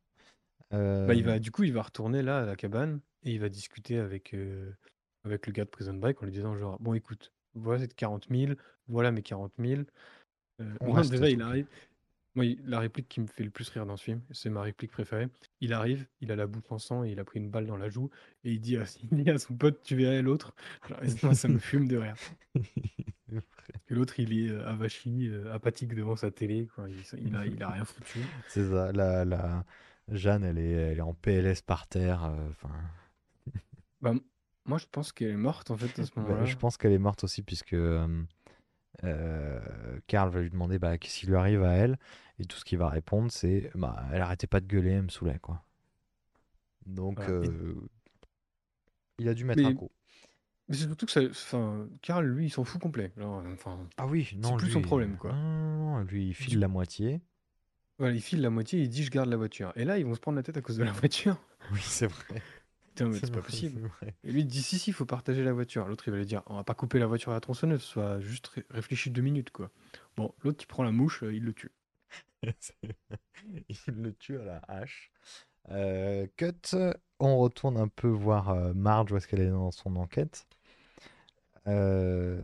Bah, 1.05 1.14
il 1.14 1.24
va, 1.24 1.39
du 1.39 1.51
coup, 1.51 1.64
il 1.64 1.74
va 1.74 1.82
retourner 1.82 2.22
là 2.22 2.39
à 2.39 2.45
la 2.45 2.55
cabane 2.55 2.99
et 3.24 3.32
il 3.34 3.39
va 3.39 3.49
discuter 3.49 3.97
avec, 3.99 4.34
avec 5.24 5.47
le 5.47 5.53
gars 5.53 5.65
de 5.65 5.69
Prison 5.69 5.93
Break 5.93 6.21
en 6.21 6.26
lui 6.26 6.32
disant 6.34 6.57
genre, 6.57 6.78
bon 6.80 6.93
écoute, 6.93 7.34
voilà 7.55 7.82
c'est 7.82 7.93
40 7.93 8.30
000, 8.30 8.55
voilà 8.88 9.11
mes 9.11 9.21
40 9.21 9.53
000. 9.59 9.88
Euh, 10.61 10.65
on 10.82 10.91
moi 10.91 10.97
reste 10.99 11.11
déjà 11.11 11.30
il 11.30 11.41
arrive, 11.41 11.67
moi 12.36 12.45
il- 12.45 12.61
la 12.65 12.80
réplique 12.80 13.09
qui 13.09 13.21
me 13.21 13.28
fait 13.28 13.43
le 13.43 13.49
plus 13.51 13.69
rire 13.69 13.86
dans 13.86 13.97
ce 13.97 14.03
film, 14.05 14.21
c'est 14.32 14.49
ma 14.49 14.61
réplique 14.61 14.91
préférée. 14.91 15.28
Il 15.61 15.74
arrive, 15.74 16.07
il 16.21 16.32
a 16.32 16.36
la 16.36 16.47
bouche 16.47 16.63
en 16.71 16.80
sang 16.80 17.03
et 17.03 17.11
il 17.11 17.19
a 17.19 17.24
pris 17.26 17.39
une 17.39 17.49
balle 17.49 17.67
dans 17.67 17.78
la 17.78 17.89
joue 17.89 18.09
et 18.43 18.51
il 18.53 18.61
dit 18.61 18.78
à, 18.78 18.84
il 19.11 19.24
dit 19.24 19.30
à 19.32 19.38
son 19.39 19.55
pote, 19.55 19.82
tu 19.84 19.95
verrais 19.95 20.21
l'autre? 20.21 20.53
Moi 21.24 21.34
ça 21.36 21.47
me 21.47 21.59
fume 21.59 21.88
de 21.88 21.97
rire. 21.97 22.15
L'autre 23.89 24.19
il 24.19 24.34
est 24.38 24.49
euh, 24.49 24.67
avachi, 24.67 25.28
euh, 25.30 25.53
apathique 25.53 25.93
devant 25.95 26.15
sa 26.15 26.32
télé, 26.32 26.67
quoi. 26.76 26.89
Il, 26.89 27.28
il 27.28 27.36
a, 27.36 27.45
il 27.45 27.61
a 27.63 27.69
rien 27.69 27.86
foutu. 27.86 28.19
C'est 28.47 28.69
ça, 28.69 28.91
la, 28.91 29.26
la... 29.26 29.65
Jeanne, 30.09 30.43
elle 30.43 30.57
est, 30.57 30.71
elle 30.71 30.97
est 30.97 31.01
en 31.01 31.13
PLS 31.13 31.61
par 31.61 31.88
terre. 31.88 32.26
euh, 32.26 32.49
Enfin, 32.49 32.69
Bah, 34.01 34.13
moi 34.66 34.78
je 34.78 34.86
pense 34.91 35.11
qu'elle 35.11 35.32
est 35.32 35.38
morte 35.38 35.72
en 35.72 35.78
fait 35.78 35.99
à 35.99 36.05
ce 36.05 36.11
bah, 36.16 36.22
moment-là. 36.22 36.45
je 36.45 36.55
pense 36.55 36.78
qu'elle 36.78 36.91
est 36.93 36.97
morte 36.99 37.24
aussi 37.24 37.41
puisque 37.41 37.74
euh, 37.74 38.24
euh, 39.03 39.59
Karl 40.07 40.30
va 40.30 40.41
lui 40.41 40.49
demander 40.49 40.80
bah, 40.80 40.97
qu'est-ce 40.97 41.20
qui 41.20 41.28
lui 41.28 41.36
arrive 41.36 41.64
à 41.64 41.74
elle? 41.74 41.97
Et 42.39 42.45
tout 42.45 42.57
ce 42.57 42.66
qu'il 42.66 42.78
va 42.78 42.89
répondre 42.89 43.32
c'est 43.32 43.72
bah, 43.76 44.05
elle 44.11 44.22
arrêtait 44.22 44.47
pas 44.47 44.59
de 44.59 44.68
gueuler, 44.68 44.91
elle 44.91 45.03
me 45.03 45.09
saoulait 45.09 45.39
quoi. 45.39 45.64
Donc 46.86 47.18
Voilà. 47.18 47.32
Euh, 47.32 47.76
il 49.20 49.30
a 49.30 49.34
dû 49.34 49.45
mettre 49.45 49.66
un 49.66 49.76
coup. 49.76 49.91
Mais 50.68 50.76
c'est 50.76 50.86
surtout 50.86 51.05
que 51.05 51.11
ça, 51.11 51.22
enfin, 51.30 51.88
Karl, 52.01 52.26
lui, 52.26 52.45
il 52.45 52.49
s'en 52.49 52.64
fout 52.64 52.82
complet. 52.82 53.11
Enfin, 53.22 53.86
Ah 53.97 54.07
oui, 54.07 54.28
c'est 54.30 54.38
non, 54.38 54.55
plus 54.57 54.68
lui, 54.68 54.74
son 54.74 54.82
problème, 54.82 55.18
quoi. 55.18 55.34
non, 55.34 55.99
lui 55.99 56.30
il 56.30 56.34
file 56.34 56.59
la 56.59 56.68
moitié. 56.70 57.22
Voilà, 57.99 58.16
il 58.16 58.22
file 58.22 58.41
la 58.41 58.49
moitié, 58.49 58.82
il 58.82 58.89
dit 58.89 59.03
je 59.03 59.11
garde 59.11 59.30
la 59.30 59.38
voiture. 59.38 59.72
Et 59.76 59.86
là, 59.86 59.99
ils 59.99 60.05
vont 60.05 60.16
se 60.16 60.20
prendre 60.20 60.36
la 60.38 60.43
tête 60.43 60.57
à 60.57 60.61
cause 60.61 60.78
de 60.78 60.84
la 60.84 60.91
voiture. 60.91 61.38
Oui, 61.72 61.80
c'est 61.84 62.07
vrai. 62.07 62.41
Putain, 62.96 63.08
mais 63.10 63.20
C'est 63.20 63.32
pas 63.32 63.39
vrai, 63.39 63.41
possible. 63.41 63.89
Et 64.24 64.32
lui, 64.32 64.41
il 64.41 64.48
dit 64.48 64.62
si, 64.62 64.78
si, 64.80 64.91
il 64.91 64.94
faut 64.94 65.06
partager 65.06 65.44
la 65.44 65.54
voiture. 65.54 65.88
L'autre, 65.88 66.08
il 66.08 66.12
va 66.12 66.18
lui 66.18 66.26
dire 66.26 66.44
on 66.48 66.56
va 66.56 66.64
pas 66.64 66.76
couper 66.76 67.00
la 67.00 67.08
voiture 67.08 67.32
à 67.32 67.36
la 67.36 67.41
tronçonneuse, 67.41 67.82
soit 67.82 68.20
juste 68.20 68.48
ré- 68.48 68.66
réfléchis 68.70 69.10
deux 69.10 69.22
minutes, 69.22 69.52
quoi. 69.52 69.72
Bon, 70.18 70.34
l'autre, 70.44 70.64
il 70.64 70.68
prend 70.68 70.84
la 70.84 70.91
mouche, 70.91 71.24
euh, 71.24 71.34
il 71.34 71.44
le 71.44 71.54
tue. 71.54 71.72
Il 73.70 74.02
le 74.02 74.14
tue 74.14 74.39
à 74.39 74.46
la 74.46 74.62
hache. 74.68 75.12
Euh, 75.72 76.28
cut, 76.38 76.76
on 77.20 77.38
retourne 77.38 77.78
un 77.78 77.88
peu 77.88 78.10
voir 78.10 78.50
euh, 78.50 78.74
Marge 78.74 79.12
où 79.12 79.18
est-ce 79.18 79.28
qu'elle 79.28 79.41
est 79.41 79.50
dans 79.50 79.72
son 79.72 79.96
enquête. 79.96 80.46
Euh, 81.68 82.41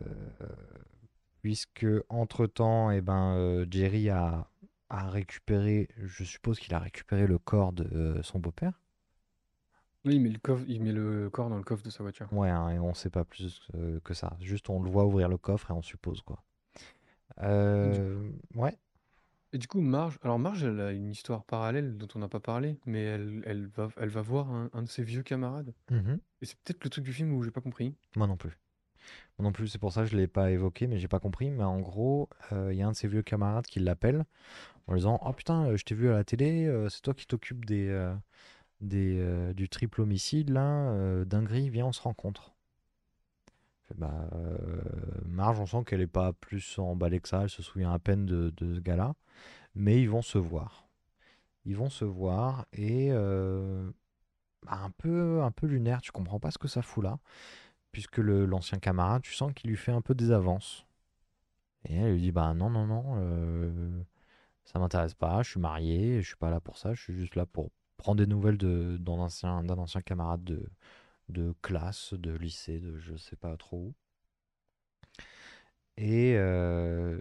puisque 1.42 1.86
entre-temps, 2.08 2.90
eh 2.90 3.00
ben, 3.00 3.66
Jerry 3.70 4.08
a, 4.10 4.48
a 4.88 5.10
récupéré, 5.10 5.88
je 5.98 6.24
suppose 6.24 6.58
qu'il 6.58 6.74
a 6.74 6.78
récupéré 6.78 7.26
le 7.26 7.38
corps 7.38 7.72
de 7.72 7.84
euh, 7.94 8.22
son 8.22 8.38
beau-père. 8.38 8.79
Oui, 10.04 10.14
il 10.14 10.20
met, 10.20 10.30
le 10.30 10.38
coffre, 10.38 10.64
il 10.66 10.82
met 10.82 10.92
le 10.92 11.28
corps 11.28 11.50
dans 11.50 11.58
le 11.58 11.62
coffre 11.62 11.82
de 11.82 11.90
sa 11.90 12.02
voiture. 12.02 12.32
Ouais, 12.32 12.48
hein, 12.48 12.70
et 12.70 12.78
on 12.78 12.94
sait 12.94 13.10
pas 13.10 13.24
plus 13.24 13.68
euh, 13.74 14.00
que 14.00 14.14
ça. 14.14 14.36
Juste 14.40 14.70
on 14.70 14.82
le 14.82 14.90
voit 14.90 15.04
ouvrir 15.04 15.28
le 15.28 15.36
coffre 15.36 15.70
et 15.70 15.74
on 15.74 15.82
suppose 15.82 16.22
quoi. 16.22 16.42
Euh, 17.42 18.30
ouais. 18.54 18.76
Et 19.52 19.58
du 19.58 19.66
coup, 19.66 19.80
Marge, 19.80 20.18
alors 20.22 20.38
Marge, 20.38 20.62
elle 20.64 20.80
a 20.80 20.92
une 20.92 21.10
histoire 21.10 21.44
parallèle 21.44 21.96
dont 21.98 22.06
on 22.14 22.20
n'a 22.20 22.28
pas 22.28 22.40
parlé, 22.40 22.78
mais 22.86 23.02
elle, 23.02 23.42
elle 23.44 23.66
va, 23.66 23.88
elle 23.96 24.08
va 24.08 24.22
voir 24.22 24.50
un, 24.50 24.70
un 24.72 24.82
de 24.82 24.88
ses 24.88 25.02
vieux 25.02 25.22
camarades. 25.22 25.74
Mhm. 25.90 26.20
Et 26.40 26.46
c'est 26.46 26.56
peut-être 26.60 26.84
le 26.84 26.90
truc 26.90 27.04
du 27.04 27.12
film 27.12 27.32
où 27.32 27.42
j'ai 27.42 27.50
pas 27.50 27.60
compris. 27.60 27.94
Moi 28.16 28.26
non 28.26 28.36
plus. 28.36 28.56
Moi 29.38 29.44
non 29.44 29.52
plus, 29.52 29.68
c'est 29.68 29.78
pour 29.78 29.92
ça 29.92 30.02
que 30.02 30.08
je 30.08 30.14
ne 30.14 30.20
l'ai 30.20 30.28
pas 30.28 30.50
évoqué, 30.50 30.86
mais 30.86 30.98
j'ai 30.98 31.08
pas 31.08 31.18
compris. 31.18 31.50
Mais 31.50 31.64
en 31.64 31.80
gros, 31.80 32.28
euh, 32.52 32.72
il 32.72 32.78
y 32.78 32.82
a 32.82 32.86
un 32.86 32.92
de 32.92 32.96
ses 32.96 33.08
vieux 33.08 33.22
camarades 33.22 33.66
qui 33.66 33.80
l'appelle 33.80 34.24
en 34.86 34.92
lui 34.92 35.00
disant 35.00 35.18
Oh 35.24 35.32
putain, 35.32 35.66
euh, 35.66 35.76
je 35.76 35.84
t'ai 35.84 35.94
vu 35.94 36.08
à 36.08 36.12
la 36.12 36.24
télé, 36.24 36.66
euh, 36.66 36.88
c'est 36.88 37.00
toi 37.00 37.14
qui 37.14 37.26
t'occupes 37.26 37.64
des, 37.64 37.88
euh, 37.88 38.14
des, 38.80 39.18
euh, 39.18 39.52
du 39.52 39.68
triple 39.68 40.02
homicide 40.02 40.50
là, 40.50 40.90
euh, 40.90 41.24
dinguerie, 41.24 41.70
viens, 41.70 41.86
on 41.86 41.92
se 41.92 42.02
rencontre. 42.02 42.54
Bah, 43.96 44.28
euh, 44.34 44.80
Marge, 45.26 45.58
on 45.60 45.66
sent 45.66 45.84
qu'elle 45.84 46.00
est 46.00 46.06
pas 46.06 46.32
plus 46.32 46.78
emballée 46.78 47.20
que 47.20 47.28
ça, 47.28 47.42
elle 47.42 47.50
se 47.50 47.62
souvient 47.62 47.92
à 47.92 47.98
peine 47.98 48.24
de, 48.24 48.52
ce 48.60 48.80
gars-là, 48.80 49.14
mais 49.74 50.00
ils 50.00 50.08
vont 50.08 50.22
se 50.22 50.38
voir. 50.38 50.88
Ils 51.64 51.76
vont 51.76 51.90
se 51.90 52.04
voir 52.04 52.66
et 52.72 53.08
euh, 53.10 53.90
bah, 54.64 54.80
un 54.82 54.90
peu, 54.90 55.42
un 55.42 55.50
peu 55.50 55.66
lunaire, 55.66 56.00
tu 56.02 56.12
comprends 56.12 56.40
pas 56.40 56.50
ce 56.50 56.58
que 56.58 56.68
ça 56.68 56.82
fout 56.82 57.04
là 57.04 57.18
puisque 57.92 58.18
l'ancien 58.18 58.78
camarade, 58.78 59.22
tu 59.22 59.34
sens 59.34 59.52
qu'il 59.54 59.70
lui 59.70 59.76
fait 59.76 59.92
un 59.92 60.00
peu 60.00 60.14
des 60.14 60.30
avances. 60.30 60.86
Et 61.84 61.96
elle 61.96 62.12
lui 62.12 62.20
dit 62.20 62.32
bah 62.32 62.52
non 62.54 62.70
non 62.70 62.86
non, 62.86 63.04
euh, 63.18 64.02
ça 64.64 64.78
m'intéresse 64.78 65.14
pas, 65.14 65.42
je 65.42 65.50
suis 65.50 65.60
marié, 65.60 66.20
je 66.20 66.26
suis 66.28 66.36
pas 66.36 66.50
là 66.50 66.60
pour 66.60 66.76
ça, 66.76 66.94
je 66.94 67.02
suis 67.02 67.14
juste 67.14 67.36
là 67.36 67.46
pour 67.46 67.70
prendre 68.00 68.18
des 68.18 68.26
nouvelles 68.26 68.58
d'un 68.58 69.18
ancien 69.18 70.02
camarade 70.02 70.42
de 71.28 71.54
classe, 71.62 72.14
de 72.14 72.32
lycée, 72.32 72.80
de 72.80 72.98
je 72.98 73.16
sais 73.16 73.36
pas 73.36 73.56
trop 73.56 73.78
où. 73.78 73.94
Et 75.96 76.34
euh, 76.36 77.20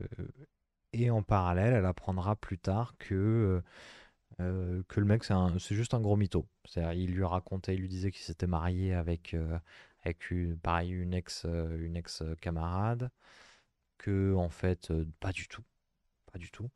et 0.93 1.09
en 1.11 1.21
parallèle, 1.21 1.73
elle 1.73 1.85
apprendra 1.85 2.35
plus 2.35 2.57
tard 2.57 2.95
que 2.97 3.61
euh, 4.39 4.83
le 4.95 5.05
mec 5.05 5.23
c'est 5.23 5.75
juste 5.75 5.93
un 5.93 5.99
gros 6.01 6.15
mytho. 6.15 6.47
Il 6.75 7.11
lui 7.13 7.25
racontait, 7.25 7.75
il 7.75 7.81
lui 7.81 7.89
disait 7.89 8.11
qu'il 8.11 8.23
s'était 8.23 8.47
marié 8.47 8.93
avec 8.93 9.33
euh, 9.33 9.59
une, 10.31 11.13
ex 11.13 11.45
une 11.45 11.97
ex 11.97 12.23
camarade 12.41 13.11
que 13.97 14.33
en 14.35 14.49
fait 14.49 14.93
pas 15.19 15.31
du 15.33 15.47
tout 15.47 15.63
pas 16.31 16.39
du 16.39 16.51
tout 16.51 16.69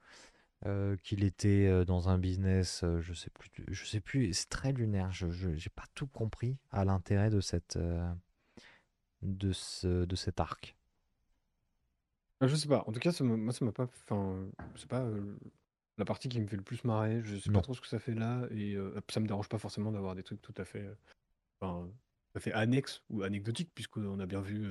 Euh, 0.66 0.96
qu'il 1.04 1.26
était 1.26 1.68
euh, 1.68 1.84
dans 1.84 2.08
un 2.08 2.18
business 2.18 2.84
euh, 2.86 3.02
je 3.02 3.14
sais 3.14 3.30
plus 3.32 3.50
je 3.68 3.86
sais 3.86 4.00
plus 4.00 4.32
c'est 4.34 4.48
très 4.48 4.72
lunaire 4.72 5.12
je 5.12 5.28
j'ai 5.30 5.70
pas 5.70 5.84
tout 5.94 6.08
compris 6.08 6.58
à 6.72 6.86
l'intérêt 6.86 7.30
de 7.30 7.42
cette 7.42 7.78
de 9.22 9.52
ce 9.52 10.06
de 10.06 10.16
cet 10.16 10.40
arc 10.40 10.76
Ah, 12.40 12.48
je 12.48 12.56
sais 12.56 12.68
pas. 12.68 12.84
En 12.88 12.92
tout 12.92 13.00
cas, 13.00 13.12
ça 13.12 13.24
m'a- 13.24 13.38
moi, 13.38 13.54
ça 13.54 13.64
m'a 13.64 13.72
pas. 13.72 13.84
Enfin, 13.86 14.46
c'est 14.76 14.88
pas 14.90 15.02
euh, 15.02 15.38
la 15.98 16.04
partie 16.06 16.28
qui 16.30 16.42
me 16.42 16.48
fait 16.48 16.58
le 16.58 16.64
plus 16.64 16.84
marrer. 16.84 17.22
Je 17.24 17.38
sais 17.38 17.50
Non. 17.50 17.60
pas 17.60 17.62
trop 17.64 17.74
ce 17.74 17.80
que 17.82 17.88
ça 17.88 18.00
fait 18.00 18.14
là. 18.16 18.46
Et 18.52 18.76
euh, 18.76 19.00
ça 19.10 19.20
me 19.22 19.28
dérange 19.28 19.48
pas 19.48 19.58
forcément 19.60 19.92
d'avoir 19.92 20.14
des 20.16 20.24
trucs 20.24 20.42
tout 20.42 20.54
à 20.58 20.66
fait. 20.66 20.82
euh, 20.82 20.96
Enfin, 21.62 21.88
tout 21.88 22.38
à 22.38 22.40
fait 22.42 22.52
annexes 22.54 23.02
ou 23.10 23.24
anecdotiques, 23.24 23.72
puisqu'on 23.74 24.20
a 24.20 24.26
bien 24.26 24.42
vu 24.42 24.70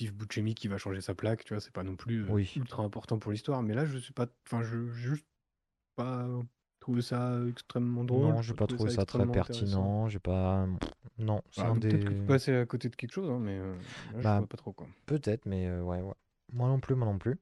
Steve 0.00 0.14
Buscemi 0.14 0.54
qui 0.54 0.68
va 0.68 0.78
changer 0.78 1.02
sa 1.02 1.14
plaque. 1.14 1.44
Tu 1.44 1.52
vois, 1.52 1.60
c'est 1.60 1.72
pas 1.72 1.82
non 1.82 1.94
plus 1.94 2.22
euh, 2.24 2.32
Oui. 2.32 2.50
ultra 2.56 2.82
important 2.82 3.18
pour 3.18 3.32
l'histoire. 3.32 3.62
Mais 3.62 3.74
là, 3.74 3.84
je 3.84 3.98
sais 3.98 4.12
pas. 4.14 4.26
Enfin, 4.46 4.62
je 4.62 4.88
juste 4.88 5.26
pas 5.94 6.26
trouvé 6.80 7.02
ça 7.02 7.38
extrêmement 7.48 8.04
drôle. 8.04 8.32
non 8.32 8.40
j'ai 8.40 8.54
pas 8.54 8.66
trouvé 8.66 8.90
ça 8.90 9.04
très 9.04 9.26
pertinent 9.26 10.08
j'ai 10.08 10.18
pas 10.18 10.66
non 11.18 11.42
c'est 11.50 11.60
Bah, 11.60 11.68
un 11.68 11.74
Peut-être 11.76 12.04
que 12.04 12.14
des 12.14 12.16
tu 12.16 12.26
passais 12.26 12.56
à 12.56 12.64
côté 12.64 12.88
de 12.88 12.96
quelque 12.96 13.12
chose, 13.12 13.28
hein, 13.28 13.38
mais 13.38 13.58
euh, 13.58 13.74
là, 13.74 14.20
je 14.20 14.22
Bah, 14.22 14.38
vois 14.38 14.46
pas 14.46 14.56
trop 14.56 14.72
quoi. 14.72 14.86
peut-être 15.04 15.44
mais 15.44 15.66
euh, 15.66 15.82
ouais 15.82 16.00
ouais 16.00 16.14
moi 16.54 16.68
non 16.68 16.80
plus 16.80 16.94
moi 16.94 17.06
non 17.06 17.18
plus 17.18 17.36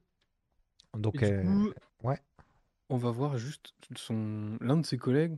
donc 0.97 1.23
euh, 1.23 1.41
coup, 1.43 1.71
ouais 2.03 2.19
on 2.89 2.97
va 2.97 3.11
voir 3.11 3.37
juste 3.37 3.73
son 3.95 4.57
l'un 4.59 4.75
de 4.77 4.85
ses 4.85 4.97
collègues, 4.97 5.37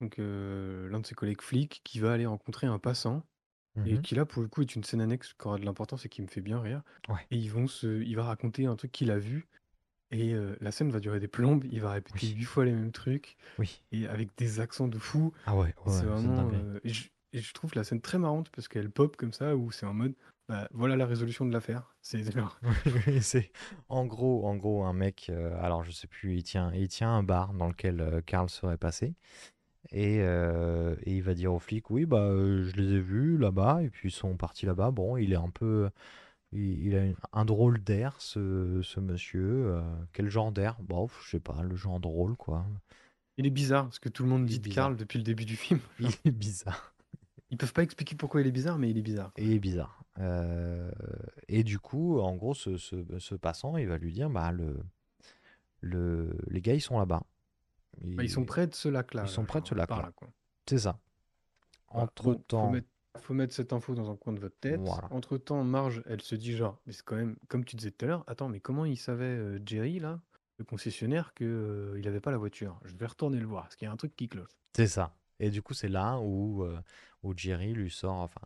donc 0.00 0.16
l'un 0.16 1.00
de 1.00 1.06
ses 1.06 1.14
collègues 1.14 1.42
flics, 1.42 1.82
qui 1.84 1.98
va 2.00 2.12
aller 2.12 2.26
rencontrer 2.26 2.66
un 2.66 2.78
passant 2.78 3.22
et 3.86 3.90
Mhm. 3.94 4.02
qui 4.02 4.14
là 4.14 4.24
pour 4.26 4.42
le 4.42 4.48
coup 4.48 4.60
est 4.62 4.74
une 4.76 4.84
scène 4.84 5.00
annexe 5.00 5.32
qui 5.34 5.46
aura 5.46 5.58
de 5.58 5.64
l'importance 5.64 6.04
et 6.06 6.08
qui 6.08 6.22
me 6.22 6.26
fait 6.28 6.40
bien 6.40 6.60
rire. 6.60 6.82
Ouais. 7.08 7.26
Et 7.30 7.36
ils 7.36 7.50
vont 7.50 7.66
se, 7.66 8.02
il 8.02 8.14
va 8.16 8.24
raconter 8.24 8.66
un 8.66 8.76
truc 8.76 8.92
qu'il 8.92 9.10
a 9.10 9.18
vu 9.18 9.48
et 10.10 10.34
euh, 10.34 10.56
la 10.60 10.72
scène 10.72 10.90
va 10.90 11.00
durer 11.00 11.20
des 11.20 11.28
plombes. 11.28 11.64
Il 11.70 11.80
va 11.80 11.92
répéter 11.92 12.26
Oui. 12.26 12.34
huit 12.34 12.44
fois 12.44 12.64
les 12.64 12.72
mêmes 12.72 12.92
trucs 12.92 13.36
oui 13.58 13.82
et 13.92 14.06
avec 14.08 14.30
des 14.36 14.60
accents 14.60 14.88
de 14.88 14.98
fou. 14.98 15.32
ah 15.46 15.56
ouais, 15.56 15.74
Et 15.86 15.90
ouais 15.90 15.92
c'est 15.92 16.06
vraiment 16.06 16.50
euh, 16.52 16.80
et, 16.84 16.90
je, 16.90 17.08
et 17.32 17.40
je 17.40 17.52
trouve 17.54 17.72
la 17.74 17.84
scène 17.84 18.00
très 18.00 18.18
marrante 18.18 18.50
parce 18.50 18.68
qu'elle 18.68 18.90
pop 18.90 19.16
comme 19.16 19.32
ça 19.32 19.56
où 19.56 19.70
c'est 19.70 19.86
en 19.86 19.94
mode 19.94 20.14
bah, 20.48 20.68
voilà 20.72 20.96
la 20.96 21.06
résolution 21.06 21.46
de 21.46 21.52
l'affaire. 21.52 21.94
C'est 22.02 22.22
genre 22.32 22.58
Oui, 23.06 23.22
c'est 23.22 23.52
en 23.88 24.04
gros, 24.06 24.46
en 24.46 24.56
gros 24.56 24.84
un 24.84 24.92
mec. 24.92 25.28
euh, 25.30 25.56
alors 25.62 25.82
je 25.84 25.90
sais 25.92 26.06
plus, 26.08 26.36
il 26.36 26.42
tient, 26.42 26.72
il 26.74 26.88
tient 26.88 27.10
un 27.10 27.22
bar 27.22 27.54
dans 27.54 27.68
lequel 27.68 28.00
euh, 28.00 28.20
Karl 28.20 28.48
serait 28.50 28.76
passé 28.76 29.14
Et, 29.90 30.18
euh, 30.20 30.94
et 31.02 31.16
il 31.16 31.22
va 31.22 31.34
dire 31.34 31.52
aux 31.52 31.58
flics, 31.58 31.90
oui, 31.90 32.06
bah, 32.06 32.20
euh, 32.22 32.64
je 32.64 32.76
les 32.76 32.94
ai 32.94 33.00
vus 33.00 33.36
là-bas, 33.38 33.82
et 33.82 33.90
puis 33.90 34.08
ils 34.08 34.12
sont 34.12 34.36
partis 34.36 34.64
là-bas. 34.66 34.90
Bon, 34.90 35.16
il 35.16 35.32
est 35.32 35.36
un 35.36 35.50
peu... 35.50 35.90
Il, 36.52 36.86
il 36.86 36.94
a 36.96 37.04
une- 37.06 37.16
un 37.32 37.44
drôle 37.44 37.82
d'air, 37.82 38.16
ce, 38.20 38.80
ce 38.82 39.00
monsieur. 39.00 39.66
euh, 39.66 39.82
quel 40.12 40.28
genre 40.28 40.52
d'air? 40.52 40.76
Bon, 40.82 41.08
je 41.24 41.30
sais 41.30 41.40
pas, 41.40 41.62
le 41.62 41.76
genre 41.76 42.00
drôle, 42.00 42.36
quoi. 42.36 42.66
Il 43.38 43.46
est 43.46 43.50
bizarre, 43.50 43.84
parce 43.84 43.98
que 43.98 44.08
tout 44.08 44.22
le 44.24 44.28
monde 44.30 44.48
Il 44.48 44.54
est 44.54 44.58
dit 44.58 44.58
de 44.58 44.64
bizarre. 44.64 44.84
Karl 44.86 44.96
depuis 44.96 45.18
le 45.18 45.24
début 45.24 45.44
du 45.46 45.56
film. 45.56 45.80
Il 46.00 46.08
est 46.24 46.30
bizarre. 46.30 46.94
Ils 47.50 47.58
peuvent 47.58 47.72
pas 47.72 47.82
expliquer 47.82 48.14
pourquoi 48.16 48.40
il 48.40 48.46
est 48.46 48.52
bizarre, 48.52 48.78
mais 48.78 48.88
il 48.90 48.96
est 48.96 49.02
bizarre. 49.02 49.30
Il 49.36 49.52
est 49.52 49.58
bizarre. 49.58 50.04
Euh, 50.18 50.90
et 51.48 51.64
du 51.64 51.78
coup, 51.78 52.18
en 52.20 52.34
gros, 52.34 52.54
ce, 52.54 52.78
ce- 52.78 53.04
ce 53.18 53.34
passant, 53.34 53.76
il 53.76 53.88
va 53.88 53.98
lui 53.98 54.12
dire, 54.12 54.30
bah, 54.30 54.52
le, 54.52 54.76
le, 55.80 56.30
les 56.48 56.60
gars, 56.60 56.74
ils 56.74 56.80
sont 56.80 56.98
là-bas. 56.98 57.22
Bah, 58.00 58.22
ils 58.22 58.30
sont 58.30 58.44
près 58.44 58.66
de 58.66 58.74
ce 58.74 58.88
lac-là. 58.88 59.24
Ils 59.24 59.28
sont 59.28 59.44
près 59.44 59.60
de 59.60 59.66
ce 59.66 59.74
lac-là. 59.74 60.12
C'est 60.68 60.78
ça. 60.78 60.98
Voilà. 61.90 62.06
Bon, 62.22 62.30
Entre-temps, 62.32 62.72
faut 63.18 63.34
mettre, 63.34 63.52
cette 63.52 63.72
info 63.72 63.94
dans 63.94 64.10
un 64.10 64.16
coin 64.16 64.32
de 64.32 64.40
votre 64.40 64.58
tête. 64.58 64.80
Voilà. 64.80 65.08
Entre-temps, 65.10 65.62
Marge, 65.64 66.02
elle 66.06 66.22
se 66.22 66.34
dit 66.34 66.56
genre, 66.56 66.80
mais 66.86 66.92
c'est 66.92 67.04
quand 67.04 67.16
même, 67.16 67.36
comme 67.48 67.64
tu 67.64 67.76
disais 67.76 67.90
tout 67.90 68.06
à 68.06 68.08
l'heure, 68.08 68.24
attends, 68.26 68.48
mais 68.48 68.60
comment 68.60 68.86
il 68.86 68.96
savait, 68.96 69.24
euh, 69.24 69.60
Jerry, 69.66 69.98
là, 69.98 70.20
le 70.56 70.64
concessionnaire, 70.64 71.34
qu'il 71.34 71.94
il 71.98 72.08
avait 72.08 72.20
pas 72.20 72.30
la 72.30 72.38
voiture? 72.38 72.80
Je 72.84 72.94
vais 72.96 73.06
retourner 73.06 73.38
le 73.38 73.46
voir, 73.46 73.64
parce 73.64 73.76
qu'il 73.76 73.86
y 73.86 73.88
a 73.88 73.92
un 73.92 73.96
truc 73.96 74.16
qui 74.16 74.28
cloche. 74.28 74.56
c'est 74.74 74.86
ça. 74.86 75.14
Et 75.40 75.50
du 75.50 75.60
coup, 75.60 75.74
c'est 75.74 75.88
là 75.88 76.18
où, 76.20 76.62
euh, 76.62 76.78
où 77.22 77.34
Jerry 77.36 77.72
lui 77.72 77.90
sort, 77.90 78.14
enfin, 78.14 78.40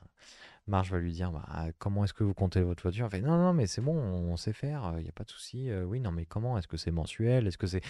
Marge 0.66 0.90
va 0.90 0.98
lui 0.98 1.12
dire, 1.12 1.30
bah, 1.30 1.66
comment 1.78 2.04
est-ce 2.04 2.14
que 2.14 2.24
vous 2.24 2.34
comptez 2.34 2.62
votre 2.62 2.82
voiture? 2.82 3.04
Elle 3.04 3.10
fait, 3.10 3.20
non, 3.20 3.36
non, 3.36 3.52
mais 3.52 3.66
c'est 3.66 3.82
bon, 3.82 3.94
on 3.94 4.36
sait 4.36 4.52
faire, 4.54 4.94
il 4.96 5.02
n'y 5.04 5.08
a 5.08 5.12
pas 5.12 5.24
de 5.24 5.30
souci. 5.30 5.70
Euh, 5.70 5.84
oui, 5.84 6.00
non, 6.00 6.10
mais 6.10 6.24
comment? 6.26 6.58
Est-ce 6.58 6.66
que 6.66 6.76
c'est 6.76 6.90
mensuel? 6.90 7.46
Est-ce 7.46 7.58
que 7.58 7.66
c'est... 7.66 7.82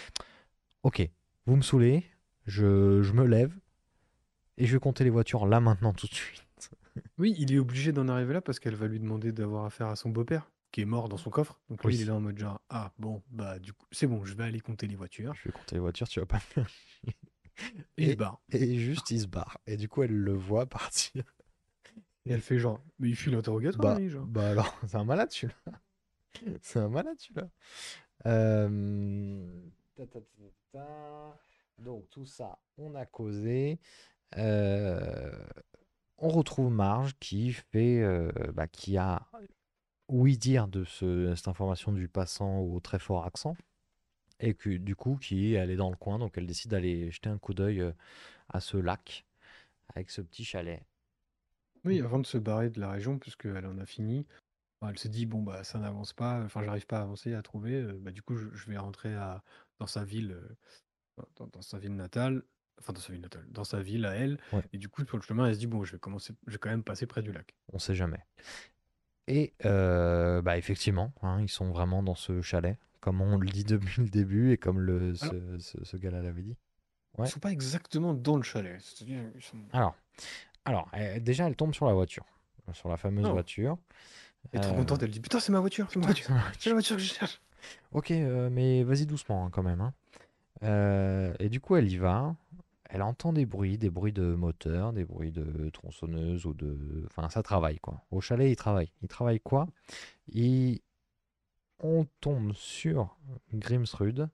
Ok, 0.83 1.09
vous 1.47 1.57
me 1.57 1.63
saoulez, 1.63 2.05
je, 2.47 3.03
je 3.03 3.13
me 3.13 3.25
lève 3.25 3.55
et 4.59 4.67
je 4.67 4.73
vais 4.73 4.81
compter 4.81 5.05
les 5.05 5.11
voitures 5.11 5.47
là, 5.47 5.61
maintenant, 5.61 5.93
tout 5.93 6.07
de 6.07 6.15
suite. 6.15 6.43
Oui, 7.19 7.35
il 7.39 7.53
est 7.53 7.59
obligé 7.59 7.93
d'en 7.93 8.09
arriver 8.09 8.33
là 8.33 8.41
parce 8.41 8.59
qu'elle 8.59 8.75
va 8.75 8.87
lui 8.89 8.99
demander 8.99 9.31
d'avoir 9.31 9.67
affaire 9.67 9.89
à 9.89 9.97
son 9.97 10.09
beau-père, 10.09 10.51
qui 10.73 10.81
est 10.81 10.87
mort 10.87 11.11
dans 11.11 11.19
son 11.19 11.29
coffre. 11.29 11.61
Donc 11.69 11.85
lui, 11.85 11.89
Oui. 11.89 11.95
il 11.97 12.03
est 12.03 12.05
là 12.07 12.15
en 12.15 12.21
mode 12.21 12.39
genre, 12.39 12.59
ah 12.71 12.91
bon, 12.99 13.23
bah 13.31 13.59
du 13.59 13.75
coup, 13.75 13.85
c'est 13.93 14.07
bon, 14.07 14.25
je 14.25 14.33
vais 14.35 14.45
aller 14.45 14.61
compter 14.61 14.87
les 14.87 14.97
voitures. 14.97 15.35
Je 15.35 15.49
vais 15.49 15.53
compter 15.53 15.75
les 15.75 15.81
voitures, 15.81 16.09
tu 16.09 16.21
vas 16.21 16.27
pas. 16.27 16.41
Et 17.99 18.05
il 18.07 18.11
se 18.13 18.17
barre. 18.17 18.41
Et 18.51 18.79
juste, 18.79 19.11
il 19.11 19.21
se 19.21 19.27
barre. 19.27 19.59
Et 19.67 19.77
du 19.77 19.89
coup, 19.91 20.03
elle 20.05 20.15
le 20.17 20.33
voit 20.33 20.65
partir. 20.67 21.23
Et 22.25 22.33
elle 22.33 22.41
fait 22.41 22.59
genre, 22.59 22.83
mais 22.99 23.11
il 23.11 23.15
fuit 23.17 23.31
l'interrogatoire, 23.31 23.95
Bah, 23.95 24.01
lui, 24.01 24.09
genre. 24.09 24.27
bah 24.27 24.49
alors, 24.49 24.75
c'est 24.87 24.97
un 24.97 25.05
malade 25.05 25.31
celui-là. 25.31 25.73
C'est 26.63 26.79
un 26.81 26.89
malade 26.89 27.17
celui-là. 27.19 27.49
Euh, 28.25 29.61
Donc 31.79 32.09
tout 32.11 32.27
ça, 32.27 32.59
on 32.79 32.95
a 32.95 33.07
causé. 33.07 33.79
Euh, 34.37 35.33
on 36.19 36.29
retrouve 36.29 36.71
Marge 36.71 37.15
qui 37.21 37.53
fait, 37.53 38.01
euh, 38.03 38.31
bah, 38.55 38.67
qui 38.67 38.97
a 38.97 39.27
oui 40.09 40.39
dire 40.39 40.69
de 40.69 40.85
ce- 40.85 41.35
cette 41.35 41.49
information 41.49 41.93
du 41.93 42.09
passant 42.09 42.61
au 42.61 42.81
très 42.81 42.99
fort 42.99 43.25
accent. 43.25 43.57
Et 44.39 44.55
que 44.55 44.71
du 44.71 44.95
coup, 44.95 45.17
qui 45.17 45.55
elle 45.55 45.71
est 45.71 45.77
dans 45.77 45.91
le 45.91 45.97
coin, 45.97 46.19
donc 46.19 46.37
elle 46.37 46.47
décide 46.47 46.71
d'aller 46.73 47.11
jeter 47.11 47.31
un 47.31 47.39
coup 47.39 47.55
d'œil 47.55 47.81
euh, 47.81 47.93
à 48.51 48.61
ce 48.61 48.77
lac 48.77 49.25
avec 49.95 50.11
ce 50.11 50.21
petit 50.21 50.45
chalet. 50.45 50.83
Oui, 51.85 52.01
avant 52.01 52.19
de 52.19 52.27
se 52.27 52.37
barrer 52.37 52.69
de 52.69 52.81
la 52.81 52.91
région, 52.91 53.19
puisqu'elle 53.19 53.65
en 53.65 53.79
a 53.79 53.87
fini, 53.87 54.27
enfin, 54.81 54.91
elle 54.91 54.99
se 54.99 55.09
dit, 55.09 55.25
bon, 55.25 55.43
bah 55.43 55.65
ça 55.65 55.79
n'avance 55.79 56.13
pas, 56.13 56.43
enfin, 56.45 56.63
j'arrive 56.63 56.87
pas 56.87 56.99
à 56.99 57.03
avancer, 57.03 57.33
à 57.33 57.43
trouver, 57.43 57.83
bah 58.01 58.11
du 58.11 58.23
coup, 58.23 58.37
je 58.37 58.67
vais 58.71 58.77
rentrer 58.77 59.15
à, 59.15 59.43
dans 59.79 59.87
sa 59.87 60.05
ville, 60.05 60.33
euh, 60.33 61.23
dans, 61.37 61.47
dans 61.49 61.63
sa 61.63 61.79
ville 61.79 61.95
natale, 61.97 62.43
enfin, 62.81 62.93
dans 62.93 63.01
sa 63.01 63.13
ville 63.13 63.23
natale, 63.23 63.45
dans 63.51 63.65
sa 63.65 63.81
ville 63.83 64.05
à 64.07 64.15
elle, 64.15 64.39
Ouais. 64.53 64.63
et 64.73 64.79
du 64.79 64.89
coup, 64.89 65.05
sur 65.07 65.17
le 65.17 65.23
chemin, 65.23 65.47
elle 65.47 65.55
se 65.55 65.59
dit, 65.61 65.67
bon, 65.67 65.85
je 65.85 65.93
vais 65.93 65.99
commencer, 65.99 66.35
je 66.47 66.53
vais 66.53 66.59
quand 66.59 66.71
même 66.71 66.85
passer 66.85 67.07
près 67.07 67.23
du 67.23 67.33
lac. 67.33 67.55
On 67.73 67.79
sait 67.79 67.95
jamais. 67.95 68.21
Et 69.29 69.55
euh, 69.65 70.41
bah 70.43 70.57
effectivement, 70.57 71.13
hein, 71.23 71.41
ils 71.41 71.49
sont 71.49 71.71
vraiment 71.73 72.03
dans 72.03 72.15
ce 72.15 72.43
chalet, 72.43 72.79
comme 73.01 73.21
on 73.21 73.37
le 73.39 73.49
dit 73.49 73.65
depuis 73.65 74.03
le 74.03 74.09
début 74.09 74.53
et 74.53 74.57
comme 74.57 74.79
le, 74.81 75.15
ce, 75.15 75.25
Alors- 75.27 75.61
ce- 75.61 75.85
ce 75.85 75.97
gars-là 75.97 76.23
l'avait 76.23 76.43
dit. 76.43 76.57
Ils 77.19 77.23
Ouais. 77.23 77.27
sont 77.29 77.41
pas 77.41 77.51
exactement 77.51 78.13
dans 78.13 78.37
le 78.37 78.43
chalet, 78.43 78.79
ils 79.01 79.43
sont... 79.43 79.57
Alors, 79.73 79.97
alors 80.67 80.91
euh, 80.95 81.19
déjà, 81.19 81.47
elle 81.49 81.57
tombe 81.57 81.73
sur 81.75 81.87
la 81.87 81.95
voiture, 81.95 82.27
sur 82.75 82.89
la 82.91 82.97
fameuse 82.99 83.25
Oh. 83.27 83.33
voiture. 83.33 83.79
Elle 84.53 84.61
est 84.61 84.63
trop 84.63 84.75
Euh, 84.75 84.77
contente, 84.77 85.03
elle 85.03 85.11
dit, 85.11 85.21
putain, 85.21 85.41
c'est 85.41 85.51
ma 85.51 85.61
voiture, 85.61 85.89
c'est 85.91 85.99
ma 85.99 86.05
voiture, 86.07 86.27
c'est 86.59 86.69
la 86.71 86.75
voiture 86.75 86.97
que 86.97 87.03
je 87.03 87.15
cherche. 87.15 87.41
Ok, 87.93 88.11
euh, 88.11 88.49
mais 88.51 88.83
vas-y 88.83 89.07
doucement 89.07 89.47
hein, 89.47 89.51
quand 89.51 89.63
même. 89.63 89.81
hein. 89.81 89.93
Euh, 90.63 91.35
et 91.41 91.49
du 91.49 91.61
coup, 91.61 91.77
elle 91.77 91.91
y 91.91 91.97
va. 91.97 92.37
Elle 92.89 93.03
entend 93.03 93.33
des 93.33 93.47
bruits, 93.47 93.79
des 93.79 93.91
bruits 93.91 94.13
de 94.13 94.35
moteur, 94.35 94.93
des 94.93 95.05
bruits 95.05 95.33
de 95.33 95.71
tronçonneuse 95.71 96.47
ou 96.47 96.55
de... 96.55 97.05
Enfin, 97.07 97.29
ça 97.31 97.43
travaille 97.43 97.79
quoi. 97.81 98.03
Au 98.11 98.21
chalet, 98.21 98.51
il 98.51 98.57
travaille. 98.57 98.93
Il 99.03 99.09
travaille 99.09 99.41
quoi? 99.41 99.67
Il... 100.29 100.81
On 101.81 102.07
tombe 102.21 102.53
sur 102.53 103.17
Grimsrud 103.55 104.29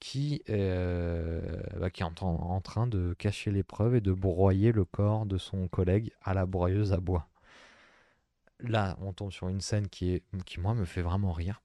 qui, 0.00 0.42
euh, 0.50 1.62
bah, 1.78 1.90
qui 1.90 2.02
est 2.02 2.06
en, 2.06 2.60
train- 2.60 2.86
de 2.86 3.14
cacher 3.18 3.50
les 3.50 3.62
preuves 3.62 3.94
et 3.96 4.00
de 4.00 4.12
broyer 4.12 4.72
le 4.72 4.84
corps 4.84 5.26
de 5.26 5.38
son 5.38 5.68
collègue 5.68 6.12
à 6.22 6.34
la 6.34 6.46
broyeuse 6.46 6.92
à 6.92 6.98
bois. 6.98 7.28
Là, 8.60 8.96
on 9.00 9.12
tombe 9.12 9.30
sur 9.32 9.48
une 9.48 9.60
scène 9.60 9.88
qui, 9.88 10.14
est, 10.14 10.22
qui 10.44 10.60
moi, 10.60 10.74
me 10.74 10.84
fait 10.84 11.02
vraiment 11.02 11.32
rire 11.32 11.62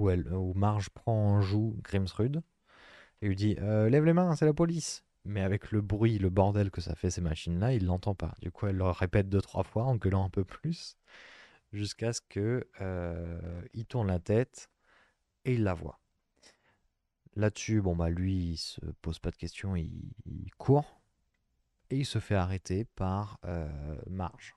où, 0.00 0.10
elle, 0.10 0.32
où 0.32 0.54
Marge 0.54 0.90
prend 0.90 1.12
en 1.12 1.40
joue 1.40 1.76
Grimsrud 1.82 2.42
et 3.22 3.28
lui 3.28 3.36
dit 3.36 3.56
Euh, 3.60 3.88
Lève 3.88 4.04
les 4.04 4.12
mains, 4.12 4.34
c'est 4.34 4.46
la 4.46 4.54
police. 4.54 5.04
Mais 5.24 5.42
avec 5.42 5.70
le 5.70 5.82
bruit, 5.82 6.18
le 6.18 6.30
bordel 6.30 6.70
que 6.70 6.80
ça 6.80 6.94
fait 6.94 7.10
ces 7.10 7.20
machines-là, 7.20 7.74
il 7.74 7.84
l'entend 7.84 8.14
pas. 8.14 8.34
Du 8.40 8.50
coup, 8.50 8.66
elle 8.66 8.76
le 8.76 8.84
répète 8.84 9.28
deux, 9.28 9.42
trois 9.42 9.64
fois 9.64 9.84
en 9.84 9.96
gueulant 9.96 10.24
un 10.24 10.30
peu 10.30 10.44
plus 10.44 10.96
jusqu'à 11.72 12.12
ce 12.12 12.20
que 12.20 12.66
euh, 12.80 13.62
il 13.74 13.86
tourne 13.86 14.08
la 14.08 14.18
tête 14.18 14.70
et 15.44 15.54
il 15.54 15.62
la 15.62 15.74
voit. 15.74 16.00
Là-dessus, 17.36 17.80
bon 17.80 17.94
bah 17.94 18.10
lui, 18.10 18.52
il 18.52 18.56
se 18.56 18.80
pose 19.02 19.18
pas 19.18 19.30
de 19.30 19.36
questions, 19.36 19.76
il, 19.76 20.50
court 20.58 21.00
et 21.90 21.98
il 21.98 22.06
se 22.06 22.18
fait 22.18 22.34
arrêter 22.34 22.84
par 22.84 23.38
euh, 23.44 23.96
Marge. 24.08 24.56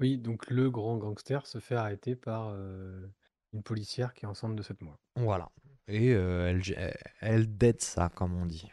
Oui, 0.00 0.16
donc 0.16 0.48
le 0.48 0.70
grand 0.70 0.96
gangster 0.96 1.46
se 1.46 1.58
fait 1.58 1.74
arrêter 1.74 2.14
par 2.14 2.50
euh, 2.52 3.06
une 3.52 3.62
policière 3.62 4.14
qui 4.14 4.24
est 4.24 4.28
enceinte 4.28 4.56
de 4.56 4.62
7 4.62 4.80
mois. 4.82 4.98
Voilà. 5.16 5.50
Et 5.86 6.12
euh, 6.12 6.48
elle, 6.48 6.62
elle, 6.76 6.96
elle 7.20 7.56
dette 7.56 7.82
ça, 7.82 8.10
comme 8.10 8.34
on 8.34 8.46
dit. 8.46 8.70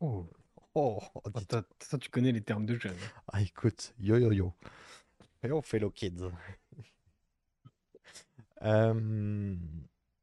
Oh, 0.00 0.26
Oh, 0.78 1.00
Ah, 1.24 1.40
toi, 1.48 1.62
toi, 1.88 1.98
tu 1.98 2.10
connais 2.10 2.32
les 2.32 2.42
termes 2.42 2.66
de 2.66 2.78
jeunes. 2.78 2.98
Ah, 3.32 3.40
écoute, 3.40 3.94
yo 3.98 4.18
yo 4.18 4.30
yo. 4.30 4.52
Yo, 5.42 5.62
fellow 5.62 5.90
kids. 5.90 6.30
Euh, 8.62 9.54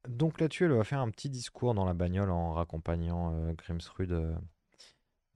donc 0.09 0.41
là-dessus, 0.41 0.65
elle 0.65 0.71
va 0.71 0.83
faire 0.83 0.99
un 0.99 1.11
petit 1.11 1.29
discours 1.29 1.75
dans 1.75 1.85
la 1.85 1.93
bagnole 1.93 2.31
en 2.31 2.53
raccompagnant 2.53 3.31
euh, 3.31 3.53
Grimsrud 3.53 4.11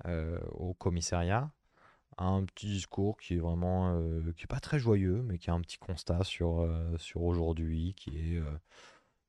euh, 0.05 0.39
au 0.49 0.73
commissariat. 0.73 1.51
Un 2.17 2.45
petit 2.45 2.67
discours 2.67 3.17
qui 3.17 3.35
est 3.35 3.39
vraiment, 3.39 3.95
euh, 3.95 4.33
qui 4.35 4.43
est 4.43 4.47
pas 4.47 4.59
très 4.59 4.79
joyeux, 4.79 5.21
mais 5.21 5.37
qui 5.37 5.51
a 5.51 5.53
un 5.53 5.61
petit 5.61 5.77
constat 5.77 6.23
sur, 6.23 6.61
euh, 6.61 6.97
sur 6.97 7.21
aujourd'hui, 7.21 7.93
qui 7.95 8.17
est 8.17 8.37
euh, 8.37 8.57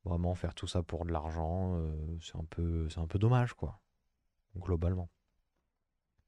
vraiment 0.05 0.33
faire 0.33 0.55
tout 0.55 0.67
ça 0.67 0.81
pour 0.81 1.05
de 1.05 1.11
l'argent. 1.11 1.79
c'est 2.19 2.35
un 2.35 2.45
peu, 2.45 2.89
c'est 2.89 2.99
un 2.99 3.07
peu 3.07 3.19
dommage, 3.19 3.53
quoi, 3.53 3.79
globalement. 4.57 5.09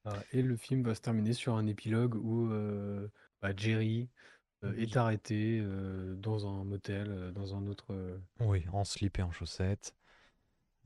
Ah, 0.05 0.17
et 0.31 0.41
le 0.41 0.55
film 0.55 0.83
va 0.83 0.93
se 0.95 1.01
terminer 1.01 1.33
sur 1.33 1.55
un 1.55 1.65
épilogue 1.67 2.15
où 2.15 2.49
bah, 3.41 3.55
Jerry 3.55 4.09
est 4.63 4.95
arrêté 4.97 5.63
dans 6.17 6.45
un 6.45 6.63
motel, 6.63 7.31
dans 7.33 7.55
un 7.55 7.65
autre. 7.65 8.19
Oui, 8.39 8.65
en 8.71 8.83
slip 8.83 9.17
et 9.17 9.23
en 9.23 9.31
chaussettes. 9.31 9.95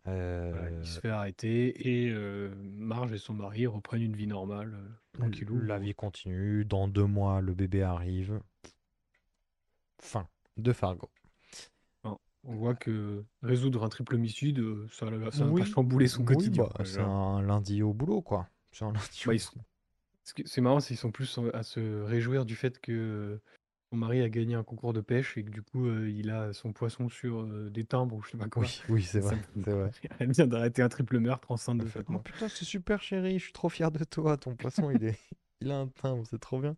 Euh, 0.07 0.51
voilà, 0.53 0.71
il 0.71 0.85
se 0.85 0.99
fait 0.99 1.09
arrêter 1.09 1.87
et 2.05 2.11
euh, 2.11 2.53
Marge 2.59 3.11
et 3.13 3.17
son 3.17 3.33
mari 3.33 3.65
reprennent 3.65 4.03
une 4.03 4.15
vie 4.15 4.27
normale, 4.27 4.75
euh, 4.75 4.89
tranquillou. 5.13 5.59
La 5.61 5.79
vie 5.79 5.95
continue. 5.95 6.63
Dans 6.65 6.87
deux 6.87 7.05
mois, 7.05 7.41
le 7.41 7.53
bébé 7.55 7.81
arrive. 7.81 8.39
Fin 9.99 10.27
de 10.57 10.71
Fargo. 10.73 11.09
On 12.47 12.53
voit 12.53 12.75
que 12.75 13.23
résoudre 13.41 13.83
un 13.83 13.89
triple 13.89 14.13
homicide, 14.13 14.59
euh, 14.59 14.87
ça 14.91 15.07
va 15.07 15.17
Oui, 15.47 15.61
pas 15.61 15.65
chambouler 15.65 16.07
son 16.07 16.19
oui, 16.21 16.25
quotidien. 16.27 16.65
bah, 16.77 16.85
c'est 16.85 16.99
un 16.99 17.41
lundi 17.41 17.81
au 17.81 17.91
boulot, 17.91 18.21
quoi. 18.21 18.47
C'est 18.71 18.85
un 18.85 18.91
lundi 18.91 19.23
au 19.25 19.29
Bah, 19.29 19.33
ils 19.33 19.39
sont- 19.39 19.59
ce 20.23 20.33
qui- 20.35 20.43
C'est 20.45 20.61
marrant, 20.61 20.79
c'est 20.79 20.89
qu'ils 20.89 20.97
sont 20.97 21.09
plus 21.11 21.39
à 21.55 21.63
se 21.63 22.03
réjouir 22.03 22.45
du 22.45 22.55
fait 22.55 22.79
que 22.79 23.39
son 23.91 23.97
mari 23.97 24.21
a 24.21 24.29
gagné 24.29 24.55
un 24.55 24.63
concours 24.63 24.93
de 24.93 25.01
pêche 25.01 25.37
et 25.37 25.43
que 25.43 25.49
du 25.49 25.61
coup 25.61 25.87
euh, 25.87 26.09
il 26.09 26.29
a 26.29 26.53
son 26.53 26.73
poisson 26.73 27.09
sur 27.09 27.41
euh, 27.41 27.69
des 27.69 27.85
timbres 27.85 28.15
ou 28.15 28.21
je 28.23 28.31
sais 28.31 28.37
pas 28.37 28.47
quoi. 28.49 28.63
Oui, 28.63 28.81
oui, 28.89 29.03
c'est 29.03 29.19
Ça 29.21 29.35
vrai, 29.35 29.37
me- 29.55 29.63
c'est 29.63 29.71
vrai. 29.71 29.91
Elle 30.19 30.31
vient 30.31 30.47
d'arrêter 30.47 30.81
un 30.81 30.89
triple 30.89 31.19
meurtre 31.19 31.51
enceinte 31.51 31.79
de 31.79 31.85
fait, 31.85 31.99
7 31.99 32.07
Oh 32.09 32.19
putain, 32.19 32.47
c'est 32.49 32.65
super 32.65 33.01
chéri, 33.01 33.39
je 33.39 33.45
suis 33.45 33.53
trop 33.53 33.69
fier 33.69 33.91
de 33.91 34.03
toi. 34.03 34.37
Ton 34.37 34.55
poisson, 34.55 34.89
il 34.91 35.03
est, 35.03 35.19
il 35.61 35.71
a 35.71 35.79
un 35.79 35.87
timbre, 35.87 36.23
c'est 36.29 36.39
trop 36.39 36.59
bien. 36.59 36.75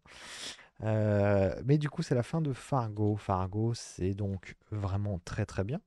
Euh, 0.83 1.61
mais 1.65 1.77
du 1.77 1.89
coup, 1.89 2.03
c'est 2.03 2.15
la 2.15 2.23
fin 2.23 2.41
de 2.41 2.53
Fargo. 2.53 3.15
Fargo, 3.15 3.73
c'est 3.73 4.13
donc 4.13 4.55
vraiment 4.71 5.19
très 5.19 5.45
très 5.45 5.63
bien. 5.63 5.81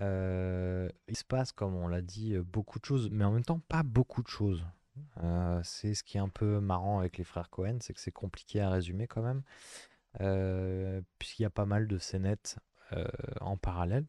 Euh, 0.00 0.88
il 1.08 1.16
se 1.16 1.24
passe, 1.24 1.52
comme 1.52 1.74
on 1.74 1.88
l'a 1.88 2.02
dit, 2.02 2.36
beaucoup 2.38 2.78
de 2.78 2.84
choses, 2.84 3.08
mais 3.10 3.24
en 3.24 3.32
même 3.32 3.44
temps 3.44 3.60
pas 3.68 3.82
beaucoup 3.82 4.22
de 4.22 4.28
choses. 4.28 4.64
Euh, 5.22 5.60
c'est 5.62 5.94
ce 5.94 6.02
qui 6.02 6.16
est 6.16 6.20
un 6.20 6.28
peu 6.28 6.60
marrant 6.60 6.98
avec 6.98 7.18
les 7.18 7.24
frères 7.24 7.50
Cohen, 7.50 7.78
c'est 7.80 7.92
que 7.92 8.00
c'est 8.00 8.12
compliqué 8.12 8.60
à 8.60 8.70
résumer 8.70 9.06
quand 9.06 9.22
même, 9.22 9.42
euh, 10.20 11.00
puisqu'il 11.18 11.42
y 11.42 11.46
a 11.46 11.50
pas 11.50 11.66
mal 11.66 11.86
de 11.86 11.98
scénettes 11.98 12.58
euh, 12.92 13.06
en 13.40 13.56
parallèle. 13.56 14.06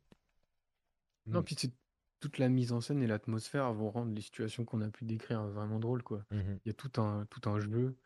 Non, 1.25 1.43
puis 1.43 1.55
c'est 1.57 1.71
toute 2.19 2.37
la 2.37 2.49
mise 2.49 2.71
en 2.71 2.81
scène 2.81 3.03
et 3.03 3.07
l'atmosphère 3.07 3.73
vont 3.73 3.89
rendre 3.89 4.13
les 4.13 4.21
situations 4.21 4.65
qu'on 4.65 4.81
a 4.81 4.89
pu 4.89 5.05
décrire 5.05 5.43
vraiment 5.47 5.79
drôles, 5.79 6.03
quoi. 6.03 6.23
Mhm. 6.31 6.59
Il 6.65 6.69
y 6.69 6.71
a 6.71 6.73
tout 6.73 7.01
un, 7.01 7.25
tout 7.25 7.49
un 7.49 7.59
jeu 7.59 7.97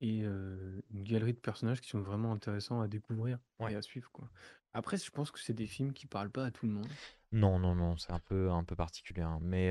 et 0.00 0.20
une 0.20 0.82
galerie 1.04 1.32
de 1.32 1.38
personnages 1.38 1.80
qui 1.80 1.88
sont 1.88 2.00
vraiment 2.00 2.32
intéressants 2.32 2.80
à 2.80 2.88
découvrir 2.88 3.38
et 3.68 3.74
à 3.74 3.82
suivre, 3.82 4.10
quoi. 4.10 4.28
Après, 4.74 4.96
je 4.96 5.10
pense 5.10 5.30
que 5.30 5.38
c'est 5.38 5.52
des 5.52 5.66
films 5.66 5.92
qui 5.92 6.06
parlent 6.06 6.30
pas 6.30 6.46
à 6.46 6.50
tout 6.50 6.66
le 6.66 6.72
monde. 6.72 6.88
Non, 7.30 7.58
non, 7.58 7.74
non, 7.74 7.96
c'est 7.96 8.12
un 8.12 8.18
peu, 8.18 8.50
un 8.50 8.64
peu 8.64 8.74
particulier, 8.74 9.22
hein, 9.22 9.38
mais 9.40 9.70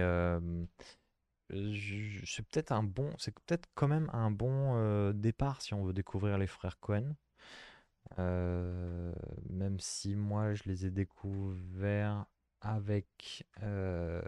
c'est 2.26 2.46
peut-être 2.48 2.72
un 2.72 2.84
bon, 2.84 3.12
c'est 3.18 3.34
peut-être 3.34 3.70
quand 3.76 3.88
même 3.88 4.10
un 4.14 4.32
bon 4.32 4.76
euh, 4.76 5.14
départ 5.14 5.62
si 5.62 5.74
on 5.74 5.84
veut 5.84 5.94
découvrir 5.94 6.38
les 6.38 6.48
frères 6.48 6.80
Cohen. 6.80 7.16
Euh, 8.20 9.14
même 9.50 9.80
si 9.80 10.16
moi 10.16 10.54
je 10.54 10.64
les 10.66 10.86
ai 10.86 10.92
découverts 10.92 12.26
avec, 12.62 13.46
euh, 13.64 14.22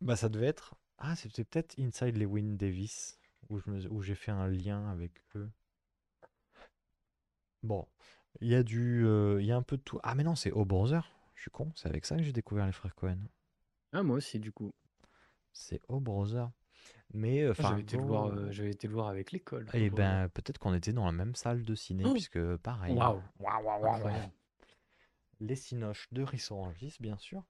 bah 0.00 0.16
ça 0.16 0.28
devait 0.28 0.46
être, 0.46 0.74
ah 0.98 1.16
c'était 1.16 1.44
peut-être 1.44 1.78
Inside 1.78 2.16
Lewin 2.16 2.54
Davis 2.56 3.18
où 3.48 3.58
je 3.58 3.88
où 3.88 4.02
j'ai 4.02 4.14
fait 4.14 4.30
un 4.30 4.46
lien 4.46 4.88
avec 4.90 5.12
eux. 5.34 5.50
Bon, 7.62 7.86
il 8.40 8.48
y 8.48 8.54
a 8.54 8.62
du, 8.62 9.04
il 9.40 9.44
y 9.44 9.52
a 9.52 9.56
un 9.56 9.62
peu 9.62 9.76
de 9.76 9.82
tout. 9.82 9.98
Ah 10.02 10.14
mais 10.14 10.24
non, 10.24 10.36
c'est 10.36 10.52
O 10.52 10.64
Brother. 10.64 11.10
Je 11.34 11.42
suis 11.42 11.50
con, 11.50 11.72
c'est 11.74 11.88
avec 11.88 12.06
ça 12.06 12.16
que 12.16 12.22
j'ai 12.22 12.32
découvert 12.32 12.66
les 12.66 12.72
frères 12.72 12.94
Cohen. 12.94 13.18
Ah, 13.92 14.02
moi 14.02 14.16
aussi, 14.16 14.40
du 14.40 14.52
coup. 14.52 14.72
C'est 15.58 15.80
O 15.88 16.00
Brother. 16.00 16.50
Mais 17.14 17.42
euh, 17.42 17.54
J'avais 17.54 17.80
été 17.82 17.96
le 17.96 18.02
Fargo- 18.02 18.08
voir, 18.08 18.26
euh, 18.26 18.52
j'avais 18.52 18.70
été 18.70 18.86
le 18.86 18.92
voir 18.92 19.08
avec 19.08 19.32
l'école. 19.32 19.66
Eh 19.72 19.88
Oh, 19.90 19.94
ben, 19.96 20.28
peut-être 20.28 20.58
qu'on 20.58 20.74
était 20.74 20.92
dans 20.92 21.06
la 21.06 21.12
même 21.12 21.34
salle 21.34 21.64
de 21.64 21.74
ciné, 21.74 22.04
Oh 22.06 22.12
puisque 22.12 22.56
pareil. 22.58 22.94
Waouh. 22.94 23.22
Waouh, 23.40 23.64
waouh, 23.64 23.82
waouh, 23.82 23.94
Incroyable. 23.94 24.32
Les 25.40 25.56
Cinoches 25.56 26.08
de 26.12 26.22
Rissorangis, 26.22 26.96
bien 27.00 27.16
sûr. 27.16 27.42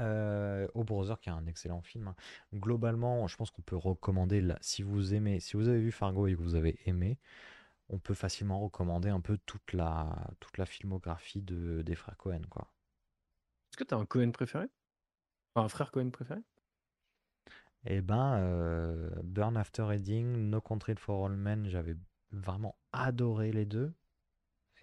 Euh, 0.00 0.66
O 0.74 0.84
Brother, 0.84 1.20
qui 1.20 1.28
est 1.28 1.32
un 1.32 1.46
excellent 1.46 1.82
film. 1.82 2.08
hein. 2.08 2.16
Globalement, 2.52 3.26
je 3.26 3.36
pense 3.36 3.50
qu'on 3.50 3.62
peut 3.62 3.76
recommander, 3.76 4.40
là, 4.40 4.58
si 4.60 4.82
vous 4.82 5.14
aimez, 5.14 5.40
si 5.40 5.56
vous 5.56 5.68
avez 5.68 5.80
vu 5.80 5.92
Fargo 5.92 6.26
et 6.26 6.34
que 6.34 6.40
vous 6.40 6.54
avez 6.54 6.78
aimé, 6.86 7.18
on 7.88 7.98
peut 7.98 8.14
facilement 8.14 8.60
recommander 8.60 9.08
un 9.08 9.20
peu 9.20 9.38
toute 9.46 9.72
la, 9.72 10.30
toute 10.40 10.58
la 10.58 10.66
filmographie 10.66 11.42
de, 11.42 11.82
des 11.82 11.94
frères 11.94 12.16
Cohen, 12.16 12.42
quoi. 12.50 12.72
Est-ce 13.70 13.76
que 13.78 13.84
t'as 13.84 13.96
un 13.96 14.06
Cohen 14.06 14.30
préféré? 14.32 14.66
Enfin, 15.54 15.66
un 15.66 15.68
frère 15.68 15.90
Cohen 15.92 16.10
préféré? 16.10 16.40
Eh 17.86 18.00
ben, 18.00 18.36
euh, 18.38 19.10
Burn 19.22 19.56
After 19.56 19.82
Reading, 19.82 20.48
No 20.50 20.60
Country 20.60 20.94
for 20.96 21.26
All 21.26 21.36
Men, 21.36 21.68
j'avais 21.68 21.96
vraiment 22.32 22.76
adoré 22.92 23.52
les 23.52 23.66
deux. 23.66 23.92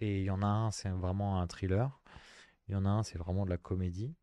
Et 0.00 0.20
il 0.20 0.24
y 0.24 0.30
en 0.30 0.42
a 0.42 0.46
un, 0.46 0.70
c'est 0.70 0.88
vraiment 0.90 1.40
un 1.40 1.46
thriller. 1.46 2.00
Il 2.68 2.72
y 2.72 2.74
en 2.76 2.84
a 2.84 2.90
un, 2.90 3.02
c'est 3.02 3.18
vraiment 3.18 3.44
de 3.44 3.50
la 3.50 3.58
comédie. 3.58 4.14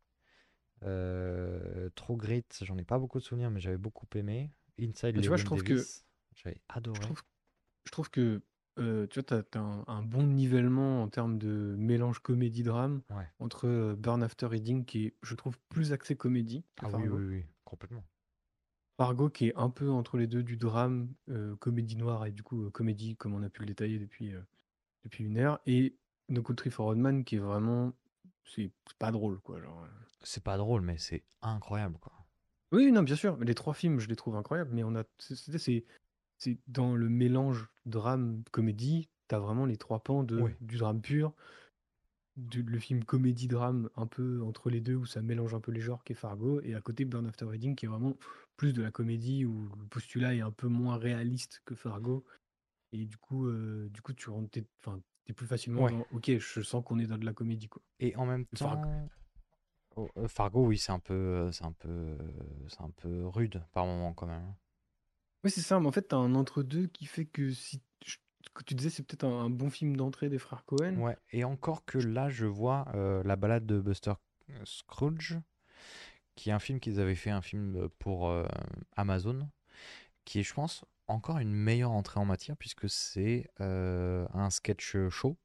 Euh, 0.82 1.90
True 1.94 2.16
Grit, 2.16 2.44
j'en 2.62 2.78
ai 2.78 2.84
pas 2.84 2.98
beaucoup 2.98 3.18
de 3.18 3.24
souvenirs, 3.24 3.50
mais 3.50 3.60
j'avais 3.60 3.76
beaucoup 3.78 4.06
aimé. 4.14 4.50
Inside 4.80 5.14
Mais 5.16 5.22
tu 5.22 5.28
vois, 5.28 5.36
je 5.36 5.44
trouve 5.44 5.62
que- 5.62 5.84
j'avais 6.34 6.60
adoré. 6.68 6.98
Je 7.00 7.04
trouve, 7.06 7.22
je 7.84 7.90
trouve 7.90 8.10
que 8.10 8.42
euh, 8.78 9.06
tu 9.08 9.20
vois, 9.20 9.42
t'as 9.42 9.60
un, 9.60 9.84
un 9.88 10.02
bon 10.02 10.22
nivellement 10.22 11.02
en 11.02 11.08
termes 11.08 11.38
de 11.38 11.74
mélange 11.78 12.20
comédie-drame 12.20 13.02
Ouais. 13.10 13.28
entre 13.40 13.66
euh, 13.66 13.94
Burn 13.94 14.22
After 14.22 14.46
Reading, 14.46 14.86
qui 14.86 15.06
est, 15.06 15.14
je 15.22 15.34
trouve, 15.34 15.58
plus 15.68 15.92
axé 15.92 16.16
comédie 16.16 16.64
Ah 16.78 16.88
oui, 16.94 17.08
oui, 17.08 17.24
oui, 17.26 17.44
complètement. 17.64 18.04
Fargo, 19.00 19.30
qui 19.30 19.46
est 19.46 19.56
un 19.56 19.70
peu 19.70 19.88
entre 19.90 20.18
les 20.18 20.26
deux 20.26 20.42
du 20.42 20.58
drame, 20.58 21.08
euh, 21.30 21.56
comédie 21.56 21.96
noire 21.96 22.26
et 22.26 22.32
du 22.32 22.42
coup 22.42 22.66
euh, 22.66 22.70
comédie, 22.70 23.16
comme 23.16 23.32
on 23.32 23.42
a 23.42 23.48
pu 23.48 23.60
le 23.60 23.66
détailler 23.66 23.98
depuis, 23.98 24.34
euh, 24.34 24.42
depuis 25.04 25.24
une 25.24 25.38
heure, 25.38 25.58
et 25.64 25.96
No 26.28 26.42
Country 26.42 26.68
for 26.68 26.88
Old 26.88 26.98
Men, 26.98 27.24
qui 27.24 27.36
est 27.36 27.38
vraiment, 27.38 27.94
c'est 28.44 28.70
pas 28.98 29.10
drôle, 29.10 29.40
quoi. 29.40 29.58
Genre, 29.58 29.84
euh. 29.84 29.88
C'est 30.22 30.44
pas 30.44 30.58
drôle, 30.58 30.82
mais 30.82 30.98
c'est 30.98 31.24
incroyable, 31.40 31.96
quoi. 31.98 32.12
Oui, 32.72 32.92
non, 32.92 33.02
bien 33.02 33.16
sûr. 33.16 33.38
Les 33.38 33.54
trois 33.54 33.72
films, 33.72 34.00
je 34.00 34.08
les 34.08 34.16
trouve 34.16 34.36
incroyables, 34.36 34.74
mais 34.74 34.84
on 34.84 34.94
a, 34.94 35.04
c'est, 35.16 35.34
c'est, 35.34 35.56
c'est- 35.56 35.86
c'est 36.36 36.58
dans 36.68 36.94
le 36.94 37.08
mélange 37.08 37.70
drame-comédie, 37.86 39.08
t'as 39.28 39.38
vraiment 39.38 39.64
les 39.64 39.78
trois 39.78 40.00
pans 40.00 40.24
de, 40.24 40.36
du 40.60 40.76
drame 40.76 41.00
pur, 41.00 41.32
le 42.36 42.78
film 42.78 43.04
comédie-drame 43.04 43.90
un 43.96 44.06
peu 44.06 44.42
entre 44.42 44.70
les 44.70 44.80
deux, 44.80 44.94
où 44.94 45.06
ça 45.06 45.22
mélange 45.22 45.54
un 45.54 45.60
peu 45.60 45.72
les 45.72 45.80
genres, 45.80 46.04
qui 46.04 46.12
est 46.12 46.16
Fargo, 46.16 46.60
et 46.62 46.74
à 46.74 46.80
côté 46.80 47.04
Burn 47.04 47.26
After 47.26 47.44
Reading, 47.44 47.74
qui 47.74 47.86
est 47.86 47.88
vraiment 47.88 48.16
plus 48.56 48.72
de 48.72 48.82
la 48.82 48.90
comédie, 48.90 49.44
où 49.44 49.68
le 49.78 49.86
postulat 49.86 50.34
est 50.34 50.40
un 50.40 50.50
peu 50.52 50.68
moins 50.68 50.96
réaliste 50.96 51.62
que 51.64 51.74
Fargo, 51.74 52.24
et 52.92 53.04
du 53.06 53.16
coup, 53.16 53.46
euh, 53.46 53.88
du 53.90 54.00
coup 54.02 54.12
tu 54.12 54.30
rentres, 54.30 54.50
t'es, 54.50 54.64
enfin, 54.78 55.00
t'es 55.24 55.32
plus 55.32 55.46
facilement 55.46 55.84
Ouais. 55.84 55.92
dans, 55.92 56.06
ok, 56.12 56.38
je 56.38 56.60
sens 56.62 56.84
qu'on 56.84 56.98
est 56.98 57.06
dans 57.06 57.18
de 57.18 57.24
la 57.24 57.32
comédie, 57.32 57.68
quoi. 57.68 57.82
Et 57.98 58.16
en 58.16 58.26
même 58.26 58.46
Fargo. 58.54 58.82
temps, 58.88 59.08
oh, 59.96 60.08
euh, 60.16 60.28
Fargo, 60.28 60.66
oui, 60.66 60.78
c'est 60.78 60.92
un 60.92 60.98
peu, 60.98 61.14
euh, 61.14 61.52
c'est 61.52 61.64
un 61.64 61.72
peu, 61.72 62.16
c'est 62.68 62.80
un 62.80 62.90
peu 62.90 63.26
rude 63.26 63.62
par 63.72 63.86
moment 63.86 64.12
quand 64.14 64.26
même. 64.26 64.42
hein. 64.42 64.56
Oui, 65.44 65.50
c'est 65.50 65.62
ça, 65.62 65.80
mais 65.80 65.86
en 65.86 65.92
fait, 65.92 66.02
t'as 66.08 66.16
un 66.18 66.34
entre-deux 66.34 66.86
qui 66.88 67.06
fait 67.06 67.24
que 67.24 67.50
si. 67.52 67.80
Que 68.54 68.64
tu 68.64 68.74
disais, 68.74 68.90
c'est 68.90 69.02
peut-être 69.02 69.24
un, 69.24 69.44
un 69.44 69.50
bon 69.50 69.70
film 69.70 69.96
d'entrée 69.96 70.28
des 70.28 70.38
frères 70.38 70.64
Cohen. 70.64 70.96
Ouais, 70.96 71.16
et 71.30 71.44
encore 71.44 71.84
que 71.84 71.98
là, 71.98 72.28
je 72.28 72.46
vois 72.46 72.86
euh, 72.94 73.22
la 73.24 73.36
balade 73.36 73.66
de 73.66 73.80
Buster 73.80 74.14
Scrooge, 74.64 75.38
qui 76.34 76.50
est 76.50 76.52
un 76.52 76.58
film 76.58 76.80
qu'ils 76.80 77.00
avaient 77.00 77.14
fait, 77.14 77.30
un 77.30 77.42
film 77.42 77.88
pour 77.98 78.28
euh, 78.28 78.46
Amazon, 78.96 79.48
qui 80.24 80.40
est, 80.40 80.42
je 80.42 80.54
pense, 80.54 80.84
encore 81.06 81.38
une 81.38 81.52
meilleure 81.52 81.92
entrée 81.92 82.20
en 82.20 82.24
matière, 82.24 82.56
puisque 82.56 82.88
c'est 82.88 83.48
euh, 83.60 84.26
un 84.32 84.50
sketch 84.50 84.96
show 85.10 85.36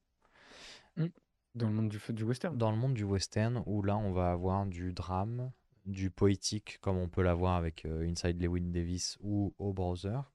Dans 1.54 1.68
le 1.68 1.74
monde 1.74 1.90
du, 1.90 2.00
du 2.10 2.24
western. 2.24 2.58
dans 2.58 2.72
le 2.72 2.78
monde 2.78 2.94
du 2.94 3.04
western, 3.04 3.62
où 3.66 3.82
là, 3.82 3.98
on 3.98 4.12
va 4.12 4.32
avoir 4.32 4.66
du 4.66 4.94
drame, 4.94 5.52
du 5.86 6.10
poétique, 6.10 6.80
comme 6.82 6.98
on 6.98 7.08
peut 7.08 7.22
l'avoir 7.22 7.56
avec 7.56 7.86
euh, 7.86 8.10
Inside 8.10 8.42
Llewyn 8.42 8.72
Davis 8.72 9.18
ou 9.22 9.54
O 9.60 9.74
Brother, 9.74 10.32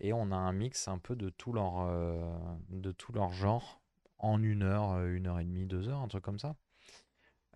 et 0.00 0.12
on 0.12 0.30
a 0.32 0.36
un 0.36 0.52
mix 0.52 0.88
un 0.88 0.98
peu 0.98 1.16
de 1.16 1.28
tout 1.30 1.52
leur, 1.52 1.80
euh, 1.80 2.30
de 2.70 2.92
tout 2.92 3.12
leur 3.12 3.32
genre 3.32 3.80
en 4.18 4.42
une 4.42 4.62
heure, 4.62 4.92
euh, 4.92 5.14
une 5.14 5.26
heure 5.28 5.38
et 5.40 5.44
demie, 5.44 5.66
deux 5.66 5.88
heures, 5.88 6.00
un 6.00 6.08
truc 6.08 6.24
comme 6.24 6.38
ça. 6.38 6.56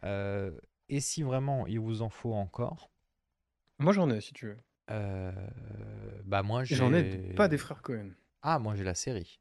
Euh, 0.05 0.53
et 0.89 1.01
si 1.01 1.23
vraiment 1.23 1.67
il 1.67 1.81
vous 1.81 2.03
en 2.03 2.09
faut 2.09 2.35
encore, 2.35 2.91
Moi, 3.79 3.93
j'en 3.93 4.11
ai, 4.11 4.21
si 4.21 4.33
tu 4.33 4.47
veux. 4.47 4.59
euh, 4.91 5.33
bah 6.25 6.43
moi 6.43 6.65
j'ai. 6.65 6.75
J'en 6.77 6.93
ai 6.93 7.33
pas 7.35 7.49
des 7.49 7.59
frères 7.59 7.83
Cohen. 7.83 8.11
Ah, 8.43 8.59
moi 8.59 8.75
j'ai 8.75 8.85
la 8.85 8.95
série. 8.95 9.41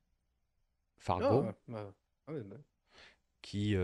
Fargo. 0.98 1.46
Ah, 1.48 1.56
bah, 1.68 1.94
ah 2.28 2.32
ouais, 2.34 2.44
bah. 2.44 2.58
qui, 3.42 3.76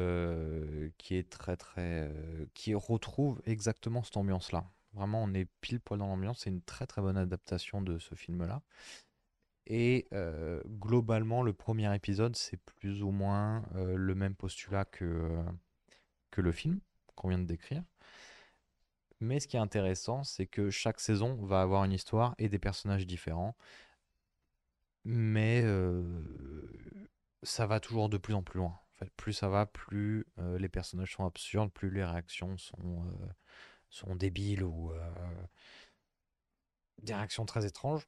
qui 0.98 1.16
est 1.16 1.30
très 1.30 1.58
très 1.58 2.12
qui 2.54 2.74
retrouve 2.76 3.42
exactement 3.46 4.04
cette 4.04 4.18
ambiance 4.18 4.52
là 4.52 4.66
vraiment 4.94 5.24
on 5.24 5.34
est 5.34 5.48
pile 5.62 5.80
poil 5.80 6.00
dans 6.00 6.08
l'ambiance 6.08 6.42
c'est 6.42 6.50
une 6.50 6.62
très 6.62 6.86
très 6.88 7.02
bonne 7.02 7.18
adaptation 7.18 7.82
de 7.82 7.98
ce 8.00 8.16
film 8.16 8.46
là 8.46 8.62
et 9.68 10.08
globalement 10.80 11.44
le 11.44 11.54
premier 11.54 11.94
épisode 11.96 12.36
c'est 12.36 12.58
plus 12.58 13.04
ou 13.04 13.12
moins 13.12 13.64
le 13.74 14.16
même 14.16 14.36
postulat 14.36 14.86
que, 14.86 15.44
que 16.32 16.42
le 16.42 16.52
film 16.52 16.80
qu'on 17.16 17.30
vient 17.30 17.40
de 17.40 17.46
décrire 17.46 17.84
mais 19.20 19.40
ce 19.40 19.48
qui 19.48 19.58
est 19.58 19.60
intéressant 19.60 20.24
c'est 20.24 20.48
que 20.48 20.70
chaque 20.70 21.00
saison 21.00 21.36
va 21.46 21.62
avoir 21.62 21.84
une 21.84 21.92
histoire 21.94 22.34
et 22.38 22.50
des 22.50 22.60
personnages 22.60 23.06
différents 23.06 23.56
mais 25.04 25.64
ça 27.44 27.66
va 27.66 27.80
toujours 27.80 28.10
de 28.10 28.18
plus 28.18 28.34
en 28.34 28.44
plus 28.44 28.60
loin. 28.60 28.78
Plus 29.16 29.34
ça 29.34 29.48
va, 29.48 29.66
plus 29.66 30.26
les 30.58 30.70
personnages 30.70 31.14
sont 31.14 31.26
absurdes, 31.26 31.72
plus 31.72 31.90
les 31.90 32.04
réactions 32.04 32.58
sont, 32.58 33.06
sont 33.90 34.16
débiles 34.16 34.64
ou 34.64 34.92
des 37.02 37.14
réactions 37.14 37.46
très 37.46 37.66
étranges. 37.66 38.08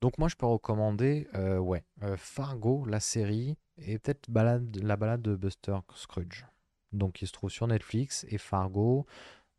Donc 0.00 0.16
moi, 0.18 0.28
je 0.28 0.36
peux 0.36 0.46
recommander, 0.46 1.28
euh, 1.34 1.58
ouais, 1.58 1.84
euh, 2.02 2.16
Fargo, 2.16 2.84
la 2.86 3.00
série, 3.00 3.58
et 3.76 3.98
peut-être 3.98 4.30
balade, 4.30 4.74
la 4.76 4.96
balade 4.96 5.22
de 5.22 5.36
Buster 5.36 5.78
Scrooge. 5.94 6.46
Donc 6.92 7.22
il 7.22 7.28
se 7.28 7.32
trouve 7.32 7.50
sur 7.50 7.66
Netflix 7.66 8.24
et 8.28 8.38
Fargo. 8.38 9.06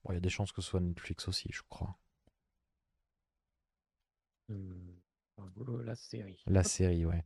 Bon, 0.03 0.11
il 0.11 0.15
y 0.15 0.18
a 0.18 0.22
des 0.22 0.30
chances 0.30 0.51
que 0.51 0.61
ce 0.61 0.69
soit 0.69 0.80
Netflix 0.80 1.27
aussi, 1.27 1.49
je 1.51 1.61
crois. 1.69 1.95
Hum, 4.49 4.95
Fargo, 5.35 5.81
la 5.84 5.95
série. 5.95 6.41
La 6.47 6.63
série, 6.63 7.05
ouais. 7.05 7.23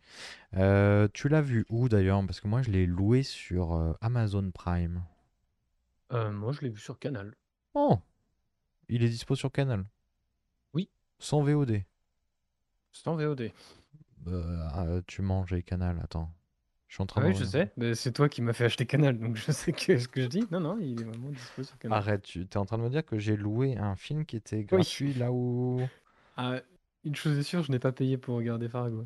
Euh, 0.56 1.08
tu 1.14 1.30
l'as 1.30 1.42
vu 1.42 1.66
où 1.70 1.90
d'ailleurs? 1.90 2.24
Parce 2.26 2.42
que 2.42 2.48
moi, 2.48 2.62
je 2.62 2.70
l'ai 2.70 2.86
loué 2.86 3.24
sur 3.24 3.74
euh, 3.74 3.94
Amazon 4.02 4.52
Prime. 4.52 5.04
Euh, 6.12 6.32
moi, 6.32 6.52
je 6.52 6.62
l'ai 6.62 6.70
vu 6.70 6.80
sur 6.80 7.00
Canal. 7.00 7.34
Oh! 7.74 7.98
Il 8.90 9.04
est 9.04 9.10
dispo 9.10 9.36
sur 9.36 9.52
Canal? 9.52 9.86
Oui. 10.74 10.90
Sans 11.18 11.42
VOD. 11.42 11.82
C'est 12.96 13.10
en 13.10 13.16
VOD. 13.16 13.52
Euh, 14.28 14.68
ah, 14.72 14.86
tu 15.06 15.22
manges 15.22 15.54
Canal, 15.66 16.00
attends. 16.02 16.32
Je 16.88 16.96
suis 16.96 17.04
en 17.04 17.06
train 17.06 17.22
Ah 17.22 17.26
de 17.26 17.30
oui, 17.32 17.38
je 17.38 17.44
sais. 17.44 17.72
Mais 17.76 17.94
c'est 17.94 18.14
toi 18.14 18.30
qui 18.30 18.42
m'as 18.42 18.54
fait 18.54 18.64
acheter 18.64 18.86
Canal, 18.86 19.20
donc 19.20 19.36
je 19.36 19.52
sais 19.52 19.74
que 19.74 20.00
ce 20.00 20.08
que 20.08 20.22
je 20.22 20.28
dis. 20.28 20.48
Non, 20.50 20.62
non, 20.62 20.78
il 20.80 21.02
est 21.02 21.04
vraiment 21.04 21.30
dispo 21.30 21.64
sur 21.64 21.78
Canal. 21.78 21.98
Arrête, 21.98 22.22
tu 22.24 22.42
es 22.42 22.58
en 22.58 22.66
train 22.66 22.78
de 22.78 22.84
me 22.84 22.90
dire 22.90 23.06
que 23.06 23.20
j'ai 23.20 23.36
loué 23.36 23.78
un 23.78 23.98
film 23.98 24.26
qui 24.26 24.38
était 24.38 24.64
gratuit 24.64 25.14
là 25.14 25.32
où. 25.32 25.82
Ah, 26.38 26.62
une 27.04 27.16
chose 27.16 27.38
est 27.38 27.44
sûre, 27.44 27.64
je 27.64 27.72
n'ai 27.72 27.80
pas 27.80 27.92
payé 27.92 28.18
pour 28.18 28.38
regarder 28.38 28.70
Fargo. 28.70 29.06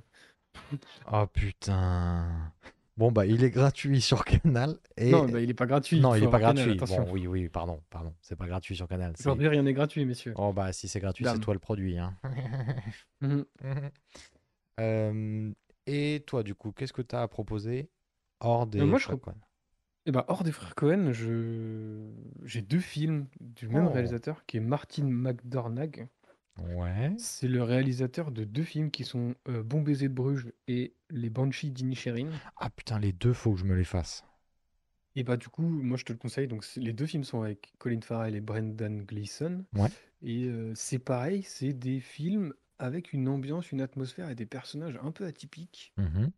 Oh 1.11 1.25
putain. 1.25 2.51
Bon, 2.99 3.13
bah, 3.13 3.25
il 3.25 3.45
est 3.45 3.49
gratuit 3.49 4.01
sur 4.01 4.25
Canal. 4.25 4.75
Et... 4.97 5.09
Non, 5.09 5.25
bah, 5.25 5.39
il 5.39 5.49
est 5.49 5.53
pas 5.53 5.65
gratuit, 5.65 6.01
Non, 6.01 6.13
il 6.15 6.17
il 6.17 6.23
est 6.23 6.25
faut 6.25 6.31
pas 6.31 6.39
Canal, 6.41 6.75
gratuit. 6.75 6.97
Bon, 6.97 7.07
oui, 7.13 7.27
oui, 7.27 7.47
pardon, 7.47 7.81
pardon. 7.89 8.13
C'est 8.21 8.35
pas 8.35 8.45
gratuit 8.45 8.75
sur 8.75 8.89
Canal. 8.89 9.13
Aujourd'hui, 9.17 9.47
rien 9.47 9.63
n'est 9.63 9.71
gratuit, 9.71 10.03
messieurs. 10.03 10.33
Oh, 10.35 10.51
bah, 10.51 10.73
si 10.73 10.89
c'est 10.89 10.99
gratuit, 10.99 11.23
c'est 11.25 11.39
toi 11.39 11.53
le 11.53 11.61
produit. 11.61 11.97
Hein. 11.97 12.13
Mhm. 13.21 13.45
Euh, 14.79 15.51
et 15.87 16.23
toi, 16.25 16.41
du 16.43 16.55
coup, 16.55 16.71
qu'est-ce 16.71 16.93
que 16.93 17.01
tu 17.01 17.13
as 17.15 17.21
à 17.21 17.27
proposer 17.27 17.89
hors 18.39 18.65
des 18.67 18.79
Euh, 18.79 18.85
moi, 18.85 18.97
frères 18.99 19.19
Coen 19.19 19.35
Eh 20.05 20.11
ben, 20.11 20.23
hors 20.29 20.43
des 20.43 20.53
frères 20.53 20.73
Cohen, 20.75 21.11
je... 21.11 22.09
j'ai 22.45 22.61
deux 22.61 22.79
films 22.79 23.27
du 23.41 23.67
même 23.67 23.87
Oh. 23.87 23.91
réalisateur 23.91 24.45
qui 24.45 24.55
est 24.57 24.61
Martin 24.61 25.03
McDormagh. 25.03 26.07
Ouais. 26.75 27.11
C'est 27.17 27.47
le 27.47 27.63
réalisateur 27.63 28.31
de 28.31 28.43
deux 28.43 28.63
films 28.63 28.91
qui 28.91 29.03
sont 29.03 29.35
euh, 29.47 29.63
Bon 29.63 29.81
baiser 29.81 30.09
de 30.09 30.13
Bruges 30.13 30.51
et 30.67 30.93
Les 31.09 31.29
Banshees 31.29 31.71
d'Inisherin. 31.71 32.29
Ah 32.57 32.69
putain, 32.69 32.99
les 32.99 33.11
deux, 33.13 33.33
faut 33.33 33.53
que 33.53 33.59
je 33.59 33.65
me 33.65 33.75
les 33.75 33.83
fasse. 33.83 34.23
Et 35.15 35.23
bah 35.23 35.37
du 35.37 35.49
coup, 35.49 35.63
moi 35.63 35.97
je 35.97 36.05
te 36.05 36.13
le 36.13 36.19
conseille. 36.19 36.47
Donc 36.47 36.63
c'est- 36.63 36.79
les 36.79 36.93
deux 36.93 37.05
films 37.05 37.23
sont 37.23 37.41
avec 37.41 37.73
Colin 37.79 38.01
Farrell 38.01 38.35
et 38.35 38.41
Brendan 38.41 39.03
Gleeson. 39.03 39.65
Ouais. 39.75 39.89
Et 40.21 40.45
euh, 40.45 40.73
c'est 40.75 40.99
pareil, 40.99 41.43
c'est 41.43 41.73
des 41.73 41.99
films 41.99 42.53
avec 42.77 43.11
une 43.13 43.27
ambiance, 43.27 43.71
une 43.71 43.81
atmosphère 43.81 44.29
et 44.29 44.35
des 44.35 44.45
personnages 44.45 44.97
un 45.01 45.11
peu 45.11 45.25
atypiques. 45.25 45.93
Mhm. 45.97 46.31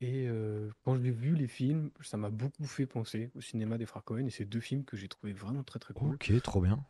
Et 0.00 0.26
euh, 0.26 0.68
quand 0.84 0.96
j'ai 0.96 1.12
vu 1.12 1.36
les 1.36 1.46
films, 1.46 1.90
ça 2.00 2.16
m'a 2.16 2.30
beaucoup 2.30 2.64
fait 2.66 2.86
penser 2.86 3.30
au 3.36 3.40
cinéma 3.40 3.78
des 3.78 3.86
frères 3.86 4.02
Cohen. 4.02 4.26
Et 4.26 4.30
c'est 4.30 4.44
deux 4.44 4.58
films 4.60 4.84
que 4.84 4.96
j'ai 4.96 5.06
trouvé 5.08 5.32
vraiment 5.32 5.62
très 5.62 5.78
très 5.78 5.94
cool. 5.94 6.14
Ok, 6.14 6.32
trop 6.42 6.60
bien. 6.60 6.84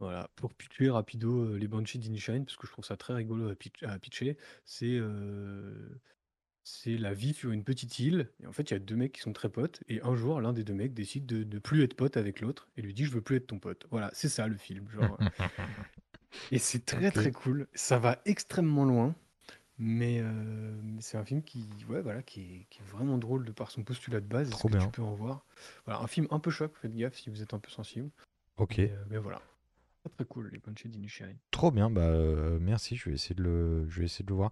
Voilà, 0.00 0.30
pour 0.36 0.52
pitcher 0.54 0.90
rapido 0.90 1.44
euh, 1.44 1.56
les 1.58 1.68
Banshees 1.68 1.98
d'Inisherin, 1.98 2.42
parce 2.42 2.56
que 2.56 2.66
je 2.66 2.72
trouve 2.72 2.84
ça 2.84 2.96
très 2.96 3.12
rigolo 3.14 3.48
à, 3.50 3.54
pitch- 3.54 3.84
à 3.86 3.98
pitcher, 3.98 4.36
c'est 4.64 4.96
euh, 4.98 6.00
c'est 6.64 6.96
la 6.96 7.12
vie 7.14 7.34
sur 7.34 7.50
une 7.50 7.64
petite 7.64 7.98
île. 7.98 8.30
Et 8.42 8.46
en 8.46 8.52
fait, 8.52 8.70
il 8.70 8.74
y 8.74 8.76
a 8.76 8.80
deux 8.80 8.96
mecs 8.96 9.12
qui 9.12 9.20
sont 9.20 9.32
très 9.32 9.48
potes. 9.50 9.82
Et 9.88 10.00
un 10.02 10.14
jour, 10.14 10.40
l'un 10.40 10.52
des 10.52 10.64
deux 10.64 10.74
mecs 10.74 10.94
décide 10.94 11.26
de 11.26 11.44
ne 11.44 11.58
plus 11.58 11.82
être 11.82 11.94
pote 11.94 12.16
avec 12.16 12.40
l'autre 12.40 12.68
et 12.76 12.82
lui 12.82 12.94
dit 12.94 13.04
Je 13.04 13.10
veux 13.10 13.20
plus 13.20 13.36
être 13.36 13.46
ton 13.48 13.58
pote. 13.58 13.86
Voilà, 13.90 14.10
c'est 14.14 14.28
ça 14.28 14.46
le 14.46 14.56
film. 14.56 14.88
Genre. 14.90 15.18
euh. 15.20 15.28
et 16.52 16.58
c'est 16.58 16.84
très 16.84 17.10
très 17.10 17.32
cool. 17.32 17.66
Ça 17.74 17.98
va 17.98 18.20
extrêmement 18.24 18.84
loin. 18.84 19.14
Mais, 19.82 20.20
euh, 20.20 20.74
c'est 21.00 21.16
un 21.16 21.24
film 21.24 21.42
qui, 21.42 21.66
ouais, 21.88 22.02
voilà, 22.02 22.22
qui, 22.22 22.40
est, 22.42 22.66
qui 22.68 22.80
est 22.80 22.84
vraiment 22.84 23.16
drôle 23.16 23.46
de 23.46 23.52
par 23.52 23.70
son 23.70 23.82
postulat 23.82 24.20
de 24.20 24.26
base 24.26 24.48
et 24.48 24.52
ce 24.52 24.58
Trop 24.58 24.68
que 24.68 24.74
bien. 24.74 24.86
tu 24.86 24.88
peux 24.92 25.02
en 25.02 25.14
voir. 25.14 25.46
Voilà, 25.86 26.00
un 26.00 26.06
film 26.06 26.26
un 26.30 26.38
peu 26.38 26.50
choc, 26.50 26.72
faites 26.76 26.94
gaffe 26.94 27.16
si 27.18 27.30
vous 27.30 27.40
êtes 27.42 27.54
un 27.54 27.58
peu 27.58 27.70
sensible. 27.70 28.10
Ok. 28.58 28.76
Mais, 28.76 28.92
mais 29.08 29.16
voilà. 29.18 29.40
Très 30.02 30.10
très 30.10 30.24
cool, 30.24 30.50
les. 30.50 30.60
Trop 31.50 31.70
bien, 31.70 31.90
bah 31.90 32.02
euh, 32.02 32.58
merci, 32.60 32.96
je 32.96 33.08
vais 33.10 33.14
essayer 33.14 33.34
de 33.34 33.42
le, 33.42 33.88
je 33.88 34.00
vais 34.00 34.06
essayer 34.06 34.24
de 34.24 34.30
le 34.30 34.36
voir. 34.36 34.50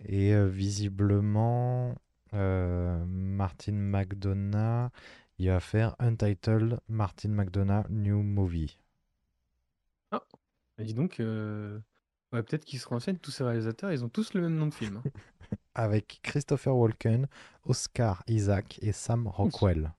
Et 0.00 0.32
euh, 0.34 0.46
visiblement, 0.46 1.94
euh, 2.32 3.04
Martin 3.06 3.72
McDonough, 3.72 4.90
il 5.38 5.48
va 5.48 5.60
faire 5.60 5.96
Untitled 5.98 6.78
Martin 6.88 7.30
McDonough 7.30 7.86
New 7.90 8.22
Movie. 8.22 8.78
Ah, 10.12 10.22
bah 10.78 10.84
dis 10.84 10.94
donc, 10.94 11.16
ouais, 11.18 12.42
peut-être 12.42 12.64
qu'ils 12.64 12.78
se 12.78 12.88
renseignent, 12.88 13.18
tous 13.18 13.32
ces 13.32 13.42
réalisateurs, 13.42 13.92
ils 13.92 14.04
ont 14.04 14.08
tous 14.08 14.34
le 14.34 14.42
même 14.42 14.54
nom 14.54 14.68
de 14.68 14.74
film. 14.74 14.98
hein. 15.04 15.10
Avec 15.74 16.20
Christopher 16.22 16.76
Walken, 16.76 17.26
Oscar 17.64 18.22
Isaac 18.28 18.78
et 18.80 18.92
Sam 18.92 19.26
Rockwell. 19.26 19.92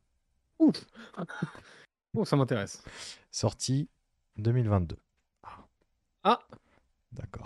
Ouf 0.60 0.86
Bon, 2.14 2.24
ça 2.24 2.38
m'intéresse. 2.38 2.82
Sorti 3.30 3.90
2022. 4.38 4.98
Ah 6.24 6.40
D'accord. 7.12 7.46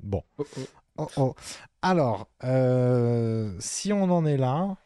Bon. 0.00 0.22
Oh, 0.38 0.44
oh. 0.56 0.60
Oh, 0.96 1.08
oh. 1.16 1.34
Alors, 1.82 2.28
euh, 2.44 3.54
si 3.58 3.92
on 3.92 4.04
en 4.04 4.24
est 4.24 4.36
là, 4.36 4.76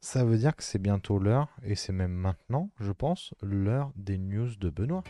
ça 0.00 0.24
veut 0.24 0.38
dire 0.38 0.56
que 0.56 0.62
c'est 0.62 0.78
bientôt 0.80 1.18
l'heure, 1.18 1.48
et 1.62 1.74
c'est 1.74 1.92
même 1.92 2.12
maintenant, 2.12 2.70
je 2.80 2.90
pense, 2.92 3.34
l'heure 3.42 3.92
des 3.96 4.16
news 4.18 4.48
de 4.58 4.70
Benoît. 4.70 5.02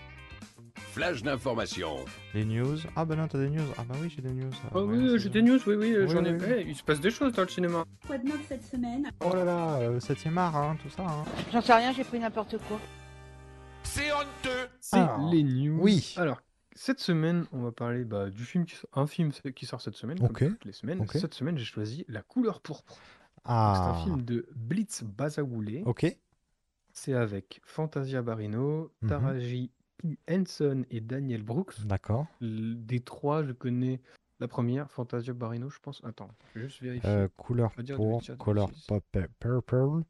Flash 0.75 1.23
d'information. 1.23 1.97
Les 2.35 2.45
news 2.45 2.77
Ah 2.97 3.05
bah 3.05 3.15
non, 3.15 3.29
t'as 3.29 3.39
des 3.39 3.51
news 3.51 3.63
Ah 3.79 3.85
bah 3.87 3.95
oui, 4.01 4.11
j'ai 4.15 4.21
des 4.23 4.33
news. 4.33 4.51
Ah 4.75 4.79
ouais, 4.79 4.83
oui, 4.97 5.09
c'est 5.13 5.19
j'ai 5.21 5.29
des 5.31 5.43
news, 5.43 5.59
oui, 5.67 5.75
oui, 5.77 5.97
Oui, 5.99 6.09
j'en 6.09 6.25
ai. 6.25 6.33
oui, 6.33 6.39
oui. 6.45 6.65
Il 6.69 6.75
se 6.77 6.83
passe 6.83 7.01
des 7.01 7.11
choses 7.11 7.33
dans 7.33 7.43
le 7.43 7.49
cinéma. 7.49 7.85
Quoi 8.07 8.19
de 8.19 8.25
neuf 8.27 8.41
cette 8.49 8.65
semaine? 8.65 9.11
Oh 9.25 9.35
là 9.35 9.45
là, 9.45 9.75
euh, 9.77 10.01
7ème 10.01 10.37
art, 10.39 10.57
hein, 10.57 10.77
tout 10.83 10.91
ça. 10.91 11.05
hein. 11.05 11.25
J'en 11.53 11.61
sais 11.61 11.75
rien, 11.75 11.93
j'ai 11.93 12.05
pris 12.05 12.19
n'importe 12.19 12.57
quoi. 12.69 12.81
C'est 13.85 14.13
honteux. 14.13 14.69
C'est 14.81 14.97
Alors, 14.99 15.31
les 15.31 15.43
news. 15.43 15.79
oui. 15.81 16.15
Alors, 16.17 16.41
cette 16.75 17.01
semaine, 17.01 17.47
on 17.53 17.63
va 17.63 17.73
parler 17.73 18.05
bah, 18.05 18.31
du 18.31 18.45
film 18.45 18.65
qui 18.65 18.75
sort, 18.77 18.91
un 18.95 19.07
film 19.07 19.31
qui 19.33 19.67
sort 19.67 19.81
cette 19.81 19.97
semaine, 19.97 20.19
Ok, 20.23 20.39
comme 20.39 20.49
toutes 20.51 20.65
les 20.65 20.73
semaines. 20.73 21.07
Cette 21.09 21.35
semaine, 21.35 21.59
j'ai 21.59 21.65
choisi 21.65 22.05
La 22.09 22.23
couleur 22.23 22.61
pourpre. 22.61 22.95
C'est 22.95 23.41
Ah, 23.45 23.95
un 23.99 24.05
film 24.05 24.23
de 24.23 24.47
Blitz 24.55 25.03
Bazaoulé. 25.03 25.83
ok. 25.85 26.17
C'est 26.95 27.15
avec 27.15 27.61
Fantasia 27.65 28.23
Barrino, 28.23 28.93
Mhm. 29.03 29.09
Taraji 29.09 29.71
P. 29.99 30.19
Henson 30.31 30.85
et 30.91 31.01
Daniel 31.01 31.43
Brooks. 31.43 31.85
D'accord. 31.87 32.27
Des 32.41 33.01
trois, 33.01 33.43
je 33.45 33.53
connais 33.53 34.01
la 34.41 34.49
première, 34.49 34.91
Fantasia 34.91 35.33
Barrino, 35.33 35.71
je 35.71 35.79
pense. 35.81 36.01
Attends, 36.05 36.29
je 36.55 36.61
vais 36.61 36.69
juste 36.69 36.83
vérifier. 36.83 37.09
Euh, 37.09 37.29
couleur 37.37 37.73
Pas 37.73 37.83
dire 37.83 37.97
de 37.97 38.03
pour, 38.03 38.19
bêtises, 38.21 38.37
couleur 38.39 38.69
bêtises. 38.69 38.87
pop- 38.87 39.19
purple. 39.41 40.03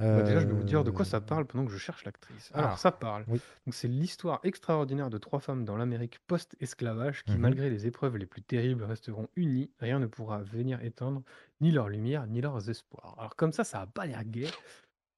Bah, 0.00 0.22
déjà, 0.22 0.40
je 0.40 0.46
vais 0.46 0.52
vous 0.52 0.62
dire 0.64 0.82
de 0.84 0.90
quoi 0.90 1.04
ça 1.04 1.18
Euh, 1.18 1.20
parle 1.20 1.44
pendant 1.46 1.64
que 1.66 1.70
je 1.72 1.78
cherche 1.78 2.04
l'actrice. 2.04 2.50
ah, 2.54 2.58
Alors, 2.58 2.78
ça 2.78 2.90
parle. 2.90 3.24
oui. 3.28 3.40
Donc, 3.66 3.74
c'est 3.74 3.88
l'histoire 3.88 4.40
extraordinaire 4.44 5.10
de 5.10 5.18
trois 5.18 5.40
femmes 5.40 5.64
dans 5.64 5.76
l'Amérique 5.76 6.18
post-esclavage 6.26 7.22
qui, 7.24 7.32
Mhm. 7.32 7.40
malgré 7.40 7.70
les 7.70 7.86
épreuves 7.86 8.16
les 8.16 8.26
plus 8.26 8.42
terribles, 8.42 8.82
resteront 8.84 9.28
unies. 9.36 9.70
Rien 9.78 9.98
ne 9.98 10.06
pourra 10.06 10.42
venir 10.42 10.82
éteindre 10.82 11.22
ni 11.60 11.70
leur 11.70 11.88
lumière, 11.88 12.26
ni 12.26 12.40
leurs 12.40 12.68
espoirs. 12.70 13.14
Alors, 13.18 13.36
comme 13.36 13.52
ça, 13.52 13.64
ça 13.64 13.78
n'a 13.80 13.86
pas 13.86 14.06
l'air 14.06 14.24
gai. 14.24 14.48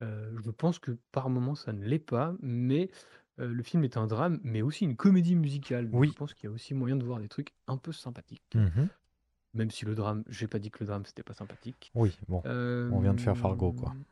Euh, 0.03 0.37
je 0.45 0.51
pense 0.51 0.79
que 0.81 0.99
par 1.13 1.31
moments, 1.31 1.55
ça 1.55 1.73
ne 1.73 1.85
l'est 1.85 1.99
pas, 2.01 2.35
mais 2.43 2.91
euh, 3.39 3.47
le 3.53 3.63
film 3.63 3.85
est 3.85 3.97
un 3.97 4.07
drame, 4.09 4.41
mais 4.43 4.61
aussi 4.63 4.85
une 4.85 4.97
comédie 4.97 5.37
musicale. 5.37 5.89
Donc, 5.91 6.01
Oui. 6.01 6.09
je 6.09 6.15
pense 6.19 6.35
qu'il 6.35 6.49
y 6.49 6.53
a 6.53 6.55
aussi 6.55 6.75
moyen 6.75 6.97
de 6.97 7.05
voir 7.05 7.21
des 7.21 7.29
trucs 7.29 7.53
un 7.69 7.77
peu 7.77 7.93
sympathiques. 7.93 8.43
Mhm. 8.55 8.89
Même 9.55 9.71
si 9.71 9.85
le 9.85 9.95
drame, 9.95 10.25
j'ai 10.29 10.47
pas 10.49 10.59
dit 10.59 10.71
que 10.71 10.79
le 10.81 10.87
drame, 10.87 11.05
c'était 11.05 11.23
pas 11.23 11.35
sympathique. 11.35 11.93
Oui, 11.95 12.19
bon. 12.27 12.43
On 12.45 13.01
vient 13.01 13.15
de 13.15 13.21
faire 13.21 13.37
Fargo, 13.37 13.73
quoi. 13.73 13.91
Euh, 13.91 14.03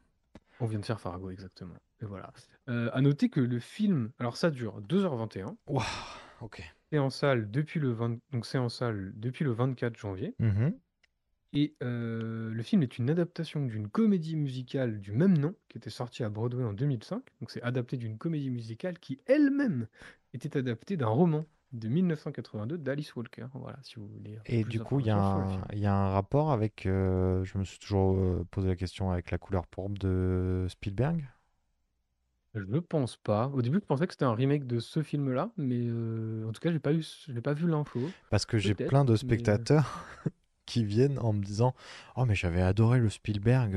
On 0.60 0.66
vient 0.66 0.78
de 0.78 0.84
faire 0.84 1.00
Fargo, 1.00 1.30
exactement. 1.30 1.74
Et 2.02 2.04
voilà. 2.04 2.32
Euh, 2.68 2.90
à 2.92 3.00
noter 3.00 3.28
que 3.28 3.40
le 3.40 3.58
film, 3.58 4.10
alors 4.18 4.36
ça 4.36 4.50
dure 4.50 4.80
2h21. 4.82 5.56
Waouh, 5.66 5.84
ok. 6.40 6.62
C'est 6.90 6.98
en 6.98 7.10
salle 7.10 7.50
depuis 7.50 7.80
le 7.80 7.92
20 7.92 8.18
donc 8.32 8.46
c'est 8.46 8.58
en 8.58 8.68
salle 8.68 9.12
depuis 9.16 9.44
le 9.44 9.52
24 9.52 9.96
janvier. 9.96 10.34
Mhm. 10.38 10.74
Et 11.52 11.74
euh, 11.82 12.50
le 12.52 12.62
film 12.62 12.82
est 12.82 12.98
une 12.98 13.10
adaptation 13.10 13.64
d'une 13.64 13.88
comédie 13.88 14.36
musicale 14.36 15.00
du 15.00 15.12
même 15.12 15.36
nom 15.36 15.54
qui 15.68 15.78
était 15.78 15.90
sortie 15.90 16.22
à 16.22 16.28
Broadway 16.28 16.64
en 16.64 16.72
2005. 16.72 17.22
Donc 17.40 17.50
c'est 17.50 17.62
adapté 17.62 17.96
d'une 17.96 18.18
comédie 18.18 18.50
musicale 18.50 18.98
qui 18.98 19.20
elle-même 19.26 19.88
était 20.32 20.56
adaptée 20.56 20.96
d'un 20.96 21.08
roman 21.08 21.44
de 21.72 21.88
1982 21.88 22.78
d'Alice 22.78 23.14
Walker. 23.16 23.46
Voilà, 23.54 23.78
si 23.82 23.96
vous 23.96 24.06
voulez. 24.08 24.38
Et 24.46 24.64
du 24.64 24.80
coup, 24.80 25.00
il 25.00 25.06
y, 25.06 25.10
a 25.10 25.16
un- 25.16 25.64
il 25.72 25.78
y 25.78 25.86
a 25.86 25.94
un 25.94 26.10
rapport 26.10 26.52
avec. 26.52 26.86
euh, 26.86 27.44
je 27.44 27.56
me 27.58 27.64
suis 27.64 27.78
toujours 27.78 28.16
euh, 28.18 28.46
posé 28.50 28.68
la 28.68 28.76
question 28.76 29.10
avec 29.10 29.30
la 29.30 29.38
couleur 29.38 29.66
pourpre 29.66 29.98
de 29.98 30.66
Spielberg? 30.68 31.26
Je 32.54 32.60
ne 32.64 32.80
pense 32.80 33.16
pas. 33.16 33.46
Au 33.48 33.62
début, 33.62 33.78
je 33.80 33.84
pensais 33.86 34.06
que 34.06 34.12
c'était 34.12 34.24
un 34.24 34.34
remake 34.34 34.66
de 34.66 34.80
ce 34.80 35.02
film-là, 35.02 35.52
mais 35.56 35.86
euh, 35.88 36.48
en 36.48 36.52
tout 36.52 36.60
cas, 36.60 36.72
j'ai 36.72 36.80
pas 36.80 36.92
eu, 36.92 37.04
j'ai 37.28 37.40
pas 37.40 37.54
vu 37.54 37.68
l'info. 37.68 38.12
Parce 38.28 38.46
que 38.46 38.58
j'ai 38.58 38.74
plein 38.74 39.04
de 39.04 39.16
mais, 39.22 39.38
spectateurs 39.44 40.04
qui 40.66 40.84
viennent 40.84 41.18
en 41.20 41.32
me 41.32 41.42
disant 41.44 41.74
Oh, 42.16 42.24
mais 42.24 42.34
j'avais 42.34 42.62
adoré 42.62 42.98
le 42.98 43.10
Spielberg, 43.10 43.76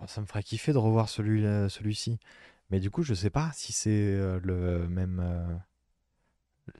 oh, 0.00 0.04
ça 0.06 0.20
me 0.20 0.26
ferait 0.26 0.42
kiffer 0.42 0.72
de 0.72 0.78
revoir 0.78 1.08
celui, 1.08 1.42
celui-ci. 1.70 2.18
Mais 2.70 2.80
du 2.80 2.90
coup, 2.90 3.02
je 3.02 3.14
sais 3.14 3.30
pas 3.30 3.50
si 3.54 3.72
c'est 3.72 4.16
le 4.42 4.88
même. 4.88 5.60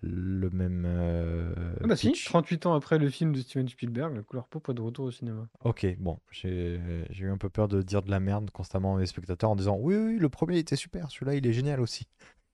Euh, 0.05 0.09
le 0.09 0.51
même. 0.51 0.85
euh, 0.87 1.53
Ah 1.83 1.87
bah 1.87 1.97
si, 1.97 2.09
pitch. 2.12 2.25
38 2.27 2.67
ans 2.67 2.75
après 2.75 2.99
le 2.99 3.09
film 3.11 3.33
de 3.33 3.41
Steven 3.41 3.69
Spielberg, 3.69 4.15
La 4.17 4.23
couleur 4.23 4.47
pourpre 4.49 4.71
est 4.71 4.75
de 4.75 4.81
retour 4.83 5.07
au 5.07 5.11
cinéma. 5.11 5.49
Ok, 5.65 5.87
bon, 5.99 6.19
j'ai 6.31 6.81
eu 7.19 7.31
un 7.31 7.39
peu 7.39 7.49
peur 7.51 7.69
de 7.69 7.83
dire 7.83 8.03
de 8.03 8.11
la 8.11 8.21
merde 8.21 8.51
constamment 8.51 8.97
à 8.97 8.99
mes 8.99 9.07
spectateurs 9.07 9.51
en 9.51 9.57
disant 9.57 9.77
Oui, 9.79 9.97
oui, 9.97 10.19
le 10.19 10.29
premier 10.29 10.59
était 10.59 10.77
super, 10.77 11.11
celui-là 11.11 11.35
il 11.35 11.47
est 11.47 11.53
génial 11.53 11.81
aussi. 11.81 12.07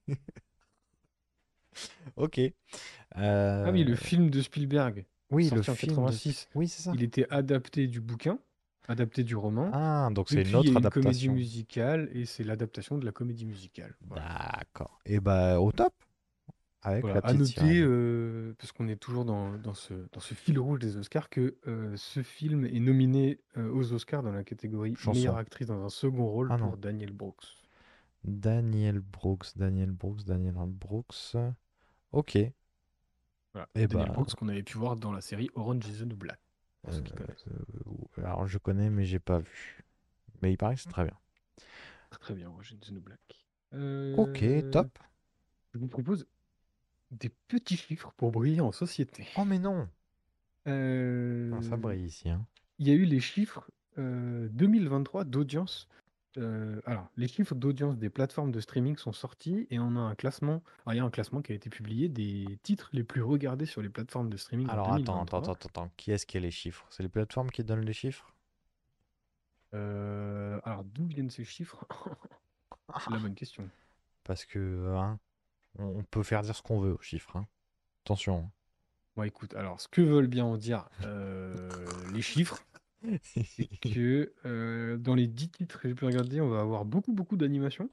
ok. 2.15 2.39
Ah 3.15 3.69
oui, 3.71 3.83
le 3.83 3.93
Euh, 3.93 3.95
film 3.95 4.29
de 4.29 4.41
Spielberg, 4.41 5.05
Oui, 5.31 5.49
le 5.49 5.59
en 5.59 5.63
film 5.63 5.93
de- 5.93 5.95
86, 6.01 6.49
Oui, 6.55 6.67
c'est 6.67 6.81
ça. 6.83 6.91
il 6.93 7.03
était 7.03 7.27
adapté 7.29 7.87
du 7.87 8.01
bouquin, 8.01 8.39
adapté 8.87 9.23
du 9.23 9.35
roman. 9.35 9.69
Ah, 9.73 10.09
donc 10.11 10.29
c'est 10.29 10.41
une 10.41 10.47
il 10.47 10.51
y 10.51 10.55
autre 10.55 10.67
a 10.69 10.71
une 10.71 10.73
comédie 10.73 10.87
adaptation. 10.87 11.33
musicale 11.33 12.09
et 12.13 12.25
c'est 12.25 12.43
l'adaptation 12.43 12.97
de 12.97 13.05
la 13.05 13.11
comédie 13.11 13.45
musicale. 13.45 13.95
Voilà. 14.07 14.25
D'accord. 14.57 14.99
Et 15.05 15.19
bah, 15.19 15.59
au 15.59 15.71
top. 15.71 15.93
Avec 16.89 17.01
Voilà, 17.01 17.15
la 17.15 17.19
à 17.27 17.33
petite 17.33 17.39
noter, 17.39 17.51
sirène. 17.73 17.83
euh, 17.89 18.53
parce 18.57 18.71
qu'on 18.71 18.87
est 18.87 18.95
toujours 18.95 19.25
dans, 19.25 19.57
dans 19.57 19.73
ce, 19.73 19.93
dans 20.13 20.19
ce 20.21 20.33
fil 20.33 20.57
rouge 20.57 20.79
des 20.79 20.95
Oscars, 20.95 21.29
que 21.29 21.57
euh, 21.67 21.95
ce 21.97 22.23
film 22.23 22.63
est 22.65 22.79
nominé 22.79 23.39
euh, 23.57 23.69
aux 23.73 23.91
Oscars 23.91 24.23
dans 24.23 24.31
la 24.31 24.45
catégorie 24.45 24.95
Chanson. 24.95 25.11
meilleure 25.19 25.35
actrice 25.37 25.67
dans 25.67 25.83
un 25.83 25.89
second 25.89 26.25
rôle 26.27 26.47
Ah 26.49 26.57
non. 26.57 26.69
pour 26.69 26.77
Daniel 26.77 27.11
Brooks. 27.11 27.43
Daniel 28.23 28.99
Brooks, 28.99 29.47
Daniel 29.57 29.91
Brooks, 29.91 30.23
Daniel 30.23 30.55
Brooks. 30.67 31.35
Ok. 32.13 32.37
Voilà. 33.53 33.67
Eh 33.75 33.87
Daniel 33.87 34.07
bah, 34.07 34.13
Brooks 34.13 34.33
qu'on 34.35 34.47
avait 34.47 34.63
pu 34.63 34.77
voir 34.77 34.95
dans 34.95 35.11
la 35.11 35.19
série 35.21 35.49
Orange 35.55 35.85
is 35.87 35.99
the 35.99 36.05
New 36.05 36.15
Black. 36.15 36.39
pour 36.83 36.93
ceux 36.93 37.01
qui 37.01 37.11
connaissent. 37.13 37.45
euh, 37.49 38.23
alors 38.23 38.47
je 38.47 38.57
connais, 38.59 38.89
mais 38.89 39.03
j'ai 39.03 39.19
pas 39.19 39.39
vu. 39.39 39.83
Mais 40.41 40.53
il 40.53 40.57
paraît 40.57 40.75
que 40.75 40.81
c'est 40.81 40.89
très 40.89 41.03
bien. 41.03 41.17
Très 42.21 42.33
bien, 42.33 42.47
Orange 42.47 42.71
is 42.71 42.77
the 42.79 42.91
New 42.91 43.01
Black. 43.01 43.19
Ok, 44.17 44.41
Euh, 44.43 44.71
top. 44.71 44.99
Je 45.73 45.79
vous 45.79 45.87
propose 45.87 46.25
des 47.11 47.29
petits 47.47 47.77
chiffres 47.77 48.11
pour 48.17 48.31
briller 48.31 48.61
en 48.61 48.71
société. 48.71 49.27
Oh 49.37 49.45
mais 49.45 49.59
non. 49.59 49.87
Euh, 50.67 51.51
Ah, 51.57 51.61
ça 51.61 51.77
brille 51.77 52.05
ici. 52.05 52.29
Hein. 52.29 52.45
Il 52.79 52.87
y 52.87 52.91
a 52.91 52.93
eu 52.93 53.05
les 53.05 53.19
chiffres 53.19 53.69
euh, 53.97 54.47
2023 54.51 55.23
d'audience. 55.23 55.87
Euh, 56.37 56.79
alors, 56.85 57.07
les 57.15 57.27
chiffres 57.27 57.55
d'audience 57.55 57.97
des 57.97 58.09
plateformes 58.11 58.51
de 58.51 58.59
streaming 58.59 58.95
sont 58.97 59.13
sortis 59.13 59.65
et 59.71 59.79
on 59.79 59.95
a 59.95 59.99
un 59.99 60.13
classement. 60.13 60.61
alors, 60.85 60.93
il 60.93 60.97
y 60.97 60.99
a 60.99 61.03
un 61.03 61.09
classement 61.09 61.41
qui 61.41 61.51
a 61.51 61.55
été 61.55 61.69
publié 61.71 62.09
des 62.09 62.59
titres 62.61 62.89
les 62.93 63.03
plus 63.03 63.23
regardés 63.23 63.65
sur 63.65 63.81
les 63.81 63.89
plateformes 63.89 64.29
de 64.29 64.37
streaming. 64.37 64.67
en 64.67 64.71
Alors 64.73 64.87
attends, 64.93 64.97
2023. 64.97 65.39
attends, 65.39 65.51
attends, 65.53 65.69
attends. 65.69 65.91
Qui 65.97 66.11
est-ce 66.11 66.25
qui 66.27 66.37
a 66.37 66.39
les 66.41 66.51
chiffres? 66.51 66.85
C'est 66.91 67.01
les 67.01 67.09
plateformes 67.09 67.49
qui 67.49 67.63
donnent 67.63 67.85
les 67.85 67.93
chiffres? 67.93 68.33
Euh, 69.73 70.59
alors, 70.63 70.83
d'où 70.83 71.05
viennent 71.07 71.29
ces 71.29 71.43
chiffres? 71.45 71.85
C'est 72.99 73.11
la 73.11 73.19
bonne 73.19 73.35
question. 73.35 73.67
Parce 74.23 74.45
que 74.45 74.93
hein, 74.95 75.19
on 75.79 76.03
peut 76.03 76.23
faire 76.23 76.41
dire 76.41 76.55
ce 76.55 76.61
qu'on 76.61 76.79
veut 76.79 76.93
aux 76.93 77.01
chiffres. 77.01 77.35
hein. 77.37 77.47
Attention. 78.05 78.39
hein. 78.39 78.51
Bon, 79.15 79.23
écoute, 79.23 79.55
alors, 79.55 79.81
ce 79.81 79.87
que 79.87 80.01
veulent 80.01 80.27
bien 80.27 80.45
en 80.45 80.57
dire 80.57 80.89
euh, 81.03 81.69
les 82.13 82.21
chiffres, 82.21 82.63
c'est 83.21 83.67
que 83.81 84.33
euh, 84.45 84.97
dans 84.97 85.15
les 85.15 85.27
10 85.27 85.49
titres 85.49 85.79
que 85.79 85.87
j'ai 85.89 85.95
pu 85.95 86.05
regarder, 86.05 86.39
on 86.41 86.49
va 86.49 86.61
avoir 86.61 86.85
beaucoup, 86.85 87.13
beaucoup 87.13 87.35
d'animations. 87.37 87.89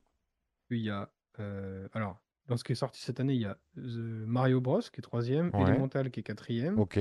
Il 0.70 0.78
y 0.80 0.90
a. 0.90 1.10
euh, 1.40 1.88
alors, 1.94 2.20
dans 2.46 2.56
ce 2.58 2.64
qui 2.64 2.72
est 2.72 2.76
sorti 2.76 3.00
cette 3.00 3.20
année, 3.20 3.34
il 3.34 3.40
y 3.40 3.46
a 3.46 3.54
The 3.76 3.80
Mario 4.26 4.60
Bros 4.60 4.80
qui 4.80 4.98
est 4.98 5.02
troisième, 5.02 5.50
Ouais. 5.54 5.62
Elemental 5.62 6.10
qui 6.10 6.20
est 6.20 6.24
quatrième. 6.24 6.78
Ok. 6.78 6.98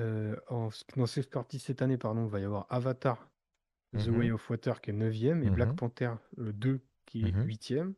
En, 0.00 0.34
dans 0.48 0.70
ce 0.70 0.84
qui 1.14 1.20
est 1.20 1.32
sorti 1.32 1.58
cette 1.60 1.80
année, 1.82 1.96
pardon, 1.96 2.24
il 2.26 2.30
va 2.30 2.40
y 2.40 2.44
avoir 2.44 2.66
Avatar 2.70 3.30
The 3.92 4.08
Mhm. 4.08 4.16
Way 4.18 4.30
of 4.32 4.50
Water 4.50 4.80
qui 4.80 4.90
est 4.90 4.94
neuvième 4.94 5.44
et 5.44 5.50
Black 5.50 5.68
Mhm. 5.68 5.76
Panther 5.76 6.12
euh, 6.38 6.52
2 6.52 6.80
qui 7.06 7.28
est 7.28 7.32
Mhm. 7.32 7.44
huitième. 7.44 7.94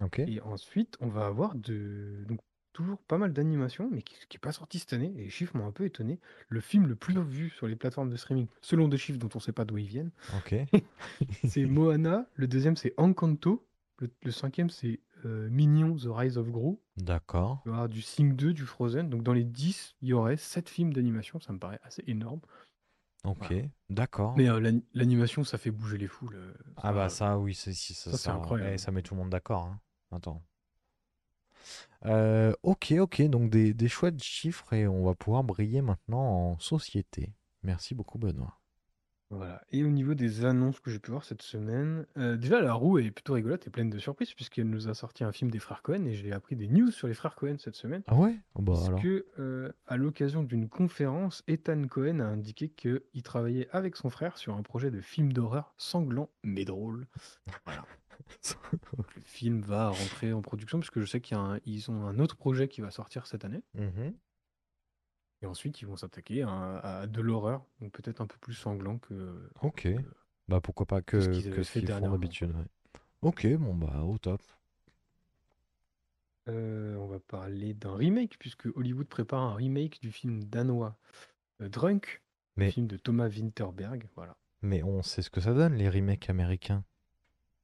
Ok. 0.00 0.18
Et 0.20 0.40
ensuite, 0.40 0.96
on 1.00 1.08
va 1.08 1.26
avoir 1.26 1.54
de... 1.54 2.24
donc, 2.28 2.40
toujours 2.72 3.02
pas 3.02 3.18
mal 3.18 3.32
d'animations, 3.32 3.88
mais 3.92 4.00
qui 4.02 4.14
n'est 4.32 4.38
pas 4.38 4.52
sorti 4.52 4.78
cette 4.78 4.92
année. 4.92 5.12
Et 5.16 5.24
les 5.24 5.28
chiffres 5.30 5.56
m'ont 5.56 5.66
un 5.66 5.72
peu 5.72 5.84
étonné. 5.84 6.20
Le 6.48 6.60
film 6.60 6.86
le 6.86 6.94
plus 6.96 7.20
vu 7.20 7.50
sur 7.50 7.66
les 7.66 7.76
plateformes 7.76 8.08
de 8.10 8.16
streaming, 8.16 8.46
selon 8.62 8.86
des 8.88 8.96
chiffres 8.96 9.18
dont 9.18 9.28
on 9.34 9.38
ne 9.38 9.42
sait 9.42 9.52
pas 9.52 9.64
d'où 9.64 9.76
ils 9.78 9.86
viennent, 9.88 10.12
Ok. 10.38 10.54
c'est 11.48 11.64
Moana. 11.66 12.26
Le 12.34 12.46
deuxième, 12.46 12.76
c'est 12.76 12.94
Encanto. 12.96 13.66
Le, 13.98 14.08
le 14.22 14.30
cinquième, 14.30 14.70
c'est 14.70 15.00
euh, 15.26 15.50
Minions 15.50 15.96
The 15.96 16.06
Rise 16.08 16.38
of 16.38 16.48
Gru. 16.50 16.76
D'accord. 16.96 17.60
Il 17.66 17.70
va 17.70 17.74
y 17.74 17.78
avoir 17.78 17.88
du 17.90 18.00
Sing 18.00 18.34
2, 18.34 18.54
du 18.54 18.64
Frozen. 18.64 19.10
Donc 19.10 19.22
dans 19.24 19.34
les 19.34 19.44
10, 19.44 19.96
il 20.00 20.08
y 20.08 20.12
aurait 20.14 20.36
7 20.38 20.68
films 20.70 20.92
d'animation. 20.94 21.40
Ça 21.40 21.52
me 21.52 21.58
paraît 21.58 21.80
assez 21.82 22.02
énorme. 22.06 22.40
Ok. 23.24 23.52
D'accord. 23.90 24.34
Mais 24.38 24.48
euh, 24.48 24.60
l'ani- 24.60 24.84
l'animation, 24.94 25.44
ça 25.44 25.58
fait 25.58 25.70
bouger 25.70 25.98
les 25.98 26.06
foules. 26.06 26.36
euh, 26.36 26.54
Ah 26.76 26.92
bah 26.94 27.10
ça, 27.10 27.38
oui, 27.38 27.54
c'est 27.54 27.74
ça, 27.74 27.92
ça, 27.94 28.10
c'est 28.12 28.16
ça- 28.16 28.34
incroyable. 28.36 28.70
eh, 28.74 28.78
ça 28.78 28.92
met 28.92 29.02
tout 29.02 29.14
le 29.14 29.20
monde 29.20 29.28
d'accord. 29.30 29.64
hein. 29.66 29.78
Attends. 30.10 30.42
Euh, 32.06 32.52
ok, 32.62 32.94
ok, 32.98 33.22
donc 33.28 33.50
des, 33.50 33.74
des 33.74 33.88
chouettes 33.88 34.22
chiffres 34.22 34.72
et 34.72 34.86
on 34.88 35.04
va 35.04 35.14
pouvoir 35.14 35.44
briller 35.44 35.82
maintenant 35.82 36.52
en 36.52 36.58
société. 36.58 37.32
Merci 37.62 37.94
beaucoup, 37.94 38.18
Benoît. 38.18 38.60
Voilà. 39.32 39.62
Et 39.70 39.84
au 39.84 39.88
niveau 39.88 40.14
des 40.14 40.44
annonces 40.44 40.80
que 40.80 40.90
j'ai 40.90 40.98
pu 40.98 41.12
voir 41.12 41.22
cette 41.22 41.42
semaine, 41.42 42.04
euh, 42.16 42.36
déjà 42.36 42.60
la 42.60 42.72
roue 42.74 42.98
est 42.98 43.12
plutôt 43.12 43.34
rigolote 43.34 43.64
et 43.64 43.70
pleine 43.70 43.88
de 43.88 43.98
surprises 43.98 44.34
puisqu'elle 44.34 44.68
nous 44.68 44.88
a 44.88 44.94
sorti 44.94 45.22
un 45.22 45.30
film 45.30 45.52
des 45.52 45.60
frères 45.60 45.82
Cohen 45.82 46.04
et 46.04 46.14
j'ai 46.14 46.32
appris 46.32 46.56
des 46.56 46.66
news 46.66 46.90
sur 46.90 47.06
les 47.06 47.14
frères 47.14 47.36
Cohen 47.36 47.54
cette 47.58 47.76
semaine. 47.76 48.02
Ah 48.08 48.16
ouais? 48.16 48.34
Oh 48.56 48.62
bah 48.62 48.72
alors. 48.86 48.98
Puisque 48.98 49.24
euh, 49.38 49.70
à 49.86 49.96
l'occasion 49.96 50.42
d'une 50.42 50.68
conférence, 50.68 51.44
Ethan 51.46 51.86
Cohen 51.86 52.18
a 52.18 52.24
indiqué 52.24 52.70
qu'il 52.70 53.22
travaillait 53.22 53.68
avec 53.70 53.94
son 53.94 54.10
frère 54.10 54.36
sur 54.36 54.56
un 54.56 54.62
projet 54.62 54.90
de 54.90 55.00
film 55.00 55.32
d'horreur 55.32 55.74
sanglant 55.76 56.28
mais 56.42 56.64
drôle. 56.64 57.06
Voilà. 57.66 57.84
Le 58.96 59.22
film 59.24 59.60
va 59.62 59.88
rentrer 59.90 60.32
en 60.32 60.42
production 60.42 60.78
puisque 60.78 61.00
je 61.00 61.06
sais 61.06 61.20
qu'ils 61.20 61.90
ont 61.90 62.06
un 62.06 62.18
autre 62.18 62.36
projet 62.36 62.68
qui 62.68 62.80
va 62.80 62.90
sortir 62.90 63.26
cette 63.26 63.44
année. 63.44 63.62
Mhm. 63.74 64.14
Et 65.42 65.46
ensuite, 65.46 65.80
ils 65.80 65.86
vont 65.86 65.96
s'attaquer 65.96 66.42
à, 66.42 66.78
à 66.78 67.06
de 67.06 67.20
l'horreur, 67.22 67.64
donc 67.80 67.92
peut-être 67.92 68.20
un 68.20 68.26
peu 68.26 68.36
plus 68.40 68.52
sanglant 68.54 68.98
que, 68.98 69.50
Ok. 69.62 69.88
Bah 70.48 70.60
pourquoi 70.60 70.84
pas 70.86 71.00
que, 71.00 71.20
ce 71.20 71.28
qu'ils 71.30 71.50
que 71.54 71.62
ce 71.62 71.78
qu'ils 71.78 71.86
font 71.88 72.10
d'habitude. 72.10 72.50
ouais. 72.50 72.64
Ok, 73.22 73.46
bon 73.56 73.74
bah 73.74 74.02
au 74.02 74.18
top. 74.18 74.42
Euh, 76.48 76.96
on 76.96 77.06
va 77.06 77.20
parler 77.20 77.74
d'un 77.74 77.94
remake, 77.94 78.36
puisque 78.38 78.66
Hollywood 78.74 79.06
prépare 79.06 79.40
un 79.42 79.54
remake 79.54 80.00
du 80.00 80.10
film 80.10 80.42
danois 80.44 80.96
euh, 81.60 81.68
Drunk, 81.68 82.22
le 82.56 82.64
Mais- 82.64 82.70
film 82.70 82.86
de 82.86 82.96
Thomas 82.96 83.28
Winterberg. 83.28 84.08
Voilà. 84.16 84.36
Mais 84.62 84.82
on 84.82 85.02
sait 85.02 85.22
ce 85.22 85.30
que 85.30 85.40
ça 85.40 85.54
donne, 85.54 85.74
les 85.74 85.88
remakes 85.88 86.28
américains. 86.28 86.84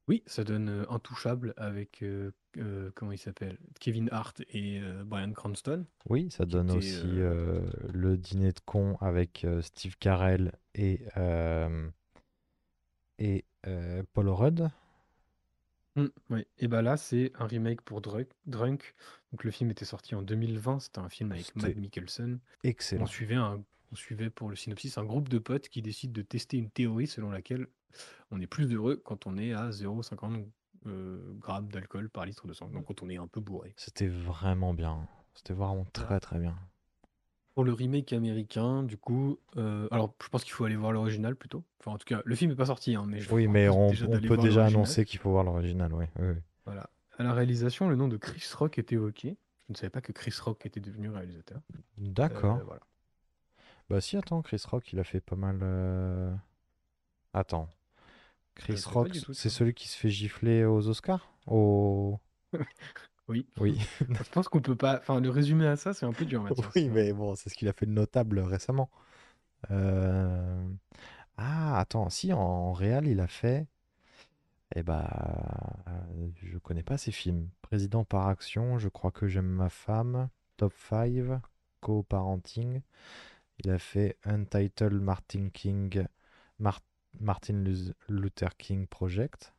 Oui, 0.07 0.23
ça 0.25 0.43
donne 0.43 0.69
euh, 0.69 0.85
Intouchable 0.89 1.53
avec, 1.57 2.01
euh, 2.01 2.31
euh, 2.57 2.91
comment 2.95 3.11
il 3.11 3.17
s'appelle? 3.17 3.57
Kevin 3.79 4.07
Hart 4.11 4.41
et 4.49 4.79
Bryan 5.05 5.33
Cranston. 5.33 5.85
Oui, 6.09 6.29
ça 6.31 6.45
donne 6.45 6.69
était, 6.69 6.77
aussi 6.77 7.05
le 7.05 8.15
dîner 8.15 8.51
de 8.53 8.59
con 8.65 8.97
avec 9.01 9.45
Steve 9.61 9.97
Carell 9.99 10.53
et, 10.73 11.01
et 13.19 13.45
Paul 14.13 14.29
Rudd. 14.29 14.69
Mm, 15.95 16.05
oui. 16.29 16.45
Et 16.59 16.67
bah 16.67 16.81
là, 16.81 16.95
c'est 16.95 17.33
un 17.39 17.47
remake 17.47 17.81
pour 17.81 18.01
Drunk. 18.01 18.27
Drunk. 18.45 18.95
Donc 19.31 19.43
le 19.43 19.51
film 19.51 19.71
était 19.71 19.85
sorti 19.85 20.15
en 20.15 20.21
2020, 20.21 20.79
c'était 20.79 20.99
un 20.99 21.09
film 21.09 21.31
avec 21.31 21.53
Matt 21.55 21.75
Mikkelsen. 21.75 22.39
Excellent. 22.63 23.03
On 23.03 23.07
suivait, 23.07 23.35
un, 23.35 23.61
on 23.91 23.95
suivait 23.95 24.29
pour 24.29 24.49
le 24.49 24.55
synopsis 24.55 24.97
un 24.97 25.03
groupe 25.03 25.27
de 25.27 25.39
potes 25.39 25.67
qui 25.67 25.81
décident 25.81 26.13
de 26.13 26.21
tester 26.21 26.57
une 26.57 26.69
théorie 26.69 27.07
selon 27.07 27.29
laquelle 27.29 27.67
on 28.31 28.41
est 28.41 28.47
plus 28.47 28.73
heureux 28.73 29.01
quand 29.03 29.27
on 29.27 29.37
est 29.37 29.53
à 29.53 29.69
0,50 29.69 30.45
euh, 30.85 31.33
grammes 31.39 31.69
d'alcool 31.69 32.09
par 32.09 32.25
litre 32.25 32.47
de 32.47 32.53
sang, 32.53 32.69
donc 32.69 32.85
quand 32.85 33.03
on 33.03 33.09
est 33.09 33.17
un 33.17 33.27
peu 33.27 33.41
bourré. 33.41 33.73
C'était 33.77 34.07
vraiment 34.07 34.73
bien. 34.73 35.07
C'était 35.33 35.53
vraiment 35.53 35.85
très 35.93 36.19
très 36.19 36.39
bien. 36.39 36.55
Pour 37.53 37.63
le 37.63 37.73
remake 37.73 38.13
américain, 38.13 38.83
du 38.83 38.97
coup, 38.97 39.39
euh, 39.57 39.87
alors 39.91 40.13
je 40.23 40.29
pense 40.29 40.43
qu'il 40.43 40.53
faut 40.53 40.65
aller 40.65 40.75
voir 40.75 40.91
l'original 40.91 41.35
plutôt. 41.35 41.63
Enfin, 41.79 41.91
en 41.91 41.97
tout 41.97 42.05
cas, 42.05 42.21
le 42.23 42.35
film 42.35 42.51
n'est 42.51 42.57
pas 42.57 42.67
sorti, 42.67 42.95
hein, 42.95 43.05
mais 43.07 43.19
je 43.19 43.33
Oui, 43.33 43.47
mais 43.47 43.67
on, 43.67 43.89
déjà 43.89 44.05
on 44.05 44.09
d'aller 44.09 44.27
peut 44.27 44.37
déjà 44.37 44.65
annoncer 44.65 45.05
qu'il 45.05 45.19
faut 45.19 45.31
voir 45.31 45.43
l'original, 45.43 45.93
oui. 45.93 46.05
Voilà. 46.65 46.89
À 47.17 47.23
la 47.23 47.33
réalisation, 47.33 47.89
le 47.89 47.95
nom 47.95 48.07
de 48.07 48.17
Chris 48.17 48.47
Rock 48.55 48.77
est 48.77 48.91
évoqué. 48.93 49.37
Je 49.67 49.73
ne 49.73 49.77
savais 49.77 49.89
pas 49.89 50.01
que 50.01 50.11
Chris 50.11 50.35
Rock 50.39 50.65
était 50.65 50.79
devenu 50.79 51.09
réalisateur. 51.09 51.59
D'accord. 51.97 52.57
Euh, 52.57 52.63
voilà. 52.63 52.81
Bah 53.89 54.01
si, 54.01 54.17
attends, 54.17 54.41
Chris 54.41 54.61
Rock, 54.69 54.93
il 54.93 54.99
a 54.99 55.03
fait 55.03 55.19
pas 55.19 55.35
mal... 55.35 56.39
euh, 57.35 57.39
Attends. 57.39 57.69
Chris 58.55 58.81
pas 58.83 58.91
Rock, 58.91 59.09
c'est 59.33 59.49
celui 59.49 59.73
qui 59.73 59.87
se 59.87 59.97
fait 59.97 60.09
gifler 60.09 60.65
aux 60.65 60.87
Oscars? 60.87 61.29
Au... 61.47 62.19
Oui. 63.27 63.45
Oui. 63.59 63.81
je 64.09 64.29
pense 64.31 64.47
qu'on 64.47 64.61
peut 64.61 64.75
pas. 64.75 64.97
Enfin, 64.99 65.19
le 65.19 65.29
résumé 65.29 65.67
à 65.67 65.75
ça, 65.75 65.93
c'est 65.93 66.05
un 66.05 66.13
peu 66.13 66.25
dur. 66.25 66.45
Oui, 66.75 66.89
mais 66.89 67.11
bon, 67.11 67.35
c'est 67.35 67.49
ce 67.49 67.55
qu'il 67.55 67.67
a 67.67 67.73
fait 67.73 67.85
de 67.85 67.91
notable 67.91 68.39
récemment. 68.39 68.89
Euh, 69.71 70.63
Ah, 71.37 71.79
attends, 71.79 72.09
si, 72.09 72.33
en, 72.33 72.39
en 72.39 72.73
réel, 72.73 73.07
il 73.07 73.19
a 73.19 73.27
fait. 73.27 73.67
Eh 74.75 74.83
bah, 74.83 75.83
euh, 75.87 76.29
je 76.43 76.57
connais 76.57 76.83
pas 76.83 76.97
ses 76.97 77.11
films. 77.11 77.49
Président 77.61 78.03
par 78.03 78.27
action, 78.27 78.77
je 78.77 78.89
crois 78.89 79.11
que 79.11 79.27
j'aime 79.27 79.47
ma 79.47 79.69
femme. 79.69 80.29
Top 80.57 80.73
5, 80.89 81.41
co-parenting. 81.81 82.81
Il 83.59 83.71
a 83.71 83.79
fait 83.79 84.17
Untitled 84.25 85.01
Martin 85.01 85.49
King, 85.53 86.05
Mar- 86.59 86.81
Martin 87.19 87.63
Luther 88.09 88.55
King 88.57 88.87
Project. 88.87 89.53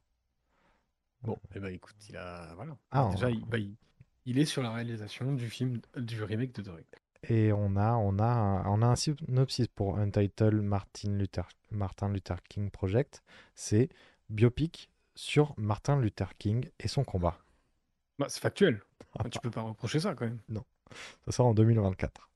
Bon, 1.23 1.37
et 1.55 1.59
bah 1.61 1.71
écoute, 1.71 1.97
il 2.09 2.17
a. 2.17 2.55
Voilà. 2.55 2.77
Ah, 2.91 3.09
déjà, 3.13 3.27
on- 3.27 3.31
il, 3.31 3.45
bah, 3.45 3.59
il- 3.59 3.75
il 4.27 4.39
est 4.39 4.45
sur 4.45 4.63
la 4.63 4.73
réalisation 4.73 5.33
du 5.33 5.49
film, 5.51 5.81
du 5.97 6.23
remake 6.23 6.55
de 6.55 6.63
Drunk. 6.63 6.85
Et 7.25 7.53
on 7.53 7.75
a, 7.77 7.95
on 7.95 8.19
a, 8.21 8.25
un, 8.27 8.67
on 8.67 8.81
a 8.83 8.87
un 8.87 8.95
synopsis 8.97 9.67
pour 9.67 9.99
Untitled 9.99 10.63
Martin 10.63 11.13
Luther, 11.13 11.49
Martin 11.71 12.11
Luther 12.11 12.41
King 12.45 12.71
Project. 12.71 13.23
C'est 13.57 13.89
biopic 14.31 14.89
sur 15.17 15.55
Martin 15.59 15.99
Luther 16.01 16.37
King 16.39 16.71
et 16.79 16.87
son 16.87 17.03
combat. 17.03 17.39
Bah, 18.21 18.27
c'est 18.29 18.41
factuel. 18.41 18.81
tu 19.33 19.41
peux 19.41 19.51
pas 19.51 19.63
reprocher 19.63 19.99
ça 19.99 20.15
quand 20.15 20.27
même. 20.27 20.39
Non. 20.49 20.65
Ça 21.25 21.33
sort 21.33 21.47
en 21.47 21.55
2024. 21.55 22.31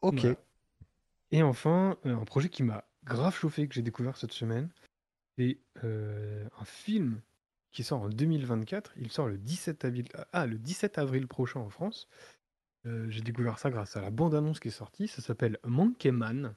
Ok. 0.00 0.20
Voilà. 0.20 0.36
Et 1.30 1.42
enfin, 1.44 1.96
euh, 2.04 2.16
un 2.16 2.24
projet 2.24 2.48
qui 2.48 2.62
m'a 2.64 2.84
grave 3.04 3.34
chauffé 3.34 3.66
que 3.68 3.74
j'ai 3.74 3.82
découvert 3.82 4.16
cette 4.16 4.32
semaine, 4.32 4.68
c'est 5.38 5.58
euh, 5.84 6.46
un 6.58 6.64
film 6.64 7.20
qui 7.70 7.84
sort 7.84 8.02
en 8.02 8.08
2024. 8.08 8.92
Il 8.96 9.10
sort 9.10 9.28
le 9.28 9.38
17 9.38 9.84
avril, 9.84 10.08
ah, 10.32 10.46
le 10.46 10.58
17 10.58 10.98
avril 10.98 11.26
prochain 11.26 11.60
en 11.60 11.70
France. 11.70 12.08
Euh, 12.84 13.08
j'ai 13.08 13.22
découvert 13.22 13.58
ça 13.58 13.70
grâce 13.70 13.96
à 13.96 14.00
la 14.00 14.10
bande-annonce 14.10 14.60
qui 14.60 14.68
est 14.68 14.72
sortie. 14.72 15.08
Ça 15.08 15.22
s'appelle 15.22 15.58
Monkey 15.64 16.10
Man. 16.10 16.54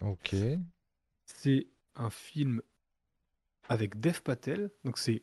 Ok. 0.00 0.34
C'est 1.24 1.66
un 1.94 2.10
film 2.10 2.60
avec 3.68 4.00
Dev 4.00 4.20
Patel. 4.20 4.70
Donc 4.84 4.98
c'est 4.98 5.22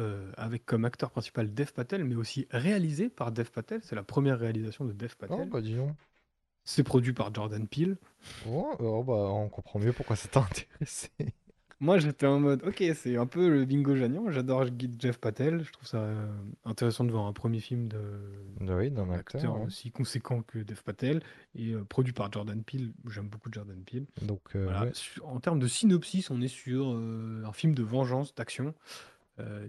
euh, 0.00 0.32
avec 0.36 0.64
comme 0.64 0.84
acteur 0.84 1.10
principal 1.10 1.52
Dev 1.52 1.72
Patel, 1.72 2.04
mais 2.04 2.14
aussi 2.14 2.46
réalisé 2.50 3.10
par 3.10 3.30
Dev 3.32 3.50
Patel. 3.50 3.80
C'est 3.82 3.96
la 3.96 4.04
première 4.04 4.38
réalisation 4.38 4.84
de 4.84 4.92
Dev 4.92 5.12
Oh, 5.14 5.26
Patel. 5.26 5.48
bah 5.50 5.60
dis 5.60 5.74
donc. 5.74 5.94
C'est 6.64 6.82
produit 6.84 7.12
par 7.12 7.34
Jordan 7.34 7.66
Peele. 7.66 7.96
Oh, 8.48 8.72
oh, 8.78 9.02
bah, 9.02 9.14
on 9.14 9.48
comprend 9.48 9.78
mieux 9.80 9.92
pourquoi 9.92 10.16
ça 10.16 10.28
t'a 10.28 10.40
intéressé. 10.50 11.10
Moi, 11.80 11.98
j'étais 11.98 12.26
en 12.26 12.38
mode, 12.38 12.62
ok, 12.64 12.80
c'est 12.94 13.16
un 13.16 13.26
peu 13.26 13.48
le 13.48 13.64
bingo 13.64 13.92
gagnant. 13.96 14.30
J'adore 14.30 14.66
Jeff 15.00 15.18
Patel. 15.18 15.64
Je 15.64 15.72
trouve 15.72 15.88
ça 15.88 15.96
euh, 15.98 16.28
intéressant 16.64 17.02
de 17.02 17.10
voir 17.10 17.26
un 17.26 17.32
premier 17.32 17.58
film 17.58 17.88
de 17.88 17.98
Oui, 18.60 18.88
d'un 18.92 19.10
acteur 19.10 19.40
acteur. 19.40 19.56
ouais. 19.58 19.66
aussi 19.66 19.90
conséquent 19.90 20.42
que 20.42 20.60
Dev 20.60 20.80
Patel 20.84 21.20
et 21.56 21.72
euh, 21.72 21.82
produit 21.82 22.12
par 22.12 22.30
Jordan 22.30 22.62
Peele. 22.62 22.92
J'aime 23.10 23.26
beaucoup 23.26 23.48
Jordan 23.50 23.82
Peele. 23.84 24.06
Donc, 24.22 24.42
euh, 24.54 24.62
Voilà. 24.62 24.84
ouais. 24.84 24.92
En 25.24 25.40
termes 25.40 25.58
de 25.58 25.66
synopsis, 25.66 26.30
on 26.30 26.40
est 26.40 26.46
sur 26.46 26.92
euh, 26.92 27.42
un 27.44 27.52
film 27.52 27.74
de 27.74 27.82
vengeance, 27.82 28.32
d'action. 28.34 28.74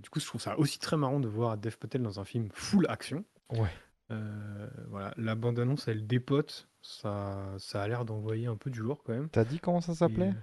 Du 0.03 0.07
coup, 0.11 0.19
je 0.19 0.27
trouve 0.27 0.39
ça 0.41 0.59
aussi 0.59 0.77
très 0.77 0.97
marrant 0.97 1.19
de 1.19 1.27
voir 1.27 1.57
Dev 1.57 1.75
Patel 1.77 2.03
dans 2.03 2.19
un 2.19 2.25
film 2.25 2.49
full 2.53 2.85
action. 2.89 3.23
Ouais. 3.49 3.69
Euh, 4.11 4.69
voilà, 4.89 5.13
la 5.17 5.35
bande-annonce, 5.35 5.87
elle 5.87 6.05
dépote. 6.05 6.67
Ça, 6.81 7.53
ça 7.59 7.81
a 7.81 7.87
l'air 7.87 8.03
d'envoyer 8.05 8.47
un 8.47 8.57
peu 8.57 8.69
du 8.69 8.79
lourd 8.81 9.03
quand 9.03 9.13
même. 9.13 9.29
T'as 9.29 9.45
dit 9.45 9.59
comment 9.59 9.79
ça 9.81 9.95
s'appelait 9.95 10.29
euh, 10.29 10.41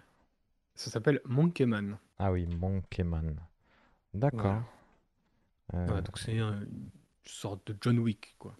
ça 0.74 0.91
s'appelle 0.91 1.20
Monkey 1.27 1.66
Man. 1.66 1.99
Ah 2.19 2.32
oui, 2.32 2.47
Monkey 2.47 3.05
Man. 3.05 3.39
D'accord. 4.15 4.41
Voilà. 4.41 4.65
Euh, 5.74 5.87
Voilà, 5.87 6.01
donc 6.03 6.19
c'est 6.19 6.39
un- 6.39 6.62
une 6.62 6.91
sorte 7.24 7.66
de 7.70 7.77
John 7.81 7.99
Wick, 7.99 8.35
quoi. 8.39 8.57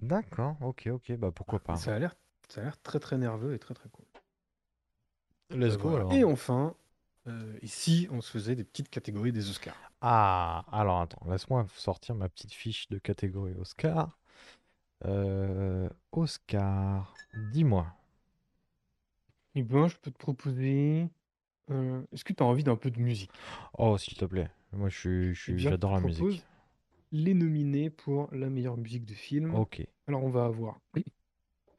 D'accord, 0.00 0.56
ok, 0.62 0.88
ok, 0.92 1.12
bah 1.16 1.30
pourquoi 1.30 1.60
pas. 1.60 1.76
Ça 1.76 1.94
a 1.94 1.98
l'air, 1.98 2.16
ça 2.48 2.62
a 2.62 2.64
l'air 2.64 2.80
très 2.82 2.98
très 2.98 3.16
nerveux 3.18 3.54
et 3.54 3.58
très 3.58 3.74
très 3.74 3.88
cool. 3.90 4.06
Let's 5.50 5.76
go 5.76 5.90
voilà. 5.90 5.96
alors. 6.06 6.12
Et 6.14 6.24
enfin, 6.24 6.74
euh, 7.26 7.58
ici, 7.62 8.08
on 8.10 8.20
se 8.20 8.30
faisait 8.30 8.54
des 8.56 8.64
petites 8.64 8.88
catégories 8.90 9.32
des 9.32 9.48
Oscars. 9.50 9.76
Ah, 10.00 10.64
alors 10.70 11.00
attends, 11.00 11.26
laisse-moi 11.30 11.66
sortir 11.76 12.14
ma 12.14 12.28
petite 12.28 12.52
fiche 12.52 12.88
de 12.88 12.98
catégorie 12.98 13.54
Oscar. 13.54 14.18
Euh, 15.06 15.88
Oscar, 16.12 17.14
dis-moi. 17.52 17.86
Et 19.54 19.62
ben, 19.62 19.88
je 19.88 19.96
peux 19.96 20.10
te 20.10 20.18
proposer. 20.18 21.08
euh, 21.70 22.02
Est-ce 22.12 22.24
que 22.24 22.32
tu 22.32 22.42
as 22.42 22.46
envie 22.46 22.64
d'un 22.64 22.76
peu 22.76 22.90
de 22.90 23.00
musique? 23.00 23.30
Oh, 23.78 23.96
s'il 23.98 24.16
te 24.16 24.24
plaît. 24.24 24.50
Moi, 24.72 24.88
je 24.88 24.98
suis, 24.98 25.34
je 25.34 25.40
Eh 25.52 25.54
suis- 25.54 25.54
bien, 25.54 25.70
j'adore 25.70 25.92
la 25.92 26.00
musique. 26.00 26.18
propose 26.18 26.44
Les 27.12 27.34
nominés 27.34 27.90
pour 27.90 28.28
la 28.32 28.50
meilleure 28.50 28.76
musique 28.76 29.04
de 29.04 29.14
film. 29.14 29.54
Ok, 29.54 29.86
Alors, 30.08 30.24
on 30.24 30.30
va 30.30 30.44
avoir 30.46 30.80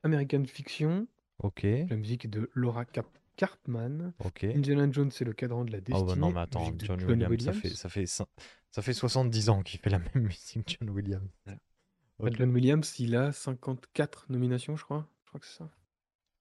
American 0.04 0.46
Fiction, 0.46 1.08
ok, 1.40 1.64
la 1.64 1.96
musique 1.98 2.30
de 2.30 2.50
Laura 2.54 2.86
Cap- 2.86 3.18
Cartman. 3.36 4.14
ok. 4.20 4.44
Indiana 4.46 4.88
Jones, 4.92 5.12
c'est 5.12 5.26
le 5.26 5.34
cadran 5.34 5.66
de 5.66 5.72
la 5.72 5.78
Oh 5.80 5.82
destinée. 5.82 6.06
bah 6.08 6.16
non, 6.16 6.32
mais 6.32 6.40
attends, 6.42 6.66
John, 6.80 7.00
John 7.00 7.04
Williams, 7.10 7.44
ça 7.44 7.54
fait, 7.54 7.70
ça 7.70 7.90
fait, 7.90 8.04
cin- 8.06 8.28
ça 8.72 8.82
fait 8.82 8.94
70 8.94 9.50
ans 9.50 9.62
qu'il 9.62 9.80
fait 9.80 9.90
la 9.90 10.00
même 10.16 10.24
musique, 10.26 10.78
John 10.80 10.90
Williams. 10.90 11.30
Bah. 11.46 12.30
John 12.32 12.52
Williams, 12.52 12.98
il 13.00 13.16
a 13.16 13.32
54 13.32 14.28
nominations, 14.30 14.76
je 14.78 14.84
crois. 14.84 15.08
Je 15.24 15.30
crois 15.30 15.40
que 15.40 15.46
c'est 15.46 15.58
ça. 15.58 15.70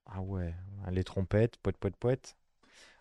Ah 0.07 0.21
ouais, 0.21 0.55
les 0.93 1.03
trompettes, 1.05 1.57
poète, 1.59 1.79
poète, 1.79 1.97
poète. 1.97 2.37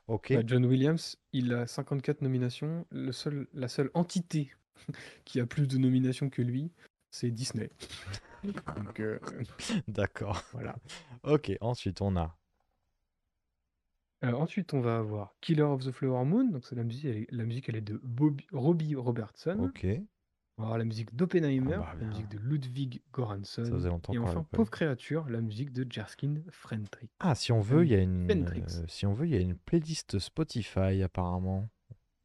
Ok. 0.08 0.34
Bah, 0.34 0.42
John 0.46 0.66
Williams, 0.66 1.18
il 1.34 1.54
a 1.54 1.68
54 1.68 2.22
nominations. 2.22 2.86
Le 2.92 3.12
seul, 3.12 3.48
la 3.54 3.68
seule 3.68 3.92
entité 3.94 4.52
qui 5.26 5.40
a 5.40 5.46
plus 5.46 5.68
de 5.68 5.78
nominations 5.78 6.30
que 6.30 6.42
lui, 6.42 6.72
c'est 7.12 7.30
Disney. 7.32 7.70
Donc, 8.76 9.00
euh, 9.00 9.20
D'accord. 9.88 10.44
voilà. 10.52 10.76
Ok, 11.24 11.52
ensuite 11.62 12.02
on 12.02 12.16
a. 12.18 12.38
Euh, 14.24 14.32
ensuite, 14.34 14.74
on 14.74 14.80
va 14.82 14.98
avoir 14.98 15.36
Killer 15.42 15.64
of 15.64 15.84
the 15.86 15.92
Flower 15.92 16.24
Moon. 16.26 16.46
Donc, 16.50 16.66
c'est 16.66 16.76
la 16.76 16.84
musique, 16.84 17.06
elle 17.06 17.18
est, 17.18 17.32
la 17.32 17.44
musique, 17.44 17.68
elle 17.70 17.76
est 17.76 17.82
de 17.82 18.00
Bobby- 18.04 18.48
Robbie 18.54 18.96
Robertson. 18.96 19.58
Ok. 19.60 19.86
On 20.58 20.62
va 20.62 20.66
avoir 20.68 20.78
la 20.78 20.86
musique 20.86 21.16
d'Oppenheimer, 21.16 21.74
Ah 21.74 21.80
bah, 21.80 21.88
la 21.94 21.96
bien. 22.00 22.08
musique 22.10 22.30
de 22.30 22.38
Ludwig 22.38 23.02
Göransson. 23.12 23.66
Ça 23.66 23.72
faisait 23.72 23.90
longtemps 23.90 24.14
Et 24.14 24.18
qu'on 24.18 24.24
enfin, 24.24 24.44
pas 24.44 24.58
Pauvre 24.58 24.70
créature, 24.70 25.28
la 25.28 25.42
musique 25.42 25.72
de 25.74 25.86
Jerskin 25.92 26.36
Frentrich. 26.52 27.10
Ah, 27.20 27.34
si 27.36 27.52
on 27.52 27.60
veut, 27.60 27.84
il 27.86 27.92
y 27.92 27.96
a 27.96 28.00
une, 28.02 28.28
Fentrix. 28.30 28.62
euh, 28.62 28.86
si 28.88 29.06
on 29.08 29.14
veut, 29.14 29.26
il 29.26 29.32
y 29.34 29.36
a 29.36 29.40
une 29.40 29.56
playlist 29.56 30.20
Spotify 30.20 31.02
apparemment. 31.02 31.68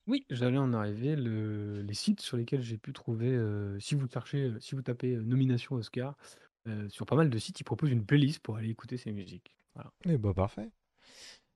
Oui, 0.06 0.26
j'allais 0.30 0.58
en 0.58 0.72
arriver. 0.74 1.16
Le- 1.16 1.80
les 1.80 1.94
sites 1.94 2.20
sur 2.20 2.36
lesquels 2.36 2.60
j'ai 2.62 2.76
pu 2.78 2.92
trouver, 2.92 3.28
euh, 3.34 3.78
si 3.80 3.94
vous 3.94 4.06
cherchez, 4.12 4.52
si 4.60 4.74
vous 4.74 4.82
tapez 4.82 5.16
nomination 5.16 5.76
Oscar, 5.76 6.16
sur 6.90 7.06
pas 7.06 7.16
mal 7.16 7.30
de 7.30 7.38
sites, 7.38 7.58
ils 7.60 7.64
proposent 7.64 7.90
une 7.92 8.04
playlist 8.04 8.40
pour 8.40 8.56
aller 8.58 8.68
écouter 8.68 8.98
ces 8.98 9.10
musiques. 9.10 9.54
Voilà. 9.74 9.90
Eh 10.04 10.18
bah 10.18 10.34
parfait. 10.34 10.68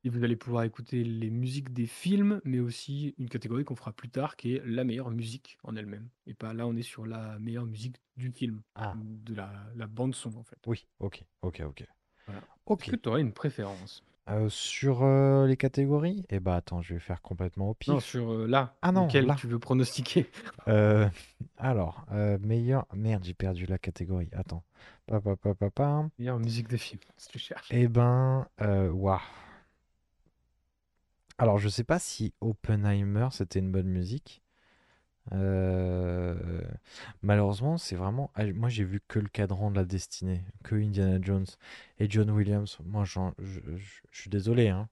Et 0.05 0.09
vous 0.09 0.24
allez 0.24 0.35
pouvoir 0.37 0.65
écouter 0.65 1.05
les 1.05 1.31
musiques 1.31 1.73
des 1.73 1.87
films, 1.87 2.41
mais 2.45 2.59
aussi 2.59 3.15
une 3.19 3.29
catégorie 3.29 3.65
qu'on 3.65 3.77
fera 3.77 3.93
plus 3.93 4.09
tard, 4.09 4.35
qui 4.37 4.57
est 4.57 4.62
la 4.66 4.83
meilleure 4.83 5.11
musique 5.12 5.59
en 5.62 5.77
elle-même. 5.77 6.09
Et 6.27 6.35
pas 6.35 6.53
là, 6.55 6.66
on 6.66 6.74
est 6.74 6.83
sur 6.83 7.07
la 7.07 7.39
meilleure 7.39 7.66
musique 7.66 7.97
du 8.16 8.33
film, 8.33 8.62
Ah. 8.74 8.95
de 8.97 9.35
la, 9.35 9.53
la 9.77 9.87
bande 9.87 10.15
son 10.16 10.35
en 10.37 10.43
fait. 10.43 10.59
Oui, 10.66 10.87
ok, 10.99 11.23
ok, 11.43 11.62
ok. 11.66 11.85
Voilà. 12.27 12.41
Ok. 12.66 12.83
Est-ce 12.83 12.91
que 12.91 12.97
tu 12.97 13.09
aurais 13.09 13.20
une 13.20 13.33
préférence? 13.33 14.03
Euh, 14.29 14.49
sur 14.49 15.03
euh, 15.03 15.47
les 15.49 15.57
catégories, 15.57 16.24
eh 16.31 16.39
bah 16.39 16.55
attends, 16.57 16.81
je 16.81 16.95
vais 16.95 17.01
faire 17.01 17.23
complètement 17.23 17.70
au 17.70 17.74
pif. 17.74 17.89
Non, 17.93 17.99
sur 18.01 18.33
euh, 18.33 18.47
là, 18.47 18.77
Ah 18.83 18.93
non, 18.93 19.09
là. 19.12 19.35
tu 19.39 19.47
veux 19.49 19.59
pronostiquer? 19.59 20.27
Euh, 20.69 21.09
alors, 21.59 22.07
meilleur. 22.41 22.87
Merde, 22.95 23.24
j'ai 23.24 23.35
perdu 23.35 23.66
la 23.66 23.79
catégorie. 23.79 24.29
Attends. 24.33 24.62
Pa, 25.07 25.20
pa, 25.20 25.35
pa, 25.35 25.55
pa, 25.55 25.70
pa. 25.70 26.09
Meilleure 26.20 26.39
musique 26.39 26.69
de 26.69 26.77
film, 26.77 27.01
si 27.16 27.29
tu 27.31 27.39
cherches. 27.41 27.66
Eh 27.73 27.89
ben, 27.89 28.47
waouh. 28.61 29.19
Alors, 31.38 31.59
je 31.59 31.68
sais 31.68 31.84
pas 31.84 31.98
si 31.98 32.32
Oppenheimer 32.40 33.28
c'était 33.32 33.59
une 33.59 33.70
bonne 33.72 33.88
musique. 33.88 34.42
Euh, 35.32 36.62
Malheureusement, 37.22 37.78
c'est 37.78 37.96
vraiment. 37.96 38.30
ah, 38.36 38.46
Moi, 38.52 38.68
j'ai 38.70 38.84
vu 38.84 39.00
que 39.09 39.18
le 39.20 39.28
cadran 39.28 39.70
de 39.70 39.76
la 39.76 39.84
destinée, 39.84 40.44
que 40.64 40.76
Indiana 40.76 41.18
Jones 41.22 41.46
et 41.98 42.10
John 42.10 42.30
Williams. 42.30 42.78
Moi, 42.84 43.04
j'en- 43.04 43.34
je, 43.38 43.60
je- 43.76 44.00
je 44.10 44.20
suis 44.20 44.30
désolé, 44.30 44.68
hein. 44.68 44.88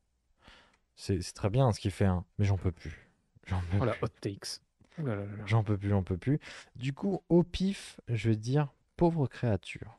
C'est 0.97 1.21
c'est 1.23 1.33
très 1.33 1.51
bien 1.51 1.73
ce 1.73 1.81
qu'il 1.81 1.91
fait, 1.91 2.05
hein, 2.07 2.25
mais 2.39 2.45
j'en 2.45 2.59
peux 2.59 2.73
plus. 2.73 3.11
J'en 3.47 3.63
peux 3.63 3.81
Voilà, 3.81 3.99
plus. 3.99 4.01
hot 4.03 4.09
takes. 4.21 4.61
Ouh 4.99 5.07
là 5.07 5.17
là 5.17 5.25
là 5.27 5.37
là. 5.37 5.47
J'en 5.47 5.63
peux 5.65 5.77
plus, 5.79 5.91
j'en 5.91 6.03
peux 6.03 6.17
plus. 6.19 6.41
Du 6.77 6.93
coup, 6.95 7.23
au 7.29 7.43
pif, 7.43 8.01
je 8.09 8.31
vais 8.31 8.37
dire 8.37 8.73
pauvre 8.97 9.27
créature. 9.27 9.99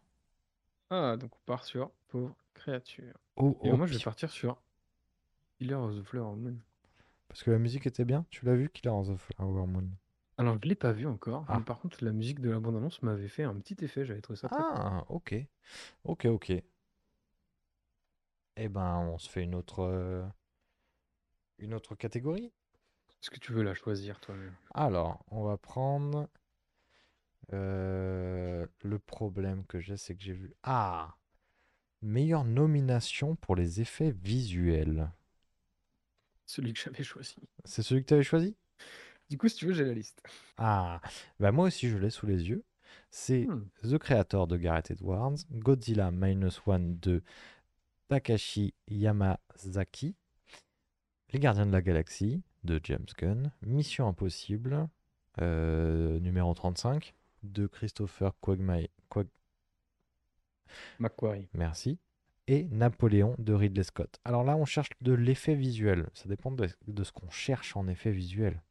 Ah, 0.91 1.17
donc 1.17 1.35
on 1.35 1.39
part 1.47 1.65
sur 1.65 1.89
Pauvre 2.09 2.35
créature. 2.53 3.17
Au, 3.35 3.57
Et 3.63 3.71
au 3.71 3.77
moi, 3.77 3.87
je 3.87 3.93
vais 3.93 3.99
pif. 3.99 4.03
partir 4.03 4.29
sur 4.29 4.61
Killer 5.61 5.75
of 5.75 5.95
the 5.95 6.01
Flower 6.01 6.35
Moon. 6.35 6.57
Parce 7.27 7.43
que 7.43 7.51
la 7.51 7.59
musique 7.59 7.85
était 7.85 8.03
bien. 8.03 8.25
Tu 8.31 8.45
l'as 8.45 8.55
vu, 8.55 8.67
Killer 8.69 8.89
of 8.95 9.07
the 9.09 9.15
Flower 9.15 9.67
Moon? 9.67 9.91
Alors, 10.39 10.57
je 10.59 10.67
l'ai 10.67 10.73
pas 10.73 10.91
vu 10.91 11.05
encore, 11.05 11.45
Ah. 11.47 11.59
mais 11.59 11.63
par 11.63 11.79
contre, 11.79 12.03
la 12.03 12.11
musique 12.11 12.39
de 12.39 12.49
la 12.49 12.59
bande-annonce 12.59 13.03
m'avait 13.03 13.27
fait 13.27 13.43
un 13.43 13.53
petit 13.53 13.77
effet. 13.85 14.03
J'avais 14.03 14.21
trouvé 14.21 14.37
ça 14.37 14.49
très. 14.49 14.59
Ah, 14.59 15.05
ok. 15.09 15.35
Ok, 16.03 16.25
ok. 16.25 16.51
Eh 18.55 18.69
ben, 18.69 18.97
on 18.97 19.19
se 19.19 19.29
fait 19.29 19.43
une 19.43 19.53
autre, 19.53 19.81
euh, 19.83 20.25
une 21.59 21.75
autre 21.75 21.93
catégorie. 21.93 22.51
Est-ce 23.21 23.29
que 23.29 23.37
tu 23.39 23.51
veux 23.53 23.61
la 23.61 23.75
choisir 23.75 24.19
toi-même 24.19 24.55
Alors, 24.73 25.23
on 25.29 25.43
va 25.43 25.57
prendre. 25.57 26.27
euh, 27.53 28.65
le 28.83 28.97
problème 28.97 29.63
que 29.67 29.79
j'ai, 29.79 29.97
c'est 29.97 30.15
que 30.15 30.23
j'ai 30.23 30.33
vu. 30.33 30.55
Ah! 30.63 31.15
Meilleure 32.01 32.45
nomination 32.45 33.35
pour 33.35 33.55
les 33.55 33.79
effets 33.79 34.09
visuels. 34.11 35.11
Celui 36.45 36.73
que 36.73 36.79
j'avais 36.79 37.03
choisi. 37.03 37.35
C'est 37.65 37.81
celui 37.83 38.01
que 38.01 38.07
tu 38.07 38.13
avais 38.13 38.23
choisi? 38.23 38.55
Du 39.29 39.37
coup, 39.37 39.47
si 39.47 39.55
tu 39.55 39.65
veux, 39.67 39.73
j'ai 39.73 39.85
la 39.85 39.93
liste. 39.93 40.21
Ah, 40.57 40.99
bah 41.39 41.51
moi 41.51 41.67
aussi 41.67 41.87
je 41.89 41.97
l'ai 41.97 42.09
sous 42.09 42.25
les 42.25 42.49
yeux. 42.49 42.63
C'est 43.09 43.45
Hmm. 43.45 43.63
The 43.83 43.97
Creator 43.97 44.47
de 44.47 44.57
Gareth 44.57 44.91
Edwards, 44.91 45.35
Godzilla 45.51 46.11
Minus 46.11 46.61
One 46.65 46.99
de 46.99 47.23
Takashi 48.09 48.73
Yamazaki, 48.89 50.15
Les 51.31 51.39
Gardiens 51.39 51.65
de 51.65 51.71
la 51.71 51.81
Galaxie 51.81 52.43
de 52.65 52.79
James 52.83 53.05
Gunn, 53.17 53.51
Mission 53.61 54.07
Impossible 54.09 54.89
euh, 55.39 56.19
numéro 56.19 56.53
35 56.53 57.13
de 57.43 57.65
Christopher 57.67 58.33
Quagmire, 58.41 58.89
Quag- 59.09 59.29
Macquarie. 60.99 61.47
merci, 61.53 61.97
et 62.51 62.67
Napoléon 62.69 63.33
de 63.37 63.53
Ridley 63.53 63.83
Scott. 63.83 64.19
Alors 64.25 64.43
là, 64.43 64.57
on 64.57 64.65
cherche 64.65 64.89
de 64.99 65.13
l'effet 65.13 65.55
visuel. 65.55 66.09
Ça 66.13 66.27
dépend 66.27 66.51
de, 66.51 66.67
ce 66.67 67.11
qu'on 67.13 67.29
cherche 67.29 67.77
en 67.77 67.87
effet 67.87 68.11
visuel. 68.11 68.61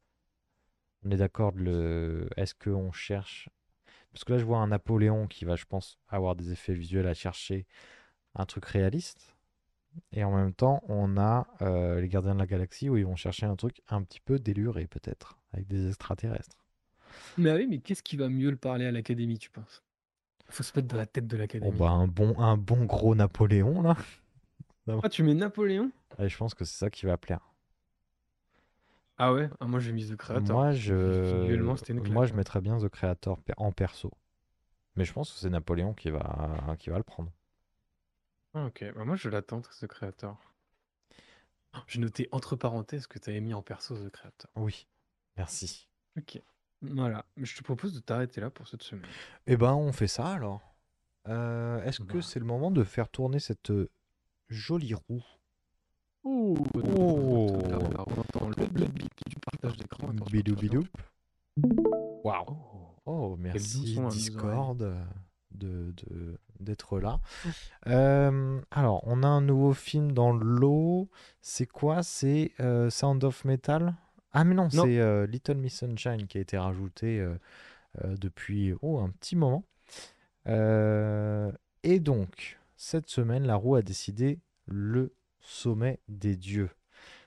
On 1.02 1.10
est 1.10 1.16
d'accord 1.16 1.52
le. 1.56 2.28
Est-ce 2.36 2.54
qu'on 2.54 2.92
cherche? 2.92 3.48
Parce 4.12 4.24
que 4.24 4.34
là, 4.34 4.38
je 4.38 4.44
vois 4.44 4.58
un 4.58 4.66
Napoléon 4.66 5.26
qui 5.26 5.46
va, 5.46 5.56
je 5.56 5.64
pense, 5.64 5.98
avoir 6.08 6.36
des 6.36 6.52
effets 6.52 6.74
visuels 6.74 7.06
à 7.06 7.14
chercher 7.14 7.66
un 8.34 8.44
truc 8.44 8.66
réaliste. 8.66 9.34
Et 10.12 10.24
en 10.24 10.36
même 10.36 10.52
temps, 10.52 10.82
on 10.88 11.16
a 11.16 11.46
euh, 11.62 12.02
les 12.02 12.08
Gardiens 12.08 12.34
de 12.34 12.38
la 12.38 12.46
Galaxie 12.46 12.90
où 12.90 12.98
ils 12.98 13.06
vont 13.06 13.16
chercher 13.16 13.46
un 13.46 13.56
truc 13.56 13.80
un 13.88 14.02
petit 14.02 14.20
peu 14.20 14.38
déluré, 14.38 14.88
peut-être, 14.88 15.38
avec 15.54 15.66
des 15.68 15.88
extraterrestres. 15.88 16.66
Mais 17.38 17.50
ah 17.50 17.54
oui, 17.54 17.66
mais 17.66 17.78
qu'est-ce 17.78 18.02
qui 18.02 18.18
va 18.18 18.28
mieux 18.28 18.50
le 18.50 18.56
parler 18.56 18.84
à 18.84 18.92
l'Académie, 18.92 19.38
tu 19.38 19.50
penses? 19.50 19.82
Faut 20.50 20.62
se 20.62 20.72
mettre 20.76 20.88
dans 20.88 20.98
la 20.98 21.06
tête 21.06 21.26
de 21.26 21.36
Bon, 21.36 21.38
l'Académie. 21.38 21.78
bah, 21.78 21.90
un 21.90 22.06
bon, 22.08 22.38
un 22.38 22.56
bon 22.56 22.84
gros 22.84 23.14
Napoléon, 23.14 23.82
là. 23.82 23.96
Ah, 25.02 25.08
tu 25.08 25.22
mets 25.22 25.34
Napoléon? 25.34 25.90
Ouais, 26.18 26.28
je 26.28 26.36
pense 26.36 26.54
que 26.54 26.64
c'est 26.64 26.78
ça 26.78 26.90
qui 26.90 27.06
va 27.06 27.16
plaire. 27.16 27.40
Ah 29.18 29.32
ouais? 29.32 29.48
Ah, 29.60 29.66
Moi, 29.66 29.78
j'ai 29.80 29.92
mis 29.92 30.06
The 30.08 30.16
Creator. 30.16 30.56
Moi, 30.56 30.72
je, 30.72 30.92
moi, 32.10 32.26
je 32.26 32.32
hein. 32.32 32.36
mettrais 32.36 32.60
bien 32.60 32.78
The 32.78 32.88
Creator 32.88 33.38
en 33.56 33.72
perso. 33.72 34.10
Mais 34.96 35.04
je 35.04 35.12
pense 35.12 35.32
que 35.32 35.38
c'est 35.38 35.50
Napoléon 35.50 35.94
qui 35.94 36.10
va, 36.10 36.76
qui 36.78 36.90
va 36.90 36.98
le 36.98 37.04
prendre. 37.04 37.32
Ah, 38.54 38.66
ok, 38.66 38.84
bah, 38.94 39.04
moi, 39.04 39.16
je 39.16 39.28
l'attends, 39.28 39.60
The 39.60 39.88
Creator. 39.88 40.36
J'ai 41.88 41.98
noté 41.98 42.28
entre 42.30 42.54
parenthèses 42.54 43.08
que 43.08 43.18
tu 43.18 43.28
avais 43.28 43.40
mis 43.40 43.54
en 43.54 43.60
perso 43.62 43.94
The 43.96 44.08
Creator. 44.10 44.50
Oui, 44.54 44.86
merci. 45.36 45.88
Ok. 46.16 46.40
Voilà. 46.82 47.24
Je 47.36 47.56
te 47.56 47.62
propose 47.62 47.94
de 47.94 48.00
t'arrêter 48.00 48.40
là 48.40 48.50
pour 48.50 48.66
cette 48.68 48.82
semaine. 48.82 49.04
Eh 49.46 49.56
ben, 49.56 49.74
on 49.74 49.92
fait 49.92 50.06
ça 50.08 50.26
alors. 50.32 50.60
Euh, 51.28 51.82
Est-ce 51.84 52.00
que 52.00 52.14
Bah. 52.18 52.22
c'est 52.22 52.38
le 52.40 52.46
moment 52.46 52.70
de 52.70 52.82
faire 52.84 53.08
tourner 53.08 53.38
cette 53.38 53.70
euh, 53.70 53.90
jolie 54.48 54.94
roue? 54.94 55.22
Oh, 56.22 56.56
Oh. 56.74 57.58
on 57.62 58.20
entend 58.20 58.48
le 58.48 58.66
du 58.66 59.36
partage 59.44 59.76
d'écran. 59.76 60.08
Attends, 60.08 60.24
je 60.26 60.32
Bidou 60.32 60.52
pense 60.54 60.60
que 60.62 60.66
bidou. 60.68 60.82
j'entends. 61.56 62.20
Waouh. 62.24 62.56
Oh, 63.06 63.28
doux 63.36 63.42
merci 63.42 63.94
son 63.94 64.00
à 64.00 64.04
nos 64.04 64.10
Discord 64.10 64.82
euh, 64.82 65.02
de, 65.52 65.92
de- 65.96 66.38
d'être 66.60 66.98
là. 66.98 67.20
Euh, 67.86 68.60
alors, 68.70 69.00
on 69.06 69.22
a 69.22 69.26
un 69.26 69.40
nouveau 69.40 69.72
film 69.72 70.12
dans 70.12 70.32
le 70.32 70.44
lot. 70.44 71.08
C'est 71.40 71.66
quoi? 71.66 72.02
C'est 72.02 72.52
euh, 72.60 72.90
Sound 72.90 73.24
of 73.24 73.44
Metal? 73.46 73.94
Ah, 74.32 74.44
mais 74.44 74.54
non, 74.54 74.68
Non. 74.72 74.84
c'est 74.84 74.98
euh, 74.98 75.26
Little 75.26 75.56
Miss 75.56 75.78
Sunshine 75.78 76.26
qui 76.26 76.38
a 76.38 76.40
été 76.40 76.56
rajouté 76.56 77.18
euh, 77.20 77.34
euh, 78.04 78.16
depuis 78.16 78.74
oh, 78.82 78.98
un 79.00 79.10
petit 79.10 79.36
moment. 79.36 79.64
Et 81.82 82.00
donc, 82.00 82.58
cette 82.76 83.08
semaine, 83.08 83.46
la 83.46 83.56
roue 83.56 83.74
a 83.76 83.82
décidé 83.82 84.38
le 84.66 85.14
sommet 85.40 86.00
des 86.08 86.36
dieux. 86.36 86.70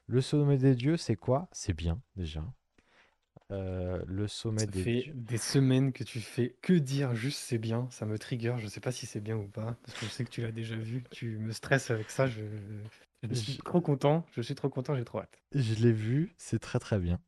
Le 0.08 0.22
sommet 0.22 0.58
des 0.58 0.76
dieux, 0.76 0.98
c'est 0.98 1.16
quoi? 1.16 1.48
C'est 1.52 1.74
bien, 1.74 2.02
déjà. 2.16 2.44
Le 3.50 4.28
sommet 4.28 4.62
Ça 4.62 4.66
des 4.66 4.84
fait 4.84 5.02
dieux. 5.02 5.14
des 5.14 5.38
semaines 5.38 5.94
que 5.94 6.04
tu 6.04 6.20
fais 6.20 6.56
que 6.64 6.74
dire 6.74 7.14
juste 7.14 7.38
c'est 7.40 7.60
bien, 7.60 7.88
ça 7.92 8.08
me 8.08 8.18
trigger, 8.18 8.56
je 8.58 8.66
sais 8.68 8.80
pas 8.80 8.92
si 8.92 9.06
c'est 9.06 9.20
bien 9.22 9.38
ou 9.38 9.48
pas, 9.48 9.78
parce 9.84 10.00
que 10.00 10.06
je 10.08 10.12
sais 10.12 10.24
que 10.26 10.32
tu 10.32 10.42
l'as 10.42 10.52
déjà 10.52 10.76
vu, 10.76 11.04
tu 11.12 11.38
me 11.38 11.52
stresses 11.52 11.92
avec 11.92 12.10
ça, 12.10 12.26
je, 12.28 12.42
je 13.30 13.36
suis 13.36 13.58
trop 13.58 13.82
content, 13.82 14.26
je 14.36 14.42
suis 14.42 14.56
trop 14.56 14.70
content, 14.70 14.96
j'ai 14.96 15.06
trop 15.06 15.20
hâte. 15.20 15.40
Je 15.54 15.74
l'ai 15.76 15.92
vu, 15.92 16.34
c'est 16.38 16.60
très 16.60 16.80
très 16.80 17.00
bien. 17.00 17.20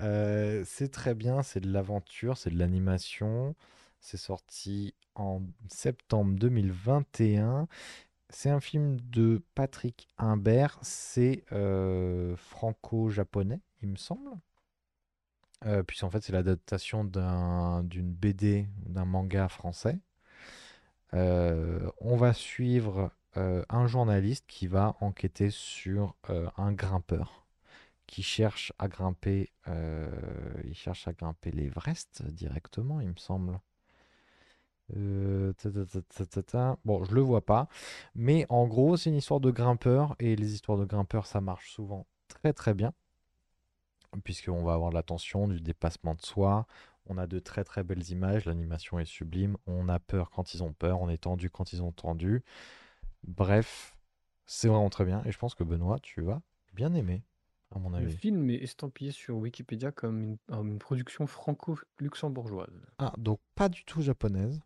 Euh, 0.00 0.64
c'est 0.66 0.90
très 0.90 1.14
bien, 1.14 1.42
c'est 1.42 1.60
de 1.60 1.70
l'aventure, 1.70 2.36
c'est 2.38 2.50
de 2.50 2.58
l'animation. 2.58 3.54
C'est 4.00 4.16
sorti 4.16 4.94
en 5.14 5.42
septembre 5.68 6.38
2021. 6.38 7.68
C'est 8.30 8.50
un 8.50 8.60
film 8.60 8.98
de 9.00 9.42
Patrick 9.54 10.08
Imbert, 10.18 10.78
c'est 10.82 11.44
euh, 11.52 12.36
franco-japonais, 12.36 13.60
il 13.82 13.88
me 13.88 13.96
semble. 13.96 14.30
Euh, 15.66 15.82
puisqu'en 15.84 16.10
fait, 16.10 16.22
c'est 16.22 16.32
l'adaptation 16.32 17.04
d'un- 17.04 17.82
d'une 17.84 18.12
BD, 18.12 18.68
d'un 18.86 19.04
manga 19.04 19.48
français. 19.48 19.98
Euh, 21.14 21.90
on 22.00 22.16
va 22.16 22.32
suivre 22.34 23.10
euh, 23.36 23.62
un 23.68 23.86
journaliste 23.86 24.44
qui 24.48 24.66
va 24.66 24.96
enquêter 25.00 25.50
sur 25.50 26.14
euh, 26.30 26.48
un 26.56 26.72
grimpeur 26.72 27.46
qui 28.06 28.22
cherche 28.22 28.72
à 28.78 28.88
grimper, 28.88 29.50
euh, 29.68 30.08
il 30.64 30.74
cherche 30.74 31.06
à 31.06 31.12
grimper 31.12 31.50
l'Everest 31.50 32.22
directement, 32.26 33.00
il 33.00 33.08
me 33.08 33.16
semble. 33.16 33.60
Bon, 36.86 37.04
je 37.04 37.14
le 37.14 37.20
vois 37.20 37.44
pas, 37.44 37.68
mais 38.14 38.46
en 38.48 38.66
gros, 38.66 38.96
c'est 38.96 39.10
une 39.10 39.16
histoire 39.16 39.40
de 39.40 39.50
grimpeur 39.50 40.16
et 40.18 40.34
les 40.34 40.54
histoires 40.54 40.78
de 40.78 40.86
grimpeurs, 40.86 41.26
ça 41.26 41.42
marche 41.42 41.70
souvent 41.70 42.06
très 42.28 42.54
très 42.54 42.72
bien, 42.72 42.94
puisqu'on 44.24 44.62
va 44.64 44.72
avoir 44.72 44.88
de 44.88 44.94
la 44.94 45.02
tension, 45.02 45.46
du 45.48 45.60
dépassement 45.60 46.14
de 46.14 46.22
soi. 46.22 46.66
On 47.10 47.18
a 47.18 47.26
de 47.26 47.38
très 47.38 47.64
très 47.64 47.84
belles 47.84 48.10
images, 48.10 48.46
l'animation 48.46 48.98
est 48.98 49.04
sublime, 49.04 49.56
on 49.66 49.88
a 49.88 49.98
peur 49.98 50.30
quand 50.30 50.54
ils 50.54 50.62
ont 50.62 50.72
peur, 50.72 51.00
on 51.00 51.08
est 51.10 51.22
tendu 51.22 51.50
quand 51.50 51.72
ils 51.72 51.82
ont 51.82 51.92
tendu. 51.92 52.42
Bref, 53.26 53.96
c'est 54.46 54.68
vraiment 54.68 54.90
très 54.90 55.04
bien 55.04 55.22
et 55.24 55.32
je 55.32 55.38
pense 55.38 55.54
que 55.54 55.64
Benoît, 55.64 55.98
tu 56.00 56.20
vas 56.22 56.40
bien 56.72 56.94
aimer, 56.94 57.22
à 57.74 57.78
mon 57.78 57.90
Le 57.90 57.96
avis. 57.96 58.16
film 58.16 58.48
est 58.50 58.62
estampillé 58.62 59.10
sur 59.10 59.36
Wikipédia 59.36 59.90
comme 59.92 60.22
une, 60.22 60.38
une 60.50 60.78
production 60.78 61.26
franco-luxembourgeoise. 61.26 62.72
Ah, 62.98 63.12
donc 63.18 63.40
pas 63.54 63.68
du 63.68 63.84
tout 63.84 64.00
japonaise. 64.00 64.60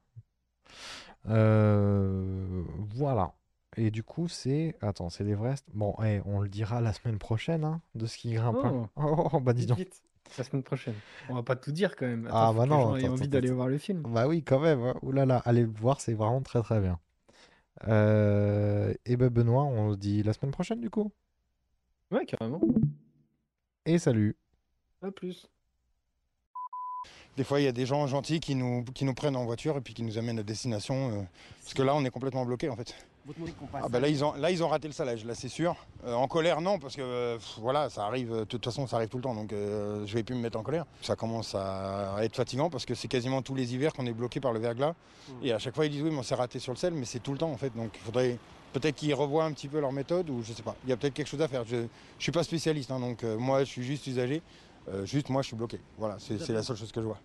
Euh, 1.28 2.64
voilà. 2.94 3.34
Et 3.76 3.90
du 3.90 4.02
coup, 4.02 4.28
c'est. 4.28 4.76
Attends, 4.82 5.08
c'est 5.08 5.24
l'Everest. 5.24 5.66
Bon, 5.72 5.94
eh, 6.04 6.20
on 6.26 6.40
le 6.40 6.48
dira 6.48 6.80
la 6.80 6.92
semaine 6.92 7.18
prochaine, 7.18 7.64
hein, 7.64 7.80
de 7.94 8.06
ce 8.06 8.18
qui 8.18 8.32
grimpe. 8.34 8.58
hein. 8.64 8.90
Oh, 8.96 9.28
Oh, 9.32 9.40
bah 9.40 9.52
dis 9.54 9.66
donc. 9.66 9.78
vite, 9.78 10.02
la 10.36 10.44
semaine 10.44 10.62
prochaine. 10.62 10.94
On 11.30 11.34
va 11.34 11.42
pas 11.42 11.56
tout 11.56 11.72
dire 11.72 11.96
quand 11.96 12.06
même. 12.06 12.26
Attends, 12.26 12.50
Ah, 12.50 12.52
bah 12.52 12.66
non. 12.66 12.94
attends, 12.94 13.12
envie 13.12 13.28
d'aller 13.28 13.50
voir 13.50 13.68
le 13.68 13.78
film. 13.78 14.02
Bah 14.02 14.28
oui, 14.28 14.42
quand 14.42 14.60
même. 14.60 14.82
hein. 14.82 14.94
Ouh 15.02 15.12
là 15.12 15.24
là, 15.24 15.40
allez 15.46 15.62
le 15.62 15.72
voir, 15.72 16.00
c'est 16.00 16.12
vraiment 16.14 16.42
très 16.42 16.60
très 16.62 16.80
bien. 16.80 16.98
Euh, 17.88 18.94
et 19.06 19.16
ben 19.16 19.28
Benoît, 19.28 19.64
on 19.64 19.92
se 19.92 19.98
dit 19.98 20.22
la 20.22 20.32
semaine 20.32 20.52
prochaine 20.52 20.80
du 20.80 20.90
coup. 20.90 21.10
Ouais, 22.10 22.24
carrément. 22.26 22.60
Et 23.86 23.98
salut. 23.98 24.36
À 25.02 25.10
plus. 25.10 25.48
Des 27.36 27.44
fois, 27.44 27.60
il 27.60 27.64
y 27.64 27.68
a 27.68 27.72
des 27.72 27.86
gens 27.86 28.06
gentils 28.06 28.40
qui 28.40 28.54
nous, 28.54 28.84
qui 28.94 29.04
nous 29.06 29.14
prennent 29.14 29.36
en 29.36 29.44
voiture 29.46 29.76
et 29.78 29.80
puis 29.80 29.94
qui 29.94 30.02
nous 30.02 30.18
amènent 30.18 30.38
à 30.38 30.42
destination. 30.42 31.10
euh, 31.10 31.22
parce 31.62 31.74
que 31.74 31.82
là, 31.82 31.94
on 31.94 32.04
est 32.04 32.10
complètement 32.10 32.44
bloqué 32.44 32.68
en 32.68 32.76
fait. 32.76 32.94
Ah 33.74 33.88
bah 33.88 34.00
là, 34.00 34.08
ils 34.08 34.24
ont, 34.24 34.34
là, 34.34 34.50
ils 34.50 34.64
ont 34.64 34.68
raté 34.68 34.88
le 34.88 34.92
salage, 34.92 35.24
là, 35.24 35.34
c'est 35.34 35.48
sûr. 35.48 35.76
Euh, 36.04 36.14
en 36.14 36.26
colère, 36.26 36.60
non, 36.60 36.78
parce 36.78 36.96
que 36.96 37.02
euh, 37.02 37.36
pff, 37.36 37.58
voilà, 37.60 37.88
ça 37.88 38.04
arrive. 38.04 38.34
De 38.34 38.44
toute 38.44 38.64
façon, 38.64 38.86
ça 38.86 38.96
arrive 38.96 39.08
tout 39.08 39.18
le 39.18 39.22
temps, 39.22 39.34
donc 39.34 39.52
euh, 39.52 40.04
je 40.06 40.14
vais 40.14 40.22
plus 40.22 40.34
me 40.34 40.40
mettre 40.40 40.58
en 40.58 40.62
colère. 40.62 40.86
Ça 41.02 41.14
commence 41.14 41.54
à 41.54 42.16
être 42.20 42.34
fatigant 42.34 42.68
parce 42.68 42.84
que 42.84 42.94
c'est 42.94 43.08
quasiment 43.08 43.40
tous 43.42 43.54
les 43.54 43.74
hivers 43.74 43.92
qu'on 43.92 44.06
est 44.06 44.12
bloqué 44.12 44.40
par 44.40 44.52
le 44.52 44.58
verglas. 44.58 44.94
Et 45.42 45.52
à 45.52 45.58
chaque 45.58 45.74
fois, 45.74 45.86
ils 45.86 45.90
disent 45.90 46.02
oui, 46.02 46.10
mais 46.10 46.18
on 46.18 46.22
s'est 46.24 46.34
raté 46.34 46.58
sur 46.58 46.72
le 46.72 46.78
sel, 46.78 46.94
mais 46.94 47.04
c'est 47.04 47.20
tout 47.20 47.32
le 47.32 47.38
temps 47.38 47.50
en 47.50 47.56
fait. 47.56 47.74
Donc 47.76 47.90
il 47.94 48.00
faudrait 48.00 48.38
peut-être 48.72 48.96
qu'ils 48.96 49.14
revoient 49.14 49.44
un 49.44 49.52
petit 49.52 49.68
peu 49.68 49.78
leur 49.78 49.92
méthode 49.92 50.28
ou 50.28 50.42
je 50.42 50.52
sais 50.52 50.62
pas. 50.62 50.74
Il 50.84 50.90
y 50.90 50.92
a 50.92 50.96
peut-être 50.96 51.14
quelque 51.14 51.28
chose 51.28 51.42
à 51.42 51.48
faire. 51.48 51.64
Je, 51.64 51.76
je 52.18 52.22
suis 52.22 52.32
pas 52.32 52.42
spécialiste, 52.42 52.90
hein, 52.90 52.98
donc 52.98 53.22
euh, 53.22 53.38
moi, 53.38 53.60
je 53.60 53.66
suis 53.66 53.84
juste 53.84 54.06
usager. 54.06 54.42
Juste 55.04 55.28
moi, 55.28 55.42
je 55.42 55.46
suis 55.46 55.56
bloqué. 55.56 55.78
Voilà, 55.96 56.16
c'est 56.18 56.48
la 56.48 56.62
seule 56.64 56.76
chose 56.76 56.90
que 56.90 57.00
je 57.00 57.06
vois. 57.06 57.18